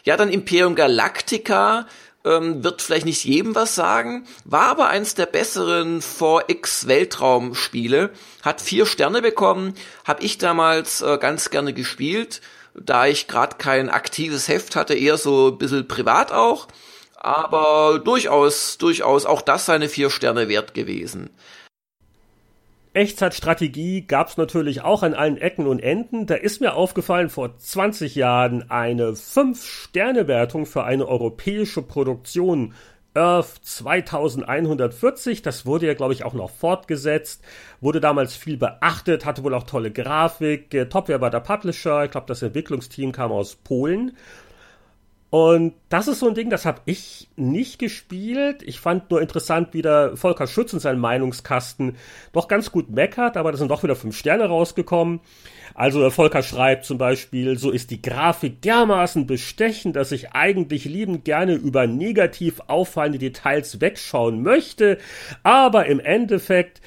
Ja, 0.05 0.17
dann 0.17 0.31
Imperium 0.31 0.75
Galactica 0.75 1.87
ähm, 2.25 2.63
wird 2.63 2.83
vielleicht 2.83 3.07
nicht 3.07 3.25
jedem 3.25 3.55
was 3.55 3.75
sagen, 3.75 4.27
war 4.45 4.69
aber 4.69 4.89
eins 4.89 5.15
der 5.15 5.27
besseren 5.27 6.01
4X 6.01 6.87
Weltraumspiele, 6.87 8.11
hat 8.43 8.61
vier 8.61 8.87
Sterne 8.87 9.23
bekommen, 9.23 9.75
habe 10.05 10.23
ich 10.23 10.39
damals 10.39 11.03
äh, 11.03 11.19
ganz 11.19 11.51
gerne 11.51 11.73
gespielt, 11.73 12.41
da 12.75 13.07
ich 13.07 13.27
gerade 13.27 13.57
kein 13.57 13.89
aktives 13.89 14.49
Heft 14.49 14.77
hatte, 14.77 14.95
eher 14.95 15.17
so 15.17 15.49
ein 15.49 15.59
bisschen 15.59 15.89
privat 15.89 16.33
auch, 16.33 16.69
aber 17.17 18.01
durchaus, 18.03 18.79
durchaus 18.79 19.27
auch 19.27 19.43
das 19.43 19.67
seine 19.67 19.89
vier 19.89 20.11
Sterne 20.11 20.49
wert 20.49 20.75
gewesen. 20.75 21.31
Echtzeitstrategie 22.93 24.03
gab 24.03 24.29
es 24.29 24.37
natürlich 24.37 24.83
auch 24.83 25.05
an 25.05 25.15
allen 25.15 25.37
Ecken 25.37 25.69
und 25.69 25.79
Enden. 25.79 26.27
Da 26.27 26.35
ist 26.35 26.61
mir 26.61 26.75
aufgefallen, 26.75 27.29
vor 27.29 27.57
20 27.57 28.17
Jahren 28.17 28.69
eine 28.69 29.11
5-Sterne-Wertung 29.13 30.67
für 30.67 30.83
eine 30.83 31.07
europäische 31.07 31.83
Produktion 31.83 32.75
Earth 33.15 33.61
2140. 33.63 35.43
Das 35.43 35.67
wurde 35.67 35.87
ja, 35.87 35.95
glaube 35.95 36.15
ich, 36.15 36.25
auch 36.25 36.35
noch 36.35 36.51
fortgesetzt. 36.51 37.45
Wurde 37.81 38.01
damals 38.01 38.35
viel 38.35 38.57
beachtet, 38.57 39.25
hatte 39.25 39.45
wohl 39.45 39.55
auch 39.55 39.65
tolle 39.65 39.93
Grafik. 39.93 40.71
Topware 40.91 41.21
war 41.21 41.31
der 41.31 41.41
Publisher. 41.41 42.05
Ich 42.05 42.11
glaube, 42.11 42.27
das 42.27 42.43
Entwicklungsteam 42.43 43.13
kam 43.13 43.31
aus 43.31 43.55
Polen. 43.55 44.17
Und 45.31 45.75
das 45.89 46.09
ist 46.09 46.19
so 46.19 46.27
ein 46.27 46.35
Ding, 46.35 46.51
das 46.51 46.67
habe 46.67 46.81
ich 46.87 47.29
nicht 47.37 47.79
gespielt. 47.79 48.65
Ich 48.65 48.81
fand 48.81 49.13
nur 49.13 49.23
interessant, 49.23 49.69
wie 49.73 49.83
der 49.83 50.17
Volker 50.17 50.49
Schütz 50.49 50.73
in 50.73 50.81
seinem 50.81 50.99
Meinungskasten 50.99 51.97
doch 52.33 52.49
ganz 52.49 52.73
gut 52.73 52.91
meckert, 52.91 53.37
aber 53.37 53.53
da 53.53 53.59
sind 53.59 53.71
doch 53.71 53.85
wieder 53.85 53.95
fünf 53.95 54.17
Sterne 54.17 54.47
rausgekommen. 54.47 55.21
Also 55.73 56.01
der 56.01 56.11
Volker 56.11 56.43
schreibt 56.43 56.85
zum 56.85 56.99
Beispiel, 56.99 57.57
so 57.57 57.71
ist 57.71 57.93
die 57.93 58.03
Grafik 58.03 58.61
dermaßen 58.63 59.29
bestechend, 59.29 59.95
dass 59.95 60.11
ich 60.11 60.33
eigentlich 60.33 60.85
liebend 60.85 61.25
gerne 61.25 61.55
über 61.55 61.87
negativ 61.87 62.61
auffallende 62.67 63.21
Details 63.21 63.81
wegschauen 63.81 64.43
möchte, 64.43 64.99
aber 65.45 65.87
im 65.87 66.01
Endeffekt 66.01 66.81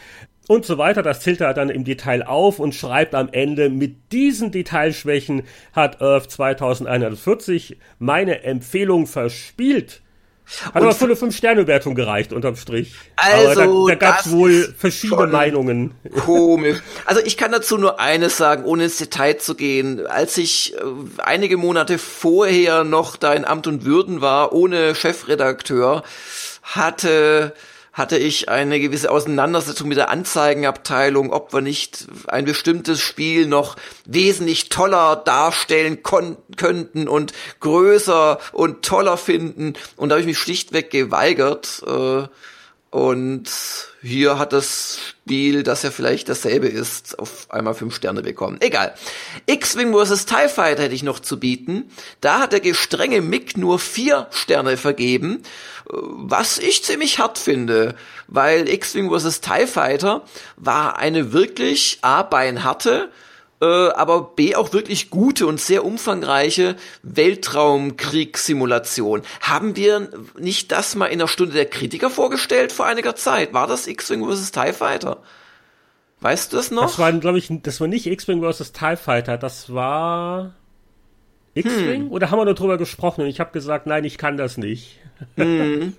und 0.48 0.66
so 0.66 0.78
weiter. 0.78 1.02
Das 1.02 1.22
zählt 1.22 1.42
er 1.42 1.54
dann 1.54 1.70
im 1.70 1.84
Detail 1.84 2.24
auf 2.24 2.60
und 2.60 2.76
schreibt 2.76 3.16
am 3.16 3.30
Ende, 3.32 3.70
mit 3.70 4.12
diesen 4.12 4.52
Detailschwächen 4.52 5.44
hat 5.74 6.02
Earth 6.02 6.32
2140 6.32 7.78
meine 8.00 8.44
Empfehlung 8.44 9.08
verspielt. 9.08 10.02
Hat 10.66 10.76
und 10.76 10.82
aber 10.82 10.94
für 10.94 11.06
eine 11.06 11.14
5-Sterne-Wertung 11.14 11.96
gereicht, 11.96 12.34
unterm 12.34 12.58
Strich. 12.58 12.96
Also, 13.16 13.88
da, 13.88 13.94
da 13.94 13.96
gab 13.96 14.20
es 14.20 14.32
wohl 14.32 14.74
verschiedene 14.78 15.28
Meinungen. 15.28 15.94
Komisch. 16.26 16.80
Also 17.06 17.22
ich 17.24 17.38
kann 17.38 17.54
dazu 17.54 17.78
nur 17.78 18.02
eines 18.02 18.36
sagen, 18.36 18.66
ohne 18.66 18.84
ins 18.84 18.98
Detail 18.98 19.38
zu 19.38 19.56
gehen. 19.56 20.06
Als 20.06 20.38
ich 20.38 20.76
äh, 20.76 20.80
einige 21.24 21.56
Monate 21.56 21.98
vorher 21.98 22.84
noch 22.84 23.16
da 23.16 23.34
in 23.34 23.46
Amt 23.46 23.68
und 23.68 23.86
Würden 23.86 24.20
war, 24.20 24.52
ohne 24.52 24.96
Chefredakteur, 24.96 26.04
hatte 26.62 27.54
hatte 27.94 28.18
ich 28.18 28.50
eine 28.50 28.80
gewisse 28.80 29.12
Auseinandersetzung 29.12 29.88
mit 29.88 29.98
der 29.98 30.10
Anzeigenabteilung, 30.10 31.32
ob 31.32 31.54
wir 31.54 31.62
nicht 31.62 32.08
ein 32.28 32.44
bestimmtes 32.44 33.00
Spiel 33.00 33.46
noch 33.46 33.76
wesentlich 34.06 34.70
toller 34.70 35.16
darstellen 35.16 36.00
könnten 36.02 37.08
und 37.08 37.34
größer 37.60 38.40
und 38.52 38.84
toller 38.84 39.16
finden. 39.16 39.76
Und 39.96 40.10
da 40.10 40.16
habe 40.16 40.22
ich 40.22 40.28
mich 40.28 40.40
schlichtweg 40.40 40.90
geweigert. 40.90 41.84
Äh, 41.86 42.24
und 42.94 43.50
hier 44.04 44.38
hat 44.38 44.54
das 44.54 45.00
Spiel, 45.04 45.64
das 45.64 45.82
ja 45.82 45.90
vielleicht 45.90 46.30
dasselbe 46.30 46.68
ist, 46.68 47.18
auf 47.18 47.50
einmal 47.50 47.74
fünf 47.74 47.96
Sterne 47.96 48.22
bekommen. 48.22 48.58
Egal. 48.60 48.94
X-Wing 49.48 49.92
vs. 49.96 50.28
TIE 50.28 50.48
Fighter 50.48 50.84
hätte 50.84 50.94
ich 50.94 51.02
noch 51.02 51.20
zu 51.20 51.40
bieten. 51.40 51.90
Da 52.22 52.40
hat 52.40 52.52
der 52.52 52.60
gestrenge 52.60 53.22
Mick 53.22 53.58
nur 53.58 53.80
vier 53.80 54.28
Sterne 54.30 54.78
vergeben, 54.78 55.42
was 55.90 56.60
ich 56.60 56.84
ziemlich 56.84 57.18
hart 57.18 57.40
finde, 57.40 57.96
weil 58.28 58.70
X-Wing 58.70 59.10
vs. 59.10 59.42
TIE 59.42 59.66
Fighter 59.66 60.22
war 60.56 60.98
eine 60.98 61.34
wirklich 61.34 61.98
A, 62.04 62.22
beinharte, 62.22 63.10
äh, 63.64 63.90
aber 63.94 64.34
B 64.36 64.56
auch 64.56 64.74
wirklich 64.74 65.10
gute 65.10 65.48
und 65.48 65.62
sehr 65.62 65.86
umfangreiche 65.86 66.76
Weltraumkriegssimulation. 67.02 69.22
Haben 69.40 69.78
wir 69.78 70.10
nicht 70.38 70.74
das 70.74 70.96
mal 70.96 71.06
in 71.06 71.20
der 71.20 71.28
Stunde 71.28 71.54
der 71.54 71.68
Kritiker 71.68 72.10
vorgestellt 72.10 72.74
vor 72.74 72.86
einiger 72.86 73.16
Zeit? 73.16 73.54
War 73.54 73.68
das 73.68 73.88
X-Wing 73.88 74.30
vs. 74.30 74.52
TIE 74.52 74.74
Fighter? 74.74 75.24
Weißt 76.20 76.52
du 76.52 76.58
das 76.58 76.72
noch? 76.72 76.84
Das 76.84 77.00
war, 77.00 77.14
glaube 77.14 77.38
ich, 77.38 77.48
das 77.50 77.80
war 77.80 77.88
nicht 77.88 78.06
X-Wing 78.06 78.44
vs. 78.44 78.74
TIE 78.74 78.98
Fighter, 78.98 79.38
das 79.38 79.74
war 79.74 80.54
X-Wing? 81.54 82.02
Hm. 82.02 82.12
Oder 82.12 82.32
haben 82.32 82.40
wir 82.40 82.46
nur 82.46 82.56
drüber 82.56 82.78
gesprochen 82.78 83.22
und 83.22 83.28
ich 83.28 83.40
habe 83.40 83.52
gesagt, 83.52 83.88
nein, 83.88 84.04
ich 84.04 84.18
kann 84.18 84.36
das 84.36 84.58
nicht. 84.58 85.00
Hm. 85.38 85.96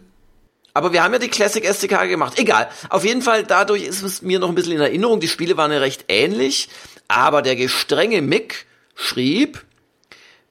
Aber 0.76 0.92
wir 0.92 1.04
haben 1.04 1.12
ja 1.12 1.20
die 1.20 1.28
Classic 1.28 1.64
SDK 1.64 2.08
gemacht. 2.08 2.36
Egal. 2.36 2.68
Auf 2.90 3.04
jeden 3.04 3.22
Fall, 3.22 3.44
dadurch 3.44 3.84
ist 3.84 4.02
es 4.02 4.22
mir 4.22 4.40
noch 4.40 4.48
ein 4.48 4.56
bisschen 4.56 4.72
in 4.72 4.80
Erinnerung. 4.80 5.20
Die 5.20 5.28
Spiele 5.28 5.56
waren 5.56 5.70
ja 5.70 5.78
recht 5.78 6.06
ähnlich. 6.08 6.68
Aber 7.08 7.42
der 7.42 7.56
gestrenge 7.56 8.22
Mick 8.22 8.66
schrieb, 8.94 9.64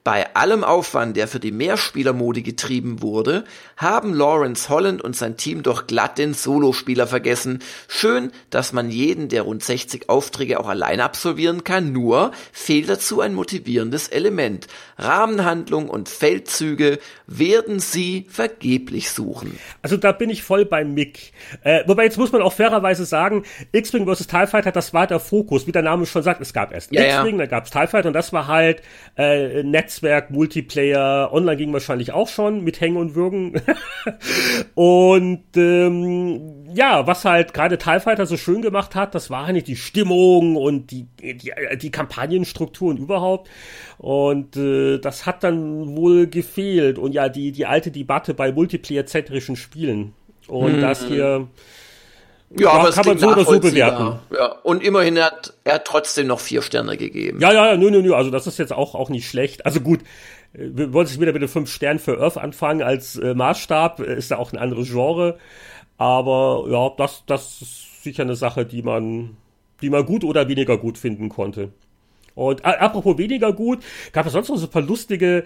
bei 0.04 0.34
allem 0.36 0.64
Aufwand, 0.64 1.16
der 1.16 1.26
für 1.26 1.40
die 1.40 1.50
Mehrspielermode 1.50 2.42
getrieben 2.42 3.00
wurde, 3.00 3.44
haben 3.78 4.12
Lawrence 4.12 4.68
Holland 4.68 5.00
und 5.00 5.16
sein 5.16 5.38
Team 5.38 5.62
doch 5.62 5.86
glatt 5.86 6.18
den 6.18 6.34
Solospieler 6.34 7.06
vergessen. 7.06 7.60
Schön, 7.88 8.30
dass 8.50 8.74
man 8.74 8.90
jeden 8.90 9.30
der 9.30 9.42
rund 9.42 9.64
60 9.64 10.10
Aufträge 10.10 10.60
auch 10.60 10.68
allein 10.68 11.00
absolvieren 11.00 11.64
kann, 11.64 11.92
nur 11.92 12.32
fehlt 12.52 12.90
dazu 12.90 13.22
ein 13.22 13.32
motivierendes 13.32 14.08
Element. 14.08 14.66
Rahmenhandlung 14.98 15.88
und 15.88 16.10
Feldzüge 16.10 16.98
werden 17.26 17.80
sie 17.80 18.26
vergeblich 18.28 19.10
suchen. 19.10 19.58
Also 19.80 19.96
da 19.96 20.12
bin 20.12 20.28
ich 20.28 20.42
voll 20.42 20.66
beim 20.66 20.92
Mick. 20.92 21.32
Äh, 21.62 21.82
wobei 21.86 22.04
jetzt 22.04 22.18
muss 22.18 22.30
man 22.30 22.42
auch 22.42 22.52
fairerweise 22.52 23.06
sagen, 23.06 23.44
X-Wing 23.72 24.06
vs. 24.06 24.26
TIE 24.26 24.46
Fighter, 24.46 24.70
das 24.70 24.92
war 24.92 25.06
der 25.06 25.18
Fokus. 25.18 25.66
Wie 25.66 25.72
der 25.72 25.80
Name 25.80 26.04
schon 26.04 26.22
sagt, 26.22 26.42
es 26.42 26.52
gab 26.52 26.74
erst 26.74 26.92
ja, 26.92 27.20
X-Wing, 27.20 27.36
ja. 27.36 27.46
dann 27.46 27.48
gab 27.48 27.64
es 27.64 27.70
TIE 27.70 27.86
Fighter 27.86 28.08
und 28.08 28.14
das 28.14 28.34
war 28.34 28.48
halt 28.48 28.82
äh, 29.16 29.62
Netz 29.62 29.93
Netzwerk, 29.94 30.30
Multiplayer, 30.30 31.30
online 31.32 31.56
ging 31.56 31.72
wahrscheinlich 31.72 32.12
auch 32.12 32.28
schon 32.28 32.64
mit 32.64 32.80
Hängen 32.80 32.96
und 32.96 33.14
Würgen. 33.14 33.60
und 34.74 35.44
ähm, 35.56 36.66
ja, 36.74 37.06
was 37.06 37.24
halt 37.24 37.54
gerade 37.54 37.78
TIE 37.78 38.00
Fighter 38.00 38.26
so 38.26 38.36
schön 38.36 38.62
gemacht 38.62 38.94
hat, 38.94 39.14
das 39.14 39.30
war 39.30 39.50
nicht 39.52 39.68
die 39.68 39.76
Stimmung 39.76 40.56
und 40.56 40.90
die, 40.90 41.06
die, 41.20 41.52
die 41.76 41.90
Kampagnenstruktur 41.90 42.90
und 42.90 42.98
überhaupt. 42.98 43.48
Und 43.98 44.56
äh, 44.56 44.98
das 44.98 45.26
hat 45.26 45.44
dann 45.44 45.96
wohl 45.96 46.26
gefehlt. 46.26 46.98
Und 46.98 47.12
ja, 47.12 47.28
die, 47.28 47.52
die 47.52 47.66
alte 47.66 47.90
Debatte 47.90 48.34
bei 48.34 48.52
Multiplayer-zentrischen 48.52 49.56
Spielen. 49.56 50.12
Und 50.48 50.76
mhm. 50.76 50.80
das 50.80 51.06
hier 51.06 51.48
ja, 52.58 52.70
aber 52.70 52.90
kann 52.90 53.06
man 53.06 53.18
so 53.18 53.28
oder 53.28 53.44
so 53.44 53.60
bewerten. 53.60 54.18
Ja, 54.32 54.56
und 54.62 54.82
immerhin 54.82 55.18
hat 55.18 55.54
er 55.64 55.82
trotzdem 55.84 56.26
noch 56.26 56.40
vier 56.40 56.62
Sterne 56.62 56.96
gegeben. 56.96 57.40
Ja, 57.40 57.52
ja, 57.52 57.72
ja, 57.72 57.76
nö, 57.76 57.90
nö, 57.90 58.02
nö, 58.02 58.14
also 58.14 58.30
das 58.30 58.46
ist 58.46 58.58
jetzt 58.58 58.72
auch, 58.72 58.94
auch 58.94 59.08
nicht 59.08 59.28
schlecht. 59.28 59.66
Also 59.66 59.80
gut, 59.80 60.00
äh, 60.52 60.70
wir 60.72 60.92
wollen 60.92 61.06
sich 61.06 61.20
wieder 61.20 61.32
mit 61.32 61.42
den 61.42 61.48
fünf 61.48 61.70
Sternen 61.70 61.98
für 61.98 62.20
Earth 62.20 62.38
anfangen 62.38 62.82
als 62.82 63.16
äh, 63.16 63.34
Maßstab, 63.34 64.00
äh, 64.00 64.16
ist 64.16 64.30
da 64.30 64.36
auch 64.36 64.52
ein 64.52 64.58
anderes 64.58 64.90
Genre. 64.90 65.38
Aber 65.96 66.64
ja, 66.68 66.90
das, 66.96 67.24
das 67.26 67.62
ist 67.62 68.02
sicher 68.02 68.22
eine 68.22 68.36
Sache, 68.36 68.66
die 68.66 68.82
man, 68.82 69.36
die 69.80 69.90
man 69.90 70.04
gut 70.06 70.24
oder 70.24 70.48
weniger 70.48 70.76
gut 70.76 70.98
finden 70.98 71.28
konnte. 71.28 71.70
Und 72.34 72.64
apropos 72.64 73.16
weniger 73.16 73.52
gut, 73.52 73.78
gab 74.12 74.26
es 74.26 74.32
sonst 74.32 74.48
noch 74.48 74.56
so 74.56 74.66
ein 74.66 74.70
paar 74.70 74.82
lustige 74.82 75.44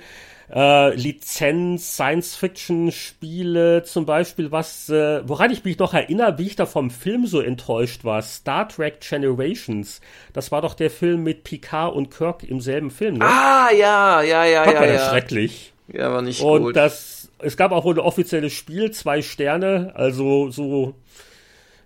äh, 0.55 0.95
Lizenz, 0.95 1.95
Science-Fiction-Spiele 1.95 3.83
zum 3.85 4.07
Beispiel, 4.07 4.51
was, 4.51 4.89
äh, 4.89 5.21
woran 5.29 5.51
ich 5.51 5.65
mich 5.65 5.79
noch 5.79 5.95
erinnere, 5.95 6.39
wie 6.39 6.47
ich 6.47 6.57
da 6.57 6.67
vom 6.67 6.91
Film 6.91 7.27
so 7.27 7.41
enttäuscht 7.41 8.05
war. 8.05 8.23
Star 8.23 8.69
Trek 8.69 9.01
Generations. 9.01 10.01
Das 10.33 10.51
war 10.53 10.63
doch 10.63 10.75
der 10.75 10.91
Film 10.91 11.23
mit 11.23 11.45
Picard 11.45 11.95
und 11.95 12.11
Kirk 12.11 12.43
im 12.45 12.61
selben 12.61 12.91
Film, 12.91 13.19
ne? 13.19 13.25
Ah, 13.25 13.71
ja, 13.73 14.23
ja, 14.23 14.45
ja, 14.45 14.65
Gott, 14.65 14.75
ja. 14.75 14.81
War 14.81 14.87
ja. 14.87 14.93
das 14.95 15.09
schrecklich. 15.09 15.73
Ja, 15.93 16.13
war 16.13 16.23
nicht 16.23 16.41
und 16.43 16.59
gut. 16.59 16.67
Und 16.69 16.77
das, 16.77 17.31
es 17.39 17.57
gab 17.57 17.73
auch 17.73 17.85
wohl 17.85 17.95
ein 17.95 18.01
offizielles 18.01 18.53
Spiel, 18.53 18.91
zwei 18.91 19.23
Sterne, 19.23 19.93
also 19.95 20.51
so 20.51 20.95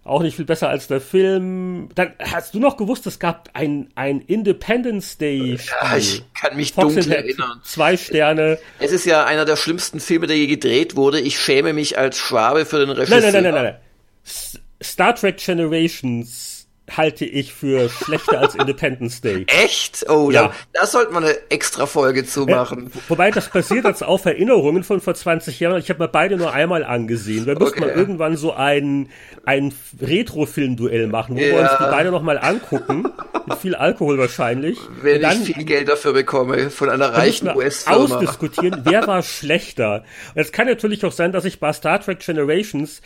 auch 0.05 0.23
nicht 0.23 0.37
viel 0.37 0.45
besser 0.45 0.69
als 0.69 0.89
der 0.89 1.01
Film. 1.01 1.89
Dann 1.95 2.12
hast 2.19 2.55
du 2.55 2.59
noch 2.59 2.77
gewusst, 2.77 3.07
es 3.07 3.19
gab 3.19 3.51
ein, 3.53 3.91
ein 3.95 4.20
Independence 4.20 5.16
Day 5.19 5.59
Spiel. 5.59 5.77
Ja, 5.81 5.97
ich 5.97 6.24
kann 6.35 6.57
mich 6.57 6.73
Fox 6.73 6.95
dunkel 6.95 7.12
erinnern. 7.12 7.61
Zwei 7.62 7.97
Sterne. 7.97 8.59
Es 8.81 8.93
ist 8.93 9.07
ja 9.07 9.24
einer 9.24 9.45
der 9.45 9.57
schlimmsten 9.57 10.01
Filme, 10.01 10.27
der 10.27 10.37
je 10.37 10.47
gedreht 10.49 10.97
wurde. 10.97 11.20
Ich 11.20 11.39
schäme 11.39 11.73
mich 11.73 11.99
als 11.99 12.19
Schwabe 12.19 12.65
für 12.65 12.81
den 12.81 12.91
Regisseur. 12.91 13.20
Nein, 13.20 13.33
nein, 13.33 13.43
nein, 13.45 13.55
nein, 13.55 13.65
nein. 13.65 14.62
Star 14.83 15.15
Trek 15.15 15.37
Generations 15.37 16.52
halte 16.97 17.24
ich 17.24 17.52
für 17.52 17.89
schlechter 17.89 18.40
als 18.40 18.55
Independence 18.55 19.20
Day. 19.20 19.47
Echt? 19.62 20.09
Oh, 20.09 20.31
ja. 20.31 20.48
da, 20.48 20.81
da 20.81 20.86
sollte 20.86 21.12
man 21.12 21.24
eine 21.24 21.36
extra 21.51 21.86
Folge 21.86 22.24
zu 22.24 22.47
machen. 22.47 22.86
Äh, 22.86 22.98
wobei 23.09 23.31
das 23.31 23.48
passiert 23.48 23.85
jetzt 23.85 24.02
auf 24.02 24.24
Erinnerungen 24.24 24.85
von 24.85 25.01
vor 25.01 25.14
20 25.14 25.59
Jahren. 25.60 25.78
Ich 25.78 25.90
habe 25.90 26.02
mir 26.02 26.09
beide 26.09 26.36
nur 26.36 26.52
einmal 26.52 26.85
angesehen. 26.85 27.47
Wir 27.47 27.59
müssen 27.59 27.78
okay. 27.78 27.81
mal 27.81 27.90
irgendwann 27.90 28.36
so 28.36 28.52
ein, 28.52 29.09
ein 29.44 29.73
Retro-Film-Duell 30.01 31.06
machen, 31.06 31.36
wo 31.36 31.40
ja. 31.40 31.47
wir 31.47 31.60
uns 31.60 31.70
die 31.78 31.85
beide 31.85 32.10
noch 32.10 32.23
mal 32.23 32.39
angucken. 32.39 33.05
mit 33.47 33.59
viel 33.59 33.74
Alkohol 33.74 34.19
wahrscheinlich. 34.19 34.78
Wenn 35.01 35.23
dann, 35.23 35.43
ich 35.43 35.55
viel 35.55 35.64
Geld 35.64 35.89
dafür 35.89 36.12
bekomme 36.12 36.70
von 36.70 36.90
einer 36.90 37.12
reichen 37.12 37.48
US-Firma. 37.55 38.16
ausdiskutieren, 38.16 38.82
wer 38.85 39.06
war 39.06 39.23
schlechter. 39.23 40.05
Und 40.35 40.40
es 40.40 40.52
kann 40.52 40.66
natürlich 40.66 41.05
auch 41.05 41.12
sein, 41.12 41.32
dass 41.32 41.44
ich 41.44 41.60
bei 41.60 41.73
Star 41.73 42.01
Trek 42.01 42.20
Generations 42.20 43.01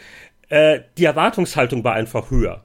äh, 0.48 0.80
die 0.98 1.04
Erwartungshaltung 1.04 1.84
war 1.84 1.94
einfach 1.94 2.30
höher. 2.30 2.64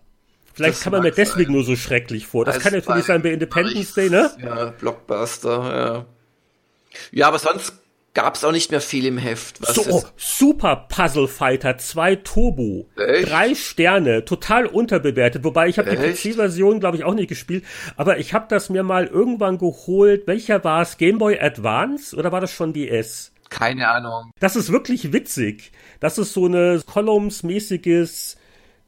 Vielleicht 0.53 0.75
das 0.75 0.81
kann 0.81 0.91
man 0.91 1.03
mir 1.03 1.11
deswegen 1.11 1.47
sein. 1.47 1.53
nur 1.53 1.63
so 1.63 1.75
schrecklich 1.75 2.27
vor. 2.27 2.45
Das 2.45 2.55
Als 2.55 2.63
kann 2.63 2.73
natürlich 2.73 3.05
sein 3.05 3.21
bei 3.21 3.31
Independence 3.31 3.93
Day, 3.93 4.09
ne? 4.09 4.31
Ja, 4.43 4.65
Blockbuster, 4.71 5.51
ja. 5.51 6.05
Ja, 7.11 7.27
aber 7.27 7.39
sonst 7.39 7.73
gab's 8.13 8.43
auch 8.43 8.51
nicht 8.51 8.71
mehr 8.71 8.81
viel 8.81 9.05
im 9.05 9.17
Heft. 9.17 9.65
So, 9.65 9.85
oh, 9.89 10.03
Super 10.17 10.87
Puzzle 10.89 11.27
Fighter 11.27 11.77
2 11.77 12.17
Turbo. 12.17 12.89
Echt? 12.97 13.29
Drei 13.29 13.55
Sterne, 13.55 14.25
total 14.25 14.65
unterbewertet. 14.65 15.43
Wobei 15.43 15.67
ich 15.69 15.79
habe 15.79 15.89
die 15.89 15.95
PC-Version, 15.95 16.79
glaube 16.79 16.97
ich, 16.97 17.03
auch 17.03 17.13
nicht 17.13 17.29
gespielt. 17.29 17.63
Aber 17.95 18.17
ich 18.19 18.33
habe 18.33 18.47
das 18.49 18.69
mir 18.69 18.83
mal 18.83 19.07
irgendwann 19.07 19.57
geholt. 19.57 20.27
Welcher 20.27 20.63
war 20.63 20.81
es? 20.81 20.97
Game 20.97 21.17
Boy 21.17 21.39
Advance 21.39 22.15
oder 22.15 22.31
war 22.31 22.41
das 22.41 22.51
schon 22.51 22.73
DS? 22.73 23.31
Keine 23.49 23.89
Ahnung. 23.89 24.31
Das 24.39 24.55
ist 24.55 24.71
wirklich 24.71 25.11
witzig. 25.13 25.71
Das 25.99 26.17
ist 26.17 26.33
so 26.33 26.45
eine 26.45 26.81
Columns-mäßiges 26.85 28.37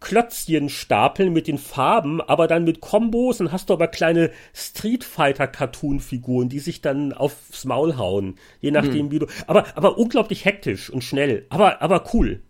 Klötzchen 0.03 0.67
stapeln 0.67 1.31
mit 1.31 1.47
den 1.47 1.57
Farben, 1.57 2.19
aber 2.19 2.47
dann 2.47 2.65
mit 2.65 2.81
Kombos 2.81 3.39
und 3.39 3.53
hast 3.53 3.69
du 3.69 3.73
aber 3.73 3.87
kleine 3.87 4.31
Street 4.53 5.05
Fighter 5.05 5.47
Cartoon 5.47 6.01
Figuren, 6.01 6.49
die 6.49 6.59
sich 6.59 6.81
dann 6.81 7.13
aufs 7.13 7.63
Maul 7.63 7.97
hauen, 7.97 8.35
je 8.59 8.71
nachdem 8.71 9.05
hm. 9.05 9.11
wie 9.11 9.19
du. 9.19 9.27
Aber 9.47 9.65
aber 9.75 9.97
unglaublich 9.97 10.43
hektisch 10.43 10.89
und 10.89 11.05
schnell, 11.05 11.45
aber 11.49 11.81
aber 11.81 12.03
cool. 12.13 12.41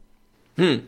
Hm. 0.57 0.81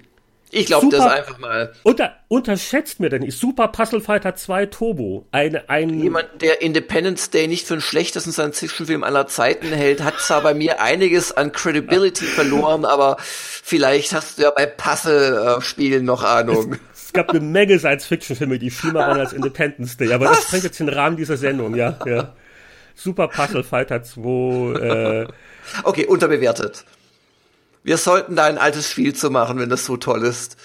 Ich 0.51 0.67
glaube 0.67 0.89
das 0.89 1.05
einfach 1.05 1.37
mal. 1.39 1.73
Unter, 1.83 2.13
unterschätzt 2.27 2.99
mir 2.99 3.09
denn 3.09 3.23
nicht. 3.23 3.37
Super 3.37 3.67
Puzzle 3.69 3.99
Fighter 3.99 4.35
2 4.35 4.67
Turbo. 4.67 5.27
Eine, 5.31 5.69
ein 5.69 5.99
Jemand, 5.99 6.41
der 6.41 6.61
Independence 6.61 7.29
Day 7.29 7.47
nicht 7.47 7.67
für 7.67 7.75
den 7.75 7.81
schlechtesten 7.81 8.31
Science-Fiction-Film 8.31 9.03
aller 9.03 9.27
Zeiten 9.27 9.67
hält, 9.67 10.03
hat 10.03 10.19
zwar 10.19 10.41
bei 10.41 10.53
mir 10.53 10.81
einiges 10.81 11.31
an 11.31 11.51
Credibility 11.51 12.25
verloren, 12.25 12.85
aber 12.85 13.17
vielleicht 13.19 14.13
hast 14.13 14.37
du 14.37 14.43
ja 14.43 14.51
bei 14.51 14.65
Puzzle-Spielen 14.65 16.05
noch 16.05 16.23
Ahnung. 16.23 16.77
Es, 16.93 17.05
es 17.07 17.13
gab 17.13 17.31
eine 17.31 17.39
Menge 17.39 17.79
Science-Fiction-Filme, 17.79 18.59
die 18.59 18.71
schlimmer 18.71 18.99
waren 18.99 19.19
als 19.19 19.33
Independence 19.33 19.97
Day, 19.97 20.13
aber 20.13 20.25
Was? 20.25 20.37
das 20.37 20.45
sprengt 20.45 20.63
jetzt 20.65 20.79
den 20.79 20.89
Rahmen 20.89 21.17
dieser 21.17 21.37
Sendung, 21.37 21.75
ja. 21.75 21.97
ja. 22.05 22.33
Super 22.95 23.27
Puzzle 23.27 23.63
Fighter 23.63 24.03
2. 24.03 24.79
Äh, 24.79 25.27
okay, 25.83 26.05
unterbewertet. 26.05 26.85
Wir 27.85 27.97
sollten 27.97 28.35
da 28.35 28.45
ein 28.45 28.57
altes 28.57 28.89
Spiel 28.89 29.13
zu 29.13 29.29
machen, 29.29 29.59
wenn 29.59 29.69
das 29.69 29.85
so 29.85 29.95
toll 29.95 30.23
ist. 30.23 30.57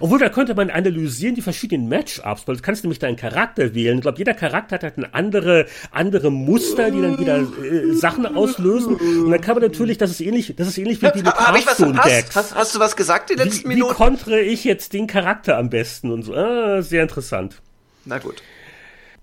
Obwohl, 0.00 0.18
da 0.18 0.28
könnte 0.28 0.54
man 0.54 0.68
analysieren 0.68 1.34
die 1.34 1.40
verschiedenen 1.40 1.88
Matchups, 1.88 2.46
weil 2.46 2.56
du 2.56 2.62
kannst 2.62 2.84
nämlich 2.84 2.98
deinen 2.98 3.16
Charakter 3.16 3.74
wählen. 3.74 3.96
Ich 3.96 4.02
glaube, 4.02 4.18
jeder 4.18 4.34
Charakter 4.34 4.74
hat 4.74 4.82
halt 4.82 4.98
eine 4.98 5.14
andere, 5.14 5.66
andere 5.92 6.30
Muster, 6.30 6.90
die 6.90 7.00
dann 7.00 7.18
wieder 7.18 7.38
äh, 7.38 7.94
Sachen 7.94 8.26
auslösen. 8.26 8.96
Und 8.96 9.30
dann 9.30 9.40
kann 9.40 9.54
man 9.54 9.62
natürlich, 9.62 9.96
das 9.96 10.10
ist 10.10 10.20
ähnlich, 10.20 10.54
das 10.54 10.68
ist 10.68 10.76
ähnlich 10.76 11.00
wie 11.00 11.10
die 11.12 11.22
mit 11.22 11.34
Hearthstone-Decks. 11.34 12.36
Hast, 12.36 12.54
hast, 12.54 12.74
du 12.74 12.78
was 12.78 12.94
gesagt 12.94 13.30
in 13.30 13.38
den 13.38 13.46
letzten 13.46 13.64
wie, 13.64 13.74
Minuten? 13.74 13.92
Wie 13.92 13.94
kontre 13.94 14.40
ich 14.40 14.64
jetzt 14.64 14.92
den 14.92 15.06
Charakter 15.06 15.56
am 15.56 15.70
besten 15.70 16.10
und 16.10 16.24
so? 16.24 16.34
Ah, 16.34 16.82
sehr 16.82 17.02
interessant. 17.02 17.62
Na 18.04 18.18
gut. 18.18 18.42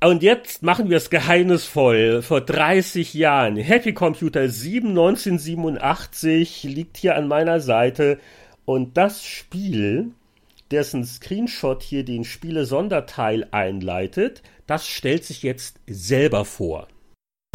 Und 0.03 0.21
jetzt 0.21 0.63
machen 0.63 0.89
wir 0.89 0.97
es 0.97 1.09
geheimnisvoll. 1.09 2.21
Vor 2.23 2.41
30 2.41 3.13
Jahren. 3.13 3.55
Happy 3.55 3.93
Computer 3.93 4.49
7 4.49 4.89
1987 4.89 6.63
liegt 6.63 6.97
hier 6.97 7.15
an 7.15 7.29
meiner 7.29 7.61
Seite. 7.61 8.19
Und 8.65 8.97
das 8.97 9.23
Spiel, 9.23 10.11
dessen 10.71 11.05
Screenshot 11.05 11.81
hier 11.83 12.03
den 12.03 12.25
Spiele-Sonderteil 12.25 13.47
einleitet, 13.51 14.43
das 14.67 14.85
stellt 14.85 15.23
sich 15.23 15.41
jetzt 15.41 15.79
selber 15.87 16.43
vor. 16.43 16.89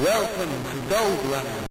Welcome 0.00 0.52
to 0.72 0.94
Gold 0.94 1.67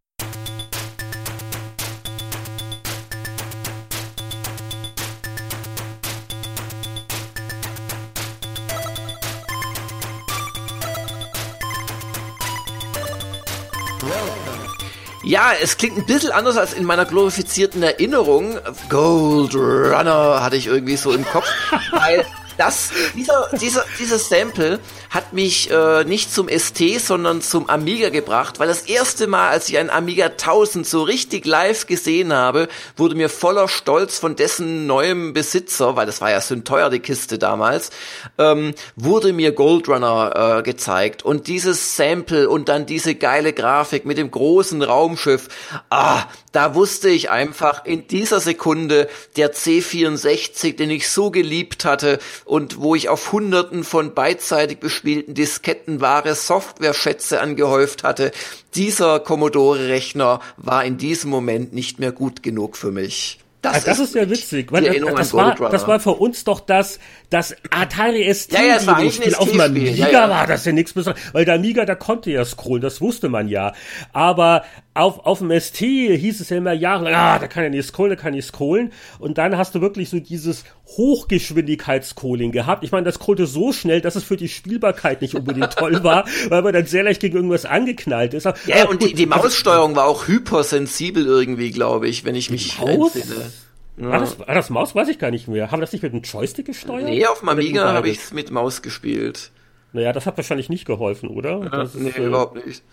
Ja, 15.28 15.52
es 15.62 15.76
klingt 15.78 15.98
ein 15.98 16.06
bisschen 16.06 16.32
anders 16.32 16.56
als 16.56 16.72
in 16.72 16.86
meiner 16.86 17.04
glorifizierten 17.04 17.84
Erinnerung. 17.84 18.60
Gold 18.88 19.54
Runner 19.56 20.42
hatte 20.42 20.56
ich 20.56 20.68
irgendwie 20.68 20.96
so 20.96 21.12
im 21.12 21.26
Kopf, 21.26 21.46
weil 21.92 22.26
das, 22.58 22.92
dieser, 23.16 23.50
dieser, 23.60 23.86
dieses 24.00 24.30
Sample 24.30 24.80
hat 25.10 25.34
mich 25.34 25.70
äh, 25.72 26.04
nicht 26.04 26.34
zum 26.34 26.50
ST, 26.50 27.00
sondern 27.00 27.42
zum 27.42 27.70
Amiga 27.70 28.10
gebracht, 28.10 28.60
weil 28.60 28.68
das 28.68 28.82
erste 28.82 29.28
Mal, 29.28 29.50
als 29.50 29.70
ich 29.70 29.78
einen 29.78 29.90
Amiga 29.90 30.26
1000 30.26 30.86
so 30.86 31.04
richtig 31.04 31.46
live 31.46 31.88
gesehen 31.88 32.34
habe, 32.34 32.68
wurde 32.96 33.16
mir 33.16 33.30
voller 33.30 33.68
Stolz 33.68 34.20
von 34.20 34.36
dessen 34.36 34.86
neuem 34.88 35.34
Besitzer, 35.34 35.96
weil 35.96 36.06
das 36.06 36.22
war 36.22 36.32
ja 36.32 36.42
so 36.42 36.56
teuer 36.58 36.90
die 36.90 37.00
Kiste 37.00 37.38
damals, 37.38 37.92
ähm, 38.38 38.74
wurde 38.96 39.34
mir 39.34 39.52
Gold 39.52 39.88
Runner 39.88 40.60
äh, 40.60 40.64
gezeigt. 40.64 41.24
Und 41.24 41.48
dieses 41.48 41.96
Sample 41.96 42.50
und 42.50 42.70
dann 42.70 42.86
diese 42.86 43.16
geile 43.16 43.54
Grafik 43.54 44.06
mit 44.06 44.18
dem 44.18 44.32
großen 44.32 44.82
Raumschiff, 44.82 45.48
ah, 45.90 46.24
da 46.58 46.74
wusste 46.74 47.10
ich 47.10 47.30
einfach 47.30 47.86
in 47.86 48.08
dieser 48.08 48.40
Sekunde 48.40 49.08
der 49.36 49.54
C64, 49.54 50.76
den 50.76 50.90
ich 50.90 51.08
so 51.08 51.30
geliebt 51.30 51.86
hatte 51.86 52.18
und 52.46 52.82
wo 52.82 52.96
ich 52.96 53.10
auf 53.10 53.32
hunderten 53.32 53.84
von 53.84 54.16
beidseitig 54.16 54.80
bespielten 54.80 55.36
Disketten 55.36 56.02
wahre 56.02 56.34
Software-Schätze 56.34 57.42
angehäuft 57.42 58.04
hatte, 58.04 58.32
dieser 58.74 59.20
Commodore-Rechner 59.20 60.40
war 60.58 60.84
in 60.84 60.98
diesem 60.98 61.30
Moment 61.30 61.74
nicht 61.74 62.00
mehr 62.00 62.12
gut 62.12 62.42
genug 62.42 62.76
für 62.76 62.92
mich. 62.92 63.38
Das, 63.62 63.76
ah, 63.76 63.82
das 63.86 64.00
ist, 64.00 64.10
ist 64.10 64.16
ja 64.16 64.28
witzig, 64.28 64.72
weil 64.72 64.84
das, 64.84 65.14
das 65.16 65.34
war, 65.36 65.56
das 65.56 65.88
war 65.88 66.00
für 66.00 66.14
uns 66.14 66.44
doch 66.44 66.60
das, 66.60 66.98
das 67.30 67.56
Atari 67.72 68.34
ST 68.34 68.54
ja, 68.54 68.62
ja, 68.62 68.88
war 68.88 69.12
Spiel. 69.12 69.36
Auf 69.36 69.52
dem 69.52 69.60
Amiga 69.60 69.92
ja, 69.92 70.10
ja. 70.10 70.30
war 70.30 70.48
das 70.48 70.64
ja 70.64 70.72
nichts 70.72 70.94
Besonderes, 70.94 71.34
weil 71.34 71.44
der 71.44 71.56
Amiga, 71.56 71.86
da 71.86 71.96
konnte 71.96 72.32
ja 72.32 72.46
scrollen, 72.46 72.82
das 72.82 73.02
wusste 73.02 73.28
man 73.28 73.50
ja. 73.50 73.74
Aber 74.14 74.64
auf, 74.94 75.26
auf 75.26 75.40
dem 75.40 75.52
ST 75.60 75.78
hieß 75.78 76.40
es 76.40 76.50
ja 76.50 76.58
immer 76.58 76.72
jahrelang, 76.72 77.14
ah, 77.14 77.38
da 77.38 77.48
kann 77.48 77.64
ja 77.64 77.70
nicht 77.70 77.86
scrollen, 77.86 78.16
da 78.16 78.22
kann 78.22 78.34
nicht 78.34 78.48
scrollen. 78.48 78.94
Und 79.20 79.38
dann 79.38 79.58
hast 79.58 79.76
du 79.76 79.82
wirklich 79.82 80.10
so 80.10 80.20
dieses 80.20 80.64
Hochgeschwindigkeits-Scrolling 80.96 82.54
gehabt. 82.54 82.86
Ich 82.86 82.94
meine, 82.94 83.04
das 83.04 83.16
scrollte 83.16 83.46
so 83.46 83.74
schnell, 83.74 84.00
dass 84.00 84.16
es 84.16 84.24
für 84.24 84.38
die 84.38 84.48
Spielbarkeit 84.48 85.22
nicht 85.22 85.36
unbedingt 85.36 85.74
toll 85.74 86.04
war, 86.04 86.26
weil 86.50 86.62
man 86.62 86.74
dann 86.74 86.86
sehr 86.86 87.04
leicht 87.04 87.20
gegen 87.20 87.36
irgendwas 87.36 87.66
angeknallt 87.66 88.34
ist. 88.34 88.46
Ja, 88.46 88.54
Aber 88.84 88.92
und 88.92 89.02
gut, 89.02 89.10
die, 89.10 89.14
die 89.14 89.30
also 89.30 89.44
Maussteuerung 89.44 89.96
war 89.98 90.06
auch 90.06 90.28
hypersensibel 90.28 91.26
irgendwie, 91.26 91.72
glaube 91.72 92.08
ich, 92.08 92.24
wenn 92.24 92.36
ich 92.36 92.50
mich 92.50 92.80
entsinne. 92.80 93.52
Ja. 93.98 94.12
War, 94.12 94.20
das, 94.20 94.40
war 94.40 94.54
das 94.54 94.70
Maus? 94.70 94.96
Weiß 94.96 95.08
ich 95.08 95.18
gar 95.18 95.32
nicht 95.32 95.48
mehr. 95.48 95.72
Haben 95.72 95.80
wir 95.80 95.86
das 95.86 95.94
nicht 95.94 96.04
mit 96.04 96.14
einem 96.14 96.22
Joystick 96.22 96.68
gesteuert? 96.68 97.06
Nee, 97.06 97.26
auf 97.26 97.40
dem 97.40 97.50
Amiga 97.50 97.94
habe 97.94 98.10
ich 98.10 98.20
es 98.20 98.32
mit 98.32 98.52
Maus 98.52 98.82
gespielt. 98.82 99.52
Naja, 99.92 100.14
das 100.14 100.26
hat 100.26 100.38
wahrscheinlich 100.38 100.70
nicht 100.70 100.86
geholfen, 100.86 101.30
oder? 101.30 101.64
Ja, 101.64 101.82
ist, 101.82 101.96
nee, 101.96 102.10
äh, 102.10 102.26
überhaupt 102.26 102.66
nicht. 102.66 102.84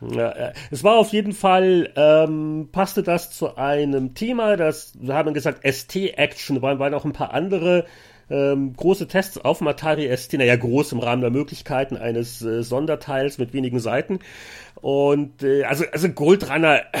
Ja, 0.00 0.52
es 0.70 0.82
war 0.82 0.96
auf 0.96 1.12
jeden 1.12 1.32
Fall, 1.32 1.92
ähm, 1.94 2.68
passte 2.72 3.02
das 3.02 3.30
zu 3.30 3.56
einem 3.56 4.14
Thema, 4.14 4.56
das, 4.56 4.94
wir 4.98 5.14
haben 5.14 5.34
gesagt, 5.34 5.60
ST-Action, 5.62 6.62
waren, 6.62 6.78
waren 6.78 6.94
auch 6.94 7.04
ein 7.04 7.12
paar 7.12 7.34
andere 7.34 7.84
ähm, 8.30 8.74
große 8.74 9.08
Tests 9.08 9.38
auf 9.38 9.58
dem 9.58 9.68
Atari 9.68 10.14
ST, 10.16 10.34
naja, 10.34 10.56
groß 10.56 10.92
im 10.92 11.00
Rahmen 11.00 11.20
der 11.20 11.30
Möglichkeiten 11.30 11.96
eines 11.96 12.40
äh, 12.42 12.62
Sonderteils 12.62 13.38
mit 13.38 13.52
wenigen 13.52 13.80
Seiten. 13.80 14.20
Und 14.76 15.42
äh, 15.42 15.64
also, 15.64 15.84
also 15.92 16.08
Goldrander, 16.08 16.80
äh, 16.94 16.98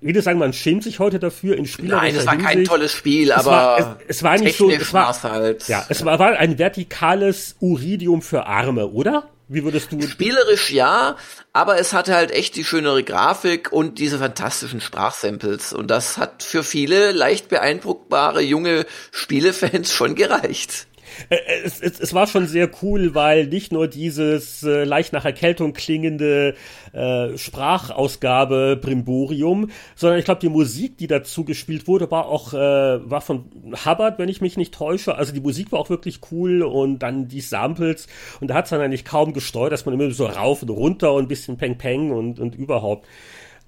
wie 0.00 0.12
du 0.12 0.22
sagen, 0.22 0.38
man 0.38 0.52
schämt 0.52 0.84
sich 0.84 0.98
heute 0.98 1.18
dafür 1.18 1.56
in 1.56 1.66
Spielerischer 1.66 2.02
Nein, 2.02 2.14
es 2.14 2.26
war 2.26 2.32
Hinsicht. 2.34 2.54
kein 2.54 2.64
tolles 2.64 2.92
Spiel, 2.92 3.32
aber 3.32 3.76
es 3.78 3.84
war, 3.84 3.98
es, 4.00 4.16
es 4.16 4.22
war 4.22 4.38
nicht 4.38 4.56
so, 4.56 4.70
es 4.70 4.92
war, 4.92 5.22
halt. 5.22 5.68
ja, 5.68 5.84
es 5.88 6.04
war, 6.04 6.18
war 6.18 6.36
ein 6.36 6.58
vertikales 6.58 7.56
Uridium 7.60 8.22
für 8.22 8.46
Arme, 8.46 8.88
oder? 8.88 9.28
Wie 9.48 9.64
würdest 9.64 9.90
du? 9.92 10.02
Spielerisch 10.02 10.70
ja, 10.70 11.16
aber 11.54 11.78
es 11.78 11.94
hatte 11.94 12.14
halt 12.14 12.30
echt 12.32 12.54
die 12.56 12.64
schönere 12.64 13.02
Grafik 13.02 13.72
und 13.72 13.98
diese 13.98 14.18
fantastischen 14.18 14.82
Sprachsamples. 14.82 15.72
Und 15.72 15.90
das 15.90 16.18
hat 16.18 16.42
für 16.42 16.62
viele 16.62 17.12
leicht 17.12 17.48
beeindruckbare 17.48 18.42
junge 18.42 18.84
Spielefans 19.10 19.94
schon 19.94 20.14
gereicht. 20.16 20.87
Äh, 21.28 21.36
es, 21.64 21.80
es, 21.80 22.00
es 22.00 22.14
war 22.14 22.26
schon 22.26 22.46
sehr 22.46 22.70
cool, 22.82 23.14
weil 23.14 23.46
nicht 23.46 23.72
nur 23.72 23.88
dieses 23.88 24.62
äh, 24.62 24.84
leicht 24.84 25.12
nach 25.12 25.24
Erkältung 25.24 25.72
klingende 25.72 26.54
äh, 26.92 27.36
Sprachausgabe 27.36 28.78
Brimborium, 28.80 29.70
sondern 29.94 30.18
ich 30.18 30.24
glaube, 30.24 30.40
die 30.40 30.48
Musik, 30.48 30.98
die 30.98 31.06
dazu 31.06 31.44
gespielt 31.44 31.86
wurde, 31.86 32.10
war 32.10 32.26
auch 32.26 32.54
äh, 32.54 32.56
war 32.56 33.20
von 33.20 33.46
Hubbard, 33.84 34.18
wenn 34.18 34.28
ich 34.28 34.40
mich 34.40 34.56
nicht 34.56 34.74
täusche. 34.74 35.16
Also 35.16 35.32
die 35.32 35.40
Musik 35.40 35.72
war 35.72 35.80
auch 35.80 35.90
wirklich 35.90 36.20
cool 36.30 36.62
und 36.62 37.00
dann 37.00 37.28
die 37.28 37.40
Samples 37.40 38.06
und 38.40 38.48
da 38.48 38.54
hat 38.54 38.64
es 38.64 38.70
dann 38.70 38.80
eigentlich 38.80 39.04
kaum 39.04 39.32
gesteuert, 39.32 39.72
dass 39.72 39.86
man 39.86 39.94
immer 39.94 40.10
so 40.10 40.26
rauf 40.26 40.62
und 40.62 40.70
runter 40.70 41.12
und 41.12 41.24
ein 41.24 41.28
bisschen 41.28 41.56
Peng 41.56 41.78
Peng 41.78 42.10
und, 42.10 42.40
und 42.40 42.54
überhaupt. 42.54 43.06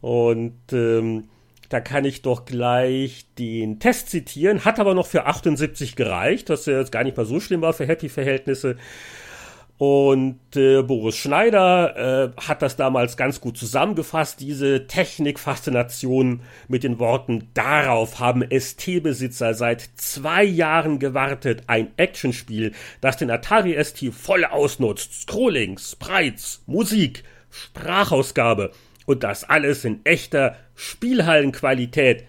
Und 0.01 0.55
ähm, 0.72 1.24
da 1.71 1.81
kann 1.81 2.05
ich 2.05 2.23
doch 2.23 2.45
gleich 2.45 3.27
den 3.39 3.79
Test 3.79 4.11
zitieren. 4.11 4.65
Hat 4.65 4.81
aber 4.81 4.93
noch 4.93 5.07
für 5.07 5.27
78 5.27 5.95
gereicht, 5.97 6.51
was 6.51 6.67
jetzt 6.67 6.93
gar 6.93 7.05
nicht 7.05 7.17
mal 7.17 7.25
so 7.25 7.41
schlimm 7.41 7.63
war 7.63 7.73
für 7.73 7.87
Happy-Verhältnisse. 7.87 8.77
Und 9.79 10.41
äh, 10.57 10.83
Boris 10.83 11.17
Schneider 11.17 12.35
äh, 12.37 12.43
hat 12.43 12.61
das 12.61 12.77
damals 12.77 13.17
ganz 13.17 13.41
gut 13.41 13.57
zusammengefasst, 13.57 14.41
diese 14.41 14.89
Technikfaszination 14.89 16.43
mit 16.69 16.83
den 16.83 16.99
Worten, 16.99 17.49
darauf 17.55 18.19
haben 18.19 18.45
ST-Besitzer 18.51 19.55
seit 19.55 19.81
zwei 19.95 20.45
Jahren 20.45 20.99
gewartet, 20.99 21.63
ein 21.69 21.93
Actionspiel, 21.97 22.73
das 23.01 23.17
den 23.17 23.31
Atari 23.31 23.83
ST 23.83 24.13
voll 24.13 24.45
ausnutzt. 24.45 25.23
Scrolling, 25.23 25.79
Sprites, 25.79 26.63
Musik, 26.67 27.25
Sprachausgabe 27.49 28.73
und 29.11 29.24
das 29.24 29.43
alles 29.45 29.85
in 29.85 30.05
echter 30.05 30.57
Spielhallenqualität. 30.77 32.24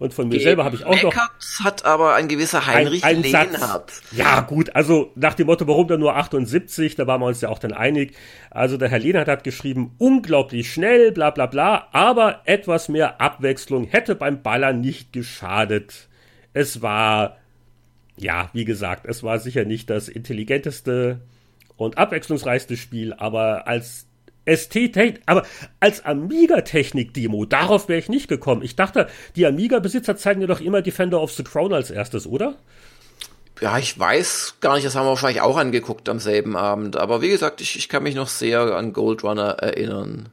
Und 0.00 0.12
von 0.12 0.28
mir 0.28 0.40
selber 0.40 0.64
habe 0.64 0.74
ich 0.74 0.84
auch 0.84 1.00
noch. 1.00 1.14
hat 1.62 1.84
aber 1.84 2.14
ein 2.16 2.26
gewisser 2.26 2.66
Heinrich 2.66 3.04
ein, 3.04 3.18
ein 3.18 3.22
Lehnhardt. 3.22 3.92
Ja, 4.10 4.40
gut, 4.40 4.74
also 4.74 5.12
nach 5.14 5.34
dem 5.34 5.46
Motto, 5.46 5.68
warum 5.68 5.86
da 5.86 5.96
nur 5.96 6.16
78, 6.16 6.96
da 6.96 7.06
waren 7.06 7.20
wir 7.20 7.26
uns 7.26 7.40
ja 7.40 7.48
auch 7.48 7.60
dann 7.60 7.72
einig. 7.72 8.16
Also 8.50 8.76
der 8.76 8.88
Herr 8.88 8.98
Lehnhardt 8.98 9.28
hat 9.28 9.44
geschrieben, 9.44 9.94
unglaublich 9.98 10.72
schnell, 10.72 11.12
bla 11.12 11.30
bla 11.30 11.46
bla, 11.46 11.86
aber 11.92 12.40
etwas 12.44 12.88
mehr 12.88 13.20
Abwechslung 13.20 13.84
hätte 13.84 14.16
beim 14.16 14.42
Ballern 14.42 14.80
nicht 14.80 15.12
geschadet. 15.12 16.08
Es 16.52 16.82
war 16.82 17.36
ja, 18.16 18.50
wie 18.52 18.64
gesagt, 18.64 19.06
es 19.06 19.22
war 19.22 19.38
sicher 19.38 19.64
nicht 19.64 19.88
das 19.90 20.08
intelligenteste 20.08 21.20
und 21.76 21.98
abwechslungsreichste 21.98 22.76
Spiel, 22.76 23.12
aber 23.12 23.66
als 23.66 24.06
ST, 24.46 25.20
aber 25.26 25.44
als 25.80 26.04
Amiga-Technik-Demo, 26.04 27.44
darauf 27.46 27.88
wäre 27.88 27.98
ich 27.98 28.08
nicht 28.08 28.28
gekommen. 28.28 28.62
Ich 28.62 28.76
dachte, 28.76 29.08
die 29.36 29.46
Amiga-Besitzer 29.46 30.16
zeigen 30.16 30.40
dir 30.40 30.46
doch 30.46 30.60
immer 30.60 30.82
Defender 30.82 31.20
of 31.20 31.32
the 31.32 31.44
Crown 31.44 31.72
als 31.72 31.90
erstes, 31.90 32.26
oder? 32.26 32.56
Ja, 33.60 33.78
ich 33.78 33.98
weiß 33.98 34.56
gar 34.60 34.74
nicht, 34.74 34.84
das 34.84 34.96
haben 34.96 35.06
wir 35.06 35.10
wahrscheinlich 35.10 35.40
auch 35.40 35.56
angeguckt 35.56 36.08
am 36.08 36.18
selben 36.18 36.56
Abend. 36.56 36.96
Aber 36.96 37.22
wie 37.22 37.28
gesagt, 37.28 37.60
ich, 37.60 37.76
ich 37.76 37.88
kann 37.88 38.02
mich 38.02 38.14
noch 38.14 38.28
sehr 38.28 38.60
an 38.60 38.92
Gold 38.92 39.22
Runner 39.22 39.50
erinnern. 39.60 40.28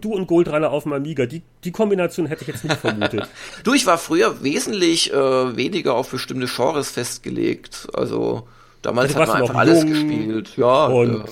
Du 0.00 0.14
und 0.14 0.26
Gold 0.26 0.48
Runner 0.48 0.70
auf 0.70 0.84
dem 0.84 0.94
Amiga, 0.94 1.26
die, 1.26 1.42
die 1.64 1.72
Kombination 1.72 2.26
hätte 2.26 2.42
ich 2.42 2.48
jetzt 2.48 2.64
nicht 2.64 2.78
vermutet. 2.78 3.28
du, 3.64 3.74
ich 3.74 3.86
war 3.86 3.98
früher 3.98 4.42
wesentlich 4.42 5.12
äh, 5.12 5.56
weniger 5.56 5.94
auf 5.94 6.10
bestimmte 6.10 6.46
Genres 6.46 6.90
festgelegt. 6.90 7.88
Also 7.92 8.48
damals 8.80 9.14
also 9.14 9.20
hat 9.20 9.28
man 9.28 9.42
einfach 9.42 9.56
alles 9.56 9.84
gespielt. 9.84 10.56
Ja, 10.56 10.86
und 10.86 11.24
äh, 11.24 11.30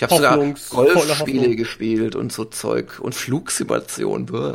ich 0.00 0.02
habe 0.04 0.14
sogar 0.14 0.38
Golfspiele 0.70 1.56
gespielt 1.56 2.16
und 2.16 2.32
so 2.32 2.46
Zeug 2.46 3.00
und 3.00 3.14
Flugsimulation. 3.14 4.26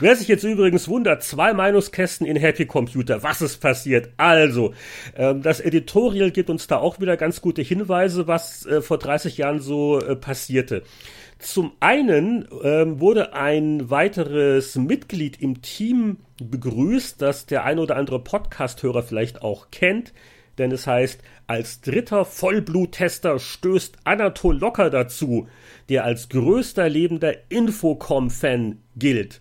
Wer 0.00 0.16
sich 0.16 0.28
jetzt 0.28 0.44
übrigens 0.44 0.88
wundert, 0.88 1.22
zwei 1.22 1.54
Meinungskästen 1.54 2.26
in 2.26 2.36
Happy 2.36 2.66
Computer, 2.66 3.22
was 3.22 3.40
ist 3.40 3.62
passiert? 3.62 4.10
Also, 4.18 4.74
ähm, 5.16 5.40
das 5.40 5.60
Editorial 5.60 6.32
gibt 6.32 6.50
uns 6.50 6.66
da 6.66 6.76
auch 6.76 7.00
wieder 7.00 7.16
ganz 7.16 7.40
gute 7.40 7.62
Hinweise, 7.62 8.26
was 8.26 8.66
äh, 8.66 8.82
vor 8.82 8.98
30 8.98 9.38
Jahren 9.38 9.60
so 9.60 10.00
äh, 10.00 10.16
passierte. 10.16 10.82
Zum 11.38 11.72
einen 11.80 12.46
ähm, 12.62 13.00
wurde 13.00 13.32
ein 13.32 13.88
weiteres 13.88 14.74
Mitglied 14.74 15.40
im 15.40 15.62
Team 15.62 16.18
begrüßt, 16.42 17.22
das 17.22 17.46
der 17.46 17.64
ein 17.64 17.78
oder 17.78 17.96
andere 17.96 18.22
Podcast-Hörer 18.22 19.02
vielleicht 19.02 19.40
auch 19.40 19.70
kennt, 19.70 20.12
denn 20.58 20.72
es 20.72 20.86
heißt, 20.86 21.20
als 21.46 21.80
dritter 21.80 22.24
Vollbluttester 22.24 23.38
stößt 23.38 23.98
Anatol 24.04 24.58
Locker 24.58 24.90
dazu, 24.90 25.48
der 25.88 26.04
als 26.04 26.28
größter 26.28 26.88
lebender 26.88 27.34
Infocom-Fan 27.50 28.78
gilt. 28.96 29.40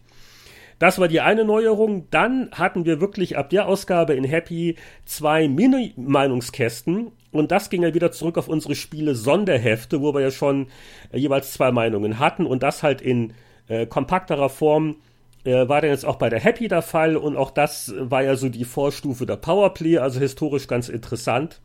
Das 0.80 1.00
war 1.00 1.08
die 1.08 1.22
eine 1.22 1.46
Neuerung. 1.46 2.08
Dann 2.12 2.50
hatten 2.52 2.86
wir 2.86 3.00
wirklich 3.00 3.38
ab 3.38 3.50
der 3.50 3.68
Ausgabe 3.68 4.14
in 4.14 4.26
Happy 4.26 4.76
zwei 5.06 5.48
Mini-Meinungskästen. 5.48 7.12
Und 7.32 7.52
das 7.52 7.70
ging 7.70 7.84
ja 7.84 7.94
wieder 7.94 8.12
zurück 8.12 8.38
auf 8.38 8.48
unsere 8.48 8.76
Spiele 8.76 9.16
Sonderhefte, 9.16 10.02
wo 10.02 10.14
wir 10.14 10.22
ja 10.22 10.32
schon 10.32 10.68
äh, 11.12 11.18
jeweils 11.18 11.54
zwei 11.54 11.72
Meinungen 11.72 12.20
hatten. 12.20 12.46
Und 12.46 12.62
das 12.64 12.84
halt 12.84 13.02
in 13.02 13.34
äh, 13.68 13.86
kompakterer 13.86 14.50
Form 14.50 14.98
äh, 15.46 15.70
war 15.70 15.82
dann 15.82 15.92
jetzt 15.92 16.06
auch 16.06 16.18
bei 16.18 16.30
der 16.30 16.40
Happy 16.40 16.68
der 16.68 16.82
Fall. 16.82 17.16
Und 17.16 17.38
auch 17.38 17.52
das 17.52 17.94
war 17.98 18.24
ja 18.24 18.36
so 18.36 18.50
die 18.50 18.66
Vorstufe 18.66 19.26
der 19.26 19.38
Powerplay, 19.38 20.00
also 20.00 20.20
historisch 20.20 20.68
ganz 20.68 20.90
interessant. 20.90 21.62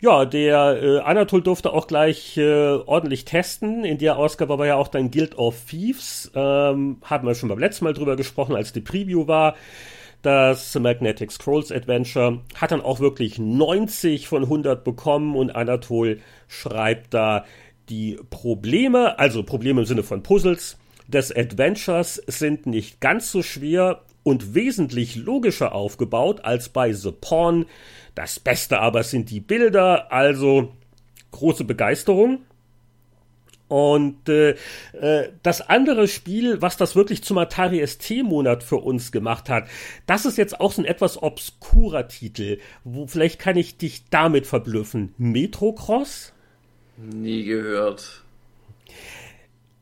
Ja, 0.00 0.24
der 0.24 0.82
äh, 0.82 0.98
Anatol 1.00 1.42
durfte 1.42 1.72
auch 1.72 1.86
gleich 1.86 2.36
äh, 2.38 2.72
ordentlich 2.72 3.26
testen. 3.26 3.84
In 3.84 3.98
der 3.98 4.16
Ausgabe 4.16 4.58
war 4.58 4.66
ja 4.66 4.76
auch 4.76 4.88
dann 4.88 5.10
Guild 5.10 5.36
of 5.36 5.56
Thieves. 5.68 6.30
Ähm, 6.34 6.96
haben 7.02 7.26
wir 7.26 7.34
schon 7.34 7.50
beim 7.50 7.58
letzten 7.58 7.84
Mal 7.84 7.92
drüber 7.92 8.16
gesprochen, 8.16 8.56
als 8.56 8.72
die 8.72 8.80
Preview 8.80 9.28
war. 9.28 9.54
Das 10.22 10.74
Magnetic 10.78 11.30
Scrolls 11.30 11.72
Adventure 11.72 12.40
hat 12.54 12.72
dann 12.72 12.82
auch 12.82 13.00
wirklich 13.00 13.38
90 13.38 14.28
von 14.28 14.42
100 14.44 14.84
bekommen 14.84 15.34
und 15.34 15.54
Anatol 15.54 16.20
schreibt 16.46 17.14
da 17.14 17.44
die 17.88 18.18
Probleme, 18.28 19.18
also 19.18 19.42
Probleme 19.42 19.80
im 19.80 19.86
Sinne 19.86 20.02
von 20.02 20.22
Puzzles, 20.22 20.78
des 21.10 21.34
Adventures 21.34 22.22
sind 22.26 22.66
nicht 22.66 23.00
ganz 23.00 23.30
so 23.32 23.42
schwer 23.42 24.02
und 24.22 24.54
wesentlich 24.54 25.16
logischer 25.16 25.74
aufgebaut 25.74 26.44
als 26.44 26.68
bei 26.68 26.92
The 26.92 27.12
Pawn. 27.12 27.66
Das 28.14 28.38
Beste 28.38 28.80
aber 28.80 29.02
sind 29.02 29.30
die 29.30 29.40
Bilder, 29.40 30.12
also 30.12 30.72
große 31.32 31.64
Begeisterung. 31.64 32.40
Und 33.68 34.28
äh, 34.28 34.56
äh, 35.00 35.28
das 35.44 35.60
andere 35.60 36.08
Spiel, 36.08 36.60
was 36.60 36.76
das 36.76 36.96
wirklich 36.96 37.22
zum 37.22 37.38
Atari 37.38 37.86
ST-Monat 37.86 38.64
für 38.64 38.78
uns 38.78 39.12
gemacht 39.12 39.48
hat, 39.48 39.68
das 40.06 40.26
ist 40.26 40.38
jetzt 40.38 40.60
auch 40.60 40.72
so 40.72 40.82
ein 40.82 40.86
etwas 40.86 41.22
obskurer 41.22 42.08
Titel. 42.08 42.58
Wo, 42.82 43.06
vielleicht 43.06 43.38
kann 43.38 43.56
ich 43.56 43.76
dich 43.76 44.02
damit 44.10 44.48
verblüffen. 44.48 45.14
Metrocross? 45.18 46.32
Nie 46.96 47.44
gehört 47.44 48.24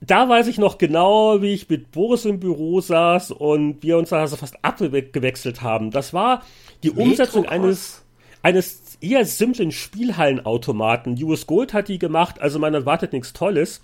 da 0.01 0.29
weiß 0.29 0.47
ich 0.47 0.59
noch 0.59 0.79
genau, 0.79 1.43
wie 1.43 1.55
ich 1.55 1.69
mit 1.69 1.91
Boris 1.91 2.25
im 2.25 2.39
Büro 2.39 2.81
saß 2.81 3.33
und 3.33 3.83
wir 3.83 3.99
uns 3.99 4.11
da 4.11 4.21
also 4.21 4.37
fast 4.37 4.57
abgewechselt 4.63 5.63
haben. 5.63 5.91
Das 5.91 6.15
war 6.15 6.43
die 6.83 6.91
Umsetzung 6.91 7.47
eines, 7.47 8.05
eines 8.43 8.88
eher 9.01 9.25
simplen 9.25 9.73
Spielhallenautomaten. 9.73 11.23
US 11.23 11.47
Gold 11.47 11.73
hat 11.73 11.89
die 11.89 11.99
gemacht, 11.99 12.41
also 12.41 12.59
man 12.59 12.75
erwartet 12.75 13.13
nichts 13.13 13.33
Tolles. 13.33 13.81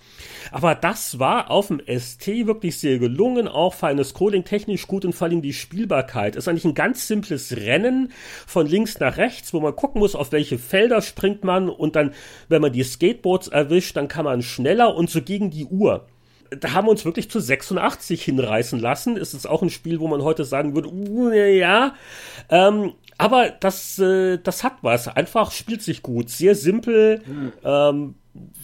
Aber 0.51 0.75
das 0.75 1.19
war 1.19 1.51
auf 1.51 1.67
dem 1.67 1.81
ST 1.87 2.27
wirklich 2.47 2.79
sehr 2.79 2.99
gelungen, 2.99 3.47
auch 3.47 3.73
feines 3.73 4.13
Coding 4.13 4.43
technisch 4.43 4.87
gut 4.87 5.05
und 5.05 5.13
vor 5.13 5.27
allem 5.27 5.41
die 5.41 5.53
Spielbarkeit. 5.53 6.35
Ist 6.35 6.47
eigentlich 6.47 6.65
ein 6.65 6.75
ganz 6.75 7.07
simples 7.07 7.55
Rennen 7.55 8.11
von 8.45 8.67
links 8.67 8.99
nach 8.99 9.17
rechts, 9.17 9.53
wo 9.53 9.59
man 9.59 9.75
gucken 9.75 9.99
muss, 9.99 10.15
auf 10.15 10.31
welche 10.31 10.57
Felder 10.57 11.01
springt 11.01 11.43
man 11.43 11.69
und 11.69 11.95
dann, 11.95 12.13
wenn 12.49 12.61
man 12.61 12.73
die 12.73 12.83
Skateboards 12.83 13.47
erwischt, 13.47 13.95
dann 13.95 14.07
kann 14.07 14.25
man 14.25 14.41
schneller 14.41 14.95
und 14.95 15.09
so 15.09 15.21
gegen 15.21 15.51
die 15.51 15.65
Uhr 15.65 16.05
da 16.51 16.73
haben 16.73 16.87
wir 16.87 16.91
uns 16.91 17.05
wirklich 17.05 17.29
zu 17.29 17.39
86 17.39 18.23
hinreißen 18.23 18.79
lassen. 18.79 19.17
Es 19.17 19.33
ist 19.33 19.47
auch 19.47 19.61
ein 19.61 19.69
Spiel, 19.69 19.99
wo 19.99 20.07
man 20.07 20.21
heute 20.21 20.45
sagen 20.45 20.75
würde, 20.75 20.89
uh, 20.89 21.31
ja, 21.31 21.95
ähm, 22.49 22.93
aber 23.17 23.49
das, 23.49 23.97
äh, 23.99 24.37
das 24.37 24.63
hat 24.63 24.77
was. 24.81 25.07
Einfach 25.07 25.51
spielt 25.51 25.81
sich 25.81 26.01
gut. 26.01 26.29
Sehr 26.29 26.55
simpel. 26.55 27.21
Mhm. 27.25 27.53
Ähm, 27.63 28.15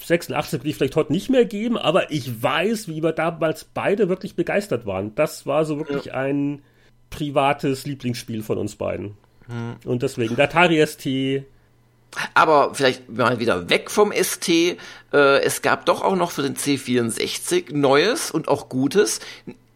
86 0.04 0.60
würde 0.60 0.70
ich 0.70 0.76
vielleicht 0.76 0.96
heute 0.96 1.14
nicht 1.14 1.30
mehr 1.30 1.46
geben, 1.46 1.78
aber 1.78 2.12
ich 2.12 2.44
weiß, 2.44 2.88
wie 2.88 3.02
wir 3.02 3.14
damals 3.14 3.64
beide 3.64 4.10
wirklich 4.10 4.36
begeistert 4.36 4.86
waren. 4.86 5.16
Das 5.16 5.46
war 5.46 5.64
so 5.64 5.78
wirklich 5.78 6.06
ja. 6.06 6.14
ein 6.16 6.62
privates 7.10 7.86
Lieblingsspiel 7.86 8.44
von 8.44 8.58
uns 8.58 8.76
beiden. 8.76 9.18
Mhm. 9.48 9.76
Und 9.86 10.04
deswegen, 10.04 10.40
Atari 10.40 10.86
ST. 10.86 11.46
Aber 12.34 12.76
vielleicht 12.76 13.10
mal 13.10 13.40
wieder 13.40 13.70
weg 13.70 13.90
vom 13.90 14.12
ST. 14.12 14.50
Äh, 14.50 14.78
es 15.14 15.62
gab 15.62 15.86
doch 15.86 16.02
auch 16.02 16.18
noch 16.18 16.32
für 16.32 16.42
den 16.42 16.58
C64 16.58 17.74
Neues 17.74 18.32
und 18.32 18.50
auch 18.50 18.68
Gutes 18.68 19.22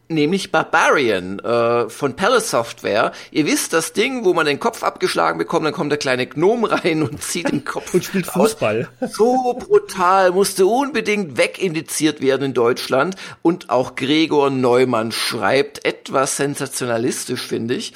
nämlich 0.07 0.51
Barbarian 0.51 1.39
äh, 1.39 1.89
von 1.89 2.15
Palace 2.15 2.51
Software. 2.51 3.11
Ihr 3.31 3.45
wisst, 3.45 3.73
das 3.73 3.93
Ding, 3.93 4.25
wo 4.25 4.33
man 4.33 4.45
den 4.45 4.59
Kopf 4.59 4.83
abgeschlagen 4.83 5.37
bekommt, 5.37 5.65
dann 5.65 5.73
kommt 5.73 5.91
der 5.91 5.97
kleine 5.97 6.27
Gnom 6.27 6.65
rein 6.65 7.03
und 7.03 7.23
zieht 7.23 7.51
den 7.51 7.65
Kopf 7.65 7.93
und 7.93 8.03
spielt 8.03 8.27
Fußball. 8.27 8.89
Aus. 8.99 9.13
So 9.13 9.53
brutal, 9.53 10.31
musste 10.31 10.65
unbedingt 10.65 11.37
wegindiziert 11.37 12.21
werden 12.21 12.47
in 12.47 12.53
Deutschland 12.53 13.15
und 13.41 13.69
auch 13.69 13.95
Gregor 13.95 14.49
Neumann 14.49 15.11
schreibt 15.11 15.85
etwas 15.85 16.37
sensationalistisch, 16.37 17.41
finde 17.41 17.75
ich. 17.75 17.93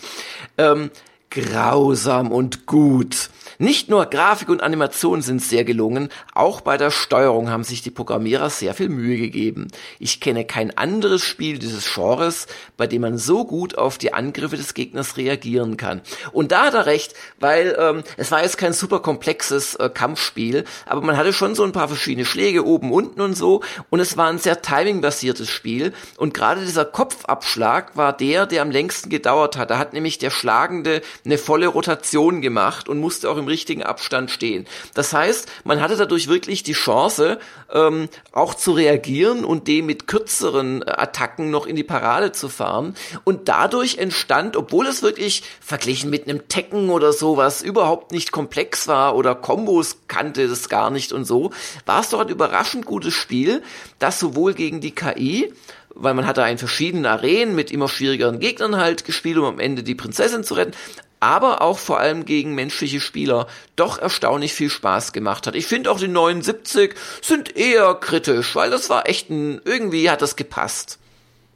Ähm, 0.57 0.91
grausam 1.29 2.31
und 2.31 2.65
gut. 2.65 3.29
Nicht 3.61 3.89
nur 3.89 4.05
Grafik 4.05 4.47
und 4.47 4.63
Animation 4.63 5.21
sind 5.21 5.41
sehr 5.41 5.65
gelungen, 5.65 6.07
auch 6.33 6.61
bei 6.61 6.77
der 6.77 6.91
Steuerung 6.91 7.49
haben 7.49 7.65
sich 7.65 7.81
die 7.81 7.91
Programmierer 7.91 8.49
sehr 8.49 8.73
viel 8.73 8.87
Mühe 8.87 9.17
gegeben. 9.17 9.67
Ich 9.99 10.21
kenne 10.21 10.45
kein 10.45 10.77
anderes 10.77 11.23
Spiel 11.23 11.59
dieses 11.59 11.93
Genres, 11.93 12.47
bei 12.77 12.87
dem 12.87 13.01
man 13.01 13.17
so 13.17 13.43
gut 13.43 13.77
auf 13.77 13.97
die 13.97 14.13
Angriffe 14.13 14.55
des 14.55 14.75
Gegners 14.75 15.17
reagieren 15.17 15.75
kann. 15.75 15.99
Und 16.31 16.53
da 16.53 16.67
hat 16.67 16.73
er 16.73 16.85
recht, 16.85 17.15
weil 17.41 17.75
ähm, 17.77 18.03
es 18.15 18.31
war 18.31 18.41
jetzt 18.41 18.57
kein 18.57 18.71
super 18.71 19.01
komplexes 19.01 19.75
äh, 19.75 19.89
Kampfspiel, 19.89 20.63
aber 20.85 21.01
man 21.01 21.17
hatte 21.17 21.33
schon 21.33 21.53
so 21.53 21.65
ein 21.65 21.73
paar 21.73 21.89
verschiedene 21.89 22.25
Schläge 22.25 22.65
oben, 22.65 22.93
unten 22.93 23.19
und 23.19 23.35
so 23.35 23.61
und 23.89 23.99
es 23.99 24.15
war 24.15 24.29
ein 24.29 24.39
sehr 24.39 24.61
timingbasiertes 24.61 25.49
Spiel 25.49 25.91
und 26.15 26.33
gerade 26.33 26.61
dieser 26.61 26.85
Kopfabschlag 26.85 27.97
war 27.97 28.15
der, 28.15 28.45
der 28.45 28.61
am 28.61 28.71
längsten 28.71 29.09
gedauert 29.09 29.57
hat. 29.57 29.69
Da 29.69 29.77
hat 29.77 29.91
nämlich 29.91 30.17
der 30.17 30.29
Schlagende 30.29 31.01
eine 31.25 31.37
volle 31.37 31.67
Rotation 31.67 32.39
gemacht 32.39 32.87
und 32.87 33.01
musste 33.01 33.29
auch 33.29 33.35
im 33.35 33.48
richtigen 33.49 33.83
Abstand 33.83 34.31
stehen. 34.31 34.65
Das 34.93 35.13
heißt, 35.13 35.47
man 35.63 35.81
hatte 35.81 35.97
dadurch 35.97 36.27
wirklich 36.27 36.63
die 36.63 36.73
Chance, 36.73 37.39
ähm, 37.71 38.09
auch 38.31 38.53
zu 38.53 38.71
reagieren 38.71 39.43
und 39.43 39.67
dem 39.67 39.85
mit 39.85 40.07
kürzeren 40.07 40.81
äh, 40.81 40.91
Attacken 40.91 41.51
noch 41.51 41.65
in 41.65 41.75
die 41.75 41.83
Parade 41.83 42.31
zu 42.31 42.49
fahren. 42.49 42.95
Und 43.23 43.49
dadurch 43.49 43.97
entstand, 43.97 44.55
obwohl 44.55 44.87
es 44.87 45.01
wirklich 45.01 45.43
verglichen 45.59 46.09
mit 46.09 46.27
einem 46.27 46.47
Tekken 46.47 46.89
oder 46.89 47.13
sowas 47.13 47.61
überhaupt 47.61 48.11
nicht 48.11 48.31
komplex 48.31 48.87
war 48.87 49.15
oder 49.15 49.35
Kombos 49.35 49.97
kannte 50.07 50.43
es 50.43 50.69
gar 50.69 50.89
nicht 50.89 51.11
und 51.11 51.25
so, 51.25 51.51
war 51.85 52.01
es 52.01 52.09
doch 52.09 52.21
ein 52.21 52.29
überraschend 52.29 52.85
gutes 52.85 53.13
Spiel, 53.13 53.63
das 53.99 54.19
sowohl 54.19 54.53
gegen 54.53 54.81
die 54.81 54.95
KI 54.95 55.53
weil 55.95 56.13
man 56.13 56.25
hat 56.25 56.37
da 56.37 56.47
in 56.47 56.57
verschiedenen 56.57 57.05
Arenen 57.05 57.55
mit 57.55 57.71
immer 57.71 57.87
schwierigeren 57.87 58.39
Gegnern 58.39 58.77
halt 58.77 59.05
gespielt, 59.05 59.37
um 59.37 59.45
am 59.45 59.59
Ende 59.59 59.83
die 59.83 59.95
Prinzessin 59.95 60.43
zu 60.43 60.53
retten, 60.53 60.73
aber 61.19 61.61
auch 61.61 61.77
vor 61.77 61.99
allem 61.99 62.25
gegen 62.25 62.55
menschliche 62.55 62.99
Spieler 62.99 63.47
doch 63.75 63.97
erstaunlich 63.99 64.53
viel 64.53 64.69
Spaß 64.69 65.11
gemacht 65.11 65.47
hat. 65.47 65.55
Ich 65.55 65.65
finde 65.65 65.91
auch 65.91 65.99
die 65.99 66.07
79 66.07 66.95
sind 67.21 67.55
eher 67.57 67.95
kritisch, 67.95 68.55
weil 68.55 68.69
das 68.69 68.89
war 68.89 69.07
echt 69.07 69.29
ein, 69.29 69.61
irgendwie 69.65 70.09
hat 70.09 70.21
das 70.21 70.35
gepasst. 70.35 70.99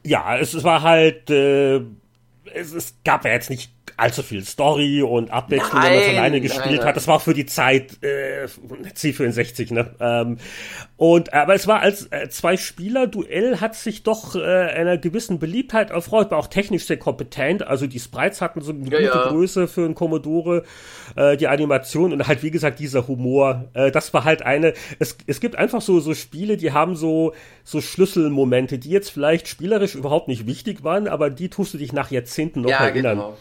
Ja, 0.04 0.38
es 0.38 0.64
war 0.64 0.82
halt, 0.82 1.30
äh, 1.30 1.78
es, 2.54 2.74
es 2.74 2.96
gab 3.06 3.26
ja 3.26 3.32
jetzt 3.32 3.50
nicht 3.50 3.72
allzu 3.98 4.24
viel 4.24 4.44
Story 4.44 5.02
und 5.02 5.32
Abwechslung, 5.32 5.82
wenn 5.84 5.94
man 5.94 6.00
es 6.00 6.10
alleine 6.10 6.42
gespielt 6.42 6.66
nein, 6.66 6.76
nein. 6.78 6.86
hat. 6.88 6.96
Das 6.96 7.08
war 7.08 7.18
auch 7.18 7.22
für 7.22 7.34
die 7.34 7.46
Zeit 7.46 8.02
äh, 8.02 8.46
C64, 8.96 9.74
ne? 9.74 9.96
Ähm, 10.00 10.38
und 10.98 11.34
aber 11.34 11.54
es 11.54 11.68
war 11.68 11.82
als 11.82 12.08
äh, 12.12 12.30
zwei 12.30 12.58
Spieler 12.58 13.08
Duell 13.08 13.60
hat 13.60 13.76
sich 13.76 14.04
doch 14.04 14.36
äh, 14.36 14.40
einer 14.40 14.98
gewissen 14.98 15.40
Beliebtheit 15.40 15.92
erfreut, 15.92 16.32
war 16.32 16.38
auch 16.40 16.48
technisch 16.48 16.86
sehr 16.86 16.98
kompetent. 16.98 17.66
Also 17.66 17.88
die 17.88 18.00
Sprites 18.00 18.42
hatten 18.42 18.62
so 18.62 18.72
eine 18.72 18.84
ja, 18.90 19.00
gute 19.00 19.18
ja. 19.18 19.28
Größe 19.28 19.68
für 19.68 19.86
einen 19.86 19.96
Commodore, 19.96 20.64
äh, 21.16 21.38
die 21.38 21.48
Animation 21.48 22.14
und 22.14 22.28
halt 22.28 22.42
wie 22.42 22.52
gesagt 22.52 22.80
dieser 22.80 23.08
Humor. 23.08 23.66
Äh, 23.74 23.92
das 23.92 24.14
war 24.14 24.24
halt 24.24 24.42
eine. 24.44 24.74
Es, 25.00 25.18
es 25.28 25.40
gibt 25.40 25.56
einfach 25.56 25.82
so 25.82 26.00
so 26.00 26.14
Spiele, 26.14 26.58
die 26.58 26.72
haben 26.72 26.96
so 26.96 27.34
so 27.64 27.82
Schlüsselmomente, 27.82 28.80
die 28.80 28.90
jetzt 28.90 29.12
vielleicht 29.12 29.48
spielerisch 29.48 29.96
überhaupt 29.96 30.28
nicht 30.28 30.48
wichtig 30.48 30.84
waren, 30.84 31.08
aber 31.08 31.30
die 31.30 31.50
tust 31.50 31.74
du 31.74 31.78
dich 31.78 31.94
nach 31.94 32.12
Jahrzehnten 32.12 32.62
noch 32.62 32.70
ja, 32.70 32.86
erinnern. 32.86 33.18
Genau. 33.18 33.38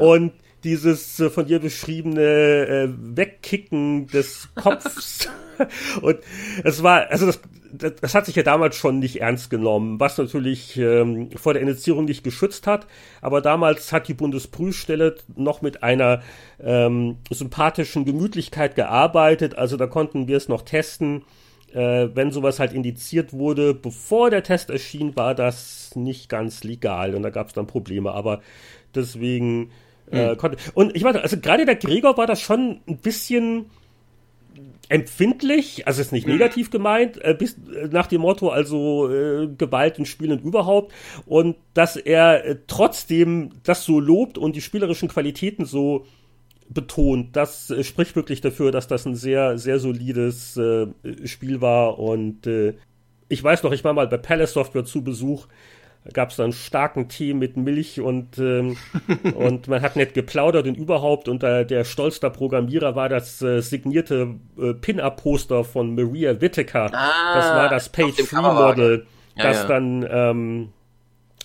Und 0.00 0.32
dieses 0.64 1.20
äh, 1.20 1.30
von 1.30 1.46
dir 1.46 1.60
beschriebene 1.60 2.22
äh, 2.22 2.88
Wegkicken 3.16 4.06
des 4.08 4.48
Kopfs. 4.54 5.28
und 6.02 6.18
es 6.64 6.82
war, 6.82 7.10
also 7.10 7.26
das, 7.26 7.40
das, 7.72 7.94
das, 8.00 8.14
hat 8.14 8.26
sich 8.26 8.36
ja 8.36 8.42
damals 8.42 8.76
schon 8.76 8.98
nicht 8.98 9.20
ernst 9.20 9.50
genommen, 9.50 10.00
was 10.00 10.18
natürlich 10.18 10.76
ähm, 10.76 11.30
vor 11.36 11.52
der 11.52 11.62
Indizierung 11.62 12.06
nicht 12.06 12.24
geschützt 12.24 12.66
hat. 12.66 12.86
Aber 13.20 13.40
damals 13.40 13.92
hat 13.92 14.08
die 14.08 14.14
Bundesprüfstelle 14.14 15.16
noch 15.36 15.62
mit 15.62 15.82
einer 15.82 16.22
ähm, 16.60 17.18
sympathischen 17.30 18.04
Gemütlichkeit 18.04 18.74
gearbeitet. 18.74 19.56
Also 19.56 19.76
da 19.76 19.86
konnten 19.86 20.28
wir 20.28 20.36
es 20.36 20.48
noch 20.48 20.62
testen. 20.62 21.24
Äh, 21.72 22.08
wenn 22.14 22.30
sowas 22.30 22.60
halt 22.60 22.72
indiziert 22.72 23.34
wurde, 23.34 23.74
bevor 23.74 24.30
der 24.30 24.42
Test 24.42 24.70
erschien, 24.70 25.14
war 25.16 25.34
das 25.34 25.94
nicht 25.94 26.30
ganz 26.30 26.64
legal 26.64 27.14
und 27.14 27.22
da 27.22 27.28
gab 27.28 27.48
es 27.48 27.52
dann 27.52 27.66
Probleme. 27.66 28.12
Aber 28.12 28.40
deswegen 28.94 29.70
äh, 30.10 30.30
hm. 30.30 30.36
konnte. 30.36 30.58
Und 30.74 30.96
ich 30.96 31.04
weiß, 31.04 31.16
also 31.16 31.38
gerade 31.38 31.66
der 31.66 31.76
Gregor 31.76 32.16
war 32.16 32.26
das 32.26 32.40
schon 32.40 32.80
ein 32.86 32.98
bisschen 32.98 33.66
empfindlich, 34.88 35.86
also 35.86 36.00
ist 36.00 36.12
nicht 36.12 36.26
negativ 36.26 36.70
gemeint, 36.70 37.22
äh, 37.22 37.34
bis 37.38 37.54
äh, 37.54 37.88
nach 37.90 38.06
dem 38.06 38.22
Motto, 38.22 38.48
also 38.48 39.10
äh, 39.10 39.46
Gewalt 39.46 39.98
in 39.98 40.06
Spielen 40.06 40.40
überhaupt 40.40 40.92
und 41.26 41.56
dass 41.74 41.96
er 41.96 42.44
äh, 42.44 42.56
trotzdem 42.66 43.50
das 43.64 43.84
so 43.84 44.00
lobt 44.00 44.38
und 44.38 44.56
die 44.56 44.62
spielerischen 44.62 45.08
Qualitäten 45.08 45.66
so 45.66 46.06
betont, 46.70 47.36
das 47.36 47.70
äh, 47.70 47.84
spricht 47.84 48.16
wirklich 48.16 48.40
dafür, 48.40 48.72
dass 48.72 48.86
das 48.88 49.04
ein 49.04 49.14
sehr, 49.14 49.58
sehr 49.58 49.78
solides 49.78 50.56
äh, 50.56 50.86
Spiel 51.24 51.60
war 51.60 51.98
und 51.98 52.48
ich 53.30 53.44
weiß 53.44 53.62
noch, 53.62 53.72
ich 53.72 53.84
war 53.84 53.92
mal 53.92 54.08
bei 54.08 54.16
Palace 54.16 54.54
Software 54.54 54.86
zu 54.86 55.04
Besuch 55.04 55.46
gab 56.12 56.30
es 56.30 56.36
dann 56.36 56.52
starken 56.52 57.08
Tee 57.08 57.34
mit 57.34 57.56
Milch 57.56 58.00
und, 58.00 58.38
ähm, 58.38 58.76
und 59.34 59.68
man 59.68 59.82
hat 59.82 59.96
nett 59.96 60.14
geplaudert 60.14 60.66
und 60.66 60.76
überhaupt. 60.76 61.28
Und 61.28 61.42
äh, 61.42 61.64
der 61.64 61.84
Stolz 61.84 62.20
der 62.20 62.30
Programmierer 62.30 62.96
war 62.96 63.08
das 63.08 63.42
äh, 63.42 63.60
signierte 63.60 64.34
äh, 64.58 64.74
Pin-Up-Poster 64.74 65.64
von 65.64 65.94
Maria 65.94 66.40
Whittaker. 66.40 66.90
Ah, 66.92 67.34
das 67.34 67.50
war 67.50 67.68
das 67.68 67.88
Page-Free-Model, 67.88 69.06
ja, 69.36 69.42
das 69.42 69.62
ja. 69.62 69.68
dann 69.68 70.06
ähm, 70.10 70.68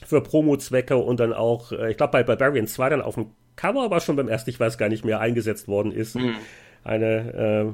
für 0.05 0.21
Promo-Zwecke 0.21 0.97
und 0.97 1.19
dann 1.19 1.33
auch, 1.33 1.71
äh, 1.71 1.91
ich 1.91 1.97
glaube 1.97 2.11
bei 2.11 2.23
Barbarian 2.23 2.67
2 2.67 2.89
dann 2.89 3.01
auf 3.01 3.15
dem 3.15 3.31
Cover, 3.55 3.83
aber 3.83 3.99
schon 3.99 4.15
beim 4.15 4.27
ersten, 4.27 4.49
ich 4.49 4.59
weiß 4.59 4.77
gar 4.77 4.89
nicht 4.89 5.05
mehr, 5.05 5.19
eingesetzt 5.19 5.67
worden 5.67 5.91
ist. 5.91 6.15
Mhm. 6.15 6.35
Eine 6.83 7.07
äh, 7.33 7.73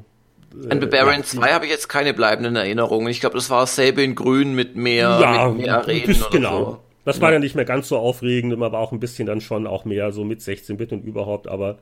an 0.70 0.80
Barbarian 0.80 1.22
ja, 1.22 1.26
2 1.26 1.54
habe 1.54 1.66
ich 1.66 1.72
jetzt 1.72 1.90
keine 1.90 2.14
bleibenden 2.14 2.56
Erinnerungen. 2.56 3.08
Ich 3.10 3.20
glaube, 3.20 3.36
das 3.36 3.50
war 3.50 3.62
dasselbe 3.62 4.02
in 4.04 4.16
Grün 4.16 4.56
mit 4.56 4.76
mehr, 4.76 5.20
ja, 5.22 5.50
mit 5.50 5.66
mehr 5.66 5.88
Reden 5.88 6.16
oder 6.16 6.30
genau. 6.30 6.66
So. 6.66 6.80
Das 7.06 7.18
ja. 7.18 7.22
war 7.24 7.32
ja 7.32 7.40
nicht 7.40 7.56
mehr 7.56 7.66
ganz 7.66 7.88
so 7.88 7.98
aufregend, 7.98 8.60
war 8.60 8.74
auch 8.74 8.92
ein 8.92 9.00
bisschen 9.00 9.26
dann 9.26 9.42
schon 9.42 9.68
auch 9.68 9.86
mehr 9.86 10.12
so 10.12 10.24
mit 10.24 10.42
16-Bit 10.42 10.92
und 10.94 11.06
überhaupt, 11.06 11.48
aber 11.48 11.78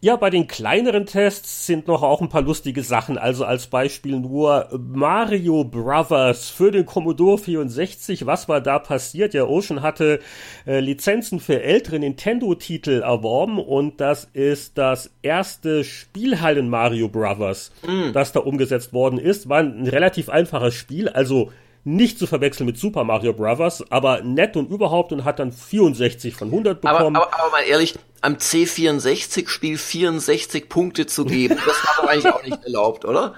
ja, 0.00 0.16
bei 0.16 0.28
den 0.28 0.46
kleineren 0.46 1.06
Tests 1.06 1.66
sind 1.66 1.88
noch 1.88 2.02
auch 2.02 2.20
ein 2.20 2.28
paar 2.28 2.42
lustige 2.42 2.82
Sachen. 2.82 3.16
Also 3.16 3.44
als 3.46 3.66
Beispiel 3.66 4.20
nur 4.20 4.68
Mario 4.78 5.64
Brothers 5.64 6.50
für 6.50 6.70
den 6.70 6.84
Commodore 6.84 7.38
64. 7.38 8.26
Was 8.26 8.48
war 8.48 8.60
da 8.60 8.78
passiert? 8.78 9.32
Ja, 9.32 9.44
Ocean 9.44 9.80
hatte 9.80 10.20
äh, 10.66 10.80
Lizenzen 10.80 11.40
für 11.40 11.62
ältere 11.62 11.98
Nintendo-Titel 11.98 13.00
erworben 13.02 13.58
und 13.58 14.00
das 14.00 14.28
ist 14.34 14.76
das 14.76 15.10
erste 15.22 15.82
Spielhallen 15.82 16.68
Mario 16.68 17.08
Brothers, 17.08 17.72
mm. 17.86 18.12
das 18.12 18.32
da 18.32 18.40
umgesetzt 18.40 18.92
worden 18.92 19.18
ist. 19.18 19.48
War 19.48 19.60
ein 19.60 19.88
relativ 19.88 20.28
einfaches 20.28 20.74
Spiel, 20.74 21.08
also 21.08 21.50
nicht 21.86 22.18
zu 22.18 22.26
verwechseln 22.26 22.66
mit 22.66 22.78
Super 22.78 23.04
Mario 23.04 23.32
Bros., 23.32 23.84
aber 23.90 24.20
nett 24.20 24.56
und 24.56 24.68
überhaupt 24.70 25.12
und 25.12 25.24
hat 25.24 25.38
dann 25.38 25.52
64 25.52 26.34
von 26.34 26.48
100 26.48 26.80
bekommen. 26.80 27.14
Aber, 27.14 27.28
aber, 27.28 27.40
aber 27.40 27.50
mal 27.52 27.62
ehrlich, 27.62 27.94
am 28.26 28.34
C64-Spiel 28.34 29.78
64 29.78 30.68
Punkte 30.68 31.06
zu 31.06 31.24
geben, 31.24 31.56
das 31.64 31.76
war 31.84 31.94
doch 31.98 32.08
eigentlich 32.08 32.34
auch 32.34 32.42
nicht 32.42 32.64
erlaubt, 32.64 33.04
oder? 33.04 33.34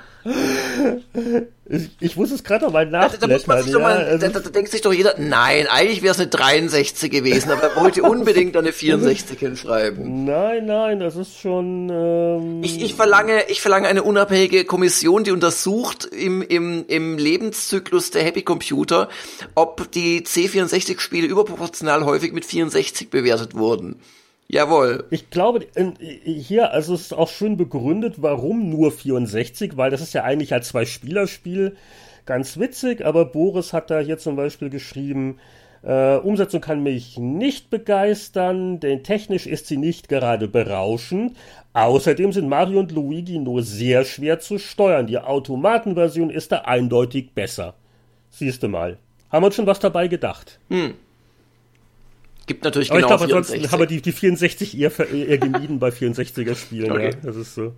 Ich, 1.71 1.91
ich 2.01 2.17
muss 2.17 2.31
es 2.31 2.43
gerade 2.43 2.65
noch 2.65 2.73
mal 2.73 2.87
nachblättern. 2.87 3.29
Da, 3.29 3.63
da, 3.63 3.79
mal, 3.79 3.99
also 3.99 4.29
da, 4.29 4.41
da, 4.41 4.51
denkt 4.51 4.71
sich 4.71 4.81
doch 4.81 4.93
jeder, 4.93 5.15
nein, 5.19 5.67
eigentlich 5.69 6.03
wäre 6.03 6.13
es 6.13 6.21
eine 6.21 6.29
63 6.29 7.11
gewesen, 7.11 7.51
aber 7.51 7.65
er 7.65 7.77
wollte 7.77 8.03
unbedingt 8.03 8.57
eine 8.57 8.73
64 8.73 9.39
hinschreiben. 9.39 10.25
Nein, 10.25 10.65
nein, 10.65 11.01
das 11.01 11.17
ist 11.17 11.39
schon. 11.39 11.91
Ähm 11.91 12.63
ich, 12.63 12.83
ich, 12.83 12.95
verlange, 12.95 13.45
ich 13.49 13.61
verlange 13.61 13.89
eine 13.89 14.03
unabhängige 14.03 14.65
Kommission, 14.65 15.25
die 15.25 15.31
untersucht 15.31 16.07
im, 16.07 16.41
im, 16.41 16.87
im 16.89 17.19
Lebenszyklus 17.19 18.11
der 18.11 18.25
Happy 18.25 18.43
Computer, 18.43 19.09
ob 19.55 19.91
die 19.93 20.23
C64-Spiele 20.23 21.27
überproportional 21.27 22.07
häufig 22.07 22.33
mit 22.33 22.47
64 22.47 23.11
bewertet 23.11 23.55
wurden. 23.55 24.01
Jawohl. 24.51 25.05
Ich 25.11 25.29
glaube, 25.29 25.67
hier, 26.25 26.73
also 26.73 26.95
es 26.95 27.03
ist 27.03 27.13
auch 27.13 27.29
schön 27.29 27.59
begründet, 27.59 28.15
warum 28.23 28.71
nur 28.71 28.91
64, 28.91 29.77
weil 29.77 29.91
das 29.91 30.01
ist 30.01 30.15
ja 30.15 30.25
eigentlich 30.25 30.55
als 30.55 30.69
Zwei-Spieler-Spiel 30.69 31.77
ganz 32.25 32.59
witzig, 32.59 33.05
aber 33.05 33.27
Boris 33.27 33.75
hat 33.75 33.91
da 33.91 34.01
hier 34.01 34.17
zum 34.17 34.37
Beispiel 34.37 34.71
geschrieben, 34.71 35.39
äh, 35.83 36.17
Umsetzung 36.17 36.61
kann 36.61 36.83
mich 36.83 37.19
nicht 37.19 37.71
begeistern, 37.71 38.81
denn 38.81 39.03
technisch 39.05 39.47
ist 39.47 39.67
sie 39.67 39.77
nicht 39.77 40.09
gerade 40.09 40.49
berauschend. 40.49 41.37
Außerdem 41.75 42.33
sind 42.33 42.49
Mario 42.49 42.81
und 42.81 42.93
Luigi 42.93 43.39
nur 43.39 43.63
sehr 43.63 44.05
schwer 44.05 44.41
zu 44.41 44.59
steuern. 44.59 45.07
Die 45.07 45.19
Automatenversion 45.19 46.31
ist 46.31 46.53
da 46.53 46.63
eindeutig 46.63 47.33
besser. 47.35 47.75
Siehst 48.31 48.63
du 48.63 48.69
mal. 48.69 48.99
Haben 49.31 49.43
wir 49.43 49.47
uns 49.47 49.57
schon 49.57 49.67
was 49.67 49.79
dabei 49.79 50.09
gedacht. 50.09 50.59
Hm. 50.69 50.95
Gibt 52.49 52.65
natürlich 52.65 52.91
aber 52.91 53.01
genau 53.01 53.15
ich 53.15 53.19
glaube, 53.19 53.35
ansonsten 53.37 53.71
haben 53.71 53.81
wir 53.81 53.87
die, 53.87 54.01
die 54.03 54.13
64 54.13 54.77
eher, 54.77 54.91
eher 54.99 55.39
gemieden 55.39 55.79
bei 55.79 55.91
64er-Spielen. 55.91 56.91
Okay. 56.91 57.11
Ja, 57.11 57.19
das 57.23 57.37
ist 57.37 57.55
so. 57.55 57.75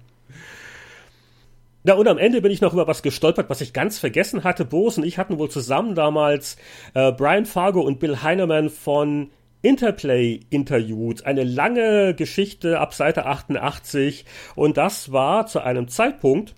Ja, 1.83 1.95
und 1.95 2.07
am 2.09 2.19
Ende 2.19 2.41
bin 2.41 2.53
ich 2.53 2.61
noch 2.61 2.73
über 2.73 2.87
was 2.87 3.03
gestolpert, 3.03 3.51
was 3.51 3.61
ich 3.61 3.73
ganz 3.73 3.99
vergessen 3.99 4.45
hatte. 4.45 4.65
Boris 4.65 4.97
und 4.97 5.05
ich 5.05 5.19
hatten 5.19 5.39
wohl 5.39 5.51
zusammen 5.51 5.95
damals 5.95 6.57
äh, 6.95 7.11
Brian 7.11 7.47
Fargo 7.47 7.81
und 7.81 7.99
Bill 7.99 8.23
Heinemann 8.23 8.71
von 8.71 9.31
Interplay 9.63 10.41
interviewt. 10.51 11.27
Eine 11.27 11.43
lange 11.43 12.15
Geschichte 12.15 12.79
ab 12.79 12.95
Seite 12.95 13.27
88. 13.27 14.25
Und 14.55 14.77
das 14.77 15.11
war 15.11 15.47
zu 15.47 15.61
einem 15.61 15.89
Zeitpunkt, 15.89 16.55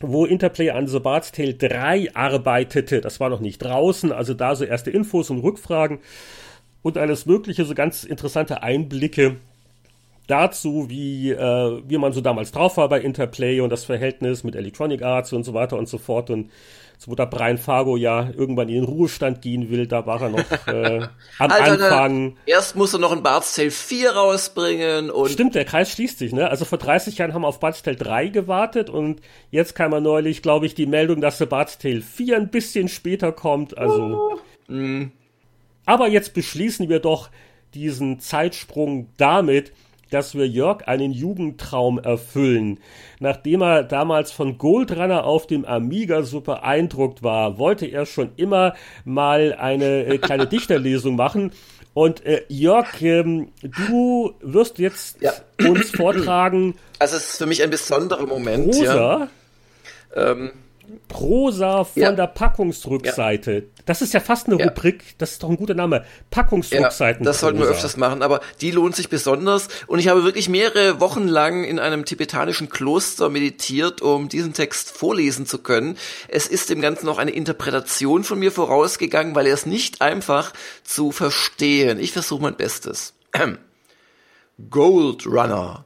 wo 0.00 0.24
Interplay 0.24 0.70
an 0.70 0.86
The 0.86 1.00
Bard's 1.00 1.32
Tale 1.32 1.54
3 1.54 2.14
arbeitete. 2.14 3.00
Das 3.00 3.18
war 3.18 3.28
noch 3.28 3.40
nicht 3.40 3.58
draußen, 3.58 4.12
also 4.12 4.34
da 4.34 4.54
so 4.54 4.64
erste 4.64 4.90
Infos 4.90 5.30
und 5.30 5.40
Rückfragen 5.40 5.98
und 6.88 6.98
alles 6.98 7.26
Mögliche, 7.26 7.64
so 7.64 7.74
ganz 7.74 8.04
interessante 8.04 8.62
Einblicke 8.62 9.36
dazu, 10.26 10.86
wie, 10.88 11.30
äh, 11.30 11.82
wie 11.86 11.98
man 11.98 12.12
so 12.12 12.20
damals 12.20 12.52
drauf 12.52 12.76
war 12.76 12.88
bei 12.88 13.00
Interplay 13.00 13.60
und 13.60 13.70
das 13.70 13.84
Verhältnis 13.84 14.44
mit 14.44 14.54
Electronic 14.54 15.02
Arts 15.02 15.32
und 15.32 15.44
so 15.44 15.54
weiter 15.54 15.76
und 15.76 15.88
so 15.88 15.98
fort. 15.98 16.30
Und 16.30 16.50
so, 16.98 17.10
wo 17.10 17.14
der 17.14 17.26
Brian 17.26 17.58
Fargo 17.58 17.96
ja 17.96 18.28
irgendwann 18.36 18.68
in 18.68 18.74
den 18.74 18.84
Ruhestand 18.84 19.40
gehen 19.40 19.70
will, 19.70 19.86
da 19.86 20.04
war 20.04 20.20
er 20.20 20.28
noch 20.28 20.50
äh, 20.66 21.00
am 21.38 21.50
Alter, 21.50 21.72
Anfang. 21.72 22.36
Erst 22.44 22.76
muss 22.76 22.92
er 22.92 22.98
noch 22.98 23.12
ein 23.12 23.22
Bart's 23.22 23.54
Tale 23.54 23.70
4 23.70 24.10
rausbringen 24.10 25.10
und. 25.10 25.30
Stimmt, 25.30 25.54
der 25.54 25.64
Kreis 25.64 25.92
schließt 25.92 26.18
sich, 26.18 26.32
ne? 26.32 26.50
Also 26.50 26.64
vor 26.64 26.78
30 26.78 27.16
Jahren 27.16 27.34
haben 27.34 27.42
wir 27.42 27.48
auf 27.48 27.60
Bart's 27.60 27.82
Tale 27.82 27.96
3 27.96 28.28
gewartet 28.28 28.90
und 28.90 29.20
jetzt 29.50 29.74
kam 29.74 29.92
er 29.92 30.00
neulich, 30.00 30.42
glaube 30.42 30.66
ich, 30.66 30.74
die 30.74 30.86
Meldung, 30.86 31.20
dass 31.20 31.38
der 31.38 31.46
Bart's 31.46 31.78
Tale 31.78 32.02
4 32.02 32.36
ein 32.36 32.48
bisschen 32.48 32.88
später 32.88 33.32
kommt. 33.32 33.78
Also. 33.78 34.38
Uh. 34.68 35.06
Aber 35.88 36.06
jetzt 36.06 36.34
beschließen 36.34 36.90
wir 36.90 37.00
doch 37.00 37.30
diesen 37.72 38.20
Zeitsprung 38.20 39.08
damit, 39.16 39.72
dass 40.10 40.34
wir 40.34 40.46
Jörg 40.46 40.86
einen 40.86 41.12
Jugendtraum 41.12 41.98
erfüllen. 41.98 42.78
Nachdem 43.20 43.62
er 43.62 43.84
damals 43.84 44.30
von 44.30 44.58
Goldrunner 44.58 45.24
auf 45.24 45.46
dem 45.46 45.64
Amiga 45.64 46.24
so 46.24 46.42
beeindruckt 46.42 47.22
war, 47.22 47.56
wollte 47.56 47.86
er 47.86 48.04
schon 48.04 48.32
immer 48.36 48.74
mal 49.06 49.56
eine 49.58 50.04
äh, 50.04 50.18
kleine 50.18 50.46
Dichterlesung 50.46 51.16
machen. 51.16 51.52
Und 51.94 52.22
äh, 52.26 52.42
Jörg, 52.48 53.00
ähm, 53.00 53.52
du 53.62 54.34
wirst 54.42 54.78
jetzt 54.78 55.22
ja. 55.22 55.32
uns 55.66 55.90
vortragen. 55.90 56.74
Also 56.98 57.16
es 57.16 57.30
ist 57.30 57.38
für 57.38 57.46
mich 57.46 57.62
ein 57.62 57.70
besonderer 57.70 58.26
Moment. 58.26 58.74
Rosa. 58.74 59.30
Ja. 60.14 60.32
Ähm, 60.32 60.52
Prosa 61.08 61.84
von 61.84 62.02
Ja. 62.02 62.12
der 62.12 62.26
Packungsrückseite. 62.26 63.64
Das 63.86 64.02
ist 64.02 64.12
ja 64.12 64.20
fast 64.20 64.46
eine 64.46 64.58
Ja. 64.58 64.66
Rubrik, 64.66 65.14
das 65.18 65.32
ist 65.32 65.42
doch 65.42 65.48
ein 65.48 65.56
guter 65.56 65.74
Name. 65.74 66.04
Packungsrückseiten. 66.30 67.24
das 67.24 67.40
sollten 67.40 67.58
wir 67.58 67.66
öfters 67.66 67.96
machen, 67.96 68.22
aber 68.22 68.40
die 68.60 68.70
lohnt 68.70 68.94
sich 68.96 69.08
besonders. 69.08 69.68
Und 69.86 69.98
ich 69.98 70.08
habe 70.08 70.24
wirklich 70.24 70.48
mehrere 70.48 71.00
Wochen 71.00 71.26
lang 71.28 71.64
in 71.64 71.78
einem 71.78 72.04
tibetanischen 72.04 72.68
Kloster 72.68 73.28
meditiert, 73.28 74.02
um 74.02 74.28
diesen 74.28 74.52
Text 74.52 74.90
vorlesen 74.90 75.46
zu 75.46 75.58
können. 75.58 75.96
Es 76.28 76.46
ist 76.46 76.70
dem 76.70 76.80
Ganzen 76.80 77.06
noch 77.06 77.18
eine 77.18 77.30
Interpretation 77.30 78.24
von 78.24 78.38
mir 78.38 78.52
vorausgegangen, 78.52 79.34
weil 79.34 79.46
er 79.46 79.54
ist 79.54 79.66
nicht 79.66 80.00
einfach 80.02 80.52
zu 80.84 81.12
verstehen. 81.12 81.98
Ich 82.00 82.12
versuche 82.12 82.42
mein 82.42 82.56
Bestes. 82.56 83.14
Gold 84.70 85.26
Runner. 85.26 85.84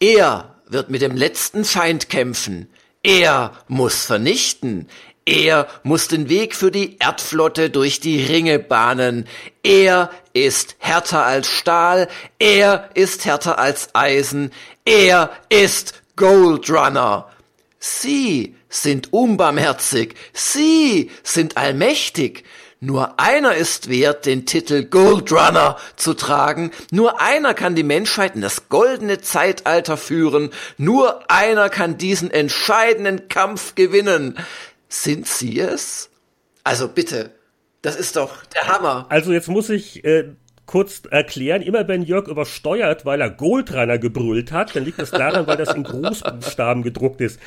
Er 0.00 0.54
wird 0.68 0.90
mit 0.90 1.02
dem 1.02 1.16
letzten 1.16 1.64
Feind 1.64 2.08
kämpfen. 2.08 2.68
Er 3.08 3.52
muss 3.68 4.04
vernichten. 4.04 4.86
Er 5.24 5.66
muss 5.82 6.08
den 6.08 6.28
Weg 6.28 6.54
für 6.54 6.70
die 6.70 6.98
Erdflotte 6.98 7.70
durch 7.70 8.00
die 8.00 8.22
Ringe 8.22 8.58
bahnen. 8.58 9.26
Er 9.62 10.10
ist 10.34 10.76
härter 10.78 11.24
als 11.24 11.48
Stahl. 11.48 12.08
Er 12.38 12.90
ist 12.92 13.24
härter 13.24 13.58
als 13.58 13.94
Eisen. 13.94 14.52
Er 14.84 15.30
ist 15.48 16.02
Gold 16.16 16.68
Runner. 16.68 17.30
Sie 17.78 18.54
sind 18.68 19.10
unbarmherzig. 19.10 20.14
Sie 20.34 21.10
sind 21.22 21.56
allmächtig. 21.56 22.44
Nur 22.80 23.18
einer 23.18 23.54
ist 23.56 23.88
wert, 23.88 24.24
den 24.24 24.46
Titel 24.46 24.84
Gold 24.84 25.32
Runner 25.32 25.76
zu 25.96 26.14
tragen. 26.14 26.70
Nur 26.92 27.20
einer 27.20 27.52
kann 27.54 27.74
die 27.74 27.82
Menschheit 27.82 28.36
in 28.36 28.40
das 28.40 28.68
goldene 28.68 29.20
Zeitalter 29.20 29.96
führen. 29.96 30.50
Nur 30.76 31.28
einer 31.28 31.70
kann 31.70 31.98
diesen 31.98 32.30
entscheidenden 32.30 33.28
Kampf 33.28 33.74
gewinnen. 33.74 34.36
Sind 34.88 35.26
Sie 35.26 35.58
es? 35.58 36.10
Also 36.62 36.86
bitte, 36.86 37.32
das 37.82 37.96
ist 37.96 38.14
doch 38.14 38.44
der 38.46 38.68
Hammer. 38.68 39.06
Also 39.08 39.32
jetzt 39.32 39.48
muss 39.48 39.70
ich 39.70 40.04
äh, 40.04 40.30
kurz 40.66 41.02
erklären, 41.10 41.62
immer 41.62 41.88
wenn 41.88 42.02
Jörg 42.02 42.28
übersteuert, 42.28 43.04
weil 43.04 43.20
er 43.20 43.30
Goldrunner 43.30 43.98
gebrüllt 43.98 44.52
hat, 44.52 44.76
dann 44.76 44.84
liegt 44.84 45.00
das 45.00 45.10
daran, 45.10 45.48
weil 45.48 45.56
das 45.56 45.74
in 45.74 45.82
Großbuchstaben 45.82 46.84
gedruckt 46.84 47.20
ist. 47.20 47.40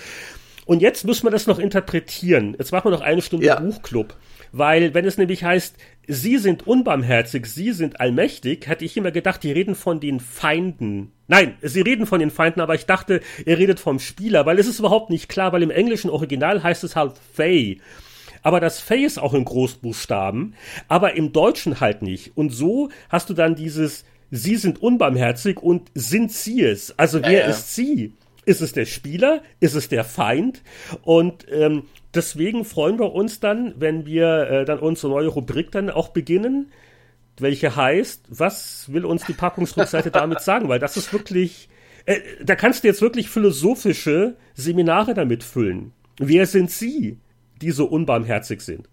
Und 0.66 0.82
jetzt 0.82 1.06
müssen 1.06 1.26
wir 1.26 1.32
das 1.32 1.48
noch 1.48 1.60
interpretieren. 1.60 2.56
Jetzt 2.58 2.72
machen 2.72 2.86
wir 2.92 2.92
noch 2.92 3.02
eine 3.02 3.22
Stunde 3.22 3.46
Ja. 3.46 3.60
Buchclub. 3.60 4.14
Weil, 4.52 4.94
wenn 4.94 5.06
es 5.06 5.18
nämlich 5.18 5.44
heißt, 5.44 5.76
Sie 6.08 6.38
sind 6.38 6.68
unbarmherzig, 6.68 7.46
Sie 7.46 7.72
sind 7.72 8.00
allmächtig, 8.02 8.68
hätte 8.68 8.84
ich 8.84 8.98
immer 8.98 9.12
gedacht, 9.12 9.44
die 9.44 9.52
reden 9.52 9.76
von 9.76 10.00
den 10.00 10.20
Feinden. 10.20 11.12
Nein, 11.28 11.56
sie 11.62 11.80
reden 11.80 12.06
von 12.06 12.20
den 12.20 12.32
Feinden, 12.32 12.60
aber 12.60 12.76
ich 12.76 12.86
dachte, 12.86 13.22
er 13.46 13.58
redet 13.58 13.80
vom 13.80 14.00
Spieler, 14.00 14.46
weil 14.46 14.60
es 14.60 14.68
ist 14.68 14.80
überhaupt 14.80 15.10
nicht 15.10 15.30
klar, 15.30 15.54
weil 15.54 15.64
im 15.64 15.72
englischen 15.72 16.10
Original 16.10 16.62
heißt 16.62 16.84
es 16.84 16.98
halt 16.98 17.14
Faye. 17.34 17.78
Aber 18.44 18.60
das 18.60 18.82
Faye 18.82 19.06
ist 19.06 19.18
auch 19.18 19.34
in 19.34 19.46
Großbuchstaben, 19.46 20.56
aber 20.90 21.16
im 21.16 21.32
Deutschen 21.32 21.80
halt 21.80 22.02
nicht. 22.02 22.36
Und 22.36 22.50
so 22.50 22.90
hast 23.08 23.30
du 23.30 23.34
dann 23.34 23.56
dieses 23.56 24.04
Sie 24.32 24.56
sind 24.56 24.82
unbarmherzig 24.82 25.60
und 25.62 25.92
sind 25.94 26.32
sie 26.32 26.64
es? 26.64 26.98
Also 26.98 27.22
wer 27.22 27.42
ja. 27.42 27.46
ist 27.48 27.76
sie? 27.76 28.14
Ist 28.46 28.62
es 28.62 28.74
der 28.74 28.86
Spieler? 28.86 29.42
Ist 29.60 29.76
es 29.76 29.88
der 29.88 30.04
Feind? 30.04 30.62
Und 31.04 31.46
ähm, 31.52 31.84
deswegen 32.14 32.66
freuen 32.66 32.98
wir 32.98 33.14
uns 33.14 33.40
dann, 33.40 33.76
wenn 33.78 34.06
wir 34.06 34.50
äh, 34.50 34.66
dann 34.66 34.80
unsere 34.80 35.12
neue 35.12 35.28
Rubrik 35.28 35.72
dann 35.72 35.90
auch 35.90 36.10
beginnen, 36.10 36.72
welche 37.38 37.76
heißt, 37.76 38.24
was 38.30 38.92
will 38.92 39.06
uns 39.06 39.26
die 39.26 39.34
Packungsrückseite 39.34 40.12
damit 40.12 40.42
sagen? 40.42 40.70
Weil 40.70 40.80
das 40.80 40.98
ist 40.98 41.14
wirklich, 41.14 41.70
äh, 42.06 42.20
da 42.44 42.56
kannst 42.56 42.84
du 42.84 42.88
jetzt 42.88 43.02
wirklich 43.02 43.30
philosophische 43.30 44.36
Seminare 44.56 45.14
damit 45.14 45.44
füllen. 45.44 45.94
Wer 46.18 46.46
sind 46.48 46.72
Sie, 46.72 47.18
die 47.62 47.72
so 47.72 47.86
unbarmherzig 47.86 48.62
sind? 48.62 48.88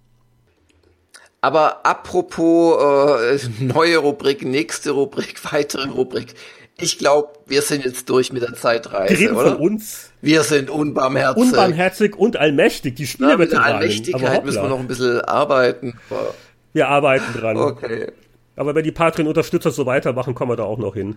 Aber 1.40 1.86
apropos 1.86 2.82
äh, 2.82 3.38
neue 3.60 3.98
Rubrik, 3.98 4.44
nächste 4.44 4.90
Rubrik, 4.90 5.42
weitere 5.52 5.88
Rubrik. 5.88 6.34
Ich 6.80 6.98
glaube, 6.98 7.30
wir 7.46 7.62
sind 7.62 7.84
jetzt 7.84 8.08
durch 8.08 8.32
mit 8.32 8.42
der 8.42 8.50
Wir 8.50 8.56
Zeitreise, 8.56 9.18
reden 9.18 9.36
oder? 9.36 9.56
von 9.56 9.56
uns, 9.58 10.12
Wir 10.20 10.42
sind 10.44 10.70
unbarmherzig. 10.70 11.42
unbarmherzig 11.42 12.16
und 12.16 12.36
allmächtig, 12.36 12.94
die 12.96 13.08
Ja, 13.18 13.36
mit 13.36 13.50
der. 13.52 13.62
Allmächtigkeit 13.64 14.44
müssen 14.44 14.62
wir 14.62 14.68
noch 14.68 14.78
ein 14.78 14.86
bisschen 14.86 15.20
arbeiten. 15.22 15.98
Wir 16.72 16.88
arbeiten 16.88 17.32
dran. 17.38 17.56
Okay. 17.56 18.12
Aber 18.54 18.74
wenn 18.74 18.84
die 18.84 18.92
Patreon-Unterstützer 18.92 19.70
so 19.72 19.86
weitermachen, 19.86 20.34
kommen 20.34 20.52
wir 20.52 20.56
da 20.56 20.64
auch 20.64 20.78
noch 20.78 20.94
hin. 20.94 21.16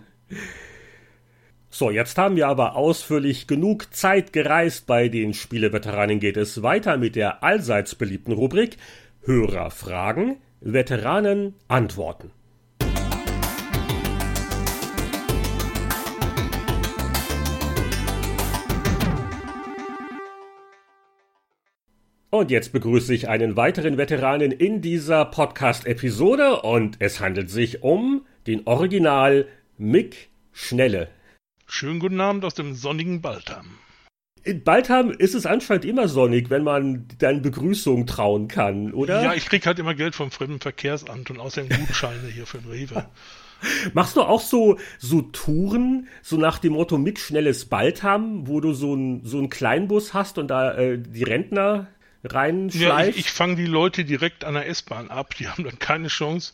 So, 1.70 1.90
jetzt 1.90 2.18
haben 2.18 2.36
wir 2.36 2.48
aber 2.48 2.76
ausführlich 2.76 3.46
genug 3.46 3.94
Zeit 3.94 4.32
gereist 4.32 4.86
bei 4.86 5.08
den 5.08 5.32
Spieleveteranen. 5.32 6.20
Geht 6.20 6.36
es 6.36 6.62
weiter 6.62 6.96
mit 6.98 7.16
der 7.16 7.42
allseits 7.42 7.94
beliebten 7.94 8.32
Rubrik 8.32 8.76
Hörer 9.24 9.70
fragen, 9.70 10.36
Veteranen 10.60 11.54
antworten. 11.68 12.30
Und 22.34 22.50
jetzt 22.50 22.72
begrüße 22.72 23.12
ich 23.12 23.28
einen 23.28 23.56
weiteren 23.56 23.98
Veteranen 23.98 24.52
in 24.52 24.80
dieser 24.80 25.26
Podcast-Episode 25.26 26.62
und 26.62 26.96
es 26.98 27.20
handelt 27.20 27.50
sich 27.50 27.82
um 27.82 28.24
den 28.46 28.66
Original 28.66 29.46
Mick 29.76 30.30
Schnelle. 30.50 31.08
Schönen 31.66 32.00
guten 32.00 32.22
Abend 32.22 32.46
aus 32.46 32.54
dem 32.54 32.72
sonnigen 32.72 33.20
Baltham. 33.20 33.66
In 34.44 34.64
Baltham 34.64 35.10
ist 35.10 35.34
es 35.34 35.44
anscheinend 35.44 35.84
immer 35.84 36.08
sonnig, 36.08 36.48
wenn 36.48 36.64
man 36.64 37.06
deinen 37.18 37.42
Begrüßungen 37.42 38.06
trauen 38.06 38.48
kann, 38.48 38.94
oder? 38.94 39.22
Ja, 39.22 39.34
ich 39.34 39.44
krieg 39.44 39.66
halt 39.66 39.78
immer 39.78 39.94
Geld 39.94 40.14
vom 40.14 40.30
Fremdenverkehrsamt 40.30 41.30
und 41.30 41.38
außerdem 41.38 41.68
Gutscheine 41.80 42.28
hier 42.28 42.46
für 42.46 42.60
den 42.60 42.70
Rewe. 42.70 43.08
Machst 43.92 44.16
du 44.16 44.22
auch 44.22 44.40
so, 44.40 44.78
so 44.98 45.20
Touren, 45.20 46.08
so 46.22 46.38
nach 46.38 46.58
dem 46.58 46.72
Motto 46.72 46.96
Mick 46.96 47.20
Schnelles 47.20 47.66
Baltham, 47.66 48.48
wo 48.48 48.60
du 48.60 48.72
so 48.72 48.94
einen 48.94 49.22
so 49.26 49.36
einen 49.36 49.50
Kleinbus 49.50 50.14
hast 50.14 50.38
und 50.38 50.48
da 50.48 50.72
äh, 50.72 50.98
die 50.98 51.24
Rentner 51.24 51.88
Ja, 52.22 52.30
reinschleifst? 52.30 53.18
ich, 53.18 53.26
ich 53.26 53.32
fange 53.32 53.56
die 53.56 53.66
Leute 53.66 54.04
direkt 54.04 54.44
an 54.44 54.54
der 54.54 54.68
S-Bahn 54.68 55.10
ab, 55.10 55.34
die 55.36 55.48
haben 55.48 55.64
dann 55.64 55.78
keine 55.78 56.08
Chance. 56.08 56.52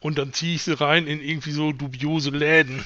Und 0.00 0.16
dann 0.18 0.32
ziehe 0.32 0.54
ich 0.54 0.62
sie 0.62 0.78
rein 0.78 1.06
in 1.06 1.20
irgendwie 1.20 1.50
so 1.50 1.72
dubiose 1.72 2.30
Läden. 2.30 2.84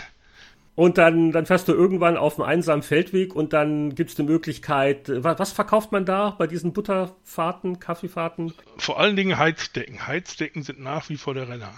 Und 0.75 0.97
dann, 0.97 1.33
dann 1.33 1.45
fährst 1.45 1.69
du 1.69 1.73
irgendwann 1.75 2.17
auf 2.17 2.39
einem 2.41 2.49
einsamen 2.49 2.83
Feldweg 2.83 3.37
und 3.37 3.53
dann 3.53 3.95
gibt's 3.95 4.15
die 4.15 4.23
Möglichkeit, 4.23 5.11
äh, 5.11 5.23
wa- 5.23 5.39
was 5.39 5.53
verkauft 5.53 5.93
man 5.93 6.07
da 6.07 6.31
bei 6.31 6.47
diesen 6.47 6.73
Butterfahrten, 6.73 7.79
Kaffeefahrten 7.79 8.55
Vor 8.79 8.99
allen 8.99 9.15
Dingen 9.15 9.37
Heizdecken. 9.37 10.07
Heizdecken 10.07 10.63
sind 10.63 10.81
nach 10.81 11.11
wie 11.11 11.19
vor 11.19 11.35
der 11.35 11.49
Renner. 11.51 11.75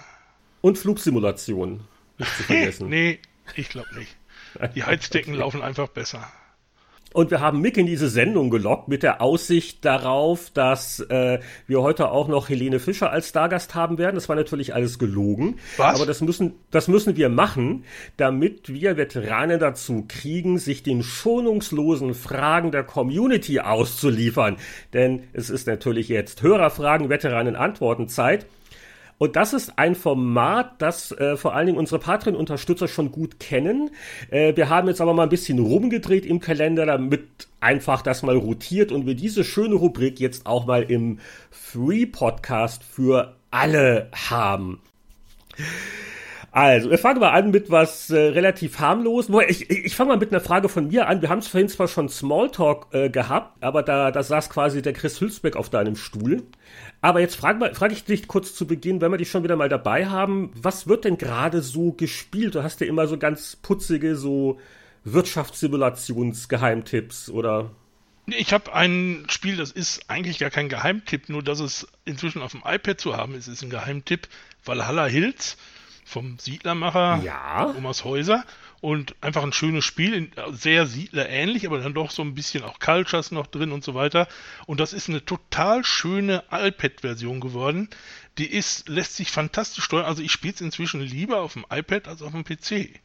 und 0.61 0.79
Flugsimulationen? 0.79 1.81
Nicht 2.19 2.37
zu 2.37 2.43
vergessen. 2.45 2.89
Nee, 2.89 3.19
ich 3.57 3.69
glaube 3.69 3.89
nicht. 3.99 4.15
Die 4.77 4.85
Heizdecken 4.85 5.35
laufen 5.35 5.61
einfach 5.63 5.89
besser. 5.89 6.31
Und 7.15 7.31
wir 7.31 7.41
haben 7.41 7.61
Mick 7.61 7.77
in 7.77 7.87
diese 7.87 8.09
Sendung 8.09 8.51
gelockt 8.51 8.89
mit 8.89 9.05
der 9.05 9.23
Aussicht 9.23 9.85
darauf, 9.85 10.51
dass 10.51 10.99
äh, 10.99 11.39
wir 11.69 11.81
heute 11.81 12.11
auch 12.11 12.27
noch 12.27 12.49
Helene 12.49 12.81
Fischer 12.81 13.13
als 13.13 13.29
Stargast 13.29 13.77
haben 13.77 13.99
werden. 13.99 14.17
Das 14.17 14.29
war 14.29 14.35
natürlich 14.35 14.75
alles 14.75 14.99
gelogen. 14.99 15.61
Was? 15.77 15.95
Aber 15.95 16.07
das 16.07 16.23
müssen, 16.23 16.55
das 16.73 16.89
müssen 16.89 17.17
wir 17.17 17.29
machen, 17.29 17.85
damit 18.17 18.69
wir 18.69 18.97
Veteranen 18.97 19.61
dazu 19.61 20.07
kriegen, 20.09 20.59
sich 20.59 20.83
den 20.83 21.05
schonungslosen 21.05 22.15
Fragen 22.15 22.73
der 22.73 22.83
Community 22.83 23.61
auszuliefern. 23.61 24.57
Denn 24.93 25.23
es 25.33 25.51
ist 25.51 25.69
natürlich 25.69 26.09
jetzt 26.09 26.43
Hörerfragen, 26.43 27.11
Veteranen 27.11 27.55
Antwortenzeit. 27.55 28.45
Und 29.19 29.37
das 29.37 29.53
ist 29.53 29.79
ein 29.79 29.95
Format, 29.95 30.83
das 30.83 31.13
äh, 31.13 31.37
vor 31.37 31.55
allen 31.55 31.67
Dingen 31.67 31.79
unsere 31.79 32.01
Patreon-Unterstützer 32.01 32.89
schon 32.89 33.13
gut 33.13 33.39
kennen. 33.39 33.91
Äh, 34.31 34.57
wir 34.57 34.69
haben 34.69 34.89
jetzt 34.89 35.01
aber 35.01 35.15
mal 35.15 35.25
ein 35.25 35.29
bisschen 35.29 35.59
rumgedreht 35.59 36.27
im 36.27 36.41
Kalender, 36.41 36.85
damit 36.87 37.49
einfach 37.61 38.03
das 38.03 38.23
mal 38.23 38.37
rotiert 38.37 38.93
und 38.93 39.07
wir 39.07 39.15
diese 39.15 39.45
schöne 39.45 39.77
Rubrik 39.77 40.21
jetzt 40.21 40.47
auch 40.47 40.67
mal 40.67 40.83
im 40.83 41.21
Free-Podcast 41.51 42.83
für 42.83 43.37
alle 43.51 44.09
haben. 44.29 44.81
Also, 46.51 46.89
wir 46.89 46.99
fangen 46.99 47.19
mal 47.19 47.31
an 47.31 47.51
mit 47.51 47.69
was 47.69 48.11
äh, 48.11 48.17
relativ 48.17 48.79
harmlos. 48.79 49.29
Ich, 49.49 49.69
ich, 49.71 49.87
ich 49.87 49.97
fange 49.97 50.11
mal 50.11 50.19
mit 50.19 50.31
einer 50.31 50.41
Frage 50.41 50.69
von 50.69 50.87
mir 50.87 51.09
an. 51.09 51.21
Wir 51.21 51.29
haben 51.29 51.41
es 51.41 51.49
vorhin 51.49 51.69
zwar 51.69 51.89
schon 51.89 52.09
Smalltalk 52.09 52.87
äh, 52.93 53.11
gehabt, 53.11 53.61
aber 53.61 53.83
da, 53.83 54.13
da 54.13 54.23
saß 54.23 54.51
quasi 54.51 54.81
der 54.81 54.93
Chris 54.93 55.21
Hülsbeck 55.21 55.57
auf 55.57 55.69
deinem 55.69 55.97
Stuhl. 55.97 56.45
Aber 57.05 57.21
jetzt 57.21 57.37
frage 57.37 57.75
frag 57.75 57.93
ich 57.93 58.05
dich 58.05 58.27
kurz 58.29 58.55
zu 58.55 58.67
Beginn, 58.67 59.03
wenn 59.03 59.11
wir 59.11 59.19
dich 59.19 59.31
schon 59.31 59.45
wieder 59.45 59.57
mal 59.57 59.69
dabei 59.69 60.07
haben, 60.07 60.51
was 60.55 60.87
wird 60.87 61.05
denn 61.05 61.19
gerade 61.19 61.61
so 61.61 61.93
gespielt? 61.93 62.55
Du 62.55 62.63
hast 62.63 62.81
ja 62.81 62.87
immer 62.87 63.07
so 63.07 63.19
ganz 63.19 63.57
putzige, 63.57 64.17
so 64.17 64.59
Wirtschaftssimulationsgeheimtipps 65.05 67.29
oder 67.29 67.73
Ich 68.25 68.55
habe 68.55 68.73
ein 68.73 69.27
Spiel, 69.29 69.59
das 69.59 69.71
ist 69.71 70.09
eigentlich 70.09 70.39
gar 70.39 70.49
kein 70.49 70.71
Geheimtipp, 70.71 71.29
nur 71.29 71.43
dass 71.43 71.61
es 71.61 71.87
inzwischen 72.07 72.41
auf 72.41 72.53
dem 72.53 72.63
iPad 72.65 72.99
zu 72.99 73.19
haben 73.19 73.35
ist, 73.35 73.49
ist 73.49 73.63
ein 73.63 73.69
Geheimtipp. 73.69 74.27
Valhalla 74.65 75.05
Hills 75.05 75.59
vom 76.07 76.39
Siedlermacher 76.39 77.21
Ja. 77.23 77.71
Thomas 77.75 78.05
Häuser. 78.05 78.45
Und 78.85 79.17
einfach 79.23 79.43
ein 79.43 79.55
schönes 79.55 79.83
Spiel, 79.83 80.31
sehr 80.53 80.85
Siedler-ähnlich, 80.85 81.67
aber 81.67 81.79
dann 81.79 81.95
doch 81.95 82.11
so 82.11 82.21
ein 82.21 82.35
bisschen 82.35 82.65
auch 82.65 82.79
Cultures 82.79 83.31
noch 83.31 83.47
drin 83.47 83.73
und 83.73 83.83
so 83.83 83.95
weiter. 83.95 84.29
Und 84.67 84.79
das 84.79 84.93
ist 84.93 85.09
eine 85.09 85.25
total 85.25 85.87
schöne 85.87 86.45
iPad-Version 86.51 87.41
geworden. 87.41 87.89
Die 88.37 88.45
ist, 88.45 88.91
lässt 88.91 89.17
sich 89.17 89.31
fantastisch 89.31 89.85
steuern. 89.85 90.05
Also 90.05 90.23
ich 90.23 90.33
spiele 90.33 90.53
es 90.53 90.61
inzwischen 90.61 91.01
lieber 91.01 91.41
auf 91.41 91.55
dem 91.55 91.65
iPad 91.71 92.09
als 92.09 92.21
auf 92.21 92.33
dem 92.33 92.45
PC. 92.45 93.01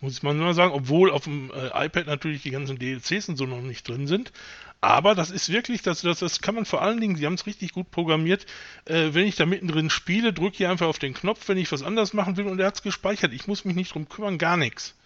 Muss 0.00 0.24
man 0.24 0.36
nur 0.36 0.52
sagen, 0.52 0.72
obwohl 0.72 1.12
auf 1.12 1.24
dem 1.24 1.52
äh, 1.52 1.86
iPad 1.86 2.08
natürlich 2.08 2.42
die 2.42 2.50
ganzen 2.50 2.80
DLCs 2.80 3.28
und 3.28 3.36
so 3.36 3.46
noch 3.46 3.60
nicht 3.60 3.88
drin 3.88 4.08
sind. 4.08 4.32
Aber 4.80 5.14
das 5.14 5.30
ist 5.30 5.48
wirklich, 5.48 5.82
das, 5.82 6.02
das, 6.02 6.18
das 6.18 6.40
kann 6.40 6.56
man 6.56 6.64
vor 6.64 6.82
allen 6.82 7.00
Dingen, 7.00 7.14
sie 7.14 7.24
haben 7.24 7.34
es 7.34 7.46
richtig 7.46 7.70
gut 7.70 7.92
programmiert. 7.92 8.46
Äh, 8.84 9.10
wenn 9.14 9.28
ich 9.28 9.36
da 9.36 9.46
mittendrin 9.46 9.90
spiele, 9.90 10.32
drücke 10.32 10.64
ich 10.64 10.66
einfach 10.66 10.88
auf 10.88 10.98
den 10.98 11.14
Knopf, 11.14 11.46
wenn 11.46 11.56
ich 11.56 11.70
was 11.70 11.84
anderes 11.84 12.14
machen 12.14 12.36
will 12.36 12.46
und 12.46 12.58
er 12.58 12.66
hat 12.66 12.74
es 12.74 12.82
gespeichert. 12.82 13.32
Ich 13.32 13.46
muss 13.46 13.64
mich 13.64 13.76
nicht 13.76 13.94
drum 13.94 14.08
kümmern, 14.08 14.38
gar 14.38 14.56
nichts. 14.56 14.96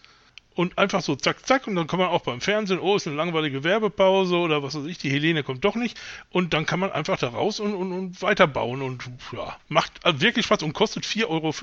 Und 0.58 0.76
einfach 0.76 1.02
so 1.02 1.14
zack, 1.14 1.46
zack, 1.46 1.68
und 1.68 1.76
dann 1.76 1.86
kann 1.86 2.00
man 2.00 2.08
auch 2.08 2.22
beim 2.22 2.40
Fernsehen, 2.40 2.80
oh, 2.80 2.96
ist 2.96 3.06
eine 3.06 3.14
langweilige 3.14 3.62
Werbepause 3.62 4.34
oder 4.34 4.60
was 4.60 4.74
weiß 4.74 4.86
ich, 4.86 4.98
die 4.98 5.08
Helene 5.08 5.44
kommt 5.44 5.64
doch 5.64 5.76
nicht. 5.76 5.96
Und 6.30 6.52
dann 6.52 6.66
kann 6.66 6.80
man 6.80 6.90
einfach 6.90 7.16
da 7.16 7.28
raus 7.28 7.60
und, 7.60 7.76
und, 7.76 7.92
und 7.92 8.22
weiterbauen 8.22 8.82
und 8.82 9.04
ja, 9.30 9.56
macht 9.68 10.00
wirklich 10.20 10.46
Spaß 10.46 10.64
und 10.64 10.72
kostet 10.72 11.04
4,50 11.04 11.28
Euro. 11.28 11.54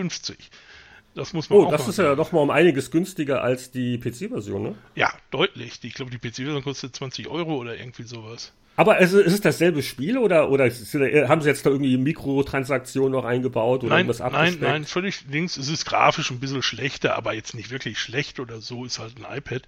Das 1.14 1.34
muss 1.34 1.50
man 1.50 1.60
oh, 1.60 1.66
auch 1.66 1.72
das 1.72 1.82
machen. 1.82 1.90
ist 1.90 1.98
ja 1.98 2.16
noch 2.16 2.32
mal 2.32 2.40
um 2.40 2.50
einiges 2.50 2.90
günstiger 2.90 3.42
als 3.42 3.70
die 3.70 3.98
PC-Version, 3.98 4.64
ne? 4.64 4.76
Ja, 4.96 5.12
deutlich. 5.30 5.84
Ich 5.84 5.94
glaube, 5.94 6.12
die 6.12 6.18
PC-Version 6.18 6.64
kostet 6.64 6.96
20 6.96 7.28
Euro 7.28 7.58
oder 7.58 7.78
irgendwie 7.78 8.04
sowas. 8.04 8.54
Aber 8.78 8.96
also, 8.96 9.20
ist 9.20 9.34
es 9.34 9.42
dasselbe 9.42 9.82
Spiel 9.82 10.18
oder, 10.18 10.50
oder 10.50 10.66
haben 10.66 11.42
sie 11.42 11.48
jetzt 11.48 11.66
da 11.66 11.70
irgendwie 11.70 11.98
Mikrotransaktionen 11.98 13.14
noch 13.14 13.24
eingebaut 13.24 13.84
oder 13.84 13.92
nein, 13.92 14.00
irgendwas 14.00 14.22
abgespeckt? 14.22 14.62
Nein, 14.62 14.72
nein, 14.72 14.86
völlig 14.86 15.24
links. 15.30 15.56
Es 15.56 15.70
ist 15.70 15.86
grafisch 15.86 16.30
ein 16.32 16.40
bisschen 16.40 16.62
schlechter, 16.62 17.16
aber 17.16 17.34
jetzt 17.34 17.56
nicht 17.56 17.72
wirklich 17.72 18.00
schlecht 18.00 18.40
oder 18.40 18.60
so, 18.60 18.84
ist 18.84 19.00
halt 19.00 19.14
ein 19.18 19.38
iPad. 19.38 19.62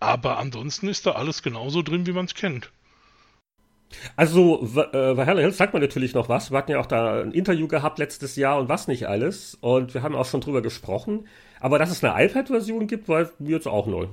Aber 0.00 0.38
ansonsten 0.38 0.88
ist 0.88 1.06
da 1.06 1.12
alles 1.12 1.42
genauso 1.42 1.82
drin, 1.82 2.06
wie 2.06 2.12
man 2.12 2.24
es 2.24 2.34
kennt. 2.34 2.72
Also, 4.16 4.62
äh, 4.62 5.16
Valhalla 5.16 5.50
sagt 5.50 5.72
man 5.72 5.82
natürlich 5.82 6.14
noch 6.14 6.28
was. 6.28 6.50
Wir 6.50 6.58
hatten 6.58 6.70
ja 6.72 6.80
auch 6.80 6.86
da 6.86 7.22
ein 7.22 7.32
Interview 7.32 7.68
gehabt 7.68 7.98
letztes 7.98 8.36
Jahr 8.36 8.58
und 8.58 8.68
was 8.68 8.88
nicht 8.88 9.06
alles. 9.08 9.58
Und 9.60 9.94
wir 9.94 10.02
haben 10.02 10.14
auch 10.14 10.26
schon 10.26 10.40
drüber 10.40 10.62
gesprochen. 10.62 11.26
Aber 11.60 11.78
dass 11.78 11.90
es 11.90 12.02
eine 12.02 12.24
iPad-Version 12.24 12.86
gibt, 12.86 13.08
war 13.08 13.28
mir 13.38 13.50
jetzt 13.56 13.68
auch 13.68 13.86
neu. 13.86 14.06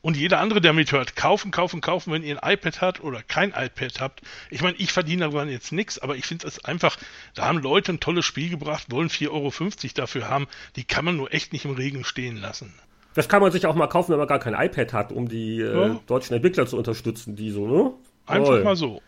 Und 0.00 0.16
jeder 0.16 0.38
andere, 0.38 0.60
der 0.60 0.72
mithört, 0.72 1.16
kaufen, 1.16 1.50
kaufen, 1.50 1.80
kaufen, 1.80 2.12
wenn 2.12 2.22
ihr 2.22 2.42
ein 2.42 2.52
iPad 2.52 2.80
habt 2.80 3.02
oder 3.02 3.20
kein 3.22 3.50
iPad 3.50 4.00
habt. 4.00 4.20
Ich 4.48 4.62
meine, 4.62 4.76
ich 4.76 4.92
verdiene 4.92 5.28
daran 5.28 5.48
jetzt 5.48 5.72
nichts, 5.72 5.98
aber 5.98 6.14
ich 6.14 6.24
finde 6.24 6.46
es 6.46 6.64
einfach, 6.64 6.96
da 7.34 7.46
haben 7.46 7.58
Leute 7.58 7.92
ein 7.92 8.00
tolles 8.00 8.24
Spiel 8.24 8.48
gebracht, 8.48 8.86
wollen 8.90 9.08
4,50 9.08 9.30
Euro 9.30 9.52
dafür 9.94 10.28
haben. 10.28 10.46
Die 10.76 10.84
kann 10.84 11.04
man 11.04 11.16
nur 11.16 11.34
echt 11.34 11.52
nicht 11.52 11.64
im 11.64 11.72
Regen 11.72 12.04
stehen 12.04 12.36
lassen. 12.36 12.72
Das 13.14 13.28
kann 13.28 13.42
man 13.42 13.50
sich 13.50 13.66
auch 13.66 13.74
mal 13.74 13.88
kaufen, 13.88 14.12
wenn 14.12 14.18
man 14.18 14.28
gar 14.28 14.38
kein 14.38 14.54
iPad 14.54 14.92
hat, 14.92 15.12
um 15.12 15.28
die 15.28 15.60
äh, 15.60 15.88
ja. 15.88 16.00
deutschen 16.06 16.34
Entwickler 16.34 16.66
zu 16.66 16.76
unterstützen, 16.76 17.34
die 17.34 17.50
so, 17.50 17.66
ne? 17.66 17.92
Einfach 18.26 18.50
Toll. 18.50 18.62
mal 18.62 18.76
so. 18.76 19.02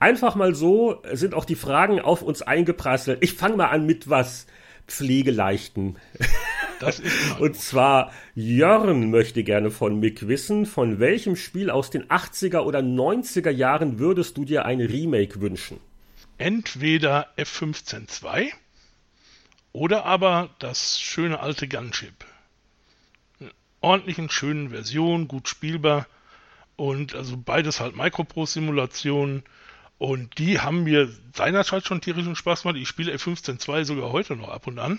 Einfach 0.00 0.34
mal 0.34 0.54
so 0.54 1.00
sind 1.12 1.34
auch 1.34 1.44
die 1.44 1.54
Fragen 1.54 2.00
auf 2.00 2.22
uns 2.22 2.42
eingeprasselt. 2.42 3.18
Ich 3.22 3.34
fange 3.34 3.56
mal 3.56 3.66
an 3.66 3.86
mit 3.86 4.10
was 4.10 4.46
Pflegeleichten. 4.86 5.96
Das 6.80 6.98
ist 6.98 7.12
Und 7.38 7.56
zwar 7.56 8.12
Jörn 8.34 9.10
möchte 9.10 9.44
gerne 9.44 9.70
von 9.70 10.00
Mick 10.00 10.26
wissen, 10.28 10.66
von 10.66 10.98
welchem 10.98 11.36
Spiel 11.36 11.70
aus 11.70 11.90
den 11.90 12.04
80er 12.08 12.60
oder 12.60 12.80
90er 12.80 13.50
Jahren 13.50 13.98
würdest 13.98 14.36
du 14.36 14.44
dir 14.44 14.64
ein 14.64 14.80
Remake 14.80 15.40
wünschen? 15.40 15.78
Entweder 16.38 17.28
F-15 17.36 18.08
2 18.08 18.52
oder 19.72 20.04
aber 20.04 20.50
das 20.58 21.00
schöne 21.00 21.40
alte 21.40 21.68
Gunship. 21.68 22.24
Ordentlichen, 23.80 24.30
schönen 24.30 24.70
Version, 24.70 25.28
gut 25.28 25.48
spielbar 25.48 26.06
und 26.76 27.14
also 27.14 27.36
beides 27.36 27.80
halt 27.80 27.96
Microprose-Simulationen 27.96 29.44
und 30.02 30.36
die 30.38 30.58
haben 30.58 30.82
mir 30.82 31.08
seinerzeit 31.32 31.86
schon 31.86 32.00
tierischen 32.00 32.34
Spaß 32.34 32.62
gemacht. 32.62 32.76
Ich 32.76 32.88
spiele 32.88 33.12
F-15-2 33.12 33.84
sogar 33.84 34.10
heute 34.10 34.34
noch 34.34 34.48
ab 34.48 34.66
und 34.66 34.80
an. 34.80 34.98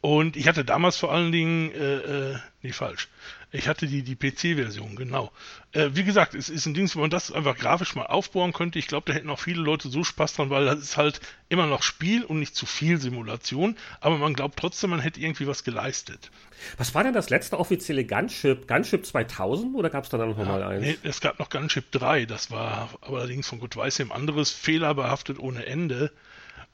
Und 0.00 0.36
ich 0.36 0.48
hatte 0.48 0.64
damals 0.64 0.96
vor 0.96 1.12
allen 1.12 1.30
Dingen, 1.30 1.70
äh, 1.70 2.32
äh, 2.32 2.38
nee, 2.62 2.72
falsch. 2.72 3.06
Ich 3.52 3.66
hatte 3.66 3.88
die, 3.88 4.02
die 4.02 4.14
PC-Version, 4.14 4.94
genau. 4.94 5.32
Äh, 5.72 5.90
wie 5.92 6.04
gesagt, 6.04 6.34
es 6.34 6.48
ist 6.48 6.66
ein 6.66 6.74
Ding, 6.74 6.88
wenn 6.94 7.00
man 7.00 7.10
das 7.10 7.32
einfach 7.32 7.56
grafisch 7.56 7.96
mal 7.96 8.06
aufbauen 8.06 8.52
könnte. 8.52 8.78
Ich 8.78 8.86
glaube, 8.86 9.10
da 9.10 9.12
hätten 9.12 9.28
auch 9.28 9.40
viele 9.40 9.60
Leute 9.60 9.88
so 9.88 10.04
Spaß 10.04 10.34
dran, 10.34 10.50
weil 10.50 10.66
das 10.66 10.78
ist 10.78 10.96
halt 10.96 11.20
immer 11.48 11.66
noch 11.66 11.82
Spiel 11.82 12.24
und 12.24 12.38
nicht 12.38 12.54
zu 12.54 12.64
viel 12.64 13.00
Simulation. 13.00 13.76
Aber 14.00 14.18
man 14.18 14.34
glaubt 14.34 14.56
trotzdem, 14.56 14.90
man 14.90 15.00
hätte 15.00 15.20
irgendwie 15.20 15.48
was 15.48 15.64
geleistet. 15.64 16.30
Was 16.76 16.94
war 16.94 17.02
denn 17.02 17.12
das 17.12 17.28
letzte 17.28 17.58
offizielle 17.58 18.04
Gunship? 18.04 18.68
Gunship 18.68 19.04
2000 19.04 19.74
oder 19.74 19.90
gab 19.90 20.04
es 20.04 20.10
da 20.10 20.18
dann 20.18 20.30
noch 20.30 20.38
ja, 20.38 20.44
mal 20.44 20.62
eins? 20.62 20.82
Nee, 20.86 20.98
es 21.02 21.20
gab 21.20 21.40
noch 21.40 21.50
Gunship 21.50 21.90
3. 21.90 22.26
Das 22.26 22.52
war 22.52 22.88
allerdings 23.00 23.48
von 23.48 23.58
Gott 23.58 23.74
weiß 23.74 23.98
ihm 23.98 24.12
anderes, 24.12 24.52
fehlerbehaftet 24.52 25.40
ohne 25.40 25.66
Ende. 25.66 26.12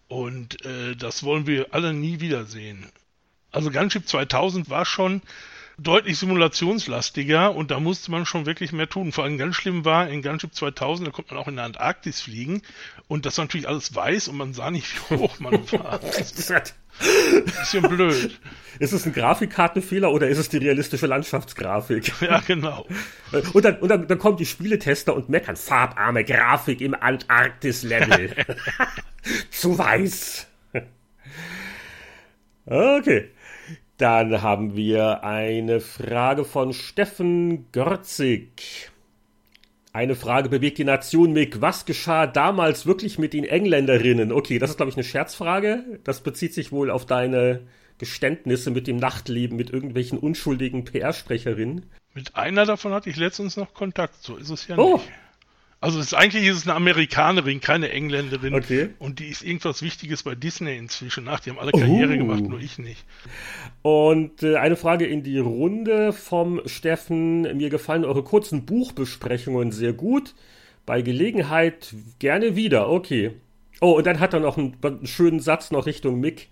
Und 0.09 0.65
äh, 0.66 0.94
das 0.94 1.23
wollen 1.23 1.47
wir 1.47 1.69
alle 1.73 1.94
nie 1.94 2.20
wiedersehen. 2.20 2.86
Also 3.51 3.70
Gunship 3.70 4.07
2000 4.07 4.69
war 4.69 4.85
schon 4.85 5.23
deutlich 5.78 6.19
simulationslastiger 6.19 7.55
und 7.55 7.70
da 7.70 7.81
musste 7.81 8.11
man 8.11 8.24
schon 8.24 8.47
wirklich 8.47 8.73
mehr 8.73 8.89
tun. 8.89 9.12
Vor 9.12 9.24
allem 9.24 9.36
ganz 9.36 9.57
schlimm 9.57 9.85
war 9.85 10.09
in 10.09 10.23
Gunship 10.23 10.55
2000, 10.55 11.09
da 11.09 11.12
konnte 11.12 11.35
man 11.35 11.43
auch 11.43 11.48
in 11.48 11.57
der 11.57 11.66
Antarktis 11.66 12.23
fliegen 12.23 12.62
und 13.09 13.27
das 13.27 13.36
war 13.36 13.44
natürlich 13.44 13.69
alles 13.69 13.94
weiß 13.94 14.28
und 14.28 14.39
man 14.39 14.55
sah 14.55 14.70
nicht, 14.70 15.11
wie 15.11 15.16
hoch 15.16 15.39
man 15.39 15.55
war. 15.73 15.98
Das 15.98 16.32
ist 16.32 16.51
ein 16.51 17.44
bisschen 17.44 17.82
blöd. 17.82 18.40
Ist 18.78 18.93
es 18.93 19.05
ein 19.05 19.12
Grafikkartenfehler 19.12 20.11
oder 20.11 20.28
ist 20.28 20.39
es 20.39 20.48
die 20.48 20.57
realistische 20.57 21.07
Landschaftsgrafik? 21.07 22.12
Ja, 22.23 22.40
genau. 22.47 22.86
Und 23.53 23.65
dann, 23.65 23.78
und 23.78 23.89
dann, 23.89 24.07
dann 24.09 24.19
kommen 24.19 24.39
die 24.39 24.47
Spieletester 24.47 25.15
und 25.15 25.28
meckern, 25.28 25.57
farbarme 25.57 26.24
Grafik 26.24 26.81
im 26.81 26.94
Antarktis-Level. 26.94 28.35
Zu 29.51 29.78
weiß. 29.78 30.47
Okay. 32.65 33.31
Dann 33.98 34.43
haben 34.43 34.77
wir 34.77 35.24
eine 35.24 35.81
Frage 35.81 36.44
von 36.44 36.74
Steffen 36.74 37.70
Görzig. 37.73 38.90
Eine 39.94 40.14
Frage 40.14 40.51
bewegt 40.51 40.77
die 40.77 40.85
Nation, 40.85 41.32
Mick. 41.32 41.62
Was 41.62 41.86
geschah 41.86 42.27
damals 42.27 42.85
wirklich 42.85 43.18
mit 43.18 43.32
den 43.32 43.44
Engländerinnen? 43.44 44.32
Okay, 44.32 44.59
das 44.59 44.70
ist, 44.70 44.77
glaube 44.77 44.90
ich, 44.90 44.97
eine 44.97 45.05
Scherzfrage. 45.05 46.01
Das 46.05 46.20
bezieht 46.20 46.52
sich 46.52 46.70
wohl 46.70 46.90
auf 46.90 47.06
deine 47.06 47.62
Geständnisse 47.97 48.70
mit 48.70 48.86
dem 48.86 48.97
Nachtleben 48.98 49.56
mit 49.56 49.70
irgendwelchen 49.70 50.18
unschuldigen 50.18 50.85
PR-Sprecherinnen. 50.85 51.86
Mit 52.12 52.36
einer 52.36 52.66
davon 52.66 52.93
hatte 52.93 53.09
ich 53.09 53.16
letztens 53.16 53.56
noch 53.56 53.73
Kontakt. 53.73 54.23
So 54.23 54.36
ist 54.36 54.51
es 54.51 54.68
ja 54.68 54.77
oh. 54.77 54.97
nicht. 54.97 55.09
Also 55.81 56.01
ist, 56.01 56.15
eigentlich 56.15 56.47
ist 56.47 56.57
es 56.57 56.66
eine 56.66 56.74
Amerikanerin, 56.74 57.61
keine 57.61 57.90
Engländerin. 57.90 58.55
Okay. 58.55 58.90
Und 58.98 59.19
die 59.19 59.28
ist 59.28 59.43
irgendwas 59.43 59.82
Wichtiges 59.82 60.23
bei 60.23 60.35
Disney 60.35 60.77
inzwischen 60.77 61.24
nach. 61.24 61.40
Die 61.40 61.51
haben 61.51 61.59
alle 61.59 61.73
Karriere 61.73 62.15
uh. 62.15 62.19
gemacht, 62.19 62.43
nur 62.43 62.61
ich 62.61 62.78
nicht. 62.78 63.05
Und 63.82 64.43
äh, 64.43 64.57
eine 64.57 64.77
Frage 64.77 65.07
in 65.07 65.23
die 65.23 65.39
Runde 65.39 66.12
vom 66.12 66.62
Steffen. 66.65 67.43
Mir 67.57 67.69
gefallen 67.69 68.05
eure 68.05 68.24
kurzen 68.24 68.65
Buchbesprechungen 68.65 69.70
sehr 69.70 69.93
gut. 69.93 70.35
Bei 70.86 71.03
Gelegenheit 71.03 71.94
gerne 72.19 72.57
wieder. 72.57 72.89
Okay. 72.89 73.32
Oh, 73.81 73.93
und 73.93 74.07
dann 74.07 74.19
hat 74.19 74.32
er 74.32 74.40
noch 74.40 74.57
einen, 74.57 74.77
einen 74.82 75.07
schönen 75.07 75.40
Satz 75.40 75.70
noch 75.70 75.85
Richtung 75.85 76.20
Mick. 76.20 76.48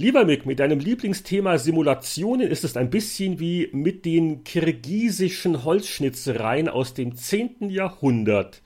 Lieber 0.00 0.24
Mick, 0.24 0.46
mit 0.46 0.60
deinem 0.60 0.78
Lieblingsthema 0.78 1.58
Simulationen 1.58 2.48
ist 2.48 2.64
es 2.64 2.78
ein 2.78 2.88
bisschen 2.88 3.38
wie 3.38 3.68
mit 3.72 4.06
den 4.06 4.44
kirgisischen 4.44 5.62
Holzschnitzereien 5.62 6.70
aus 6.70 6.94
dem 6.94 7.14
10. 7.14 7.68
Jahrhundert. 7.68 8.62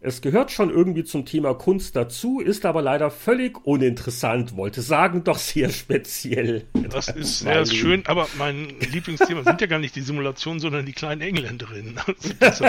Es 0.00 0.20
gehört 0.20 0.52
schon 0.52 0.70
irgendwie 0.70 1.02
zum 1.02 1.26
Thema 1.26 1.54
Kunst 1.54 1.96
dazu, 1.96 2.38
ist 2.38 2.64
aber 2.64 2.82
leider 2.82 3.10
völlig 3.10 3.66
uninteressant, 3.66 4.56
wollte 4.56 4.80
sagen, 4.80 5.24
doch 5.24 5.38
sehr 5.38 5.70
speziell. 5.70 6.66
Das 6.72 7.08
ist 7.08 7.38
sehr 7.40 7.66
schön, 7.66 8.06
aber 8.06 8.28
mein 8.38 8.68
Lieblingsthema 8.92 9.42
sind 9.42 9.60
ja 9.60 9.66
gar 9.66 9.80
nicht 9.80 9.96
die 9.96 10.02
Simulationen, 10.02 10.60
sondern 10.60 10.86
die 10.86 10.92
kleinen 10.92 11.20
Engländerinnen. 11.20 11.98
Also 12.40 12.64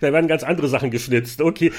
da 0.00 0.12
werden 0.12 0.26
ganz 0.26 0.42
andere 0.42 0.68
Sachen 0.68 0.90
geschnitzt. 0.90 1.40
Okay. 1.40 1.72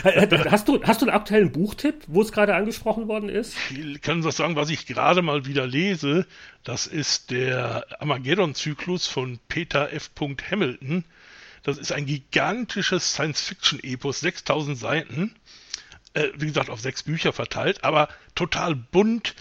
Hast 0.50 0.68
du, 0.68 0.82
hast 0.84 1.02
du 1.02 1.06
einen 1.06 1.16
aktuellen 1.16 1.52
Buchtipp, 1.52 2.04
wo 2.08 2.22
es 2.22 2.32
gerade 2.32 2.56
angesprochen 2.56 3.08
worden 3.08 3.30
ist? 3.30 3.56
Ich 3.72 4.02
kann 4.02 4.22
das 4.22 4.38
sagen, 4.38 4.56
was 4.56 4.70
ich 4.70 4.86
gerade 4.86 5.22
mal 5.22 5.46
wieder 5.46 5.68
lese. 5.68 6.26
Das 6.64 6.88
ist 6.88 7.32
der 7.32 7.86
Armageddon-Zyklus 8.00 9.08
von 9.08 9.40
Peter 9.50 9.92
F. 9.92 10.12
Hamilton. 10.50 11.04
Das 11.64 11.78
ist 11.78 11.92
ein 11.92 12.06
gigantisches 12.06 13.14
Science-Fiction-Epos, 13.14 14.20
6000 14.20 14.78
Seiten 14.78 15.36
äh, 16.18 16.32
wie 16.36 16.48
gesagt, 16.48 16.70
auf 16.70 16.82
sechs 16.82 17.04
Bücher 17.04 17.32
verteilt, 17.32 17.84
aber 17.84 18.10
total 18.34 18.76
bunt. 18.76 19.36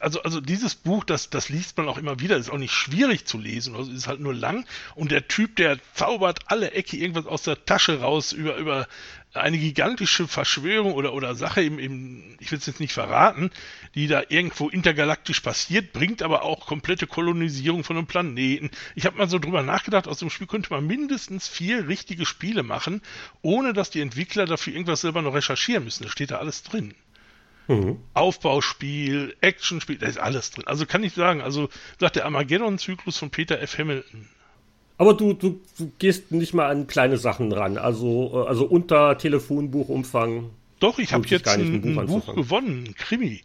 Also, 0.00 0.22
also 0.22 0.40
dieses 0.40 0.74
Buch, 0.74 1.04
das, 1.04 1.28
das 1.28 1.50
liest 1.50 1.76
man 1.76 1.88
auch 1.88 1.98
immer 1.98 2.20
wieder, 2.20 2.36
ist 2.36 2.50
auch 2.50 2.58
nicht 2.58 2.72
schwierig 2.72 3.26
zu 3.26 3.38
lesen, 3.38 3.76
also 3.76 3.90
ist 3.92 4.06
halt 4.06 4.20
nur 4.20 4.34
lang. 4.34 4.64
Und 4.94 5.10
der 5.10 5.28
Typ, 5.28 5.56
der 5.56 5.78
zaubert 5.94 6.40
alle 6.46 6.70
Ecke 6.70 6.96
irgendwas 6.96 7.26
aus 7.26 7.42
der 7.42 7.64
Tasche 7.66 8.00
raus 8.00 8.32
über, 8.32 8.56
über 8.56 8.88
eine 9.34 9.58
gigantische 9.58 10.28
Verschwörung 10.28 10.92
oder, 10.92 11.14
oder 11.14 11.34
Sache 11.34 11.62
im, 11.62 11.78
im 11.78 12.36
ich 12.38 12.50
will 12.50 12.58
es 12.58 12.66
jetzt 12.66 12.80
nicht 12.80 12.92
verraten, 12.92 13.50
die 13.94 14.06
da 14.06 14.22
irgendwo 14.28 14.68
intergalaktisch 14.68 15.40
passiert, 15.40 15.92
bringt 15.92 16.22
aber 16.22 16.42
auch 16.42 16.66
komplette 16.66 17.06
Kolonisierung 17.06 17.84
von 17.84 17.96
einem 17.96 18.06
Planeten. 18.06 18.70
Ich 18.94 19.06
habe 19.06 19.16
mal 19.16 19.28
so 19.28 19.38
drüber 19.38 19.62
nachgedacht, 19.62 20.06
aus 20.06 20.18
dem 20.18 20.30
Spiel 20.30 20.46
könnte 20.46 20.70
man 20.70 20.86
mindestens 20.86 21.48
vier 21.48 21.88
richtige 21.88 22.26
Spiele 22.26 22.62
machen, 22.62 23.00
ohne 23.40 23.72
dass 23.72 23.90
die 23.90 24.00
Entwickler 24.00 24.44
dafür 24.44 24.74
irgendwas 24.74 25.00
selber 25.00 25.22
noch 25.22 25.34
recherchieren 25.34 25.84
müssen. 25.84 26.04
Da 26.04 26.10
steht 26.10 26.30
da 26.30 26.36
alles 26.36 26.62
drin. 26.62 26.94
Mhm. 27.68 28.00
Aufbauspiel, 28.12 29.36
Actionspiel, 29.40 29.98
da 29.98 30.06
ist 30.06 30.18
alles 30.18 30.50
drin. 30.50 30.66
Also 30.66 30.84
kann 30.84 31.04
ich 31.04 31.14
sagen, 31.14 31.40
also 31.40 31.68
sagt 31.98 32.16
der 32.16 32.24
Armageddon-Zyklus 32.26 33.18
von 33.18 33.30
Peter 33.30 33.60
F. 33.60 33.78
Hamilton. 33.78 34.28
Aber 34.98 35.14
du, 35.14 35.32
du, 35.32 35.60
du, 35.78 35.90
gehst 35.98 36.30
nicht 36.30 36.54
mal 36.54 36.70
an 36.70 36.86
kleine 36.86 37.16
Sachen 37.16 37.52
ran, 37.52 37.78
also, 37.78 38.44
äh, 38.44 38.48
also 38.48 38.66
unter 38.66 39.18
Telefonbuchumfang. 39.18 40.50
Doch, 40.80 40.98
ich 40.98 41.12
habe 41.12 41.26
jetzt 41.28 41.48
ein, 41.48 41.80
Buch, 41.80 42.00
ein 42.00 42.06
Buch 42.06 42.34
gewonnen, 42.34 42.84
ein 42.88 42.94
Krimi. 42.94 43.42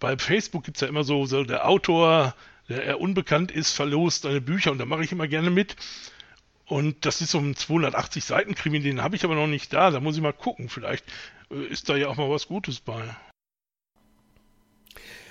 Bei 0.00 0.16
Facebook 0.18 0.64
gibt 0.64 0.76
es 0.76 0.80
ja 0.80 0.88
immer 0.88 1.04
so, 1.04 1.26
so, 1.26 1.44
der 1.44 1.68
Autor, 1.68 2.34
der 2.68 2.84
eher 2.84 3.00
unbekannt 3.00 3.52
ist, 3.52 3.72
verlost 3.72 4.22
seine 4.22 4.40
Bücher 4.40 4.72
und 4.72 4.78
da 4.78 4.84
mache 4.84 5.04
ich 5.04 5.12
immer 5.12 5.28
gerne 5.28 5.50
mit. 5.50 5.76
Und 6.66 7.04
das 7.04 7.20
ist 7.20 7.32
so 7.32 7.38
ein 7.38 7.54
280 7.54 8.24
Seiten 8.24 8.54
Krimi, 8.54 8.80
den 8.80 9.02
habe 9.02 9.16
ich 9.16 9.24
aber 9.24 9.34
noch 9.34 9.46
nicht 9.46 9.72
da. 9.72 9.90
Da 9.90 10.00
muss 10.00 10.16
ich 10.16 10.22
mal 10.22 10.32
gucken. 10.32 10.68
Vielleicht 10.68 11.04
äh, 11.50 11.66
ist 11.66 11.88
da 11.88 11.96
ja 11.96 12.08
auch 12.08 12.16
mal 12.16 12.30
was 12.30 12.48
Gutes 12.48 12.80
bei. 12.80 13.02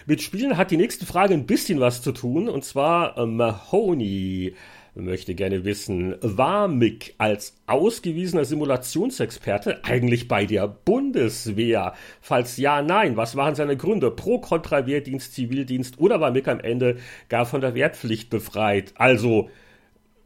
Mit 0.05 0.21
Spielen 0.21 0.57
hat 0.57 0.71
die 0.71 0.77
nächste 0.77 1.05
Frage 1.05 1.33
ein 1.33 1.45
bisschen 1.45 1.79
was 1.79 2.01
zu 2.01 2.11
tun, 2.11 2.49
und 2.49 2.63
zwar 2.63 3.17
äh, 3.17 3.25
Mahoney 3.25 4.55
möchte 4.95 5.35
gerne 5.35 5.63
wissen, 5.63 6.15
war 6.21 6.67
Mick 6.67 7.15
als 7.17 7.55
ausgewiesener 7.65 8.45
Simulationsexperte 8.45 9.83
eigentlich 9.83 10.27
bei 10.27 10.45
der 10.45 10.67
Bundeswehr? 10.67 11.93
Falls 12.21 12.57
ja, 12.57 12.81
nein, 12.81 13.17
was 13.17 13.35
waren 13.35 13.55
seine 13.55 13.77
Gründe? 13.77 14.11
Pro, 14.11 14.39
Kontra, 14.39 14.85
Wehrdienst, 14.85 15.33
Zivildienst 15.33 15.99
oder 15.99 16.19
war 16.19 16.31
Mick 16.31 16.47
am 16.47 16.59
Ende 16.59 16.97
gar 17.29 17.45
von 17.45 17.61
der 17.61 17.75
Wehrpflicht 17.75 18.29
befreit? 18.29 18.93
Also, 18.95 19.49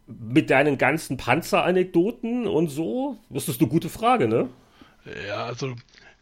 mit 0.08 0.50
deinen 0.50 0.78
ganzen 0.78 1.18
Panzeranekdoten 1.18 2.48
und 2.48 2.68
so, 2.70 3.18
das 3.30 3.48
ist 3.50 3.60
eine 3.60 3.70
gute 3.70 3.90
Frage, 3.90 4.28
ne? 4.28 4.50
Ja, 5.28 5.46
also 5.46 5.76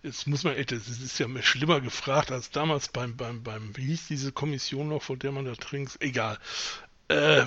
Jetzt 0.03 0.27
muss 0.27 0.43
man, 0.43 0.55
das 0.57 0.89
ist 0.89 1.17
ja 1.17 1.27
schlimmer 1.41 1.79
gefragt 1.79 2.29
als 2.29 2.51
damals 2.51 2.89
beim, 2.89 3.15
beim, 3.15 3.41
beim, 3.41 3.71
wie 3.77 3.85
hieß 3.85 4.09
diese 4.09 4.33
Kommission 4.33 4.89
noch, 4.89 5.01
vor 5.01 5.15
der 5.15 5.31
man 5.31 5.45
da 5.45 5.55
trinkt? 5.55 5.95
Egal. 6.01 6.37
Äh, 7.07 7.43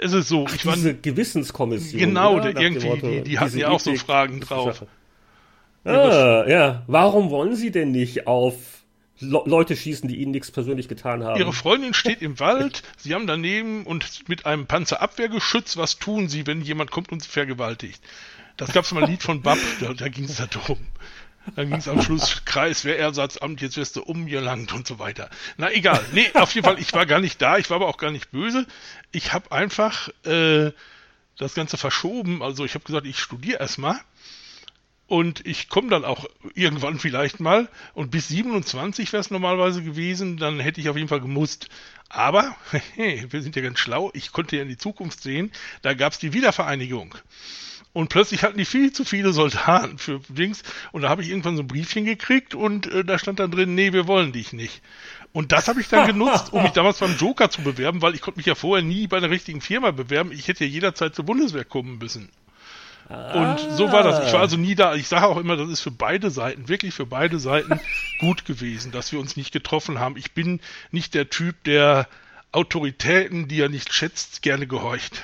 es 0.00 0.12
ist 0.12 0.28
so, 0.28 0.46
Ach, 0.48 0.54
ich 0.54 0.62
diese 0.62 0.86
war, 0.86 0.92
Gewissenskommission. 0.94 1.98
Genau, 1.98 2.40
der, 2.40 2.56
irgendwie, 2.56 2.88
Motto, 2.88 3.08
die, 3.08 3.22
die 3.22 3.38
hatten 3.38 3.58
ja 3.58 3.68
auch 3.68 3.80
so 3.80 3.94
Fragen 3.94 4.40
drauf. 4.40 4.84
Ah, 5.84 6.44
ja. 6.48 6.82
Warum 6.86 7.30
wollen 7.30 7.56
sie 7.56 7.70
denn 7.70 7.90
nicht 7.90 8.26
auf 8.26 8.54
Leute 9.20 9.76
schießen, 9.76 10.08
die 10.08 10.16
ihnen 10.16 10.32
nichts 10.32 10.50
persönlich 10.50 10.88
getan 10.88 11.22
haben. 11.22 11.38
Ihre 11.38 11.52
Freundin 11.52 11.94
steht 11.94 12.20
im 12.20 12.40
Wald, 12.40 12.82
sie 12.96 13.14
haben 13.14 13.26
daneben 13.26 13.86
und 13.86 14.28
mit 14.28 14.44
einem 14.44 14.66
Panzerabwehrgeschütz, 14.66 15.76
was 15.76 15.98
tun 15.98 16.28
sie, 16.28 16.46
wenn 16.46 16.60
jemand 16.62 16.90
kommt 16.90 17.12
und 17.12 17.22
sie 17.22 17.28
vergewaltigt? 17.28 18.02
Das 18.56 18.72
gab's 18.72 18.92
mal 18.92 19.04
ein 19.04 19.10
Lied 19.10 19.22
von 19.22 19.42
Bab, 19.42 19.58
da, 19.80 19.94
da 19.94 20.08
ging 20.08 20.24
es 20.24 20.36
darum. 20.36 20.78
Dann 21.56 21.68
ging 21.68 21.78
es 21.78 21.88
am 21.88 22.02
Schluss 22.02 22.42
Kreiswehrersatzamt, 22.44 23.60
jetzt 23.60 23.76
wirst 23.76 23.96
du 23.96 24.02
umgelangt 24.02 24.72
und 24.72 24.86
so 24.86 24.98
weiter. 24.98 25.30
Na 25.56 25.70
egal. 25.72 26.04
Nee, 26.12 26.30
auf 26.34 26.54
jeden 26.54 26.64
Fall, 26.64 26.78
ich 26.78 26.92
war 26.92 27.06
gar 27.06 27.20
nicht 27.20 27.40
da, 27.40 27.58
ich 27.58 27.70
war 27.70 27.76
aber 27.76 27.88
auch 27.88 27.98
gar 27.98 28.10
nicht 28.10 28.30
böse. 28.30 28.66
Ich 29.12 29.32
habe 29.32 29.52
einfach 29.52 30.08
äh, 30.24 30.72
das 31.38 31.54
Ganze 31.54 31.76
verschoben. 31.76 32.42
Also 32.42 32.64
ich 32.64 32.74
habe 32.74 32.84
gesagt, 32.84 33.06
ich 33.06 33.18
studiere 33.18 33.60
erstmal. 33.60 34.00
Und 35.06 35.46
ich 35.46 35.68
komme 35.68 35.90
dann 35.90 36.04
auch 36.04 36.24
irgendwann 36.54 36.98
vielleicht 36.98 37.38
mal. 37.38 37.68
Und 37.92 38.10
bis 38.10 38.28
27 38.28 39.12
wäre 39.12 39.20
es 39.20 39.30
normalerweise 39.30 39.82
gewesen, 39.82 40.38
dann 40.38 40.60
hätte 40.60 40.80
ich 40.80 40.88
auf 40.88 40.96
jeden 40.96 41.08
Fall 41.08 41.20
gemusst. 41.20 41.68
Aber, 42.08 42.56
hey, 42.94 43.26
wir 43.28 43.42
sind 43.42 43.54
ja 43.54 43.62
ganz 43.62 43.78
schlau, 43.78 44.10
ich 44.14 44.32
konnte 44.32 44.56
ja 44.56 44.62
in 44.62 44.68
die 44.68 44.78
Zukunft 44.78 45.22
sehen, 45.22 45.52
da 45.82 45.94
gab 45.94 46.12
es 46.14 46.18
die 46.18 46.32
Wiedervereinigung. 46.32 47.14
Und 47.94 48.08
plötzlich 48.08 48.42
hatten 48.42 48.58
die 48.58 48.64
viel 48.64 48.92
zu 48.92 49.04
viele 49.04 49.32
Soldaten 49.32 49.98
für 49.98 50.20
Dings. 50.28 50.64
Und 50.90 51.02
da 51.02 51.08
habe 51.08 51.22
ich 51.22 51.30
irgendwann 51.30 51.56
so 51.56 51.62
ein 51.62 51.68
Briefchen 51.68 52.04
gekriegt 52.04 52.54
und 52.54 52.88
äh, 52.88 53.04
da 53.04 53.18
stand 53.20 53.38
dann 53.38 53.52
drin, 53.52 53.76
nee, 53.76 53.92
wir 53.92 54.08
wollen 54.08 54.32
dich 54.32 54.52
nicht. 54.52 54.82
Und 55.32 55.52
das 55.52 55.68
habe 55.68 55.80
ich 55.80 55.88
dann 55.88 56.06
genutzt, 56.06 56.52
um 56.52 56.64
mich 56.64 56.72
damals 56.74 56.98
beim 56.98 57.16
Joker 57.16 57.50
zu 57.50 57.62
bewerben, 57.62 58.02
weil 58.02 58.14
ich 58.14 58.20
konnte 58.20 58.38
mich 58.38 58.46
ja 58.46 58.56
vorher 58.56 58.84
nie 58.84 59.06
bei 59.06 59.16
einer 59.16 59.30
richtigen 59.30 59.60
Firma 59.60 59.92
bewerben. 59.92 60.32
Ich 60.32 60.48
hätte 60.48 60.64
ja 60.64 60.70
jederzeit 60.70 61.14
zur 61.14 61.24
Bundeswehr 61.24 61.64
kommen 61.64 61.98
müssen. 61.98 62.28
Und 63.08 63.58
so 63.76 63.92
war 63.92 64.02
das. 64.02 64.26
Ich 64.26 64.32
war 64.32 64.40
also 64.40 64.56
nie 64.56 64.74
da. 64.74 64.94
Ich 64.94 65.06
sage 65.06 65.26
auch 65.26 65.36
immer, 65.36 65.56
das 65.56 65.68
ist 65.68 65.80
für 65.80 65.90
beide 65.90 66.30
Seiten, 66.30 66.68
wirklich 66.68 66.94
für 66.94 67.06
beide 67.06 67.38
Seiten 67.38 67.78
gut 68.18 68.44
gewesen, 68.44 68.92
dass 68.92 69.12
wir 69.12 69.20
uns 69.20 69.36
nicht 69.36 69.52
getroffen 69.52 70.00
haben. 70.00 70.16
Ich 70.16 70.32
bin 70.32 70.60
nicht 70.90 71.14
der 71.14 71.30
Typ, 71.30 71.62
der 71.64 72.08
Autoritäten, 72.50 73.46
die 73.46 73.60
er 73.60 73.68
nicht 73.68 73.92
schätzt, 73.92 74.42
gerne 74.42 74.66
gehorcht. 74.66 75.22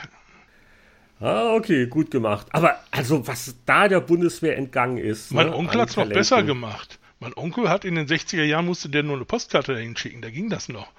Ah, 1.21 1.55
okay, 1.55 1.87
gut 1.87 2.11
gemacht. 2.11 2.47
Aber 2.51 2.79
also, 2.91 3.27
was 3.27 3.55
da 3.67 3.89
der 3.89 4.01
Bundeswehr 4.01 4.57
entgangen 4.57 4.97
ist. 4.97 5.33
Mein 5.33 5.49
ne, 5.49 5.55
Onkel 5.55 5.83
hat 5.83 5.91
es 5.91 5.97
noch 5.97 6.09
besser 6.09 6.43
gemacht. 6.43 6.99
Mein 7.21 7.37
Onkel 7.37 7.69
hat 7.69 7.85
in 7.85 7.95
den 7.95 8.07
60er 8.07 8.43
Jahren 8.43 8.65
musste 8.65 8.89
der 8.89 9.03
nur 9.03 9.17
eine 9.17 9.27
Postkarte 9.27 9.75
dahin 9.75 9.95
schicken, 9.97 10.23
da 10.23 10.31
ging 10.31 10.49
das 10.49 10.71
noch. 10.71 10.91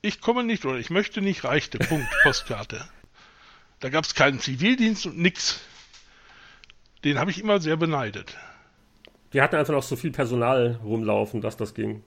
Ich 0.00 0.20
komme 0.20 0.42
nicht 0.42 0.64
oder 0.64 0.78
ich 0.78 0.90
möchte 0.90 1.22
nicht, 1.22 1.44
reichte. 1.44 1.78
Punkt, 1.78 2.08
Postkarte. 2.24 2.84
Da 3.78 3.88
gab 3.88 4.04
es 4.04 4.16
keinen 4.16 4.40
Zivildienst 4.40 5.06
und 5.06 5.18
nix. 5.18 5.60
Den 7.04 7.20
habe 7.20 7.30
ich 7.30 7.40
immer 7.40 7.60
sehr 7.60 7.76
beneidet. 7.76 8.36
Die 9.32 9.40
hatten 9.40 9.54
einfach 9.54 9.72
noch 9.72 9.82
so 9.84 9.94
viel 9.94 10.10
Personal 10.10 10.80
rumlaufen, 10.82 11.40
dass 11.40 11.56
das 11.56 11.74
ging. 11.74 12.02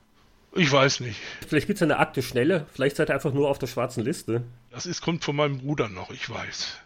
Ich 0.54 0.72
weiß 0.72 1.00
nicht. 1.00 1.20
Vielleicht 1.48 1.68
gibt 1.68 1.78
es 1.78 1.84
eine 1.84 2.00
Akte 2.00 2.22
Schnelle, 2.22 2.66
vielleicht 2.74 2.98
seid 2.98 3.10
ihr 3.10 3.14
einfach 3.14 3.34
nur 3.34 3.50
auf 3.50 3.60
der 3.60 3.68
schwarzen 3.68 4.04
Liste. 4.04 4.44
Das 4.72 4.86
ist, 4.86 5.02
kommt 5.02 5.24
von 5.24 5.36
meinem 5.36 5.60
Bruder 5.60 5.90
noch, 5.90 6.12
ich 6.12 6.30
weiß. 6.30 6.78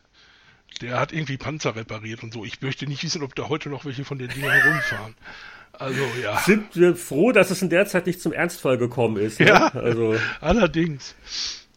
Der 0.81 0.99
hat 0.99 1.11
irgendwie 1.11 1.37
Panzer 1.37 1.75
repariert 1.75 2.23
und 2.23 2.33
so. 2.33 2.45
Ich 2.45 2.61
möchte 2.61 2.87
nicht 2.87 3.03
wissen, 3.03 3.23
ob 3.23 3.35
da 3.35 3.49
heute 3.49 3.69
noch 3.69 3.85
welche 3.85 4.05
von 4.05 4.17
den 4.17 4.29
Dingen 4.29 4.49
herumfahren. 4.49 5.15
Also, 5.73 6.01
ja. 6.21 6.37
Sind 6.39 6.75
wir 6.75 6.95
froh, 6.95 7.31
dass 7.31 7.51
es 7.51 7.61
in 7.61 7.69
der 7.69 7.85
Zeit 7.85 8.05
nicht 8.05 8.21
zum 8.21 8.33
Ernstfall 8.33 8.77
gekommen 8.77 9.17
ist. 9.17 9.39
Ne? 9.39 9.47
Ja, 9.47 9.67
also, 9.69 10.15
allerdings. 10.41 11.15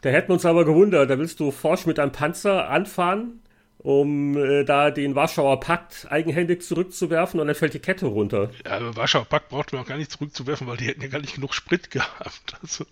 Da 0.01 0.11
hätten 0.11 0.31
wir 0.31 0.35
uns 0.35 0.45
aber 0.45 0.65
gewundert. 0.65 1.09
Da 1.09 1.19
willst 1.19 1.39
du 1.39 1.53
forsch 1.53 1.87
mit 1.87 2.01
einem 2.01 2.11
Panzer 2.11 2.69
anfahren, 2.69 3.41
um 3.79 4.37
äh, 4.37 4.65
da 4.65 4.91
den 4.91 5.15
Warschauer 5.15 5.61
Pakt 5.61 6.09
eigenhändig 6.11 6.63
zurückzuwerfen 6.63 7.39
und 7.39 7.47
dann 7.47 7.55
fällt 7.55 7.75
die 7.75 7.79
Kette 7.79 8.07
runter. 8.07 8.51
Ja, 8.65 8.73
aber 8.73 8.97
Warschauer 8.97 9.25
Pakt 9.25 9.51
braucht 9.51 9.73
man 9.73 9.83
auch 9.83 9.87
gar 9.87 9.99
nicht 9.99 10.11
zurückzuwerfen, 10.11 10.67
weil 10.67 10.77
die 10.77 10.87
hätten 10.87 11.03
ja 11.03 11.09
gar 11.09 11.21
nicht 11.21 11.35
genug 11.35 11.55
Sprit 11.55 11.91
gehabt. 11.91 12.57
Also. 12.63 12.85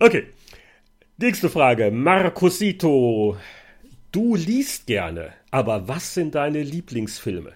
Okay. 0.00 0.26
Nächste 1.18 1.48
Frage. 1.48 1.90
Marcosito 1.92 3.36
Du 4.16 4.34
liest 4.34 4.86
gerne, 4.86 5.34
aber 5.50 5.88
was 5.88 6.14
sind 6.14 6.36
deine 6.36 6.62
Lieblingsfilme? 6.62 7.52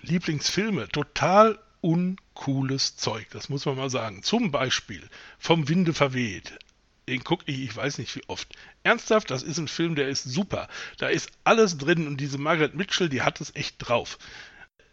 Lieblingsfilme, 0.00 0.88
total 0.88 1.58
uncooles 1.82 2.96
Zeug, 2.96 3.26
das 3.32 3.50
muss 3.50 3.66
man 3.66 3.76
mal 3.76 3.90
sagen. 3.90 4.22
Zum 4.22 4.50
Beispiel 4.50 5.06
Vom 5.38 5.68
Winde 5.68 5.92
verweht. 5.92 6.54
Den 7.06 7.22
gucke 7.22 7.44
ich, 7.48 7.64
ich 7.64 7.76
weiß 7.76 7.98
nicht 7.98 8.16
wie 8.16 8.22
oft. 8.28 8.48
Ernsthaft, 8.82 9.30
das 9.30 9.42
ist 9.42 9.58
ein 9.58 9.68
Film, 9.68 9.94
der 9.94 10.08
ist 10.08 10.24
super. 10.24 10.68
Da 10.96 11.08
ist 11.08 11.30
alles 11.44 11.76
drin 11.76 12.06
und 12.06 12.16
diese 12.16 12.38
Margaret 12.38 12.74
Mitchell, 12.74 13.10
die 13.10 13.20
hat 13.20 13.38
es 13.42 13.54
echt 13.54 13.76
drauf. 13.78 14.16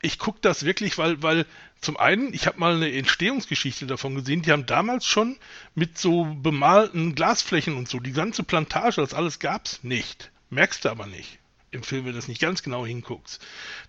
Ich 0.02 0.20
gucke 0.20 0.40
das 0.42 0.66
wirklich, 0.66 0.98
weil, 0.98 1.24
weil 1.24 1.46
zum 1.80 1.96
einen, 1.96 2.34
ich 2.34 2.48
habe 2.48 2.60
mal 2.60 2.76
eine 2.76 2.92
Entstehungsgeschichte 2.92 3.88
davon 3.88 4.14
gesehen, 4.14 4.42
die 4.42 4.52
haben 4.52 4.66
damals 4.66 5.06
schon 5.06 5.38
mit 5.74 5.98
so 5.98 6.26
bemalten 6.26 7.16
Glasflächen 7.16 7.78
und 7.78 7.88
so, 7.88 8.02
die 8.02 8.12
ganze 8.12 8.44
Plantage, 8.44 9.00
das 9.00 9.14
alles 9.14 9.40
gab's 9.40 9.86
nicht. 9.86 10.34
Merkst 10.50 10.86
du 10.86 10.90
aber 10.90 11.06
nicht 11.06 11.40
im 11.72 11.84
Film, 11.84 12.06
wenn 12.06 12.14
du 12.14 12.18
das 12.18 12.28
nicht 12.28 12.42
ganz 12.42 12.64
genau 12.64 12.86
hinguckst. 12.86 13.42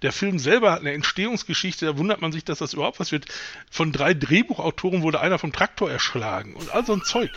Der 0.03 0.13
Film 0.13 0.39
selber 0.39 0.73
hat 0.73 0.81
eine 0.81 0.93
Entstehungsgeschichte, 0.93 1.87
da 1.87 1.97
wundert 1.97 2.21
man 2.21 2.33
sich, 2.33 2.45
dass 2.45 2.59
das 2.59 2.75
überhaupt 2.75 3.01
was 3.01 3.13
wird. 3.13 3.27
Von 3.71 3.93
drei 3.93 4.15
Drehbuchautoren 4.15 5.03
wurde 5.03 5.21
einer 5.21 5.39
vom 5.39 5.53
Traktor 5.53 5.91
erschlagen 5.91 6.55
und 6.55 6.71
all 6.75 6.85
so 6.85 6.93
ein 6.93 7.03
Zeug. 7.03 7.31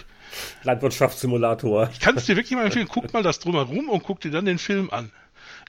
Landwirtschaftssimulator. 0.63 1.89
Ich 1.93 1.99
kann 1.99 2.17
es 2.17 2.25
dir 2.25 2.35
wirklich 2.35 2.57
mal 2.57 2.65
empfehlen, 2.65 2.87
guck 2.89 3.13
mal 3.13 3.23
das 3.23 3.39
drumherum 3.39 3.89
und 3.89 4.03
guck 4.03 4.19
dir 4.19 4.31
dann 4.31 4.45
den 4.45 4.57
Film 4.57 4.89
an. 4.89 5.11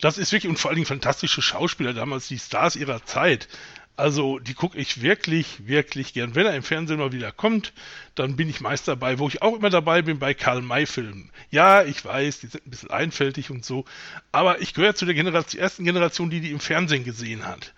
Das 0.01 0.19
ist 0.19 0.33
wirklich, 0.33 0.51
und 0.51 0.59
vor 0.59 0.71
allen 0.71 0.77
Dingen 0.77 0.87
fantastische 0.87 1.43
Schauspieler, 1.43 1.93
damals 1.93 2.27
die 2.29 2.39
Stars 2.39 2.75
ihrer 2.75 3.05
Zeit. 3.05 3.49
Also 3.97 4.41
die 4.41 4.55
gucke 4.55 4.77
ich 4.77 5.03
wirklich, 5.03 5.69
wirklich 5.69 6.15
gern. 6.15 6.35
Wenn 6.35 6.47
er 6.47 6.57
im 6.57 6.65
Fernsehen 6.65 6.99
mal 6.99 7.13
wieder 7.13 7.31
kommt, 7.31 7.73
dann 8.17 8.35
bin 8.35 8.49
ich 8.49 8.61
meist 8.61 8.89
dabei, 8.89 9.21
wo 9.21 9.29
ich 9.29 9.41
auch 9.43 9.57
immer 9.57 9.71
dabei 9.71 10.03
bin 10.03 10.19
bei 10.19 10.35
Karl-May-Filmen. 10.35 11.31
Ja, 11.51 11.85
ich 11.85 12.05
weiß, 12.05 12.41
die 12.41 12.49
sind 12.49 12.67
ein 12.67 12.71
bisschen 12.71 12.91
einfältig 12.91 13.51
und 13.51 13.65
so, 13.65 13.85
aber 14.33 14.61
ich 14.61 14.75
gehöre 14.75 14.97
zu 14.97 15.05
der 15.05 15.15
Generation, 15.15 15.61
ersten 15.63 15.85
Generation, 15.85 16.29
die 16.29 16.41
die 16.41 16.51
im 16.51 16.59
Fernsehen 16.59 17.05
gesehen 17.05 17.47
hat. 17.47 17.73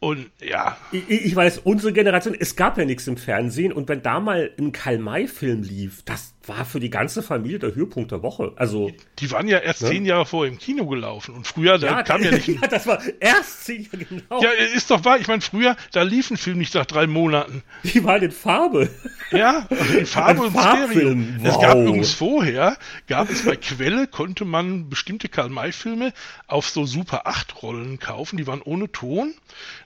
Und 0.00 0.32
ja. 0.40 0.76
Ich, 0.90 1.08
ich 1.08 1.36
weiß, 1.36 1.58
unsere 1.58 1.92
Generation, 1.92 2.34
es 2.36 2.56
gab 2.56 2.76
ja 2.76 2.84
nichts 2.84 3.06
im 3.06 3.16
Fernsehen 3.16 3.72
und 3.72 3.88
wenn 3.88 4.02
da 4.02 4.18
mal 4.18 4.50
ein 4.58 4.72
Karl-May-Film 4.72 5.62
lief, 5.62 6.02
das, 6.02 6.34
war 6.46 6.64
für 6.64 6.80
die 6.80 6.90
ganze 6.90 7.22
Familie 7.22 7.58
der 7.58 7.74
Höhepunkt 7.74 8.10
der 8.10 8.22
Woche. 8.22 8.52
Also 8.56 8.88
die, 8.88 8.96
die 9.20 9.30
waren 9.30 9.48
ja 9.48 9.58
erst 9.58 9.82
ne? 9.82 9.88
zehn 9.88 10.04
Jahre 10.04 10.26
vor 10.26 10.46
im 10.46 10.58
Kino 10.58 10.86
gelaufen 10.86 11.34
und 11.34 11.46
früher 11.46 11.78
da 11.78 11.86
ja, 11.86 12.02
kam 12.02 12.22
ja 12.22 12.32
nicht. 12.32 12.48
ja, 12.62 12.68
das 12.68 12.86
war 12.86 13.00
erst 13.20 13.64
zehn 13.64 13.82
Jahre 13.84 14.04
genau. 14.04 14.42
Ja, 14.42 14.50
ist 14.50 14.90
doch 14.90 15.04
wahr. 15.04 15.18
Ich 15.18 15.28
meine, 15.28 15.40
früher 15.40 15.76
da 15.92 16.02
lief 16.02 16.30
ein 16.30 16.36
Film 16.36 16.58
nicht 16.58 16.74
nach 16.74 16.86
drei 16.86 17.06
Monaten. 17.06 17.62
Die 17.84 18.02
waren 18.04 18.22
in 18.22 18.32
Farbe. 18.32 18.90
Ja, 19.30 19.66
in 19.96 20.06
Farbe 20.06 20.42
und 20.42 20.50
Stereo. 20.52 21.16
Wow. 21.38 21.46
Es 21.46 21.60
gab 21.60 21.78
übrigens 21.78 22.14
vorher 22.14 22.76
gab 23.06 23.30
es 23.30 23.44
bei 23.44 23.56
Quelle 23.56 24.06
konnte 24.06 24.44
man 24.44 24.88
bestimmte 24.88 25.28
Karl-May-Filme 25.28 26.12
auf 26.46 26.68
so 26.68 26.84
Super 26.84 27.26
8 27.26 27.62
Rollen 27.62 27.98
kaufen. 27.98 28.36
Die 28.36 28.46
waren 28.46 28.62
ohne 28.62 28.90
Ton. 28.90 29.34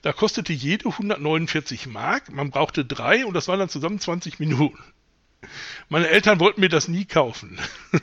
Da 0.01 0.13
kostete 0.13 0.53
jede 0.53 0.89
149 0.89 1.87
Mark. 1.87 2.31
Man 2.31 2.49
brauchte 2.49 2.85
drei 2.85 3.25
und 3.25 3.33
das 3.33 3.47
waren 3.47 3.59
dann 3.59 3.69
zusammen 3.69 3.99
20 3.99 4.39
Minuten. 4.39 4.77
Meine 5.89 6.07
Eltern 6.07 6.39
wollten 6.39 6.61
mir 6.61 6.69
das 6.69 6.87
nie 6.87 7.05
kaufen. 7.05 7.59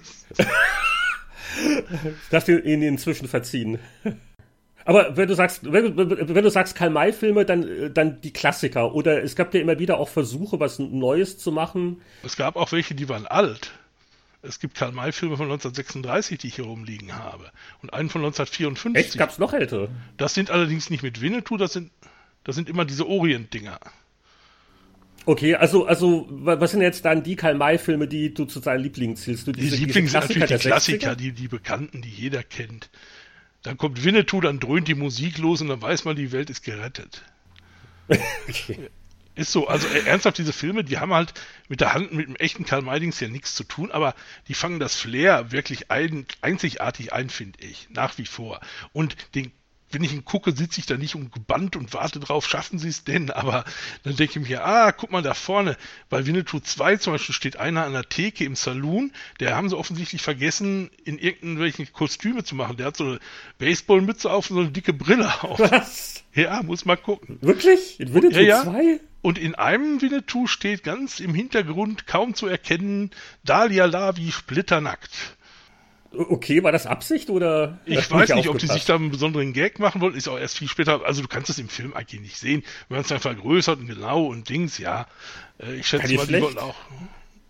das 2.31 2.49
ihnen 2.49 2.83
inzwischen 2.83 3.29
verziehen. 3.29 3.79
Aber 4.85 5.17
wenn 5.17 5.29
du 5.29 5.35
sagst, 5.35 5.71
wenn, 5.71 5.97
wenn 5.97 6.45
du 6.45 6.51
sagst 6.51 6.77
Karl-May-Filme, 6.77 7.45
dann, 7.45 7.93
dann 7.95 8.21
die 8.21 8.33
Klassiker. 8.33 8.95
Oder 8.95 9.23
es 9.23 9.35
gab 9.35 9.55
ja 9.55 9.61
immer 9.61 9.79
wieder 9.79 9.99
auch 9.99 10.09
Versuche, 10.09 10.61
was 10.61 10.79
Neues 10.79 11.39
zu 11.39 11.53
machen. 11.53 12.03
Es 12.23 12.37
gab 12.37 12.57
auch 12.57 12.73
welche, 12.73 12.95
die 12.95 13.09
waren 13.09 13.27
alt. 13.27 13.73
Es 14.43 14.61
gibt 14.61 14.77
Karl-May-Filme 14.77 15.39
von 15.39 15.47
1936, 15.47 16.39
die 16.39 16.49
ich 16.49 16.57
hier 16.57 16.67
rumliegen 16.67 17.17
habe. 17.17 17.51
Und 17.83 17.95
einen 17.95 18.11
von 18.11 18.21
1954. 18.21 18.95
Echt? 18.95 19.19
Gab's 19.19 19.39
noch 19.39 19.55
ältere? 19.55 19.89
Das 20.19 20.35
sind 20.35 20.51
allerdings 20.51 20.91
nicht 20.91 21.03
mit 21.03 21.23
Winnetou, 21.23 21.57
das 21.57 21.73
sind, 21.73 21.91
das 22.45 22.55
sind 22.55 22.69
immer 22.69 22.85
diese 22.85 23.09
Orient-Dinger. 23.09 23.81
Okay, 25.27 25.55
also, 25.55 25.87
also, 25.87 26.27
was 26.29 26.73
sind 26.73 26.83
jetzt 26.83 27.05
dann 27.05 27.23
die 27.23 27.37
Karl-May-Filme, 27.37 28.07
die 28.07 28.35
du 28.35 28.45
zu 28.45 28.61
deinen 28.61 28.83
Lieblingen 28.83 29.17
zählst? 29.17 29.47
Du 29.47 29.53
die 29.53 29.71
Lieblings 29.71 30.13
sind 30.13 30.21
natürlich 30.21 30.49
die 30.49 30.69
Klassiker, 30.69 31.17
die, 31.17 31.33
die 31.33 31.49
Bekannten, 31.49 32.03
die 32.03 32.11
jeder 32.11 32.43
kennt. 32.43 32.91
Dann 33.63 33.79
kommt 33.79 34.05
Winnetou, 34.05 34.43
dann 34.43 34.61
dröhnt 34.61 34.89
die 34.89 34.95
Musik 34.95 35.39
los 35.39 35.63
und 35.63 35.69
dann 35.69 35.81
weiß 35.81 36.05
man, 36.05 36.17
die 36.17 36.33
Welt 36.33 36.51
ist 36.51 36.63
gerettet. 36.63 37.23
okay. 38.49 38.91
Ist 39.37 39.51
so, 39.51 39.67
also 39.67 39.89
äh, 39.89 40.07
ernsthaft, 40.07 40.39
diese 40.39 40.53
Filme, 40.53 40.85
die 40.85 40.99
haben 40.99 41.13
halt 41.13 41.35
mit 41.69 41.81
der 41.81 41.93
Hand, 41.95 42.13
mit 42.13 42.29
dem 42.29 42.37
echten 42.37 42.65
Karl 42.65 42.83
Maydings 42.83 43.19
ja 43.19 43.29
nichts 43.29 43.55
zu 43.55 43.65
tun, 43.65 43.91
aber 43.91 44.15
die 44.47 44.55
fangen 44.55 44.79
das 44.79 44.95
Flair 44.95 45.51
wirklich 45.51 45.91
ein, 45.91 46.27
einzigartig 46.41 47.13
ein, 47.13 47.31
finde 47.31 47.59
ich, 47.61 47.89
nach 47.91 48.17
wie 48.19 48.27
vor. 48.27 48.61
Und 48.93 49.17
den 49.35 49.51
wenn 49.95 50.05
ich 50.05 50.13
ihn 50.13 50.25
gucke, 50.25 50.53
sitze 50.55 50.81
ich 50.81 50.87
da 50.87 50.97
nicht 50.97 51.15
und 51.15 51.33
gebannt 51.33 51.77
und 51.77 51.95
warte 51.95 52.21
drauf, 52.21 52.47
schaffen 52.47 52.79
sie 52.79 52.89
es 52.89 53.05
denn? 53.05 53.31
Aber 53.31 53.65
dann 54.03 54.17
denke 54.17 54.41
ich 54.41 54.49
mir, 54.49 54.65
ah, 54.65 54.93
guck 54.93 55.11
mal 55.11 55.23
da 55.23 55.35
vorne, 55.35 55.77
bei 56.11 56.27
Winnetou 56.27 56.61
2 56.61 56.97
zum 56.97 57.13
Beispiel 57.13 57.35
steht 57.35 57.57
einer 57.57 57.85
an 57.85 57.93
der 57.93 58.09
Theke 58.09 58.45
im 58.45 58.57
Saloon, 58.57 59.13
der 59.41 59.57
haben 59.57 59.69
sie 59.69 59.77
offensichtlich 59.77 60.23
vergessen, 60.23 60.91
in 61.05 61.19
irgendwelchen 61.19 61.93
Kostüme 61.93 62.45
zu 62.45 62.55
machen. 62.55 62.77
Der 62.77 62.87
hat 62.87 62.97
so 62.97 63.05
eine 63.05 63.21
Baseballmütze 63.59 64.31
auf 64.31 64.51
und 64.51 64.57
so 64.57 64.63
eine 64.63 64.71
dicke 64.73 64.93
Brille 64.93 65.43
auf. 65.43 65.59
Was? 65.59 66.25
Ja, 66.35 66.63
muss 66.63 66.85
mal 66.85 66.97
gucken. 66.97 67.39
Wirklich? 67.41 68.01
In 68.01 68.13
Winnetou 68.13 68.41
ja, 68.41 68.63
2? 68.63 68.83
Ja. 68.83 68.99
Und 69.23 69.39
in 69.39 69.55
einem 69.55 70.03
Winnetou 70.03 70.47
steht 70.47 70.83
ganz 70.83 71.21
im 71.21 71.35
Hintergrund 71.35 72.07
kaum 72.07 72.35
zu 72.35 72.47
erkennen 72.47 73.11
Dalia 73.43 73.87
Lavi 73.87 74.31
splitternackt. 74.31 75.37
Okay, 76.17 76.63
war 76.63 76.73
das 76.73 76.87
Absicht 76.87 77.31
oder? 77.31 77.79
Ich 77.85 78.11
weiß 78.11 78.35
nicht, 78.35 78.49
ob 78.49 78.59
die 78.59 78.67
sich 78.67 78.85
da 78.85 78.97
einen 78.97 79.11
besonderen 79.11 79.53
Gag 79.53 79.79
machen 79.79 80.01
wollten. 80.01 80.17
Ist 80.17 80.29
auch 80.29 80.39
erst 80.39 80.59
viel 80.59 80.69
später. 80.69 81.05
Also 81.05 81.23
du 81.23 81.29
kannst 81.29 81.49
das 81.49 81.59
im 81.59 81.69
Film 81.69 81.95
eigentlich 81.95 82.21
nicht 82.21 82.39
sehen. 82.39 82.63
Wenn 82.89 82.97
man 82.97 83.03
es 83.03 83.09
dann 83.09 83.21
vergrößert 83.21 83.81
und 83.81 83.87
genau 83.87 84.27
und 84.27 84.49
Dings, 84.49 84.79
ja. 84.79 85.07
Äh, 85.59 85.77
ich 85.77 85.87
schätze 85.87 86.15
mal, 86.15 86.27
die 86.27 86.41
wollten 86.41 86.59
auch, 86.59 86.77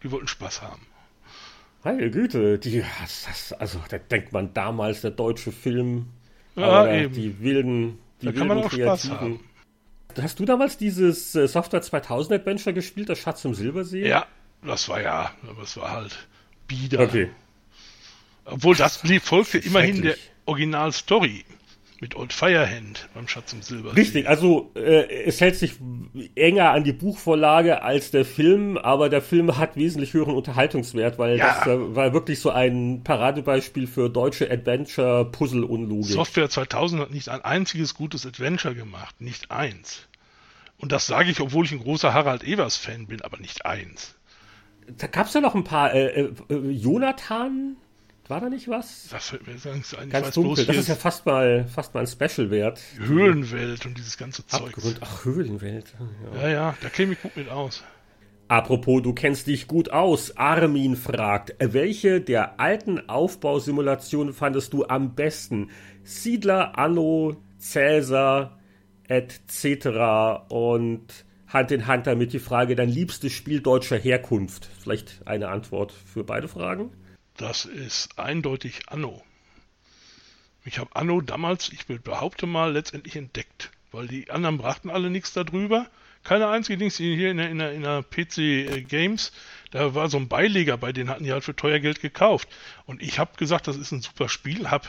die 0.03 0.11
wollten 0.11 0.29
Spaß 0.29 0.63
haben. 0.63 0.87
Heile 1.85 2.11
Güte, 2.11 2.59
die, 2.59 2.83
also 3.59 3.79
da 3.91 3.99
denkt 3.99 4.33
man 4.33 4.55
damals 4.55 5.03
der 5.03 5.11
deutsche 5.11 5.53
Film, 5.53 6.07
ja, 6.57 6.91
eben. 6.91 7.13
die 7.13 7.41
wilden, 7.41 7.99
die 8.23 8.27
da 8.27 8.33
wilden 8.33 8.39
kann 8.39 8.49
man 8.49 8.65
auch 8.65 8.71
Spaß 8.73 9.11
haben. 9.11 9.41
Hast 10.21 10.41
du 10.41 10.45
damals 10.47 10.79
dieses 10.79 11.35
äh, 11.35 11.47
Software 11.47 11.83
2000 11.83 12.41
Adventure 12.41 12.73
gespielt, 12.73 13.11
das 13.11 13.19
Schatz 13.19 13.45
im 13.45 13.55
Silbersee? 13.55 14.09
Ja, 14.09 14.27
das 14.63 14.89
war 14.89 15.03
ja, 15.03 15.33
aber 15.47 15.63
es 15.63 15.77
war 15.77 15.91
halt 15.93 16.27
bieder. 16.67 17.01
Okay. 17.01 17.31
Obwohl 18.45 18.77
das 18.77 19.03
folgte 19.23 19.59
immerhin 19.59 20.03
der 20.03 20.17
Original-Story 20.47 21.45
mit 22.01 22.17
Old 22.17 22.35
Firehand 22.35 23.09
beim 23.15 23.29
Schatz 23.29 23.53
im 23.55 23.63
Silber. 23.63 23.97
Richtig, 23.97 24.29
also 24.29 24.73
äh, 24.75 25.25
es 25.25 25.41
hält 25.41 25.57
sich 25.57 25.77
enger 26.35 26.73
an 26.73 26.85
die 26.85 26.93
Buchvorlage 26.93 27.83
als 27.83 28.11
der 28.11 28.27
Film, 28.27 28.77
aber 28.77 29.09
der 29.09 29.23
Film 29.23 29.57
hat 29.57 29.77
wesentlich 29.77 30.13
höheren 30.13 30.35
Unterhaltungswert, 30.35 31.19
weil 31.19 31.39
ja. 31.39 31.55
das 31.55 31.67
äh, 31.67 31.97
war 31.97 32.13
wirklich 32.13 32.41
so 32.41 32.51
ein 32.51 33.03
Paradebeispiel 33.05 33.87
für 33.87 34.11
deutsche 34.11 34.51
Adventure-Puzzle-Unlogik. 34.51 36.13
Software 36.13 36.51
2000 36.51 37.01
hat 37.01 37.11
nicht 37.11 37.31
ein 37.31 37.41
einziges 37.43 37.95
gutes 37.95 38.27
Adventure 38.27 38.75
gemacht, 38.75 39.21
nicht 39.21 39.51
eins. 39.51 40.07
Und 40.77 40.93
das 40.93 41.07
sage 41.07 41.31
ich, 41.31 41.41
obwohl 41.41 41.65
ich 41.65 41.73
ein 41.73 41.79
großer 41.79 42.13
Harald 42.13 42.45
Evers-Fan 42.45 43.07
bin, 43.07 43.23
aber 43.23 43.39
nicht 43.39 43.65
eins. 43.65 44.15
Da 44.99 45.07
gab 45.07 45.29
es 45.29 45.33
ja 45.33 45.41
noch 45.41 45.55
ein 45.55 45.65
paar. 45.65 45.95
Äh, 45.95 46.29
äh, 46.51 46.71
Jonathan 46.71 47.77
war 48.29 48.41
da 48.41 48.49
nicht 48.49 48.69
was? 48.69 49.09
Das 49.11 49.29
fällt 49.29 49.47
mir 49.47 49.55
jetzt 49.55 49.67
ein. 49.67 50.11
Ganz 50.11 50.31
dunkel. 50.33 50.65
das 50.65 50.77
ist 50.77 50.89
ja 50.89 50.95
fast 50.95 51.27
mal, 51.27 51.67
fast 51.67 51.95
mal 51.95 52.01
ein 52.01 52.07
Special 52.07 52.51
wert. 52.51 52.81
Höhlenwelt 52.99 53.85
und 53.87 53.99
dieses 53.99 54.17
ganze 54.17 54.47
Zeug. 54.47 54.75
Ach, 55.01 55.25
Höhlenwelt. 55.25 55.95
Ja, 56.35 56.41
ja, 56.43 56.49
ja 56.49 56.77
da 56.81 56.89
käme 56.89 57.13
ich 57.13 57.23
gut 57.23 57.37
mit 57.37 57.49
aus. 57.49 57.83
Apropos, 58.49 59.03
du 59.03 59.15
kennst 59.15 59.47
dich 59.47 59.67
gut 59.69 59.91
aus. 59.91 60.37
Armin 60.37 60.97
fragt, 60.97 61.55
welche 61.59 62.21
der 62.21 62.61
alten 62.61 63.09
Aufbausimulationen 63.09 64.35
fandest 64.35 64.73
du 64.73 64.85
am 64.85 65.15
besten? 65.15 65.71
Siedler, 66.03 66.79
Anno, 66.79 67.37
Cäsar, 67.59 68.59
etc. 69.09 70.49
Und 70.51 71.25
Hand 71.49 71.71
in 71.71 71.87
Hand 71.87 72.07
damit 72.07 72.33
die 72.33 72.39
Frage, 72.39 72.75
dein 72.75 72.89
liebstes 72.89 73.33
Spiel 73.33 73.61
deutscher 73.61 73.97
Herkunft. 73.97 74.69
Vielleicht 74.79 75.27
eine 75.27 75.49
Antwort 75.49 75.93
für 75.93 76.25
beide 76.25 76.49
Fragen? 76.49 76.91
Das 77.37 77.65
ist 77.65 78.19
eindeutig 78.19 78.89
Anno. 78.89 79.25
Ich 80.65 80.79
habe 80.79 80.95
Anno 80.95 81.21
damals, 81.21 81.71
ich 81.71 81.87
behaupte 81.87 82.47
mal, 82.47 82.73
letztendlich 82.73 83.17
entdeckt, 83.17 83.71
weil 83.91 84.07
die 84.07 84.31
anderen 84.31 84.57
brachten 84.57 84.89
alle 84.89 85.11
nichts 85.11 85.33
darüber. 85.33 85.91
Keine 86.23 86.49
einzige 86.49 86.79
Dings 86.79 86.97
hier 86.97 87.31
in 87.31 87.37
der, 87.37 87.51
in 87.51 87.59
der, 87.59 87.73
in 87.73 87.83
der 87.83 88.03
PC 88.03 88.39
äh, 88.39 88.83
Games, 88.83 89.33
da 89.73 89.95
war 89.95 90.09
so 90.09 90.17
ein 90.17 90.29
Beileger, 90.29 90.79
bei 90.79 90.93
denen 90.93 91.11
hatten 91.11 91.25
die 91.25 91.33
halt 91.33 91.45
für 91.45 91.57
teuer 91.57 91.81
Geld 91.81 92.01
gekauft. 92.01 92.49
Und 92.87 93.03
ich 93.03 93.19
habe 93.19 93.37
gesagt, 93.37 93.67
das 93.67 93.77
ist 93.77 93.93
ein 93.93 94.01
super 94.01 94.29
Spiel, 94.29 94.71
habe 94.71 94.89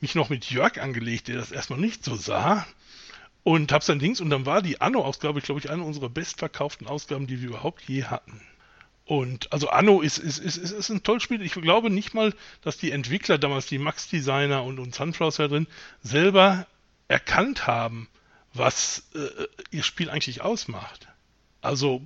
mich 0.00 0.14
noch 0.14 0.28
mit 0.28 0.50
Jörg 0.50 0.80
angelegt, 0.80 1.28
der 1.28 1.36
das 1.36 1.52
erstmal 1.52 1.78
nicht 1.78 2.04
so 2.04 2.16
sah. 2.16 2.66
Und 3.44 3.72
habe 3.72 3.84
sein 3.84 3.98
Dings, 3.98 4.20
und 4.20 4.30
dann 4.30 4.46
war 4.46 4.62
die 4.62 4.80
Anno-Ausgabe, 4.80 5.40
glaube 5.40 5.60
ich, 5.60 5.70
eine 5.70 5.84
unserer 5.84 6.08
bestverkauften 6.08 6.86
Ausgaben, 6.86 7.26
die 7.26 7.40
wir 7.40 7.48
überhaupt 7.50 7.82
je 7.82 8.04
hatten. 8.04 8.42
Und 9.06 9.52
also 9.52 9.68
Anno 9.68 10.00
ist, 10.00 10.18
ist, 10.18 10.38
ist, 10.38 10.56
ist, 10.56 10.70
ist 10.70 10.88
ein 10.88 11.02
tolles 11.02 11.22
Spiel. 11.22 11.42
Ich 11.42 11.52
glaube 11.52 11.90
nicht 11.90 12.14
mal, 12.14 12.32
dass 12.62 12.78
die 12.78 12.90
Entwickler 12.90 13.36
damals, 13.36 13.66
die 13.66 13.78
Max-Designer 13.78 14.64
und, 14.64 14.78
und 14.78 14.94
Sunflowers 14.94 15.36
da 15.36 15.48
drin, 15.48 15.66
selber 16.02 16.66
erkannt 17.08 17.66
haben, 17.66 18.08
was 18.54 19.04
äh, 19.14 19.46
ihr 19.70 19.82
Spiel 19.82 20.08
eigentlich 20.08 20.40
ausmacht. 20.40 21.08
Also, 21.60 22.02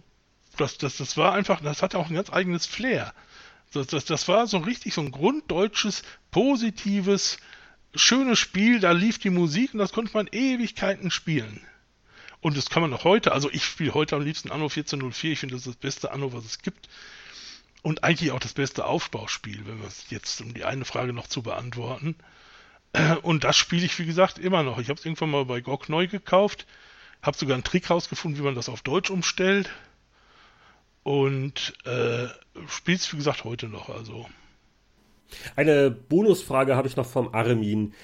das, 0.57 0.79
das, 0.79 0.97
das 0.97 1.16
war 1.16 1.35
einfach, 1.35 1.61
das 1.61 1.83
hatte 1.83 1.99
auch 1.99 2.09
ein 2.09 2.16
ganz 2.16 2.33
eigenes 2.33 2.66
Flair. 2.66 3.15
Das, 3.73 3.87
das, 3.87 4.05
das 4.05 4.27
war 4.27 4.47
so 4.49 4.59
richtig 4.59 4.95
so 4.95 5.03
ein 5.03 5.12
grunddeutsches, 5.12 6.03
positives, 6.33 7.39
schönes 7.95 8.41
Spiel. 8.41 8.81
Da 8.81 8.91
lief 8.91 9.19
die 9.19 9.31
Musik 9.31 9.73
und 9.73 9.79
das 9.79 9.93
konnte 9.93 10.12
man 10.15 10.27
Ewigkeiten 10.27 11.12
spielen. 11.12 11.61
Und 12.40 12.56
das 12.56 12.70
kann 12.70 12.82
man 12.82 12.93
auch 12.94 13.05
heute, 13.05 13.32
also 13.32 13.51
ich 13.51 13.65
spiele 13.65 13.94
heute 13.94 14.16
am 14.16 14.23
liebsten 14.23 14.51
Anno 14.51 14.65
1404, 14.65 15.32
ich 15.32 15.39
finde 15.40 15.55
das 15.55 15.62
ist 15.62 15.74
das 15.74 15.77
beste 15.77 16.12
Anno, 16.12 16.32
was 16.32 16.44
es 16.44 16.62
gibt. 16.62 16.89
Und 17.82 18.05
eigentlich 18.05 18.32
auch 18.32 18.40
das 18.40 18.52
beste 18.52 18.86
Aufbauspiel, 18.86 19.66
wenn 19.66 19.81
wir 19.81 19.89
es 19.89 20.10
jetzt, 20.10 20.40
um 20.40 20.55
die 20.55 20.65
eine 20.65 20.85
Frage 20.85 21.12
noch 21.12 21.27
zu 21.27 21.43
beantworten. 21.43 22.16
Und 23.23 23.44
das 23.44 23.56
spiele 23.56 23.85
ich, 23.85 23.98
wie 23.98 24.06
gesagt, 24.06 24.39
immer 24.39 24.62
noch. 24.62 24.78
Ich 24.78 24.89
habe 24.89 24.98
es 24.98 25.05
irgendwann 25.05 25.31
mal 25.31 25.44
bei 25.44 25.60
GOG 25.60 25.89
neu 25.89 26.06
gekauft, 26.06 26.66
habe 27.23 27.36
sogar 27.36 27.55
einen 27.55 27.65
Trick 27.65 27.90
rausgefunden, 27.90 28.39
wie 28.40 28.44
man 28.44 28.55
das 28.55 28.69
auf 28.69 28.82
Deutsch 28.82 29.10
umstellt. 29.10 29.70
Und 31.02 31.74
äh, 31.85 32.27
spiele 32.69 32.97
es, 32.97 33.12
wie 33.12 33.16
gesagt, 33.16 33.44
heute 33.44 33.69
noch. 33.69 33.89
Also. 33.89 34.28
Eine 35.56 35.90
Bonusfrage 35.90 36.77
habe 36.77 36.89
ich 36.89 36.97
noch 36.97 37.06
vom 37.06 37.35
Armin. 37.35 37.94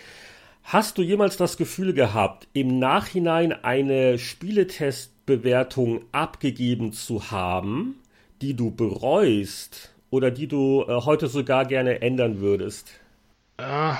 Hast 0.64 0.96
du 0.98 1.02
jemals 1.02 1.36
das 1.36 1.56
Gefühl 1.56 1.92
gehabt, 1.92 2.48
im 2.54 2.78
Nachhinein 2.78 3.52
eine 3.52 4.18
Spieletestbewertung 4.18 6.04
abgegeben 6.12 6.92
zu 6.92 7.30
haben, 7.30 7.96
die 8.40 8.54
du 8.54 8.70
bereust 8.70 9.92
oder 10.10 10.30
die 10.30 10.46
du 10.48 10.82
äh, 10.88 11.02
heute 11.04 11.28
sogar 11.28 11.66
gerne 11.66 12.00
ändern 12.00 12.40
würdest? 12.40 12.88
Äh, 13.58 13.92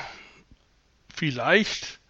vielleicht 1.14 2.00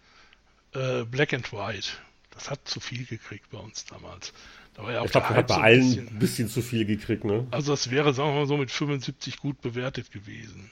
äh, 0.73 1.03
Black 1.03 1.33
and 1.33 1.51
White. 1.51 1.89
Das 2.31 2.49
hat 2.49 2.59
zu 2.67 2.79
viel 2.79 3.05
gekriegt 3.05 3.49
bei 3.51 3.59
uns 3.59 3.85
damals. 3.85 4.33
Da 4.73 4.83
war 4.83 4.91
ja 4.91 5.01
auch 5.01 5.05
ich 5.05 5.11
glaube, 5.11 5.29
hat 5.29 5.47
bei 5.47 5.53
so 5.53 5.59
ein 5.59 5.63
allen 5.65 5.79
bisschen- 5.81 6.07
ein 6.07 6.19
bisschen 6.19 6.49
zu 6.49 6.61
viel 6.61 6.85
gekriegt, 6.85 7.23
ne? 7.23 7.45
Also 7.51 7.71
das 7.73 7.91
wäre, 7.91 8.13
sagen 8.13 8.29
wir 8.33 8.39
mal 8.41 8.47
so, 8.47 8.57
mit 8.57 8.71
75 8.71 9.37
gut 9.37 9.61
bewertet 9.61 10.11
gewesen. 10.11 10.69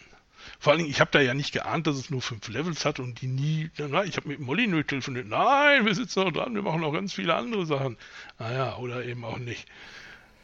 Vor 0.60 0.72
allen 0.72 0.80
Dingen, 0.80 0.92
ich 0.92 1.02
habe 1.02 1.12
da 1.12 1.20
ja 1.20 1.34
nicht 1.34 1.52
geahnt, 1.52 1.88
dass 1.88 1.98
es 1.98 2.10
nur 2.10 2.22
fünf 2.22 2.48
Levels 2.48 2.86
hat 2.86 3.00
und 3.00 3.22
die 3.22 3.28
nie. 3.28 3.70
Na, 3.78 4.04
ich 4.04 4.18
habe 4.18 4.30
mit 4.30 4.40
Molyneux 4.40 4.88
telefoniert. 4.88 5.28
Nein, 5.28 5.86
wir 5.86 5.94
sitzen 5.96 6.24
noch 6.24 6.32
dran, 6.32 6.56
wir 6.56 6.62
machen 6.62 6.82
noch 6.82 6.94
ganz 6.94 7.14
viele 7.14 7.36
andere 7.36 7.66
Sachen. 7.66 7.98
Naja, 8.40 8.78
oder 8.78 9.04
eben 9.06 9.26
auch 9.26 9.40
nicht. 9.40 9.68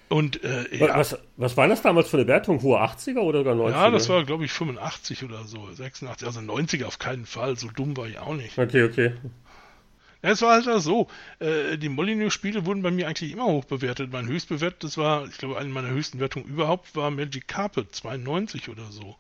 Und 0.10 0.44
äh, 0.44 0.76
ja, 0.76 0.98
Was, 0.98 1.18
was 1.38 1.56
war 1.56 1.68
das 1.68 1.84
damals 1.84 2.10
für 2.10 2.18
eine 2.18 2.28
Wertung? 2.28 2.62
Hohe 2.64 2.80
80er 2.82 3.20
oder 3.20 3.44
gar 3.44 3.54
90er? 3.54 3.72
ja, 3.72 3.92
das 3.92 4.10
war, 4.10 4.26
glaube 4.26 4.44
ich, 4.44 4.52
85 4.52 5.24
oder 5.24 5.44
so, 5.44 5.72
86, 5.72 6.28
also 6.28 6.42
90 6.42 6.84
auf 6.84 6.98
keinen 6.98 7.28
Fall. 7.28 7.56
So 7.58 7.70
dumm 7.70 7.96
war 7.96 8.08
ich 8.08 8.18
auch 8.18 8.34
nicht. 8.34 8.58
Okay, 8.58 8.84
okay. 8.84 9.14
Es 10.22 10.42
war 10.42 10.54
halt 10.54 10.68
auch 10.68 10.80
so. 10.80 11.08
Äh, 11.40 11.78
die 11.78 11.90
Molyneux-Spiele 11.90 12.66
wurden 12.66 12.82
bei 12.82 12.92
mir 12.92 13.08
eigentlich 13.08 13.32
immer 13.32 13.46
hoch 13.46 13.66
bewertet. 13.66 14.12
Mein 14.12 14.28
höchstbewertetes 14.28 14.98
war, 14.98 15.26
ich 15.28 15.38
glaube, 15.38 15.58
eine 15.58 15.70
meiner 15.70 15.90
höchsten 15.90 16.20
Wertungen 16.20 16.48
überhaupt 16.50 16.96
war 16.96 17.12
Magic 17.12 17.48
Carpet 17.48 17.96
92 17.96 18.68
oder 18.68 18.92
so. 18.92 19.16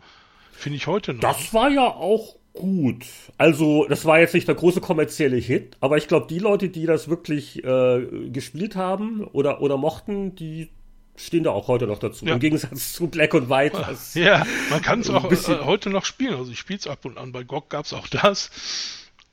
Finde 0.59 0.75
ich 0.77 0.87
heute 0.87 1.13
noch. 1.13 1.21
Das 1.21 1.53
war 1.53 1.69
ja 1.69 1.87
auch 1.87 2.35
gut. 2.53 3.05
Also, 3.37 3.85
das 3.87 4.03
war 4.05 4.19
jetzt 4.19 4.33
nicht 4.33 4.47
der 4.47 4.55
große 4.55 4.81
kommerzielle 4.81 5.37
Hit, 5.37 5.77
aber 5.79 5.97
ich 5.97 6.07
glaube, 6.07 6.27
die 6.27 6.39
Leute, 6.39 6.67
die 6.69 6.85
das 6.85 7.07
wirklich 7.07 7.63
äh, 7.63 8.29
gespielt 8.29 8.75
haben 8.75 9.23
oder, 9.23 9.61
oder 9.61 9.77
mochten, 9.77 10.35
die 10.35 10.69
stehen 11.15 11.43
da 11.43 11.51
auch 11.51 11.67
heute 11.69 11.87
noch 11.87 11.99
dazu. 11.99 12.25
Ja. 12.25 12.33
Im 12.33 12.39
Gegensatz 12.39 12.93
zu 12.93 13.07
Black 13.07 13.33
and 13.35 13.49
White. 13.49 13.77
Ja, 14.15 14.45
man 14.69 14.81
kann 14.81 14.99
es 15.01 15.09
auch 15.09 15.23
Ein 15.23 15.29
bisschen- 15.29 15.59
äh, 15.59 15.63
heute 15.63 15.89
noch 15.89 16.05
spielen. 16.05 16.35
Also 16.35 16.51
ich 16.51 16.59
spiele 16.59 16.79
es 16.79 16.87
ab 16.87 17.05
und 17.05 17.17
an. 17.17 17.31
Bei 17.31 17.43
GOG 17.43 17.69
gab 17.69 17.85
es 17.85 17.93
auch 17.93 18.07
das. 18.07 18.49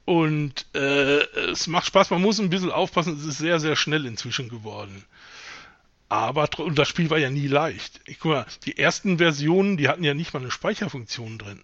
Und 0.05 0.67
äh, 0.75 1.19
es 1.51 1.67
macht 1.67 1.87
Spaß. 1.87 2.11
Man 2.11 2.23
muss 2.23 2.39
ein 2.39 2.51
bisschen 2.51 2.71
aufpassen. 2.71 3.17
Es 3.19 3.27
ist 3.27 3.39
sehr, 3.39 3.59
sehr 3.59 3.75
schnell 3.75 4.07
inzwischen 4.07 4.49
geworden. 4.49 5.05
Aber 6.09 6.49
und 6.59 6.79
das 6.79 6.89
Spiel 6.89 7.11
war 7.11 7.19
ja 7.19 7.31
nie 7.31 7.49
leicht. 7.49 8.01
Ich 8.07 8.21
guck 8.21 8.33
mal, 8.33 8.47
die 8.65 8.79
ersten 8.79 9.19
Versionen, 9.19 9.77
die 9.77 9.89
hatten 9.89 10.05
ja 10.05 10.15
nicht 10.15 10.33
mal 10.33 10.41
eine 10.41 10.51
Speicherfunktion 10.51 11.39
drin. 11.39 11.61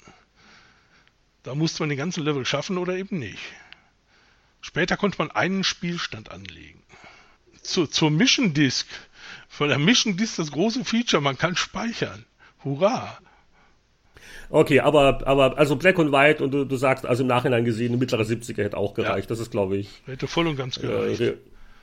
Da 1.42 1.54
musste 1.54 1.82
man 1.82 1.90
den 1.90 1.98
ganzen 1.98 2.24
Level 2.24 2.44
schaffen 2.44 2.78
oder 2.78 2.96
eben 2.96 3.18
nicht. 3.18 3.42
Später 4.60 4.96
konnte 4.96 5.18
man 5.18 5.30
einen 5.30 5.64
Spielstand 5.64 6.30
anlegen. 6.30 6.82
Zur, 7.62 7.90
zur 7.90 8.10
Mission 8.10 8.54
Disk. 8.54 8.86
Von 9.48 9.68
der 9.68 9.78
Mission 9.78 10.16
Disk 10.16 10.36
das 10.36 10.50
große 10.50 10.84
Feature, 10.84 11.22
man 11.22 11.38
kann 11.38 11.56
speichern. 11.56 12.24
Hurra! 12.64 13.18
okay, 14.50 14.80
aber, 14.80 15.26
aber 15.26 15.58
also 15.58 15.76
Black 15.76 15.98
and 15.98 16.12
White 16.12 16.44
und 16.44 16.52
du, 16.52 16.64
du 16.64 16.76
sagst, 16.76 17.06
also 17.06 17.22
im 17.22 17.26
Nachhinein 17.26 17.64
gesehen, 17.64 17.88
eine 17.88 17.96
mittlere 17.96 18.22
70er 18.22 18.62
hätte 18.62 18.76
auch 18.76 18.94
gereicht. 18.94 19.30
Das 19.30 19.40
ist, 19.40 19.50
glaube 19.50 19.76
ich, 19.76 19.88
Hätte 20.06 20.26
voll 20.28 20.46
und 20.46 20.56
ganz 20.56 20.78
gereicht. 20.78 21.20
Äh, 21.20 21.36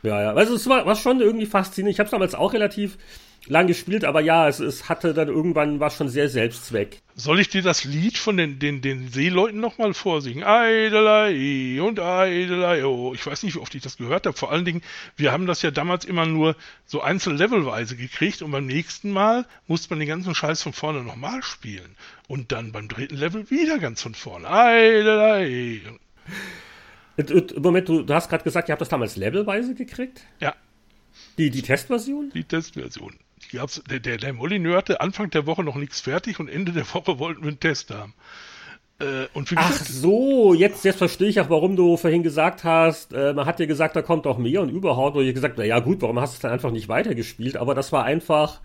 ja, 0.04 0.22
ja. 0.22 0.34
Also 0.34 0.56
es 0.56 0.68
war, 0.68 0.86
war 0.86 0.96
schon 0.96 1.20
irgendwie 1.22 1.46
faszinierend. 1.46 1.94
Ich 1.94 2.00
habe 2.00 2.06
es 2.06 2.12
damals 2.12 2.36
auch 2.36 2.54
relativ 2.54 2.98
lang 3.48 3.68
gespielt, 3.68 4.06
aber 4.06 4.22
ja, 4.22 4.48
es, 4.48 4.60
es 4.60 4.90
hatte 4.90 5.14
dann 5.14 5.28
irgendwann 5.28 5.80
war 5.80 5.90
schon 5.90 6.10
sehr 6.10 6.30
Selbstzweck. 6.30 7.02
Soll 7.16 7.40
ich 7.40 7.50
dir 7.50 7.62
das 7.62 7.84
Lied 7.84 8.18
von 8.18 8.38
den, 8.38 8.60
den, 8.60 8.82
den 8.82 9.10
Seeleuten 9.10 9.60
nochmal 9.60 9.94
vorsingen? 9.94 10.44
Eidelei 10.44 11.82
und 11.82 12.00
Eidelei. 12.00 12.86
Oh, 12.86 13.14
ich 13.14 13.26
weiß 13.26 13.44
nicht, 13.44 13.56
wie 13.56 13.60
oft 13.60 13.74
ich 13.76 13.82
das 13.82 13.98
gehört 13.98 14.26
habe. 14.26 14.38
Vor 14.38 14.52
allen 14.52 14.66
Dingen, 14.66 14.82
wir 15.16 15.32
haben 15.32 15.48
das 15.48 15.62
ja 15.62 15.72
damals 15.72 16.06
immer 16.06 16.26
nur 16.26 16.56
so 16.86 17.02
einzellevelweise 17.02 17.96
gekriegt 17.96 18.42
und 18.42 18.52
beim 18.52 18.66
nächsten 18.66 19.12
Mal 19.12 19.46
musste 19.68 19.90
man 19.90 20.00
den 20.00 20.08
ganzen 20.08 20.36
Scheiß 20.36 20.62
von 20.62 20.74
vorne 20.74 21.04
nochmal 21.04 21.42
spielen. 21.44 21.96
Und 22.28 22.52
dann 22.52 22.72
beim 22.72 22.88
dritten 22.88 23.18
Level 23.18 23.50
wieder 23.50 23.80
ganz 23.80 24.02
von 24.02 24.16
vorne. 24.16 24.50
Eidelei. 24.50 25.82
Und, 27.20 27.32
und, 27.32 27.62
Moment, 27.62 27.90
du, 27.90 28.04
du 28.04 28.14
hast 28.14 28.30
gerade 28.30 28.46
gesagt, 28.46 28.70
ihr 28.70 28.72
habt 28.72 28.82
das 28.82 28.88
damals 28.88 29.18
levelweise 29.18 29.76
gekriegt? 29.76 30.22
Ja, 30.40 30.56
Die, 31.38 31.50
die 31.50 31.62
Testversion? 31.62 32.32
die 32.34 32.46
Testversion. 32.46 33.14
Die 33.52 33.60
der, 33.90 34.00
der, 34.00 34.18
der 34.18 34.34
Molyneux 34.34 34.78
hatte 34.78 35.02
Anfang 35.02 35.30
der 35.30 35.46
Woche 35.46 35.66
noch 35.66 35.76
nichts 35.76 36.00
fertig 36.00 36.40
und 36.40 36.48
Ende 36.48 36.72
der 36.72 36.86
Woche 36.94 37.20
wollten 37.20 37.42
wir 37.42 37.50
einen 37.50 37.60
Test 37.60 37.92
haben. 37.92 38.14
Äh, 39.00 39.28
und 39.34 39.50
wie 39.50 39.56
Ach 39.58 39.72
so, 39.86 40.54
jetzt, 40.54 40.84
jetzt 40.84 40.98
verstehe 40.98 41.30
ich 41.30 41.40
auch, 41.40 41.50
warum 41.50 41.76
du 41.76 41.96
vorhin 41.96 42.24
gesagt 42.24 42.64
hast, 42.64 43.14
äh, 43.14 43.34
man 43.34 43.46
hat 43.46 43.60
dir 43.60 43.68
gesagt, 43.68 43.96
da 43.96 44.02
kommt 44.02 44.26
doch 44.26 44.38
mehr 44.38 44.62
und 44.62 44.70
überhaupt. 44.70 45.16
Und 45.16 45.26
ich 45.26 45.34
gesagt, 45.34 45.56
na 45.58 45.64
ja 45.64 45.80
gut, 45.80 46.02
warum 46.02 46.20
hast 46.20 46.34
du 46.34 46.36
es 46.36 46.42
dann 46.42 46.52
einfach 46.52 46.72
nicht 46.72 46.90
weitergespielt? 46.90 47.56
Aber 47.58 47.76
das 47.76 47.92
war 47.92 48.04
einfach 48.04 48.60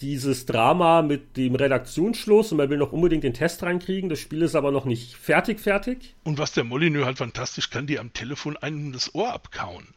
dieses 0.00 0.46
Drama 0.46 1.02
mit 1.02 1.36
dem 1.36 1.54
Redaktionsschluss 1.54 2.52
und 2.52 2.58
man 2.58 2.70
will 2.70 2.78
noch 2.78 2.92
unbedingt 2.92 3.24
den 3.24 3.34
Test 3.34 3.62
reinkriegen. 3.62 4.10
Das 4.10 4.20
Spiel 4.20 4.42
ist 4.42 4.54
aber 4.54 4.70
noch 4.70 4.84
nicht 4.84 5.16
fertig, 5.16 5.58
fertig. 5.58 6.14
Und 6.22 6.38
was 6.38 6.52
der 6.52 6.64
Molyneux 6.64 7.06
halt 7.06 7.18
fantastisch 7.18 7.70
kann, 7.70 7.86
die 7.86 7.98
am 7.98 8.12
Telefon 8.12 8.56
einem 8.56 8.92
das 8.92 9.14
Ohr 9.14 9.32
abkauen. 9.32 9.88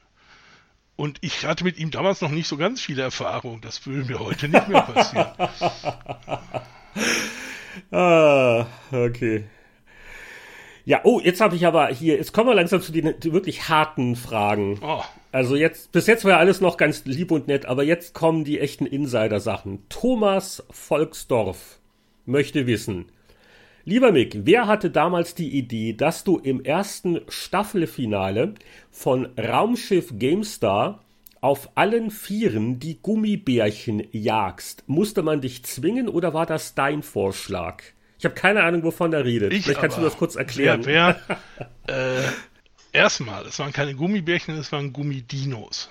Und 0.96 1.18
ich 1.22 1.46
hatte 1.46 1.64
mit 1.64 1.78
ihm 1.78 1.92
damals 1.92 2.22
noch 2.22 2.32
nicht 2.32 2.48
so 2.48 2.58
ganz 2.58 2.82
viele 2.82 3.02
Erfahrung. 3.02 3.60
Das 3.62 3.86
würde 3.86 4.06
mir 4.12 4.20
heute 4.20 4.48
nicht 4.48 4.68
mehr 4.68 4.82
passieren. 4.82 5.32
Ah, 7.90 8.68
okay. 8.92 9.46
Ja, 10.92 11.00
oh, 11.06 11.22
jetzt 11.24 11.40
habe 11.40 11.56
ich 11.56 11.66
aber 11.66 11.88
hier, 11.88 12.18
jetzt 12.18 12.34
kommen 12.34 12.50
wir 12.50 12.54
langsam 12.54 12.82
zu 12.82 12.92
den 12.92 13.06
wirklich 13.24 13.70
harten 13.70 14.18
Fragen. 14.18 14.78
Oh, 14.82 15.02
Also 15.32 15.56
jetzt, 15.56 15.94
bis 15.94 16.06
jetzt 16.06 16.26
war 16.26 16.32
ja 16.32 16.38
alles 16.38 16.60
noch 16.60 16.76
ganz 16.76 17.06
lieb 17.06 17.32
und 17.32 17.48
nett, 17.48 17.66
aber 17.66 17.84
jetzt 17.84 18.14
kommen 18.14 18.44
die 18.44 18.60
echten 18.60 18.86
Insider-Sachen. 18.86 19.84
Thomas 19.88 20.66
Volksdorf 20.70 21.80
möchte 22.26 22.68
wissen. 22.68 23.06
Lieber 23.86 24.12
Mick, 24.12 24.40
wer 24.44 24.68
hatte 24.68 24.90
damals 24.90 25.34
die 25.34 25.58
Idee, 25.58 25.94
dass 25.94 26.26
du 26.26 26.38
im 26.38 26.62
ersten 26.62 27.22
Staffelfinale 27.30 28.56
von 28.90 29.30
Raumschiff 29.40 30.12
GameStar 30.20 31.06
auf 31.40 31.70
allen 31.76 32.12
Vieren 32.12 32.80
die 32.80 33.00
Gummibärchen 33.02 34.04
jagst? 34.12 34.84
Musste 34.88 35.24
man 35.24 35.40
dich 35.40 35.64
zwingen 35.64 36.10
oder 36.10 36.34
war 36.34 36.46
das 36.46 36.76
dein 36.76 37.02
Vorschlag? 37.02 37.82
Ich 38.22 38.26
habe 38.26 38.36
keine 38.36 38.62
Ahnung, 38.62 38.84
wovon 38.84 39.14
er 39.14 39.26
redet. 39.26 39.52
ich 39.52 39.64
Vielleicht 39.64 39.82
kannst 39.82 39.98
du 39.98 40.02
aber. 40.02 40.10
das 40.12 40.20
kurz 40.20 40.36
erklären. 40.36 40.86
Wer, 40.86 41.20
wer, 41.88 42.20
äh, 42.22 42.30
erstmal, 42.92 43.48
es 43.48 43.58
waren 43.58 43.74
keine 43.74 43.96
Gummibärchen, 43.96 44.56
es 44.60 44.72
waren 44.72 44.94
Gummidinos. 44.94 45.90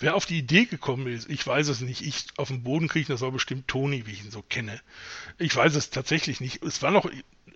Wer 0.00 0.16
auf 0.16 0.26
die 0.26 0.38
Idee 0.38 0.64
gekommen 0.64 1.06
ist, 1.06 1.30
ich 1.30 1.46
weiß 1.46 1.68
es 1.68 1.80
nicht. 1.80 2.04
Ich 2.04 2.26
auf 2.38 2.48
den 2.48 2.64
Boden 2.64 2.88
kriegen, 2.88 3.06
das 3.06 3.20
war 3.20 3.30
bestimmt 3.30 3.68
Toni, 3.68 4.04
wie 4.04 4.10
ich 4.10 4.24
ihn 4.24 4.32
so 4.32 4.42
kenne. 4.42 4.80
Ich 5.38 5.54
weiß 5.54 5.76
es 5.76 5.90
tatsächlich 5.90 6.40
nicht. 6.40 6.60
Es 6.64 6.82
war 6.82 6.90
noch 6.90 7.08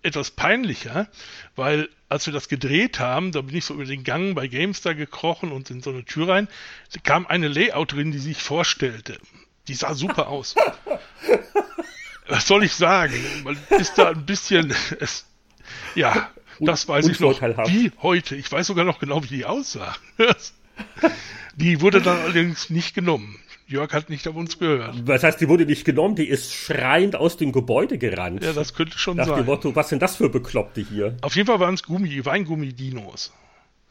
etwas 0.05 0.31
peinlicher, 0.31 1.09
weil 1.57 1.89
als 2.09 2.25
wir 2.27 2.33
das 2.33 2.47
gedreht 2.47 3.01
haben, 3.01 3.33
da 3.33 3.41
bin 3.41 3.57
ich 3.57 3.65
so 3.65 3.75
über 3.75 3.85
den 3.85 4.05
Gang 4.05 4.37
bei 4.37 4.47
GameStar 4.47 4.95
gekrochen 4.95 5.51
und 5.51 5.71
in 5.71 5.83
so 5.83 5.91
eine 5.91 6.05
Tür 6.05 6.29
rein, 6.29 6.47
da 6.93 7.01
kam 7.01 7.27
eine 7.27 7.49
Layouterin, 7.49 8.13
die 8.13 8.21
sich 8.21 8.41
vorstellte. 8.41 9.19
Die 9.67 9.75
sah 9.75 9.95
super 9.95 10.29
aus. 10.29 10.55
Was 12.29 12.47
soll 12.47 12.65
ich 12.65 12.75
sagen? 12.75 13.15
Man 13.45 13.57
ist 13.79 13.95
da 13.97 14.11
ein 14.11 14.27
bisschen, 14.27 14.75
es, 15.01 15.27
ja, 15.95 16.31
das 16.61 16.89
weiß 16.89 17.07
ich 17.09 17.21
noch 17.21 17.41
wie 17.41 17.93
heute. 18.03 18.37
Ich 18.37 18.51
weiß 18.51 18.67
sogar 18.67 18.85
noch 18.85 18.99
genau, 18.99 19.23
wie 19.23 19.29
die 19.29 19.45
aussah. 19.45 19.95
Die 21.57 21.81
wurde 21.81 22.03
dann 22.03 22.19
allerdings 22.19 22.69
nicht 22.69 22.95
genommen. 22.95 23.39
Jörg 23.67 23.93
hat 23.95 24.11
nicht 24.11 24.29
auf 24.29 24.37
uns 24.37 24.59
gehört. 24.59 24.95
Was 25.07 25.25
heißt, 25.25 25.41
die 25.41 25.49
wurde 25.49 25.65
nicht 25.67 25.85
genommen, 25.85 26.15
die 26.15 26.29
ist 26.29 26.53
schreiend 26.53 27.17
aus 27.17 27.37
dem 27.37 27.51
Gebäude 27.51 27.99
gerannt. 27.99 28.45
Ja, 28.45 28.53
das 28.53 28.75
könnte 28.75 28.99
schon 28.99 29.17
Nach 29.17 29.25
dem 29.25 29.37
sein. 29.37 29.47
Motto, 29.47 29.75
was 29.75 29.89
sind 29.89 30.03
das 30.03 30.17
für 30.17 30.29
Bekloppte 30.29 30.83
hier? 30.83 31.17
Auf 31.23 31.35
jeden 31.35 31.47
Fall 31.47 31.59
waren 31.59 31.75
es 31.75 31.83
Gummi, 31.83 32.25
Weingummi-Dinos. 32.25 33.33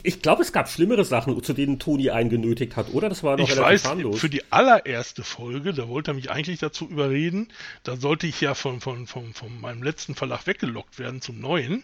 Ich 0.06 0.22
glaube, 0.22 0.44
es 0.44 0.52
gab 0.54 0.70
schlimmere 0.70 1.04
Sachen, 1.04 1.42
zu 1.44 1.54
denen 1.54 1.80
Toni 1.80 2.10
einen 2.12 2.30
genötigt 2.30 2.76
hat, 2.76 2.94
oder? 2.94 3.10
Das 3.10 3.24
war 3.24 3.38
noch 3.38 3.44
Ich 3.44 3.56
relativ 3.56 3.84
weiß, 3.84 3.90
harmlos. 3.90 4.20
für 4.20 4.30
die 4.30 4.44
allererste 4.52 5.24
Folge, 5.24 5.74
da 5.74 5.88
wollte 5.88 6.12
er 6.12 6.14
mich 6.14 6.30
eigentlich 6.30 6.60
dazu 6.60 6.88
überreden, 6.88 7.48
da 7.84 7.96
sollte 7.98 8.28
ich 8.28 8.40
ja 8.42 8.54
von, 8.54 8.82
von, 8.82 9.08
von, 9.08 9.34
von 9.34 9.60
meinem 9.60 9.82
letzten 9.84 10.16
Verlag 10.16 10.46
weggelockt 10.48 11.00
werden 11.00 11.22
zum 11.22 11.40
neuen, 11.40 11.84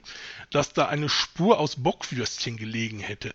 dass 0.51 0.73
da 0.73 0.87
eine 0.87 1.09
Spur 1.09 1.59
aus 1.59 1.77
Bockwürstchen 1.77 2.57
gelegen 2.57 2.99
hätte. 2.99 3.33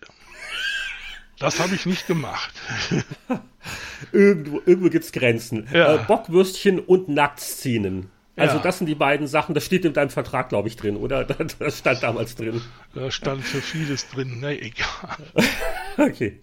Das 1.38 1.60
habe 1.60 1.74
ich 1.74 1.84
nicht 1.84 2.06
gemacht. 2.06 2.52
Irgendwo, 4.12 4.62
irgendwo 4.64 4.88
gibt's 4.88 5.12
Grenzen. 5.12 5.68
Ja. 5.72 5.96
Äh, 5.96 5.98
Bockwürstchen 6.06 6.78
und 6.78 7.08
Nacktszenen. 7.08 8.10
Also 8.36 8.56
Ja. 8.56 8.62
das 8.62 8.78
sind 8.78 8.86
die 8.86 8.94
beiden 8.94 9.26
Sachen, 9.26 9.54
das 9.54 9.64
steht 9.64 9.84
in 9.86 9.94
deinem 9.94 10.10
Vertrag, 10.10 10.50
glaube 10.50 10.68
ich, 10.68 10.76
drin, 10.76 10.96
oder? 10.96 11.24
Das 11.58 11.78
stand 11.78 12.02
damals 12.02 12.34
drin. 12.36 12.60
Da 12.94 13.10
stand 13.10 13.42
für 13.42 13.60
vieles 13.62 14.08
drin. 14.08 14.38
Na 14.40 14.52
egal. 14.52 15.16
Okay. 15.98 16.40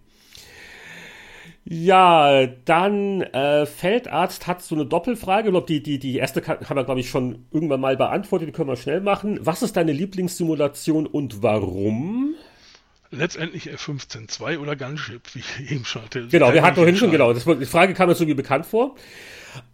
Ja, 1.66 2.46
dann 2.66 3.22
äh, 3.22 3.66
Feldarzt 3.66 4.48
hat 4.48 4.62
so 4.62 4.76
eine 4.76 4.86
Doppelfrage. 4.86 5.48
Ich 5.48 5.54
glaub, 5.54 5.68
die, 5.68 5.82
die, 5.82 5.98
die 5.98 6.18
erste 6.18 6.42
kann, 6.42 6.58
haben 6.68 6.76
wir, 6.76 6.84
glaube 6.84 7.00
ich, 7.00 7.10
schon 7.10 7.46
irgendwann 7.52 7.80
mal 7.80 7.96
beantwortet. 7.96 8.50
Die 8.50 8.52
können 8.52 8.68
wir 8.68 8.76
schnell 8.76 9.00
machen. 9.00 9.40
Was 9.44 9.62
ist 9.62 9.78
deine 9.78 9.94
Lieblingssimulation 9.94 11.06
und 11.08 11.42
warum? 11.42 12.36
Letztendlich 13.16 13.72
F-15-2 13.72 14.60
oder 14.60 14.76
Gunship, 14.76 15.22
wie 15.34 15.40
ich 15.40 15.72
eben 15.72 15.86
schon 15.86 16.04
hatte. 16.04 16.28
Genau, 16.28 16.54
wir 16.54 16.62
hatten 16.62 16.76
vorhin 16.76 16.96
schon, 16.96 17.12
genau. 17.12 17.34
Das, 17.34 17.46
die 17.46 17.66
Frage 17.66 17.94
kam 17.94 18.10
mir 18.10 18.16
so 18.16 18.28
wie 18.28 18.34
bekannt 18.34 18.66
vor. 18.66 18.96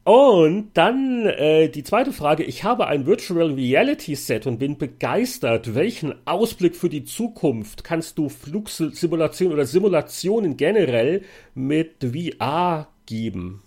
Und 0.03 0.72
dann 0.74 1.26
äh, 1.26 1.70
die 1.70 1.84
zweite 1.84 2.11
Frage. 2.11 2.44
Ich 2.44 2.64
habe 2.64 2.88
ein 2.88 3.06
Virtual 3.06 3.53
Reality 3.53 4.16
Set 4.16 4.48
und 4.48 4.57
bin 4.57 4.78
begeistert. 4.78 5.76
Welchen 5.76 6.16
Ausblick 6.28 6.76
für 6.76 6.90
die 6.90 7.06
Zukunft 7.06 7.84
kannst 7.84 8.18
du 8.18 8.30
Flugsimulationen 8.30 9.53
oder 9.53 9.66
Simulationen 9.66 10.57
generell 10.57 11.24
mit 11.53 12.03
VR 12.03 12.88
geben? 13.06 13.61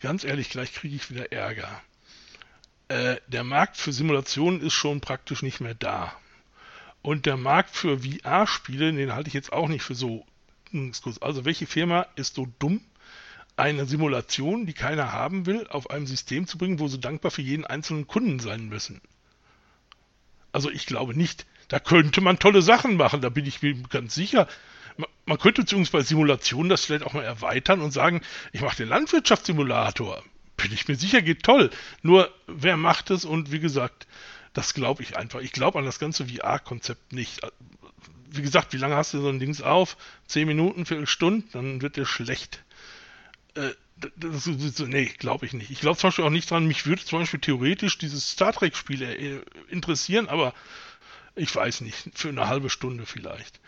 Ganz 0.00 0.24
ehrlich, 0.24 0.50
gleich 0.50 0.72
kriege 0.72 0.96
ich 0.96 1.10
wieder 1.10 1.30
Ärger. 1.30 1.68
Äh, 2.88 3.16
der 3.28 3.44
Markt 3.44 3.76
für 3.76 3.92
Simulationen 3.92 4.60
ist 4.60 4.74
schon 4.74 5.00
praktisch 5.00 5.42
nicht 5.42 5.60
mehr 5.60 5.74
da. 5.74 6.12
Und 7.02 7.26
der 7.26 7.36
Markt 7.36 7.76
für 7.76 7.98
VR-Spiele, 8.00 8.92
den 8.92 9.12
halte 9.12 9.28
ich 9.28 9.34
jetzt 9.34 9.52
auch 9.52 9.68
nicht 9.68 9.82
für 9.82 9.94
so. 9.94 10.24
Also 11.20 11.44
welche 11.44 11.66
Firma 11.66 12.06
ist 12.16 12.36
so 12.36 12.46
dumm, 12.58 12.80
eine 13.56 13.84
Simulation, 13.84 14.64
die 14.64 14.72
keiner 14.72 15.12
haben 15.12 15.44
will, 15.44 15.66
auf 15.68 15.90
einem 15.90 16.06
System 16.06 16.46
zu 16.46 16.56
bringen, 16.56 16.78
wo 16.78 16.88
sie 16.88 17.00
dankbar 17.00 17.30
für 17.30 17.42
jeden 17.42 17.66
einzelnen 17.66 18.06
Kunden 18.06 18.38
sein 18.38 18.68
müssen? 18.68 19.00
Also 20.52 20.70
ich 20.70 20.86
glaube 20.86 21.14
nicht. 21.14 21.46
Da 21.68 21.80
könnte 21.80 22.20
man 22.20 22.38
tolle 22.38 22.62
Sachen 22.62 22.96
machen, 22.96 23.20
da 23.20 23.28
bin 23.30 23.46
ich 23.46 23.62
mir 23.62 23.74
ganz 23.88 24.14
sicher. 24.14 24.46
Man 25.24 25.38
könnte 25.38 25.62
beziehungsweise 25.62 26.04
bei 26.04 26.08
Simulationen 26.08 26.68
das 26.68 26.84
vielleicht 26.84 27.04
auch 27.04 27.14
mal 27.14 27.24
erweitern 27.24 27.80
und 27.80 27.92
sagen, 27.92 28.20
ich 28.52 28.60
mache 28.60 28.76
den 28.76 28.88
Landwirtschaftssimulator. 28.88 30.22
Bin 30.56 30.72
ich 30.72 30.86
mir 30.86 30.96
sicher, 30.96 31.22
geht 31.22 31.42
toll. 31.42 31.70
Nur 32.02 32.32
wer 32.46 32.76
macht 32.76 33.10
es 33.10 33.24
und 33.24 33.50
wie 33.52 33.60
gesagt, 33.60 34.06
das 34.52 34.74
glaube 34.74 35.02
ich 35.02 35.16
einfach. 35.16 35.40
Ich 35.40 35.52
glaube 35.52 35.78
an 35.78 35.84
das 35.84 35.98
ganze 35.98 36.26
VR-Konzept 36.26 37.12
nicht. 37.12 37.40
Wie 38.30 38.42
gesagt, 38.42 38.72
wie 38.72 38.78
lange 38.78 38.96
hast 38.96 39.14
du 39.14 39.20
so 39.20 39.28
ein 39.28 39.38
Dings 39.38 39.62
auf? 39.62 39.96
Zehn 40.26 40.48
Minuten, 40.48 40.86
Viertelstunde, 40.86 41.46
dann 41.52 41.82
wird 41.82 41.96
dir 41.96 42.06
schlecht. 42.06 42.62
Äh, 43.54 43.70
das, 44.16 44.50
das, 44.50 44.78
nee, 44.80 45.06
glaube 45.18 45.46
ich 45.46 45.52
nicht. 45.52 45.70
Ich 45.70 45.80
glaube 45.80 45.98
zum 45.98 46.08
Beispiel 46.08 46.24
auch 46.24 46.30
nicht 46.30 46.50
dran, 46.50 46.66
mich 46.66 46.86
würde 46.86 47.04
zum 47.04 47.20
Beispiel 47.20 47.40
theoretisch 47.40 47.98
dieses 47.98 48.30
Star 48.30 48.52
Trek-Spiel 48.52 49.02
äh, 49.02 49.40
interessieren, 49.68 50.28
aber 50.28 50.54
ich 51.34 51.54
weiß 51.54 51.82
nicht, 51.82 52.10
für 52.14 52.28
eine 52.28 52.48
halbe 52.48 52.68
Stunde 52.68 53.06
vielleicht. 53.06 53.60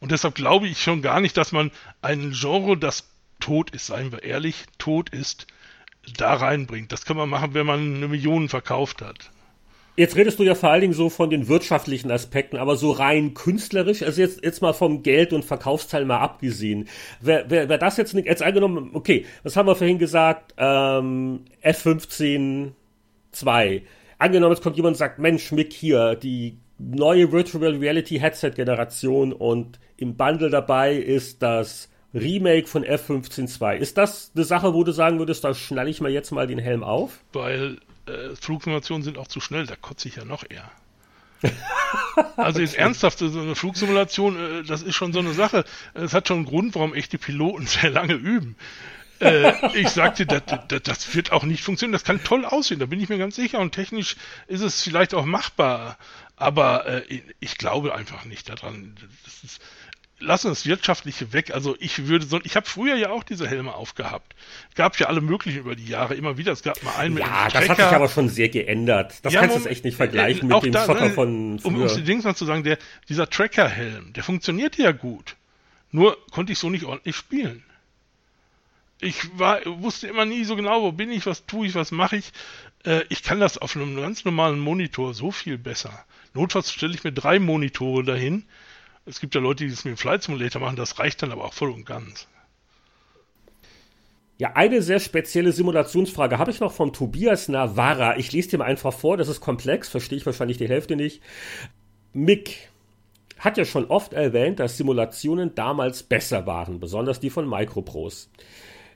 Und 0.00 0.12
deshalb 0.12 0.34
glaube 0.34 0.66
ich 0.66 0.82
schon 0.82 1.02
gar 1.02 1.20
nicht, 1.20 1.36
dass 1.36 1.52
man 1.52 1.70
ein 2.02 2.32
Genre, 2.32 2.76
das 2.76 3.08
tot 3.40 3.70
ist, 3.70 3.86
seien 3.86 4.12
wir 4.12 4.22
ehrlich, 4.22 4.64
tot 4.78 5.10
ist, 5.10 5.46
da 6.16 6.34
reinbringt. 6.34 6.92
Das 6.92 7.04
kann 7.04 7.16
man 7.16 7.28
machen, 7.28 7.54
wenn 7.54 7.66
man 7.66 7.96
eine 7.96 8.08
Million 8.08 8.48
verkauft 8.48 9.02
hat. 9.02 9.30
Jetzt 9.96 10.16
redest 10.16 10.38
du 10.38 10.42
ja 10.42 10.54
vor 10.54 10.70
allen 10.70 10.82
Dingen 10.82 10.92
so 10.92 11.08
von 11.08 11.30
den 11.30 11.48
wirtschaftlichen 11.48 12.10
Aspekten, 12.10 12.58
aber 12.58 12.76
so 12.76 12.90
rein 12.90 13.32
künstlerisch, 13.32 14.02
also 14.02 14.20
jetzt, 14.20 14.44
jetzt 14.44 14.60
mal 14.60 14.74
vom 14.74 15.02
Geld 15.02 15.32
und 15.32 15.44
Verkaufsteil 15.44 16.04
mal 16.04 16.18
abgesehen. 16.18 16.88
Wer, 17.20 17.48
wer, 17.48 17.70
wer 17.70 17.78
das 17.78 17.96
jetzt 17.96 18.12
nicht, 18.12 18.26
jetzt 18.26 18.42
angenommen, 18.42 18.90
okay, 18.92 19.24
was 19.42 19.56
haben 19.56 19.66
wir 19.66 19.74
vorhin 19.74 19.98
gesagt, 19.98 20.54
ähm, 20.58 21.44
F15 21.64 22.72
2. 23.32 23.82
Angenommen, 24.18 24.54
jetzt 24.54 24.62
kommt 24.62 24.76
jemand 24.76 24.94
und 24.94 24.98
sagt, 24.98 25.18
Mensch, 25.18 25.50
Mick, 25.52 25.72
hier, 25.72 26.14
die 26.14 26.58
neue 26.78 27.32
Virtual 27.32 27.74
Reality 27.76 28.18
Headset 28.18 28.50
Generation 28.50 29.32
und 29.32 29.78
im 29.96 30.16
Bundle 30.16 30.50
dabei 30.50 30.94
ist 30.94 31.42
das 31.42 31.88
Remake 32.12 32.66
von 32.66 32.84
F15 32.84 33.46
2. 33.46 33.78
Ist 33.78 33.98
das 33.98 34.32
eine 34.34 34.44
Sache, 34.44 34.74
wo 34.74 34.84
du 34.84 34.92
sagen 34.92 35.18
würdest, 35.18 35.44
da 35.44 35.54
schnalle 35.54 35.90
ich 35.90 36.00
mal 36.00 36.10
jetzt 36.10 36.32
mal 36.32 36.46
den 36.46 36.58
Helm 36.58 36.82
auf? 36.82 37.20
Weil 37.32 37.78
äh, 38.06 38.34
Flugsimulationen 38.36 39.02
sind 39.02 39.18
auch 39.18 39.28
zu 39.28 39.40
schnell, 39.40 39.66
da 39.66 39.76
kotze 39.76 40.08
ich 40.08 40.16
ja 40.16 40.24
noch 40.24 40.44
eher. 40.48 40.70
also 42.36 42.60
jetzt 42.60 42.76
ernsthaft, 42.76 43.18
so 43.18 43.26
eine 43.26 43.54
Flugsimulation, 43.54 44.36
äh, 44.36 44.62
das 44.64 44.82
ist 44.82 44.94
schon 44.94 45.12
so 45.12 45.18
eine 45.18 45.34
Sache. 45.34 45.64
Es 45.94 46.14
hat 46.14 46.28
schon 46.28 46.38
einen 46.38 46.46
Grund, 46.46 46.74
warum 46.74 46.94
echte 46.94 47.18
Piloten 47.18 47.66
sehr 47.66 47.90
lange 47.90 48.14
üben. 48.14 48.56
äh, 49.20 49.52
ich 49.78 49.88
sagte, 49.88 50.26
das, 50.26 50.42
das, 50.68 50.82
das, 50.82 51.14
wird 51.14 51.32
auch 51.32 51.44
nicht 51.44 51.62
funktionieren. 51.62 51.92
Das 51.92 52.04
kann 52.04 52.22
toll 52.22 52.44
aussehen, 52.44 52.80
da 52.80 52.86
bin 52.86 53.00
ich 53.00 53.08
mir 53.08 53.18
ganz 53.18 53.36
sicher. 53.36 53.58
Und 53.60 53.72
technisch 53.72 54.16
ist 54.46 54.60
es 54.60 54.82
vielleicht 54.82 55.14
auch 55.14 55.24
machbar. 55.24 55.98
Aber 56.36 56.86
äh, 56.86 57.22
ich 57.40 57.56
glaube 57.56 57.94
einfach 57.94 58.24
nicht 58.26 58.48
daran. 58.48 58.94
Das 59.24 59.42
ist, 59.42 59.60
lassen 60.18 60.48
das 60.48 60.66
Wirtschaftliche 60.66 61.32
weg. 61.32 61.52
Also 61.52 61.76
ich 61.78 62.06
würde 62.06 62.26
so, 62.26 62.40
ich 62.42 62.56
habe 62.56 62.66
früher 62.66 62.96
ja 62.96 63.10
auch 63.10 63.22
diese 63.22 63.46
Helme 63.48 63.74
aufgehabt. 63.74 64.34
Gab 64.74 64.98
ja 64.98 65.08
alle 65.08 65.20
möglichen 65.20 65.58
über 65.58 65.76
die 65.76 65.86
Jahre 65.86 66.14
immer 66.14 66.38
wieder. 66.38 66.52
Es 66.52 66.62
gab 66.62 66.82
mal 66.82 66.96
einen 66.96 67.14
mit 67.14 67.22
Ja, 67.22 67.48
das 67.48 67.68
hat 67.68 67.76
sich 67.76 67.86
aber 67.86 68.08
schon 68.08 68.28
sehr 68.28 68.48
geändert. 68.48 69.14
Das 69.22 69.32
ja, 69.32 69.40
kannst 69.40 69.64
du 69.64 69.68
echt 69.68 69.84
nicht 69.84 69.96
vergleichen 69.96 70.50
äh, 70.50 70.54
mit 70.54 70.64
dem 70.64 70.72
da, 70.72 70.86
Schotter 70.86 71.10
von 71.10 71.58
früher. 71.58 71.72
Um, 71.72 71.82
um 71.82 71.94
die 71.94 72.04
Dings 72.04 72.24
mal 72.24 72.34
zu 72.34 72.46
sagen, 72.46 72.64
der, 72.64 72.78
dieser 73.08 73.28
Tracker-Helm, 73.28 74.12
der 74.14 74.22
funktionierte 74.22 74.82
ja 74.82 74.92
gut. 74.92 75.36
Nur 75.92 76.16
konnte 76.30 76.52
ich 76.52 76.58
so 76.58 76.70
nicht 76.70 76.84
ordentlich 76.84 77.16
spielen. 77.16 77.62
Ich 79.00 79.38
war, 79.38 79.60
wusste 79.66 80.08
immer 80.08 80.24
nie 80.24 80.44
so 80.44 80.56
genau, 80.56 80.82
wo 80.82 80.92
bin 80.92 81.10
ich, 81.10 81.26
was 81.26 81.44
tue 81.44 81.66
ich, 81.66 81.74
was 81.74 81.90
mache 81.90 82.16
ich. 82.16 82.32
Äh, 82.84 83.02
ich 83.10 83.22
kann 83.22 83.40
das 83.40 83.58
auf 83.58 83.76
einem 83.76 83.94
ganz 83.96 84.24
normalen 84.24 84.58
Monitor 84.58 85.12
so 85.12 85.30
viel 85.30 85.58
besser. 85.58 86.06
Notfalls 86.32 86.72
stelle 86.72 86.94
ich 86.94 87.04
mir 87.04 87.12
drei 87.12 87.38
Monitore 87.38 88.04
dahin 88.04 88.44
es 89.06 89.20
gibt 89.20 89.34
ja 89.34 89.40
Leute, 89.40 89.64
die 89.64 89.72
es 89.72 89.84
mit 89.84 89.94
dem 89.94 89.96
Flight 89.96 90.24
Simulator 90.24 90.60
machen, 90.60 90.76
das 90.76 90.98
reicht 90.98 91.22
dann 91.22 91.32
aber 91.32 91.44
auch 91.44 91.54
voll 91.54 91.70
und 91.70 91.86
ganz. 91.86 92.26
Ja, 94.38 94.52
eine 94.54 94.82
sehr 94.82 95.00
spezielle 95.00 95.52
Simulationsfrage 95.52 96.38
habe 96.38 96.50
ich 96.50 96.60
noch 96.60 96.72
vom 96.72 96.92
Tobias 96.92 97.48
Navarra. 97.48 98.18
Ich 98.18 98.32
lese 98.32 98.50
dir 98.50 98.58
mal 98.58 98.66
einfach 98.66 98.92
vor, 98.92 99.16
das 99.16 99.28
ist 99.28 99.40
komplex, 99.40 99.88
verstehe 99.88 100.18
ich 100.18 100.26
wahrscheinlich 100.26 100.58
die 100.58 100.68
Hälfte 100.68 100.94
nicht. 100.94 101.22
Mick 102.12 102.68
hat 103.38 103.56
ja 103.56 103.64
schon 103.64 103.86
oft 103.86 104.12
erwähnt, 104.12 104.60
dass 104.60 104.76
Simulationen 104.76 105.54
damals 105.54 106.02
besser 106.02 106.46
waren, 106.46 106.80
besonders 106.80 107.20
die 107.20 107.30
von 107.30 107.48
Microprose. 107.48 108.28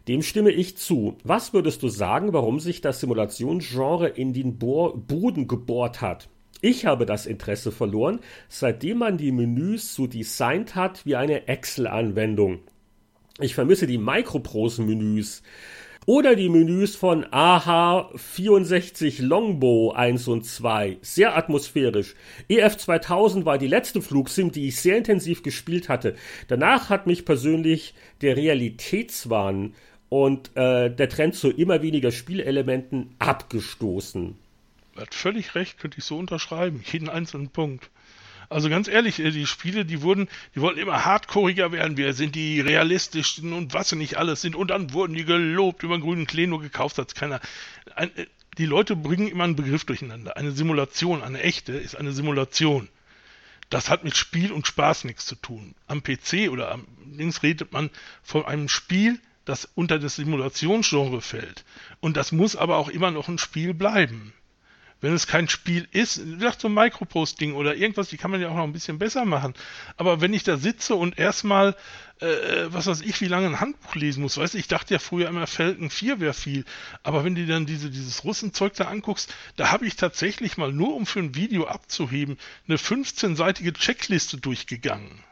Dem 0.08 0.22
stimme 0.22 0.50
ich 0.50 0.76
zu. 0.76 1.16
Was 1.24 1.54
würdest 1.54 1.82
du 1.82 1.88
sagen, 1.88 2.32
warum 2.32 2.58
sich 2.58 2.80
das 2.80 3.00
Simulationsgenre 3.00 4.08
in 4.08 4.32
den 4.32 4.58
Bohr 4.58 4.96
Boden 4.96 5.46
gebohrt 5.46 6.00
hat? 6.00 6.28
Ich 6.62 6.84
habe 6.84 7.06
das 7.06 7.24
Interesse 7.24 7.72
verloren, 7.72 8.20
seitdem 8.50 8.98
man 8.98 9.16
die 9.16 9.32
Menüs 9.32 9.94
so 9.94 10.06
designt 10.06 10.74
hat 10.74 11.06
wie 11.06 11.16
eine 11.16 11.48
Excel-Anwendung. 11.48 12.60
Ich 13.40 13.54
vermisse 13.54 13.86
die 13.86 13.96
Microprose-Menüs. 13.96 15.42
Oder 16.04 16.34
die 16.34 16.48
Menüs 16.48 16.96
von 16.96 17.24
AH64 17.24 19.22
Longbow 19.22 19.92
1 19.92 20.28
und 20.28 20.44
2. 20.44 20.98
Sehr 21.00 21.36
atmosphärisch. 21.36 22.14
EF2000 22.50 23.44
war 23.44 23.56
die 23.56 23.66
letzte 23.66 24.02
Flugsim, 24.02 24.50
die 24.50 24.68
ich 24.68 24.80
sehr 24.80 24.98
intensiv 24.98 25.42
gespielt 25.42 25.88
hatte. 25.88 26.14
Danach 26.48 26.90
hat 26.90 27.06
mich 27.06 27.24
persönlich 27.24 27.94
der 28.20 28.36
Realitätswahn 28.36 29.74
und 30.08 30.50
äh, 30.56 30.90
der 30.90 31.08
Trend 31.08 31.36
zu 31.36 31.50
immer 31.50 31.80
weniger 31.80 32.10
Spielelementen 32.10 33.14
abgestoßen 33.18 34.36
hat 35.00 35.14
völlig 35.14 35.54
recht, 35.54 35.78
könnte 35.78 35.98
ich 35.98 36.04
so 36.04 36.18
unterschreiben, 36.18 36.82
jeden 36.92 37.08
einzelnen 37.08 37.50
Punkt. 37.50 37.90
Also 38.50 38.68
ganz 38.68 38.88
ehrlich, 38.88 39.20
äh, 39.20 39.30
die 39.30 39.46
Spiele, 39.46 39.84
die 39.84 40.02
wurden, 40.02 40.28
die 40.54 40.60
wollten 40.60 40.80
immer 40.80 41.04
hardcoreiger 41.04 41.70
werden. 41.70 41.96
Wir 41.96 42.12
sind 42.14 42.34
die 42.34 42.60
realistischsten 42.60 43.52
und 43.52 43.74
was 43.74 43.90
sie 43.90 43.96
nicht 43.96 44.18
alles 44.18 44.42
sind. 44.42 44.56
Und 44.56 44.68
dann 44.68 44.92
wurden 44.92 45.14
die 45.14 45.24
gelobt 45.24 45.84
über 45.84 45.94
einen 45.94 46.02
grünen 46.02 46.26
Klee, 46.26 46.48
nur 46.48 46.60
gekauft 46.60 46.98
hat 46.98 47.14
keiner. 47.14 47.40
Ein, 47.94 48.14
äh, 48.16 48.26
die 48.58 48.66
Leute 48.66 48.96
bringen 48.96 49.28
immer 49.28 49.44
einen 49.44 49.54
Begriff 49.54 49.84
durcheinander. 49.84 50.36
Eine 50.36 50.50
Simulation, 50.50 51.22
eine 51.22 51.40
echte, 51.40 51.72
ist 51.72 51.94
eine 51.94 52.12
Simulation. 52.12 52.88
Das 53.70 53.88
hat 53.88 54.02
mit 54.02 54.16
Spiel 54.16 54.50
und 54.50 54.66
Spaß 54.66 55.04
nichts 55.04 55.26
zu 55.26 55.36
tun. 55.36 55.76
Am 55.86 56.02
PC 56.02 56.50
oder 56.50 56.72
am 56.72 56.86
Links 57.12 57.44
redet 57.44 57.72
man 57.72 57.88
von 58.24 58.44
einem 58.44 58.68
Spiel, 58.68 59.20
das 59.44 59.68
unter 59.76 60.00
das 60.00 60.16
Simulationsgenre 60.16 61.20
fällt. 61.20 61.64
Und 62.00 62.16
das 62.16 62.32
muss 62.32 62.56
aber 62.56 62.78
auch 62.78 62.88
immer 62.88 63.12
noch 63.12 63.28
ein 63.28 63.38
Spiel 63.38 63.74
bleiben 63.74 64.32
wenn 65.00 65.14
es 65.14 65.26
kein 65.26 65.48
Spiel 65.48 65.88
ist, 65.92 66.20
vielleicht 66.20 66.60
so 66.60 66.68
ein 66.68 66.74
Microposting 66.74 67.54
oder 67.54 67.74
irgendwas, 67.74 68.08
die 68.08 68.16
kann 68.16 68.30
man 68.30 68.40
ja 68.40 68.48
auch 68.48 68.56
noch 68.56 68.64
ein 68.64 68.72
bisschen 68.72 68.98
besser 68.98 69.24
machen. 69.24 69.54
Aber 69.96 70.20
wenn 70.20 70.34
ich 70.34 70.44
da 70.44 70.56
sitze 70.56 70.94
und 70.94 71.18
erstmal, 71.18 71.76
äh, 72.20 72.66
was 72.66 72.86
weiß 72.86 73.00
ich, 73.00 73.20
wie 73.20 73.28
lange 73.28 73.46
ein 73.46 73.60
Handbuch 73.60 73.94
lesen 73.94 74.22
muss, 74.22 74.36
weißt 74.36 74.54
du, 74.54 74.58
ich 74.58 74.68
dachte 74.68 74.94
ja 74.94 75.00
früher 75.00 75.28
immer, 75.28 75.46
Felgen 75.46 75.90
4 75.90 76.20
wäre 76.20 76.34
viel. 76.34 76.64
Aber 77.02 77.24
wenn 77.24 77.34
du 77.34 77.46
dann 77.46 77.66
diese, 77.66 77.90
dieses 77.90 78.24
Russenzeug 78.24 78.74
da 78.74 78.84
anguckst, 78.84 79.32
da 79.56 79.70
habe 79.70 79.86
ich 79.86 79.96
tatsächlich 79.96 80.56
mal 80.56 80.72
nur, 80.72 80.94
um 80.94 81.06
für 81.06 81.20
ein 81.20 81.34
Video 81.34 81.66
abzuheben, 81.66 82.38
eine 82.68 82.76
15-seitige 82.76 83.72
Checkliste 83.72 84.36
durchgegangen 84.36 85.24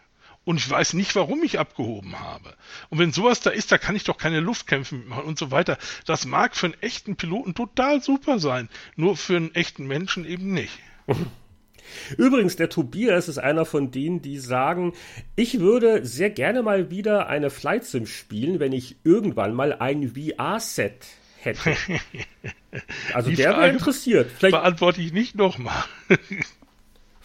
und 0.48 0.56
ich 0.56 0.70
weiß 0.70 0.94
nicht, 0.94 1.14
warum 1.14 1.42
ich 1.42 1.58
abgehoben 1.58 2.18
habe. 2.18 2.54
Und 2.88 2.98
wenn 2.98 3.12
sowas 3.12 3.42
da 3.42 3.50
ist, 3.50 3.70
da 3.70 3.76
kann 3.76 3.94
ich 3.94 4.04
doch 4.04 4.16
keine 4.16 4.40
Luftkämpfe 4.40 4.94
mitmachen 4.94 5.24
und 5.24 5.38
so 5.38 5.50
weiter. 5.50 5.76
Das 6.06 6.24
mag 6.24 6.56
für 6.56 6.68
einen 6.68 6.80
echten 6.80 7.16
Piloten 7.16 7.54
total 7.54 8.02
super 8.02 8.38
sein, 8.38 8.70
nur 8.96 9.18
für 9.18 9.36
einen 9.36 9.54
echten 9.54 9.86
Menschen 9.86 10.24
eben 10.24 10.54
nicht. 10.54 10.72
Übrigens, 12.16 12.56
der 12.56 12.70
Tobias 12.70 13.28
ist 13.28 13.36
einer 13.36 13.66
von 13.66 13.90
denen, 13.90 14.22
die 14.22 14.38
sagen, 14.38 14.94
ich 15.36 15.60
würde 15.60 16.06
sehr 16.06 16.30
gerne 16.30 16.62
mal 16.62 16.90
wieder 16.90 17.28
eine 17.28 17.50
Flight 17.50 17.84
Sim 17.84 18.06
spielen, 18.06 18.58
wenn 18.58 18.72
ich 18.72 18.96
irgendwann 19.04 19.52
mal 19.52 19.74
ein 19.74 20.14
VR-Set 20.14 21.04
hätte. 21.40 21.76
Also 23.14 23.30
die 23.30 23.36
der 23.36 23.56
wäre 23.56 23.70
interessiert. 23.70 24.30
Vielleicht 24.30 24.52
beantworte 24.52 25.00
ich 25.00 25.12
nicht 25.12 25.34
nochmal. 25.34 25.84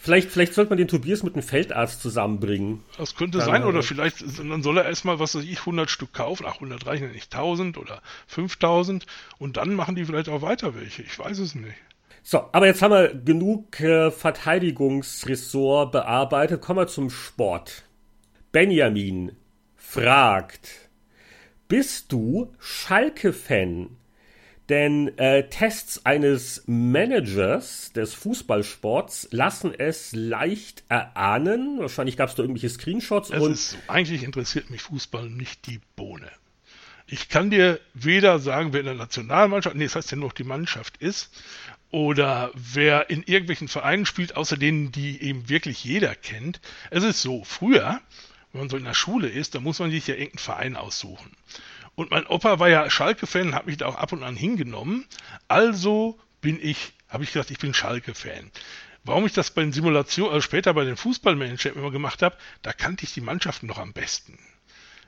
Vielleicht, 0.04 0.30
vielleicht 0.30 0.52
sollte 0.52 0.68
man 0.68 0.76
den 0.76 0.86
Tobias 0.86 1.22
mit 1.22 1.32
einem 1.32 1.42
Feldarzt 1.42 2.02
zusammenbringen. 2.02 2.82
Das 2.98 3.16
könnte 3.16 3.38
dann, 3.38 3.46
sein, 3.46 3.64
oder 3.64 3.82
vielleicht, 3.82 4.22
dann 4.38 4.62
soll 4.62 4.76
er 4.76 4.84
erstmal, 4.84 5.18
was 5.18 5.34
weiß 5.34 5.44
ich, 5.44 5.60
100 5.60 5.88
Stück 5.88 6.12
kaufen, 6.12 6.44
ach, 6.46 6.56
100 6.56 6.84
reichen 6.84 7.10
nicht, 7.10 7.34
1000 7.34 7.78
oder 7.78 8.02
5000 8.26 9.06
und 9.38 9.56
dann 9.56 9.72
machen 9.72 9.94
die 9.94 10.04
vielleicht 10.04 10.28
auch 10.28 10.42
weiter 10.42 10.74
welche, 10.74 11.00
ich 11.00 11.18
weiß 11.18 11.38
es 11.38 11.54
nicht. 11.54 11.72
So, 12.22 12.50
aber 12.52 12.66
jetzt 12.66 12.82
haben 12.82 12.90
wir 12.92 13.14
genug 13.14 13.80
äh, 13.80 14.10
Verteidigungsressort 14.10 15.92
bearbeitet, 15.92 16.60
kommen 16.60 16.80
wir 16.80 16.86
zum 16.86 17.08
Sport. 17.08 17.84
Benjamin 18.52 19.32
fragt, 19.74 20.68
bist 21.66 22.12
du 22.12 22.52
Schalke-Fan? 22.58 23.96
Denn 24.68 25.16
äh, 25.18 25.48
Tests 25.50 26.06
eines 26.06 26.62
Managers 26.66 27.92
des 27.92 28.14
Fußballsports 28.14 29.28
lassen 29.30 29.74
es 29.76 30.12
leicht 30.12 30.84
erahnen. 30.88 31.80
Wahrscheinlich 31.80 32.16
gab 32.16 32.30
es 32.30 32.34
da 32.34 32.42
irgendwelche 32.42 32.70
Screenshots. 32.70 33.30
Es 33.30 33.42
und 33.42 33.52
ist, 33.52 33.76
eigentlich 33.88 34.22
interessiert 34.22 34.70
mich 34.70 34.82
Fußball 34.82 35.28
nicht 35.28 35.66
die 35.66 35.80
Bohne. 35.96 36.30
Ich 37.06 37.28
kann 37.28 37.50
dir 37.50 37.78
weder 37.92 38.38
sagen, 38.38 38.72
wer 38.72 38.80
in 38.80 38.86
der 38.86 38.94
Nationalmannschaft, 38.94 39.76
nee, 39.76 39.84
das 39.84 39.96
heißt 39.96 40.10
ja 40.12 40.16
nur 40.16 40.30
die 40.30 40.44
Mannschaft 40.44 40.96
ist, 40.96 41.30
oder 41.90 42.50
wer 42.54 43.10
in 43.10 43.22
irgendwelchen 43.22 43.68
Vereinen 43.68 44.06
spielt, 44.06 44.36
außer 44.36 44.56
denen, 44.56 44.90
die 44.90 45.22
eben 45.22 45.50
wirklich 45.50 45.84
jeder 45.84 46.14
kennt. 46.14 46.60
Es 46.90 47.04
ist 47.04 47.20
so, 47.20 47.44
früher, 47.44 48.00
wenn 48.52 48.62
man 48.62 48.70
so 48.70 48.78
in 48.78 48.84
der 48.84 48.94
Schule 48.94 49.28
ist, 49.28 49.54
da 49.54 49.60
muss 49.60 49.78
man 49.78 49.90
sich 49.90 50.06
ja 50.06 50.14
irgendeinen 50.14 50.38
Verein 50.38 50.76
aussuchen. 50.76 51.30
Und 51.94 52.10
mein 52.10 52.26
Opa 52.26 52.58
war 52.58 52.68
ja 52.68 52.90
Schalke-Fan, 52.90 53.54
hat 53.54 53.66
mich 53.66 53.76
da 53.76 53.86
auch 53.86 53.96
ab 53.96 54.12
und 54.12 54.22
an 54.22 54.36
hingenommen. 54.36 55.06
Also 55.48 56.18
bin 56.40 56.58
ich, 56.60 56.92
habe 57.08 57.24
ich 57.24 57.32
gesagt, 57.32 57.50
ich 57.50 57.58
bin 57.58 57.74
Schalke-Fan. 57.74 58.50
Warum 59.04 59.26
ich 59.26 59.32
das 59.32 59.50
bei 59.50 59.62
den 59.62 59.72
Simulationen, 59.72 60.38
äh, 60.38 60.42
später 60.42 60.74
bei 60.74 60.84
den 60.84 60.96
Fußballmanager 60.96 61.74
immer 61.74 61.90
gemacht 61.90 62.22
habe, 62.22 62.36
da 62.62 62.72
kannte 62.72 63.04
ich 63.04 63.12
die 63.12 63.20
Mannschaften 63.20 63.66
noch 63.66 63.78
am 63.78 63.92
besten. 63.92 64.38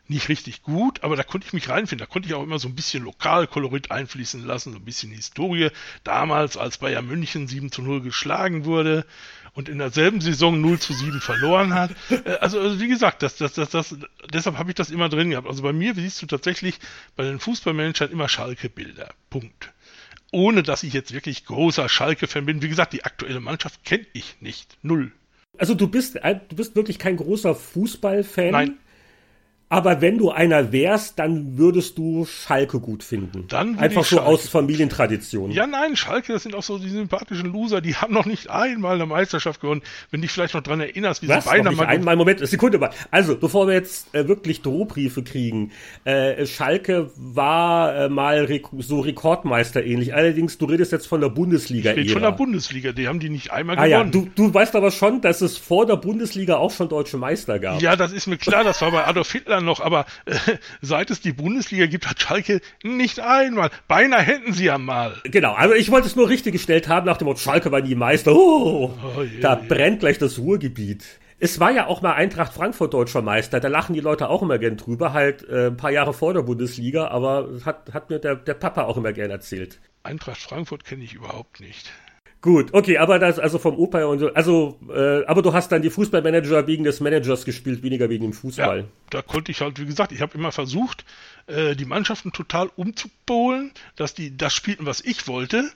Nicht 0.08 0.28
richtig 0.28 0.62
gut, 0.62 1.02
aber 1.02 1.16
da 1.16 1.24
konnte 1.24 1.46
ich 1.46 1.52
mich 1.52 1.68
reinfinden. 1.68 2.06
Da 2.06 2.10
konnte 2.10 2.28
ich 2.28 2.34
auch 2.34 2.42
immer 2.42 2.60
so 2.60 2.68
ein 2.68 2.76
bisschen 2.76 3.02
Lokalkolorit 3.02 3.90
einfließen 3.90 4.44
lassen, 4.44 4.72
so 4.72 4.78
ein 4.78 4.84
bisschen 4.84 5.10
Historie. 5.10 5.70
Damals, 6.04 6.56
als 6.56 6.78
Bayern 6.78 7.06
München 7.06 7.48
7 7.48 7.72
zu 7.72 7.82
0 7.82 8.02
geschlagen 8.02 8.64
wurde 8.64 9.04
und 9.54 9.68
in 9.68 9.78
derselben 9.78 10.20
Saison 10.20 10.60
0 10.60 10.78
zu 10.78 10.92
7 10.92 11.20
verloren 11.20 11.74
hat. 11.74 11.90
Äh, 12.10 12.36
also, 12.40 12.60
also 12.60 12.78
wie 12.78 12.88
gesagt, 12.88 13.22
das, 13.22 13.36
das, 13.36 13.54
das, 13.54 13.70
das, 13.70 13.96
deshalb 14.32 14.58
habe 14.58 14.70
ich 14.70 14.76
das 14.76 14.90
immer 14.90 15.08
drin 15.08 15.30
gehabt. 15.30 15.48
Also 15.48 15.62
bei 15.62 15.72
mir 15.72 15.94
siehst 15.94 16.22
du 16.22 16.26
tatsächlich 16.26 16.78
bei 17.16 17.24
den 17.24 17.40
Fußballmanagern 17.40 18.10
immer 18.10 18.28
Schalke-Bilder. 18.28 19.12
Punkt. 19.28 19.72
Ohne 20.30 20.62
dass 20.62 20.82
ich 20.82 20.92
jetzt 20.92 21.12
wirklich 21.12 21.46
großer 21.46 21.88
Schalke-Fan 21.88 22.46
bin. 22.46 22.62
Wie 22.62 22.68
gesagt, 22.68 22.92
die 22.92 23.04
aktuelle 23.04 23.40
Mannschaft 23.40 23.84
kenne 23.84 24.06
ich 24.12 24.36
nicht. 24.40 24.76
Null. 24.82 25.10
Also 25.58 25.74
du 25.74 25.88
bist, 25.88 26.16
äh, 26.16 26.38
du 26.48 26.56
bist 26.56 26.76
wirklich 26.76 26.98
kein 26.98 27.16
großer 27.16 27.54
Fußballfan? 27.54 28.50
Nein. 28.50 28.78
Aber 29.68 30.00
wenn 30.00 30.16
du 30.16 30.30
einer 30.30 30.70
wärst, 30.70 31.18
dann 31.18 31.58
würdest 31.58 31.98
du 31.98 32.24
Schalke 32.24 32.78
gut 32.78 33.02
finden. 33.02 33.48
Dann 33.48 33.76
Einfach 33.80 34.04
so 34.04 34.16
Schalke. 34.16 34.30
aus 34.30 34.48
Familientradition. 34.48 35.50
Ja, 35.50 35.66
nein, 35.66 35.96
Schalke, 35.96 36.32
das 36.34 36.44
sind 36.44 36.54
auch 36.54 36.62
so 36.62 36.78
die 36.78 36.88
sympathischen 36.88 37.52
Loser, 37.52 37.80
die 37.80 37.96
haben 37.96 38.14
noch 38.14 38.26
nicht 38.26 38.48
einmal 38.48 38.94
eine 38.94 39.06
Meisterschaft 39.06 39.60
gewonnen. 39.60 39.82
Wenn 40.12 40.22
dich 40.22 40.30
vielleicht 40.30 40.54
noch 40.54 40.62
dran 40.62 40.78
erinnerst, 40.78 41.22
wie 41.22 41.28
Was? 41.28 41.42
sie 41.42 41.50
beinahe 41.50 41.74
mal. 41.74 41.86
Einmal, 41.86 42.14
Moment, 42.14 42.46
Sekunde 42.46 42.78
mal. 42.78 42.90
Also, 43.10 43.36
bevor 43.36 43.66
wir 43.66 43.74
jetzt 43.74 44.14
äh, 44.14 44.28
wirklich 44.28 44.62
Drohbriefe 44.62 45.24
kriegen, 45.24 45.72
äh, 46.04 46.46
Schalke 46.46 47.10
war 47.16 48.04
äh, 48.04 48.08
mal 48.08 48.44
Rek 48.44 48.66
so 48.78 49.00
Rekordmeister 49.00 49.84
ähnlich. 49.84 50.14
Allerdings, 50.14 50.58
du 50.58 50.66
redest 50.66 50.92
jetzt 50.92 51.08
von 51.08 51.20
der 51.20 51.30
Bundesliga. 51.30 51.90
Ich 51.90 51.96
rede 51.96 52.12
von 52.12 52.22
der 52.22 52.30
Bundesliga, 52.30 52.92
die 52.92 53.08
haben 53.08 53.18
die 53.18 53.30
nicht 53.30 53.50
einmal 53.50 53.76
ah, 53.80 53.86
gewonnen. 53.86 54.12
Ja, 54.14 54.20
du, 54.20 54.28
du 54.32 54.54
weißt 54.54 54.76
aber 54.76 54.92
schon, 54.92 55.22
dass 55.22 55.40
es 55.40 55.58
vor 55.58 55.86
der 55.86 55.96
Bundesliga 55.96 56.56
auch 56.56 56.70
schon 56.70 56.88
deutsche 56.88 57.16
Meister 57.16 57.58
gab. 57.58 57.82
Ja, 57.82 57.96
das 57.96 58.12
ist 58.12 58.28
mir 58.28 58.36
klar, 58.36 58.62
das 58.62 58.80
war 58.80 58.92
bei 58.92 59.04
Adolf 59.04 59.32
Hitler 59.32 59.55
noch, 59.64 59.80
aber 59.80 60.06
äh, 60.26 60.34
seit 60.80 61.10
es 61.10 61.20
die 61.20 61.32
Bundesliga 61.32 61.86
gibt, 61.86 62.08
hat 62.08 62.20
Schalke 62.20 62.60
nicht 62.82 63.20
einmal. 63.20 63.70
Beinahe 63.88 64.22
hätten 64.22 64.52
sie 64.52 64.66
ja 64.66 64.78
mal. 64.78 65.14
Genau, 65.24 65.54
also 65.54 65.74
ich 65.74 65.90
wollte 65.90 66.06
es 66.06 66.16
nur 66.16 66.28
richtig 66.28 66.52
gestellt 66.52 66.88
haben 66.88 67.06
nach 67.06 67.16
dem 67.16 67.26
Motto, 67.26 67.40
Schalke 67.40 67.72
war 67.72 67.80
nie 67.80 67.94
Meister. 67.94 68.32
Oh, 68.34 68.92
oh 69.16 69.22
je, 69.22 69.40
da 69.40 69.58
je. 69.60 69.68
brennt 69.68 70.00
gleich 70.00 70.18
das 70.18 70.38
Ruhrgebiet. 70.38 71.04
Es 71.38 71.60
war 71.60 71.70
ja 71.70 71.86
auch 71.86 72.00
mal 72.00 72.14
Eintracht 72.14 72.54
Frankfurt 72.54 72.94
deutscher 72.94 73.20
Meister, 73.20 73.60
da 73.60 73.68
lachen 73.68 73.92
die 73.92 74.00
Leute 74.00 74.30
auch 74.30 74.42
immer 74.42 74.58
gern 74.58 74.78
drüber, 74.78 75.12
halt 75.12 75.46
äh, 75.48 75.66
ein 75.66 75.76
paar 75.76 75.90
Jahre 75.90 76.14
vor 76.14 76.32
der 76.32 76.42
Bundesliga, 76.42 77.08
aber 77.08 77.60
hat, 77.66 77.92
hat 77.92 78.08
mir 78.08 78.18
der, 78.18 78.36
der 78.36 78.54
Papa 78.54 78.84
auch 78.84 78.96
immer 78.96 79.12
gern 79.12 79.30
erzählt. 79.30 79.78
Eintracht 80.02 80.40
Frankfurt 80.40 80.84
kenne 80.84 81.04
ich 81.04 81.12
überhaupt 81.12 81.60
nicht. 81.60 81.90
Gut, 82.46 82.72
okay, 82.72 82.96
aber 82.98 83.18
das 83.18 83.40
also 83.40 83.58
vom 83.58 83.76
Opa 83.76 84.04
und 84.04 84.20
so, 84.20 84.32
also 84.32 84.78
äh, 84.88 85.24
aber 85.24 85.42
du 85.42 85.52
hast 85.52 85.72
dann 85.72 85.82
die 85.82 85.90
Fußballmanager 85.90 86.68
wegen 86.68 86.84
des 86.84 87.00
Managers 87.00 87.44
gespielt, 87.44 87.82
weniger 87.82 88.08
wegen 88.08 88.22
dem 88.22 88.32
Fußball. 88.32 88.78
Ja, 88.78 88.84
da 89.10 89.20
konnte 89.20 89.50
ich 89.50 89.62
halt, 89.62 89.80
wie 89.80 89.84
gesagt, 89.84 90.12
ich 90.12 90.20
habe 90.20 90.38
immer 90.38 90.52
versucht, 90.52 91.04
äh, 91.48 91.74
die 91.74 91.86
Mannschaften 91.86 92.30
total 92.30 92.70
umzupolen, 92.76 93.72
dass 93.96 94.14
die 94.14 94.36
das 94.36 94.54
spielten, 94.54 94.86
was 94.86 95.00
ich 95.00 95.26
wollte 95.26 95.68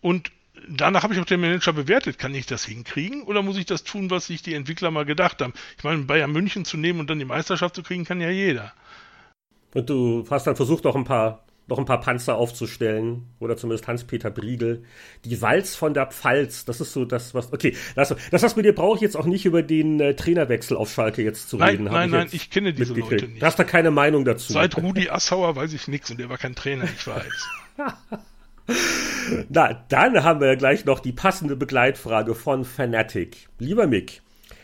und 0.00 0.32
danach 0.68 1.04
habe 1.04 1.14
ich 1.14 1.20
auch 1.20 1.26
den 1.26 1.42
Manager 1.42 1.72
bewertet. 1.72 2.18
Kann 2.18 2.34
ich 2.34 2.44
das 2.44 2.64
hinkriegen 2.64 3.22
oder 3.22 3.42
muss 3.42 3.56
ich 3.56 3.66
das 3.66 3.84
tun, 3.84 4.10
was 4.10 4.26
sich 4.26 4.42
die 4.42 4.54
Entwickler 4.54 4.90
mal 4.90 5.04
gedacht 5.04 5.40
haben? 5.40 5.52
Ich 5.78 5.84
meine, 5.84 6.02
Bayern 6.02 6.32
München 6.32 6.64
zu 6.64 6.76
nehmen 6.76 6.98
und 6.98 7.08
dann 7.08 7.20
die 7.20 7.24
Meisterschaft 7.24 7.76
zu 7.76 7.84
kriegen, 7.84 8.04
kann 8.04 8.20
ja 8.20 8.30
jeder. 8.30 8.72
Und 9.74 9.88
du 9.88 10.26
hast 10.28 10.48
dann 10.48 10.56
versucht, 10.56 10.84
auch 10.86 10.96
ein 10.96 11.04
paar 11.04 11.44
noch 11.70 11.78
ein 11.78 11.84
paar 11.84 12.00
Panzer 12.00 12.36
aufzustellen 12.36 13.26
oder 13.38 13.56
zumindest 13.56 13.88
Hans-Peter 13.88 14.30
Briegel. 14.30 14.82
Die 15.24 15.40
Walz 15.40 15.76
von 15.76 15.94
der 15.94 16.06
Pfalz, 16.06 16.64
das 16.64 16.80
ist 16.80 16.92
so 16.92 17.04
das, 17.04 17.34
was. 17.34 17.52
Okay, 17.52 17.74
das, 17.94 18.14
das 18.30 18.42
was 18.42 18.56
mit 18.56 18.64
dir 18.66 18.74
brauche 18.74 18.96
ich 18.96 19.02
jetzt 19.02 19.16
auch 19.16 19.24
nicht 19.24 19.46
über 19.46 19.62
den 19.62 20.00
äh, 20.00 20.14
Trainerwechsel 20.14 20.76
auf 20.76 20.92
Schalke 20.92 21.22
jetzt 21.22 21.48
zu 21.48 21.56
nein, 21.56 21.68
reden. 21.70 21.84
Nein, 21.84 22.10
nein, 22.10 22.28
ich 22.32 22.50
kenne 22.50 22.74
diese 22.74 22.94
Leute 22.94 23.26
nicht. 23.26 23.40
Du 23.40 23.46
hast 23.46 23.58
da 23.58 23.64
keine 23.64 23.90
Meinung 23.90 24.24
dazu. 24.24 24.52
Seit 24.52 24.76
Rudi 24.76 25.08
Assauer 25.08 25.56
weiß 25.56 25.72
ich 25.72 25.88
nichts 25.88 26.10
und 26.10 26.20
der 26.20 26.28
war 26.28 26.38
kein 26.38 26.54
Trainer, 26.54 26.84
ich 26.84 27.06
weiß. 27.06 27.48
Na, 29.48 29.84
dann 29.88 30.22
haben 30.22 30.40
wir 30.40 30.56
gleich 30.56 30.84
noch 30.84 31.00
die 31.00 31.12
passende 31.12 31.56
Begleitfrage 31.56 32.34
von 32.34 32.64
Fanatic. 32.64 33.48
Lieber 33.58 33.86
Mick, 33.86 34.22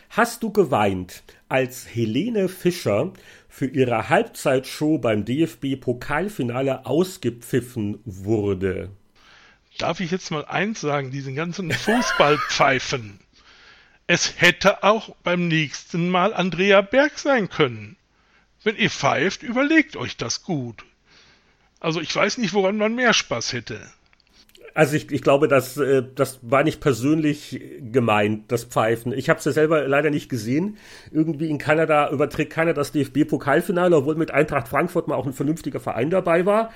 hast 0.09 0.43
du 0.43 0.51
geweint, 0.51 1.23
als 1.49 1.87
Helene 1.87 2.49
Fischer 2.49 3.13
für 3.57 3.65
ihre 3.65 4.07
Halbzeitshow 4.07 4.99
beim 4.99 5.25
DFB-Pokalfinale 5.25 6.85
ausgepfiffen 6.85 7.99
wurde. 8.05 8.91
Darf 9.79 9.99
ich 9.99 10.11
jetzt 10.11 10.29
mal 10.29 10.45
eins 10.45 10.81
sagen, 10.81 11.09
diesen 11.09 11.33
ganzen 11.33 11.71
Fußballpfeifen. 11.71 13.19
Es 14.05 14.39
hätte 14.39 14.83
auch 14.83 15.15
beim 15.23 15.47
nächsten 15.47 16.07
Mal 16.11 16.35
Andrea 16.35 16.81
Berg 16.81 17.17
sein 17.17 17.49
können. 17.49 17.97
Wenn 18.63 18.75
ihr 18.75 18.91
pfeift, 18.91 19.41
überlegt 19.41 19.95
euch 19.95 20.17
das 20.17 20.43
gut. 20.43 20.85
Also 21.79 21.99
ich 21.99 22.15
weiß 22.15 22.37
nicht, 22.37 22.53
woran 22.53 22.77
man 22.77 22.93
mehr 22.93 23.15
Spaß 23.15 23.53
hätte. 23.53 23.81
Also 24.77 24.95
ich, 24.95 25.11
ich 25.11 25.23
glaube, 25.23 25.47
das, 25.47 25.75
äh, 25.77 26.03
das 26.13 26.37
war 26.43 26.63
nicht 26.63 26.81
persönlich 26.81 27.59
gemeint, 27.81 28.51
das 28.51 28.63
Pfeifen. 28.63 29.11
Ich 29.11 29.27
habe 29.27 29.39
es 29.39 29.45
ja 29.45 29.51
selber 29.51 29.87
leider 29.87 30.11
nicht 30.11 30.29
gesehen. 30.29 30.77
Irgendwie 31.11 31.49
in 31.49 31.57
Kanada 31.57 32.11
überträgt 32.11 32.53
keiner 32.53 32.75
das 32.75 32.91
DFB-Pokalfinale, 32.91 33.97
obwohl 33.97 34.13
mit 34.13 34.29
Eintracht 34.29 34.67
Frankfurt 34.67 35.07
mal 35.07 35.15
auch 35.15 35.25
ein 35.25 35.33
vernünftiger 35.33 35.79
Verein 35.79 36.11
dabei 36.11 36.45
war. 36.45 36.69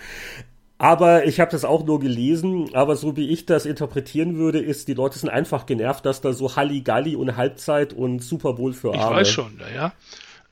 Aber 0.79 1.27
ich 1.27 1.39
habe 1.39 1.51
das 1.51 1.63
auch 1.63 1.85
nur 1.85 1.99
gelesen, 1.99 2.73
aber 2.73 2.95
so 2.95 3.17
wie 3.17 3.29
ich 3.29 3.45
das 3.45 3.67
interpretieren 3.67 4.35
würde, 4.35 4.57
ist, 4.59 4.87
die 4.87 4.95
Leute 4.95 5.19
sind 5.19 5.29
einfach 5.29 5.67
genervt, 5.67 6.03
dass 6.03 6.21
da 6.21 6.33
so 6.33 6.55
Halligalli 6.55 7.15
und 7.15 7.37
Halbzeit 7.37 7.93
und 7.93 8.23
Super 8.23 8.53
Bowl 8.53 8.73
für 8.73 8.95
Arme. 8.95 9.03
Ich 9.03 9.27
weiß 9.27 9.29
schon, 9.29 9.61
ja. 9.75 9.93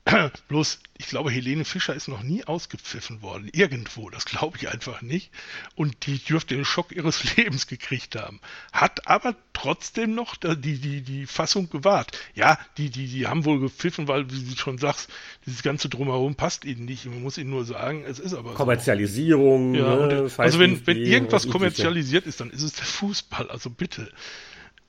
Bloß, 0.48 0.78
ich 1.00 1.06
glaube, 1.06 1.30
Helene 1.30 1.64
Fischer 1.64 1.94
ist 1.94 2.08
noch 2.08 2.22
nie 2.22 2.44
ausgepfiffen 2.44 3.22
worden. 3.22 3.48
Irgendwo, 3.54 4.10
das 4.10 4.26
glaube 4.26 4.58
ich 4.58 4.68
einfach 4.68 5.00
nicht. 5.00 5.30
Und 5.74 6.04
die 6.04 6.18
dürfte 6.18 6.54
den 6.54 6.66
Schock 6.66 6.92
ihres 6.92 7.24
Lebens 7.36 7.66
gekriegt 7.66 8.16
haben. 8.16 8.38
Hat 8.70 9.08
aber 9.08 9.34
trotzdem 9.54 10.14
noch 10.14 10.36
die, 10.36 10.78
die, 10.78 11.00
die 11.00 11.24
Fassung 11.24 11.70
gewahrt. 11.70 12.18
Ja, 12.34 12.58
die, 12.76 12.90
die, 12.90 13.06
die 13.06 13.26
haben 13.26 13.46
wohl 13.46 13.60
gepfiffen, 13.60 14.08
weil, 14.08 14.30
wie 14.30 14.44
du 14.44 14.56
schon 14.56 14.76
sagst, 14.76 15.08
dieses 15.46 15.62
ganze 15.62 15.88
Drumherum 15.88 16.34
passt 16.34 16.66
ihnen 16.66 16.84
nicht. 16.84 17.06
Man 17.06 17.22
muss 17.22 17.38
ihnen 17.38 17.48
nur 17.48 17.64
sagen, 17.64 18.04
es 18.06 18.18
ist 18.18 18.34
aber 18.34 18.52
Kommerzialisierung. 18.52 19.74
So. 19.74 19.80
Ja, 19.80 20.06
ne, 20.06 20.30
also 20.36 20.58
wenn, 20.58 20.86
wenn 20.86 20.98
irgendwas 20.98 21.48
kommerzialisiert 21.48 22.26
ist, 22.26 22.40
dann 22.40 22.50
ist 22.50 22.62
es 22.62 22.74
der 22.74 22.84
Fußball. 22.84 23.50
Also 23.50 23.70
bitte. 23.70 24.12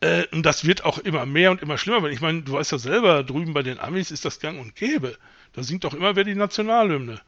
Äh, 0.02 0.26
und 0.34 0.46
das 0.46 0.66
wird 0.66 0.84
auch 0.84 0.98
immer 0.98 1.26
mehr 1.26 1.52
und 1.52 1.62
immer 1.62 1.78
schlimmer. 1.78 2.04
Weil 2.04 2.12
ich 2.12 2.20
meine, 2.20 2.42
du 2.42 2.52
weißt 2.52 2.74
ja 2.74 2.80
selber, 2.80 3.24
drüben 3.24 3.54
bei 3.54 3.64
den 3.64 3.80
Amis 3.80 4.12
ist 4.12 4.26
das 4.26 4.42
gang 4.42 4.60
und 4.60 4.76
gäbe. 4.76 5.18
Da 5.54 5.64
singt 5.64 5.84
doch 5.84 5.94
immer 5.94 6.16
wer 6.16 6.24
die 6.24 6.36
Nationalhymne. 6.36 7.20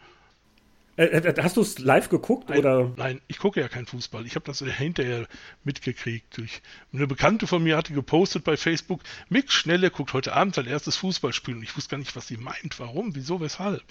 Äh, 0.96 1.06
äh, 1.06 1.34
hast 1.42 1.58
du 1.58 1.62
es 1.62 1.80
live 1.80 2.10
geguckt 2.10 2.50
Nein, 2.50 2.60
oder? 2.60 2.92
nein, 2.98 3.20
ich 3.28 3.40
gucke 3.40 3.60
ja 3.60 3.68
keinen 3.68 3.88
Fußball. 3.88 4.26
Ich 4.28 4.36
habe 4.36 4.46
das 4.46 4.60
hinterher 4.60 5.26
mitgekriegt. 5.64 6.38
Durch 6.38 6.62
eine 6.94 7.08
Bekannte 7.08 7.48
von 7.48 7.64
mir 7.64 7.78
hatte 7.78 7.94
gepostet 7.94 8.44
bei 8.44 8.58
Facebook, 8.58 9.02
Mick 9.30 9.52
Schnelle 9.52 9.90
guckt 9.90 10.14
heute 10.14 10.34
Abend 10.34 10.54
sein 10.54 10.68
erstes 10.68 10.96
Fußballspiel 10.98 11.56
und 11.56 11.64
ich 11.64 11.76
wusste 11.76 11.92
gar 11.92 11.98
nicht, 11.98 12.16
was 12.16 12.28
sie 12.28 12.38
meint. 12.38 12.80
Warum? 12.80 13.16
Wieso? 13.16 13.42
Weshalb? 13.42 13.82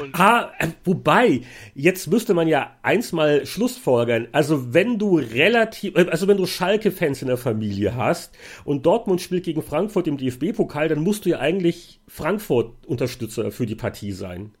Und 0.00 0.14
ah, 0.14 0.52
äh, 0.58 0.68
wobei, 0.84 1.40
jetzt 1.74 2.06
müsste 2.06 2.34
man 2.34 2.46
ja 2.46 2.76
eins 2.82 3.10
mal 3.10 3.44
Schlussfolgern. 3.44 4.28
Also 4.30 4.72
wenn 4.72 4.98
du 4.98 5.18
relativ, 5.18 5.96
äh, 5.96 6.06
also 6.10 6.28
wenn 6.28 6.36
du 6.36 6.46
Schalke-Fans 6.46 7.22
in 7.22 7.28
der 7.28 7.38
Familie 7.38 7.96
hast 7.96 8.36
und 8.64 8.86
Dortmund 8.86 9.20
spielt 9.20 9.44
gegen 9.44 9.62
Frankfurt 9.62 10.06
im 10.06 10.16
DFB-Pokal, 10.16 10.88
dann 10.88 11.00
musst 11.00 11.24
du 11.24 11.30
ja 11.30 11.40
eigentlich 11.40 12.00
Frankfurt-Unterstützer 12.06 13.50
für 13.50 13.66
die 13.66 13.74
Partie 13.74 14.12
sein. 14.12 14.52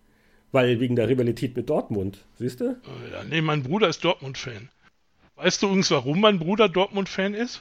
Weil 0.52 0.80
wegen 0.80 0.96
der 0.96 1.08
Rivalität 1.08 1.56
mit 1.56 1.70
Dortmund, 1.70 2.18
siehst 2.38 2.60
du? 2.60 2.76
Ja, 3.12 3.24
nee, 3.24 3.40
mein 3.40 3.62
Bruder 3.62 3.88
ist 3.88 4.04
Dortmund-Fan. 4.04 4.68
Weißt 5.36 5.62
du 5.62 5.66
übrigens, 5.66 5.90
warum 5.90 6.20
mein 6.20 6.38
Bruder 6.38 6.68
Dortmund-Fan 6.68 7.34
ist? 7.34 7.60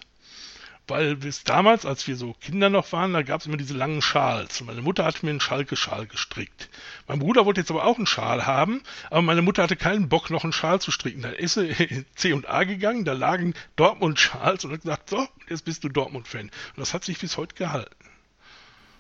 Weil 0.90 1.16
bis 1.16 1.44
damals, 1.44 1.86
als 1.86 2.08
wir 2.08 2.16
so 2.16 2.34
Kinder 2.34 2.72
noch 2.72 2.92
waren, 2.92 3.14
da 3.14 3.22
gab 3.22 3.42
es 3.42 3.48
immer 3.48 3.58
diese 3.58 3.76
langen 3.76 4.02
Schals. 4.02 4.62
Meine 4.62 4.82
Mutter 4.82 5.06
hat 5.06 5.22
mir 5.22 5.30
einen 5.30 5.40
Schalke-Schal 5.40 6.08
gestrickt. 6.08 6.68
Mein 7.08 7.20
Bruder 7.20 7.46
wollte 7.46 7.62
jetzt 7.62 7.70
aber 7.70 7.86
auch 7.86 7.98
einen 7.98 8.08
Schal 8.08 8.48
haben, 8.48 8.82
aber 9.12 9.22
meine 9.22 9.44
Mutter 9.44 9.62
hatte 9.62 9.76
keinen 9.76 10.10
Bock, 10.10 10.32
noch 10.32 10.44
einen 10.44 10.52
Schal 10.52 10.82
zu 10.82 10.90
stricken. 10.90 11.22
Da 11.22 11.30
ist 11.30 11.54
sie 11.54 11.68
in 11.68 12.08
C&A 12.16 12.64
gegangen, 12.64 13.06
da 13.06 13.14
lagen 13.14 13.54
Dortmund-Schals 13.76 14.66
und 14.66 14.72
hat 14.72 14.82
gesagt, 14.82 15.12
so, 15.12 15.28
jetzt 15.48 15.64
bist 15.64 15.84
du 15.84 15.90
Dortmund-Fan. 15.90 16.46
Und 16.50 16.78
das 16.78 16.96
hat 16.96 17.04
sich 17.04 17.20
bis 17.20 17.38
heute 17.38 17.54
gehalten. 17.54 17.96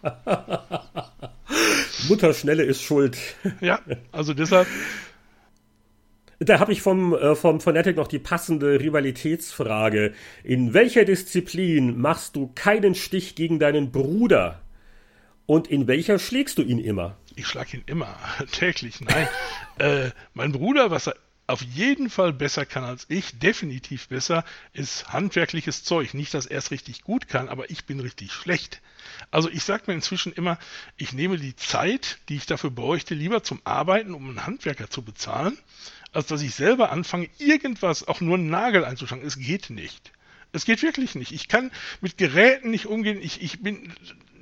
Mutter 2.07 2.33
Schnelle 2.33 2.63
ist 2.63 2.81
schuld. 2.81 3.17
Ja, 3.61 3.79
also 4.11 4.33
deshalb. 4.33 4.67
Da 6.39 6.59
habe 6.59 6.71
ich 6.71 6.81
vom, 6.81 7.13
äh, 7.13 7.35
vom 7.35 7.59
Fanatic 7.59 7.97
noch 7.97 8.07
die 8.07 8.19
passende 8.19 8.79
Rivalitätsfrage. 8.79 10.13
In 10.43 10.73
welcher 10.73 11.03
Disziplin 11.03 11.99
machst 11.99 12.35
du 12.37 12.51
keinen 12.55 12.95
Stich 12.95 13.35
gegen 13.35 13.59
deinen 13.59 13.91
Bruder? 13.91 14.61
Und 15.45 15.67
in 15.67 15.87
welcher 15.87 16.19
schlägst 16.19 16.57
du 16.57 16.61
ihn 16.61 16.79
immer? 16.79 17.17
Ich 17.35 17.47
schlag 17.47 17.73
ihn 17.73 17.83
immer, 17.87 18.15
täglich, 18.51 19.01
nein. 19.01 19.27
äh, 19.79 20.11
mein 20.33 20.51
Bruder, 20.51 20.91
was 20.91 21.07
er 21.07 21.15
auf 21.49 21.63
jeden 21.63 22.09
Fall 22.09 22.31
besser 22.31 22.65
kann 22.65 22.83
als 22.83 23.05
ich, 23.09 23.39
definitiv 23.39 24.07
besser, 24.07 24.45
ist 24.71 25.11
handwerkliches 25.11 25.83
Zeug. 25.83 26.13
Nicht, 26.13 26.33
dass 26.33 26.45
er 26.45 26.59
es 26.59 26.69
richtig 26.69 27.01
gut 27.03 27.27
kann, 27.27 27.49
aber 27.49 27.69
ich 27.71 27.85
bin 27.85 27.99
richtig 27.99 28.31
schlecht. 28.31 28.81
Also 29.31 29.49
ich 29.49 29.63
sage 29.63 29.85
mir 29.87 29.93
inzwischen 29.93 30.31
immer, 30.31 30.59
ich 30.95 31.11
nehme 31.11 31.37
die 31.37 31.55
Zeit, 31.55 32.19
die 32.29 32.35
ich 32.35 32.45
dafür 32.45 32.69
bräuchte, 32.69 33.15
lieber 33.15 33.41
zum 33.41 33.61
Arbeiten, 33.63 34.13
um 34.13 34.29
einen 34.29 34.45
Handwerker 34.45 34.91
zu 34.91 35.01
bezahlen, 35.01 35.57
als 36.11 36.27
dass 36.27 36.43
ich 36.43 36.53
selber 36.53 36.91
anfange, 36.91 37.29
irgendwas, 37.39 38.07
auch 38.07 38.21
nur 38.21 38.37
einen 38.37 38.49
Nagel 38.49 38.85
einzuschlagen. 38.85 39.25
Es 39.25 39.39
geht 39.39 39.71
nicht. 39.71 40.11
Es 40.51 40.65
geht 40.65 40.83
wirklich 40.83 41.15
nicht. 41.15 41.31
Ich 41.31 41.47
kann 41.47 41.71
mit 41.99 42.17
Geräten 42.17 42.69
nicht 42.69 42.85
umgehen. 42.85 43.19
Ich, 43.21 43.41
ich 43.41 43.61
bin, 43.61 43.91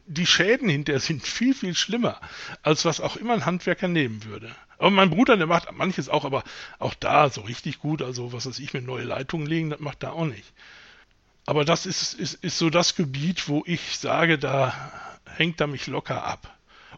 die 0.07 0.25
Schäden 0.25 0.67
hinterher 0.67 0.99
sind 0.99 1.25
viel, 1.25 1.53
viel 1.53 1.75
schlimmer, 1.75 2.19
als 2.63 2.83
was 2.83 2.99
auch 2.99 3.15
immer 3.15 3.33
ein 3.33 3.45
Handwerker 3.45 3.87
nehmen 3.87 4.25
würde. 4.25 4.53
Aber 4.77 4.91
mein 4.91 5.09
Bruder, 5.09 5.37
der 5.37 5.47
macht 5.47 5.71
manches 5.71 6.09
auch, 6.09 6.25
aber 6.25 6.43
auch 6.79 6.93
da 6.93 7.29
so 7.29 7.41
richtig 7.41 7.79
gut. 7.79 8.01
Also 8.01 8.33
was 8.33 8.45
weiß 8.45 8.59
ich, 8.59 8.73
mit 8.73 8.85
neue 8.85 9.03
Leitungen 9.03 9.47
legen, 9.47 9.69
das 9.69 9.79
macht 9.79 10.03
er 10.03 10.13
auch 10.13 10.25
nicht. 10.25 10.53
Aber 11.45 11.63
das 11.65 11.85
ist, 11.85 12.13
ist, 12.13 12.35
ist 12.43 12.57
so 12.57 12.69
das 12.69 12.95
Gebiet, 12.95 13.47
wo 13.47 13.63
ich 13.65 13.97
sage, 13.97 14.37
da 14.37 14.91
hängt 15.37 15.61
er 15.61 15.67
mich 15.67 15.87
locker 15.87 16.23
ab. 16.23 16.53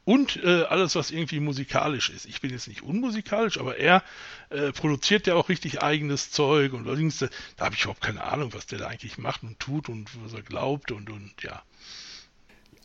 Und 0.06 0.38
äh, 0.44 0.64
alles, 0.64 0.96
was 0.96 1.12
irgendwie 1.12 1.40
musikalisch 1.40 2.10
ist. 2.10 2.26
Ich 2.26 2.42
bin 2.42 2.50
jetzt 2.50 2.68
nicht 2.68 2.82
unmusikalisch, 2.82 3.60
aber 3.60 3.78
er 3.78 4.04
äh, 4.50 4.72
produziert 4.72 5.28
ja 5.28 5.36
auch 5.36 5.50
richtig 5.50 5.84
eigenes 5.84 6.32
Zeug 6.32 6.74
und 6.74 6.88
allerdings, 6.88 7.20
da, 7.20 7.28
da 7.58 7.66
habe 7.66 7.76
ich 7.76 7.82
überhaupt 7.82 8.02
keine 8.02 8.24
Ahnung, 8.24 8.54
was 8.54 8.66
der 8.66 8.80
da 8.80 8.88
eigentlich 8.88 9.18
macht 9.18 9.44
und 9.44 9.60
tut 9.60 9.88
und 9.88 10.10
was 10.24 10.34
er 10.34 10.42
glaubt 10.42 10.92
und, 10.92 11.10
und 11.10 11.34
ja. 11.44 11.62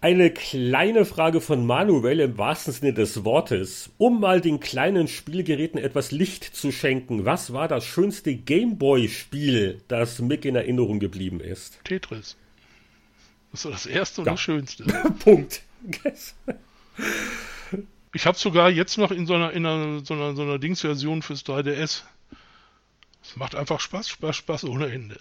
Eine 0.05 0.31
kleine 0.31 1.07
Frage 1.07 1.41
von 1.41 1.65
Manuel 1.65 2.21
im 2.21 2.37
wahrsten 2.37 2.75
Sinne 2.75 2.93
des 2.93 3.25
Wortes. 3.25 3.89
Um 3.97 4.21
mal 4.21 4.43
den 4.43 4.61
kleinen 4.61 5.09
Spielgeräten 5.09 5.81
etwas 5.81 6.11
Licht 6.11 6.45
zu 6.45 6.73
schenken, 6.73 7.25
was 7.25 7.55
war 7.55 7.69
das 7.69 7.87
schönste 7.87 8.35
Gameboy-Spiel, 8.35 9.81
das 9.89 10.19
Mick 10.19 10.45
in 10.45 10.57
Erinnerung 10.57 11.01
geblieben 11.01 11.41
ist? 11.41 11.83
Tetris. 11.85 12.37
Das 13.51 13.65
war 13.65 13.73
das 13.73 13.87
erste 13.87 14.21
und 14.21 14.27
ja. 14.27 14.33
das 14.35 14.41
schönste. 14.43 14.85
Punkt. 15.25 15.63
ich 18.13 18.27
habe 18.27 18.37
sogar 18.37 18.69
jetzt 18.69 18.99
noch 18.99 19.11
in 19.11 19.25
so 19.25 19.33
einer, 19.33 19.53
in 19.55 19.65
einer, 19.65 20.05
so 20.05 20.13
einer, 20.13 20.37
so 20.37 20.43
einer 20.43 20.59
Dingsversion 20.59 21.23
fürs 21.23 21.47
3DS. 21.47 22.03
Es 23.23 23.37
macht 23.37 23.55
einfach 23.55 23.81
Spaß, 23.81 24.11
Spaß, 24.11 24.37
Spaß 24.37 24.65
ohne 24.65 24.93
Ende. 24.93 25.19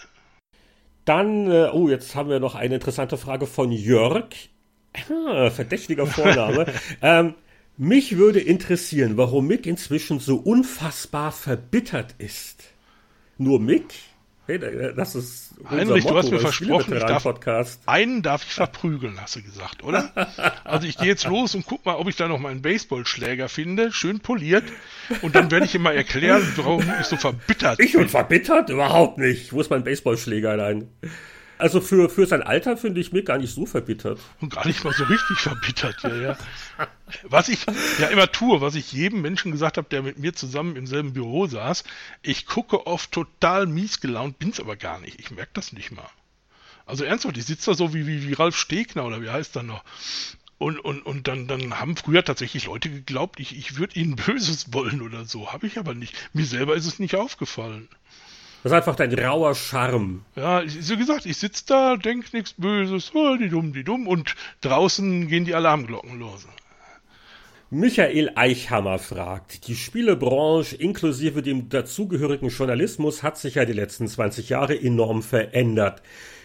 Dann, 1.06 1.50
äh, 1.50 1.70
oh, 1.72 1.88
jetzt 1.88 2.16
haben 2.16 2.28
wir 2.28 2.42
noch 2.42 2.56
eine 2.56 2.76
interessante 2.76 3.16
Frage 3.16 3.48
von 3.48 3.72
Jörg. 3.72 4.26
Ah, 5.10 5.50
verdächtiger 5.50 6.08
Vorname. 6.08 6.66
ähm, 7.02 7.36
mich 7.78 8.18
würde 8.18 8.40
interessieren, 8.40 9.18
warum 9.18 9.48
Mick 9.48 9.66
inzwischen 9.66 10.20
so 10.20 10.36
unfassbar 10.36 11.32
verbittert 11.32 12.16
ist. 12.20 12.64
Nur 13.38 13.60
Mick? 13.60 13.94
Hey, 14.46 14.60
das 14.60 15.16
ist 15.16 15.54
Heinrich, 15.70 16.04
Motto, 16.04 16.16
du 16.16 16.20
hast 16.20 16.32
mir 16.32 16.40
versprochen, 16.40 16.98
ich 16.98 17.04
darf, 17.04 17.26
einen 17.86 18.22
darf 18.22 18.44
ich 18.44 18.54
verprügeln, 18.54 19.18
hast 19.22 19.38
du 19.38 19.42
gesagt, 19.42 19.84
oder? 19.84 20.12
Also 20.66 20.86
ich 20.86 20.98
gehe 20.98 21.08
jetzt 21.08 21.26
los 21.26 21.56
und 21.56 21.66
guck 21.66 21.86
mal, 21.86 21.96
ob 21.96 22.10
ich 22.10 22.18
da 22.18 22.28
noch 22.28 22.40
meinen 22.40 22.62
Baseballschläger 22.62 23.48
finde, 23.48 23.94
schön 23.94 24.20
poliert, 24.20 24.66
und 25.22 25.36
dann 25.36 25.50
werde 25.50 25.66
ich 25.66 25.76
ihm 25.76 25.84
mal 25.84 25.96
erklären, 25.96 26.42
warum 26.58 26.84
ich 27.00 27.06
so 27.06 27.16
verbittert 27.16 27.80
ich 27.80 27.86
bin. 27.86 27.86
Ich 27.86 27.94
bin 27.94 28.10
verbittert? 28.10 28.70
Überhaupt 28.70 29.18
nicht. 29.18 29.54
Wo 29.54 29.62
ist 29.62 29.70
mein 29.70 29.86
Baseballschläger 29.86 30.58
rein? 30.58 30.90
Also 31.58 31.82
für, 31.82 32.10
für 32.10 32.26
sein 32.26 32.42
Alter 32.42 32.78
finde 32.78 33.00
ich 33.00 33.12
mich 33.14 33.26
gar 33.26 33.38
nicht 33.38 33.54
so 33.54 33.66
verbittert. 33.66 34.20
Und 34.42 34.54
gar 34.54 34.66
nicht 34.66 34.84
mal 34.84 34.94
so 34.94 35.04
richtig 35.04 35.38
verbittert, 35.38 36.02
ja, 36.04 36.16
ja. 36.16 36.38
Was 37.24 37.48
ich 37.48 37.66
ja 38.00 38.08
immer 38.08 38.32
tue, 38.32 38.60
was 38.62 38.76
ich 38.76 38.92
jedem 38.92 39.22
Menschen 39.22 39.52
gesagt 39.52 39.78
habe, 39.78 39.88
der 39.90 40.02
mit 40.02 40.18
mir 40.18 40.34
zusammen 40.34 40.76
im 40.76 40.88
selben 40.88 41.14
Büro 41.14 41.46
saß, 41.48 41.84
ich 42.22 42.46
gucke 42.46 42.88
oft 42.88 43.12
total 43.12 43.68
mies 43.68 44.02
gelaunt, 44.02 44.40
bin's 44.40 44.60
aber 44.60 44.76
gar 44.76 45.00
nicht. 45.00 45.20
Ich 45.20 45.32
merke 45.32 45.52
das 45.54 45.74
nicht 45.74 45.92
mal. 45.92 46.10
Also 46.86 47.04
ernsthaft, 47.04 47.38
ich 47.38 47.46
sitze 47.46 47.72
da 47.72 47.76
so 47.76 47.94
wie, 47.94 48.08
wie, 48.08 48.28
wie 48.28 48.34
Ralf 48.34 48.58
Stegner 48.58 49.06
oder 49.06 49.22
wie 49.22 49.30
heißt 49.30 49.56
er 49.56 49.64
noch. 49.64 49.84
Und, 50.58 50.80
und, 50.80 51.06
und 51.06 51.28
dann, 51.28 51.48
dann 51.48 51.80
haben 51.80 51.98
früher 51.98 52.24
tatsächlich 52.24 52.66
Leute 52.66 52.90
geglaubt, 52.90 53.40
ich, 53.40 53.58
ich 53.58 53.78
würde 53.78 54.00
ihnen 54.00 54.16
Böses 54.16 54.72
wollen 54.74 55.02
oder 55.02 55.26
so. 55.26 55.52
Habe 55.52 55.68
ich 55.68 55.78
aber 55.78 55.94
nicht. 55.94 56.16
Mir 56.34 56.46
selber 56.46 56.76
ist 56.76 56.86
es 56.86 57.00
nicht 57.00 57.16
aufgefallen. 57.16 57.90
Das 58.64 58.72
ist 58.72 58.78
einfach 58.78 58.96
dein 58.96 59.14
rauer 59.14 59.56
Charme. 59.56 60.24
Ja, 60.38 60.64
so 60.66 60.96
gesagt, 60.96 61.26
ich 61.26 61.36
sitze 61.36 61.66
da, 61.68 61.98
denk 61.98 62.32
nichts 62.32 62.54
Böses, 62.54 63.12
oh, 63.14 63.36
die 63.36 63.50
dumm, 63.50 63.74
die 63.74 63.84
dumm, 63.84 64.08
und 64.08 64.36
draußen 64.62 65.28
gehen 65.28 65.44
die 65.44 65.54
Alarmglocken 65.54 66.18
los. 66.18 66.48
Michael 67.70 68.32
Eichhammer 68.36 69.00
fragt, 69.00 69.68
die 69.68 69.76
Spielebranche 69.76 70.78
inklusive 70.78 71.42
dem 71.42 71.68
dazugehörigen 71.68 72.48
Journalismus 72.48 73.22
hat 73.22 73.38
sich 73.38 73.56
ja 73.56 73.66
die 73.66 73.74
letzten 73.74 74.08
20 74.08 74.48
Jahre 74.48 74.80
enorm 74.80 75.24
verändert. 75.24 76.02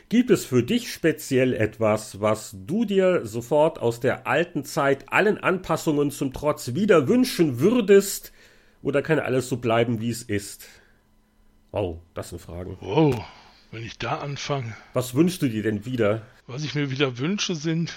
Gibt 0.08 0.30
es 0.30 0.44
für 0.44 0.64
dich 0.64 0.92
speziell 0.92 1.54
etwas, 1.54 2.20
was 2.20 2.56
du 2.66 2.84
dir 2.84 3.26
sofort 3.26 3.78
aus 3.78 4.00
der 4.00 4.26
alten 4.26 4.64
Zeit 4.64 5.12
allen 5.12 5.38
Anpassungen 5.38 6.10
zum 6.10 6.32
Trotz 6.32 6.74
wieder 6.74 7.06
wünschen 7.06 7.60
würdest? 7.60 8.32
Oder 8.82 9.02
kann 9.02 9.20
alles 9.20 9.48
so 9.48 9.58
bleiben, 9.58 10.00
wie 10.00 10.10
es 10.10 10.22
ist? 10.22 10.66
Oh, 11.72 11.98
das 12.14 12.30
sind 12.30 12.40
Fragen. 12.40 12.78
Oh, 12.80 13.14
wenn 13.70 13.84
ich 13.84 13.98
da 13.98 14.18
anfange. 14.18 14.74
Was 14.94 15.14
wünschst 15.14 15.42
du 15.42 15.48
dir 15.48 15.62
denn 15.62 15.84
wieder? 15.84 16.22
Was 16.46 16.64
ich 16.64 16.74
mir 16.74 16.90
wieder 16.90 17.18
wünsche, 17.18 17.54
sind, 17.54 17.92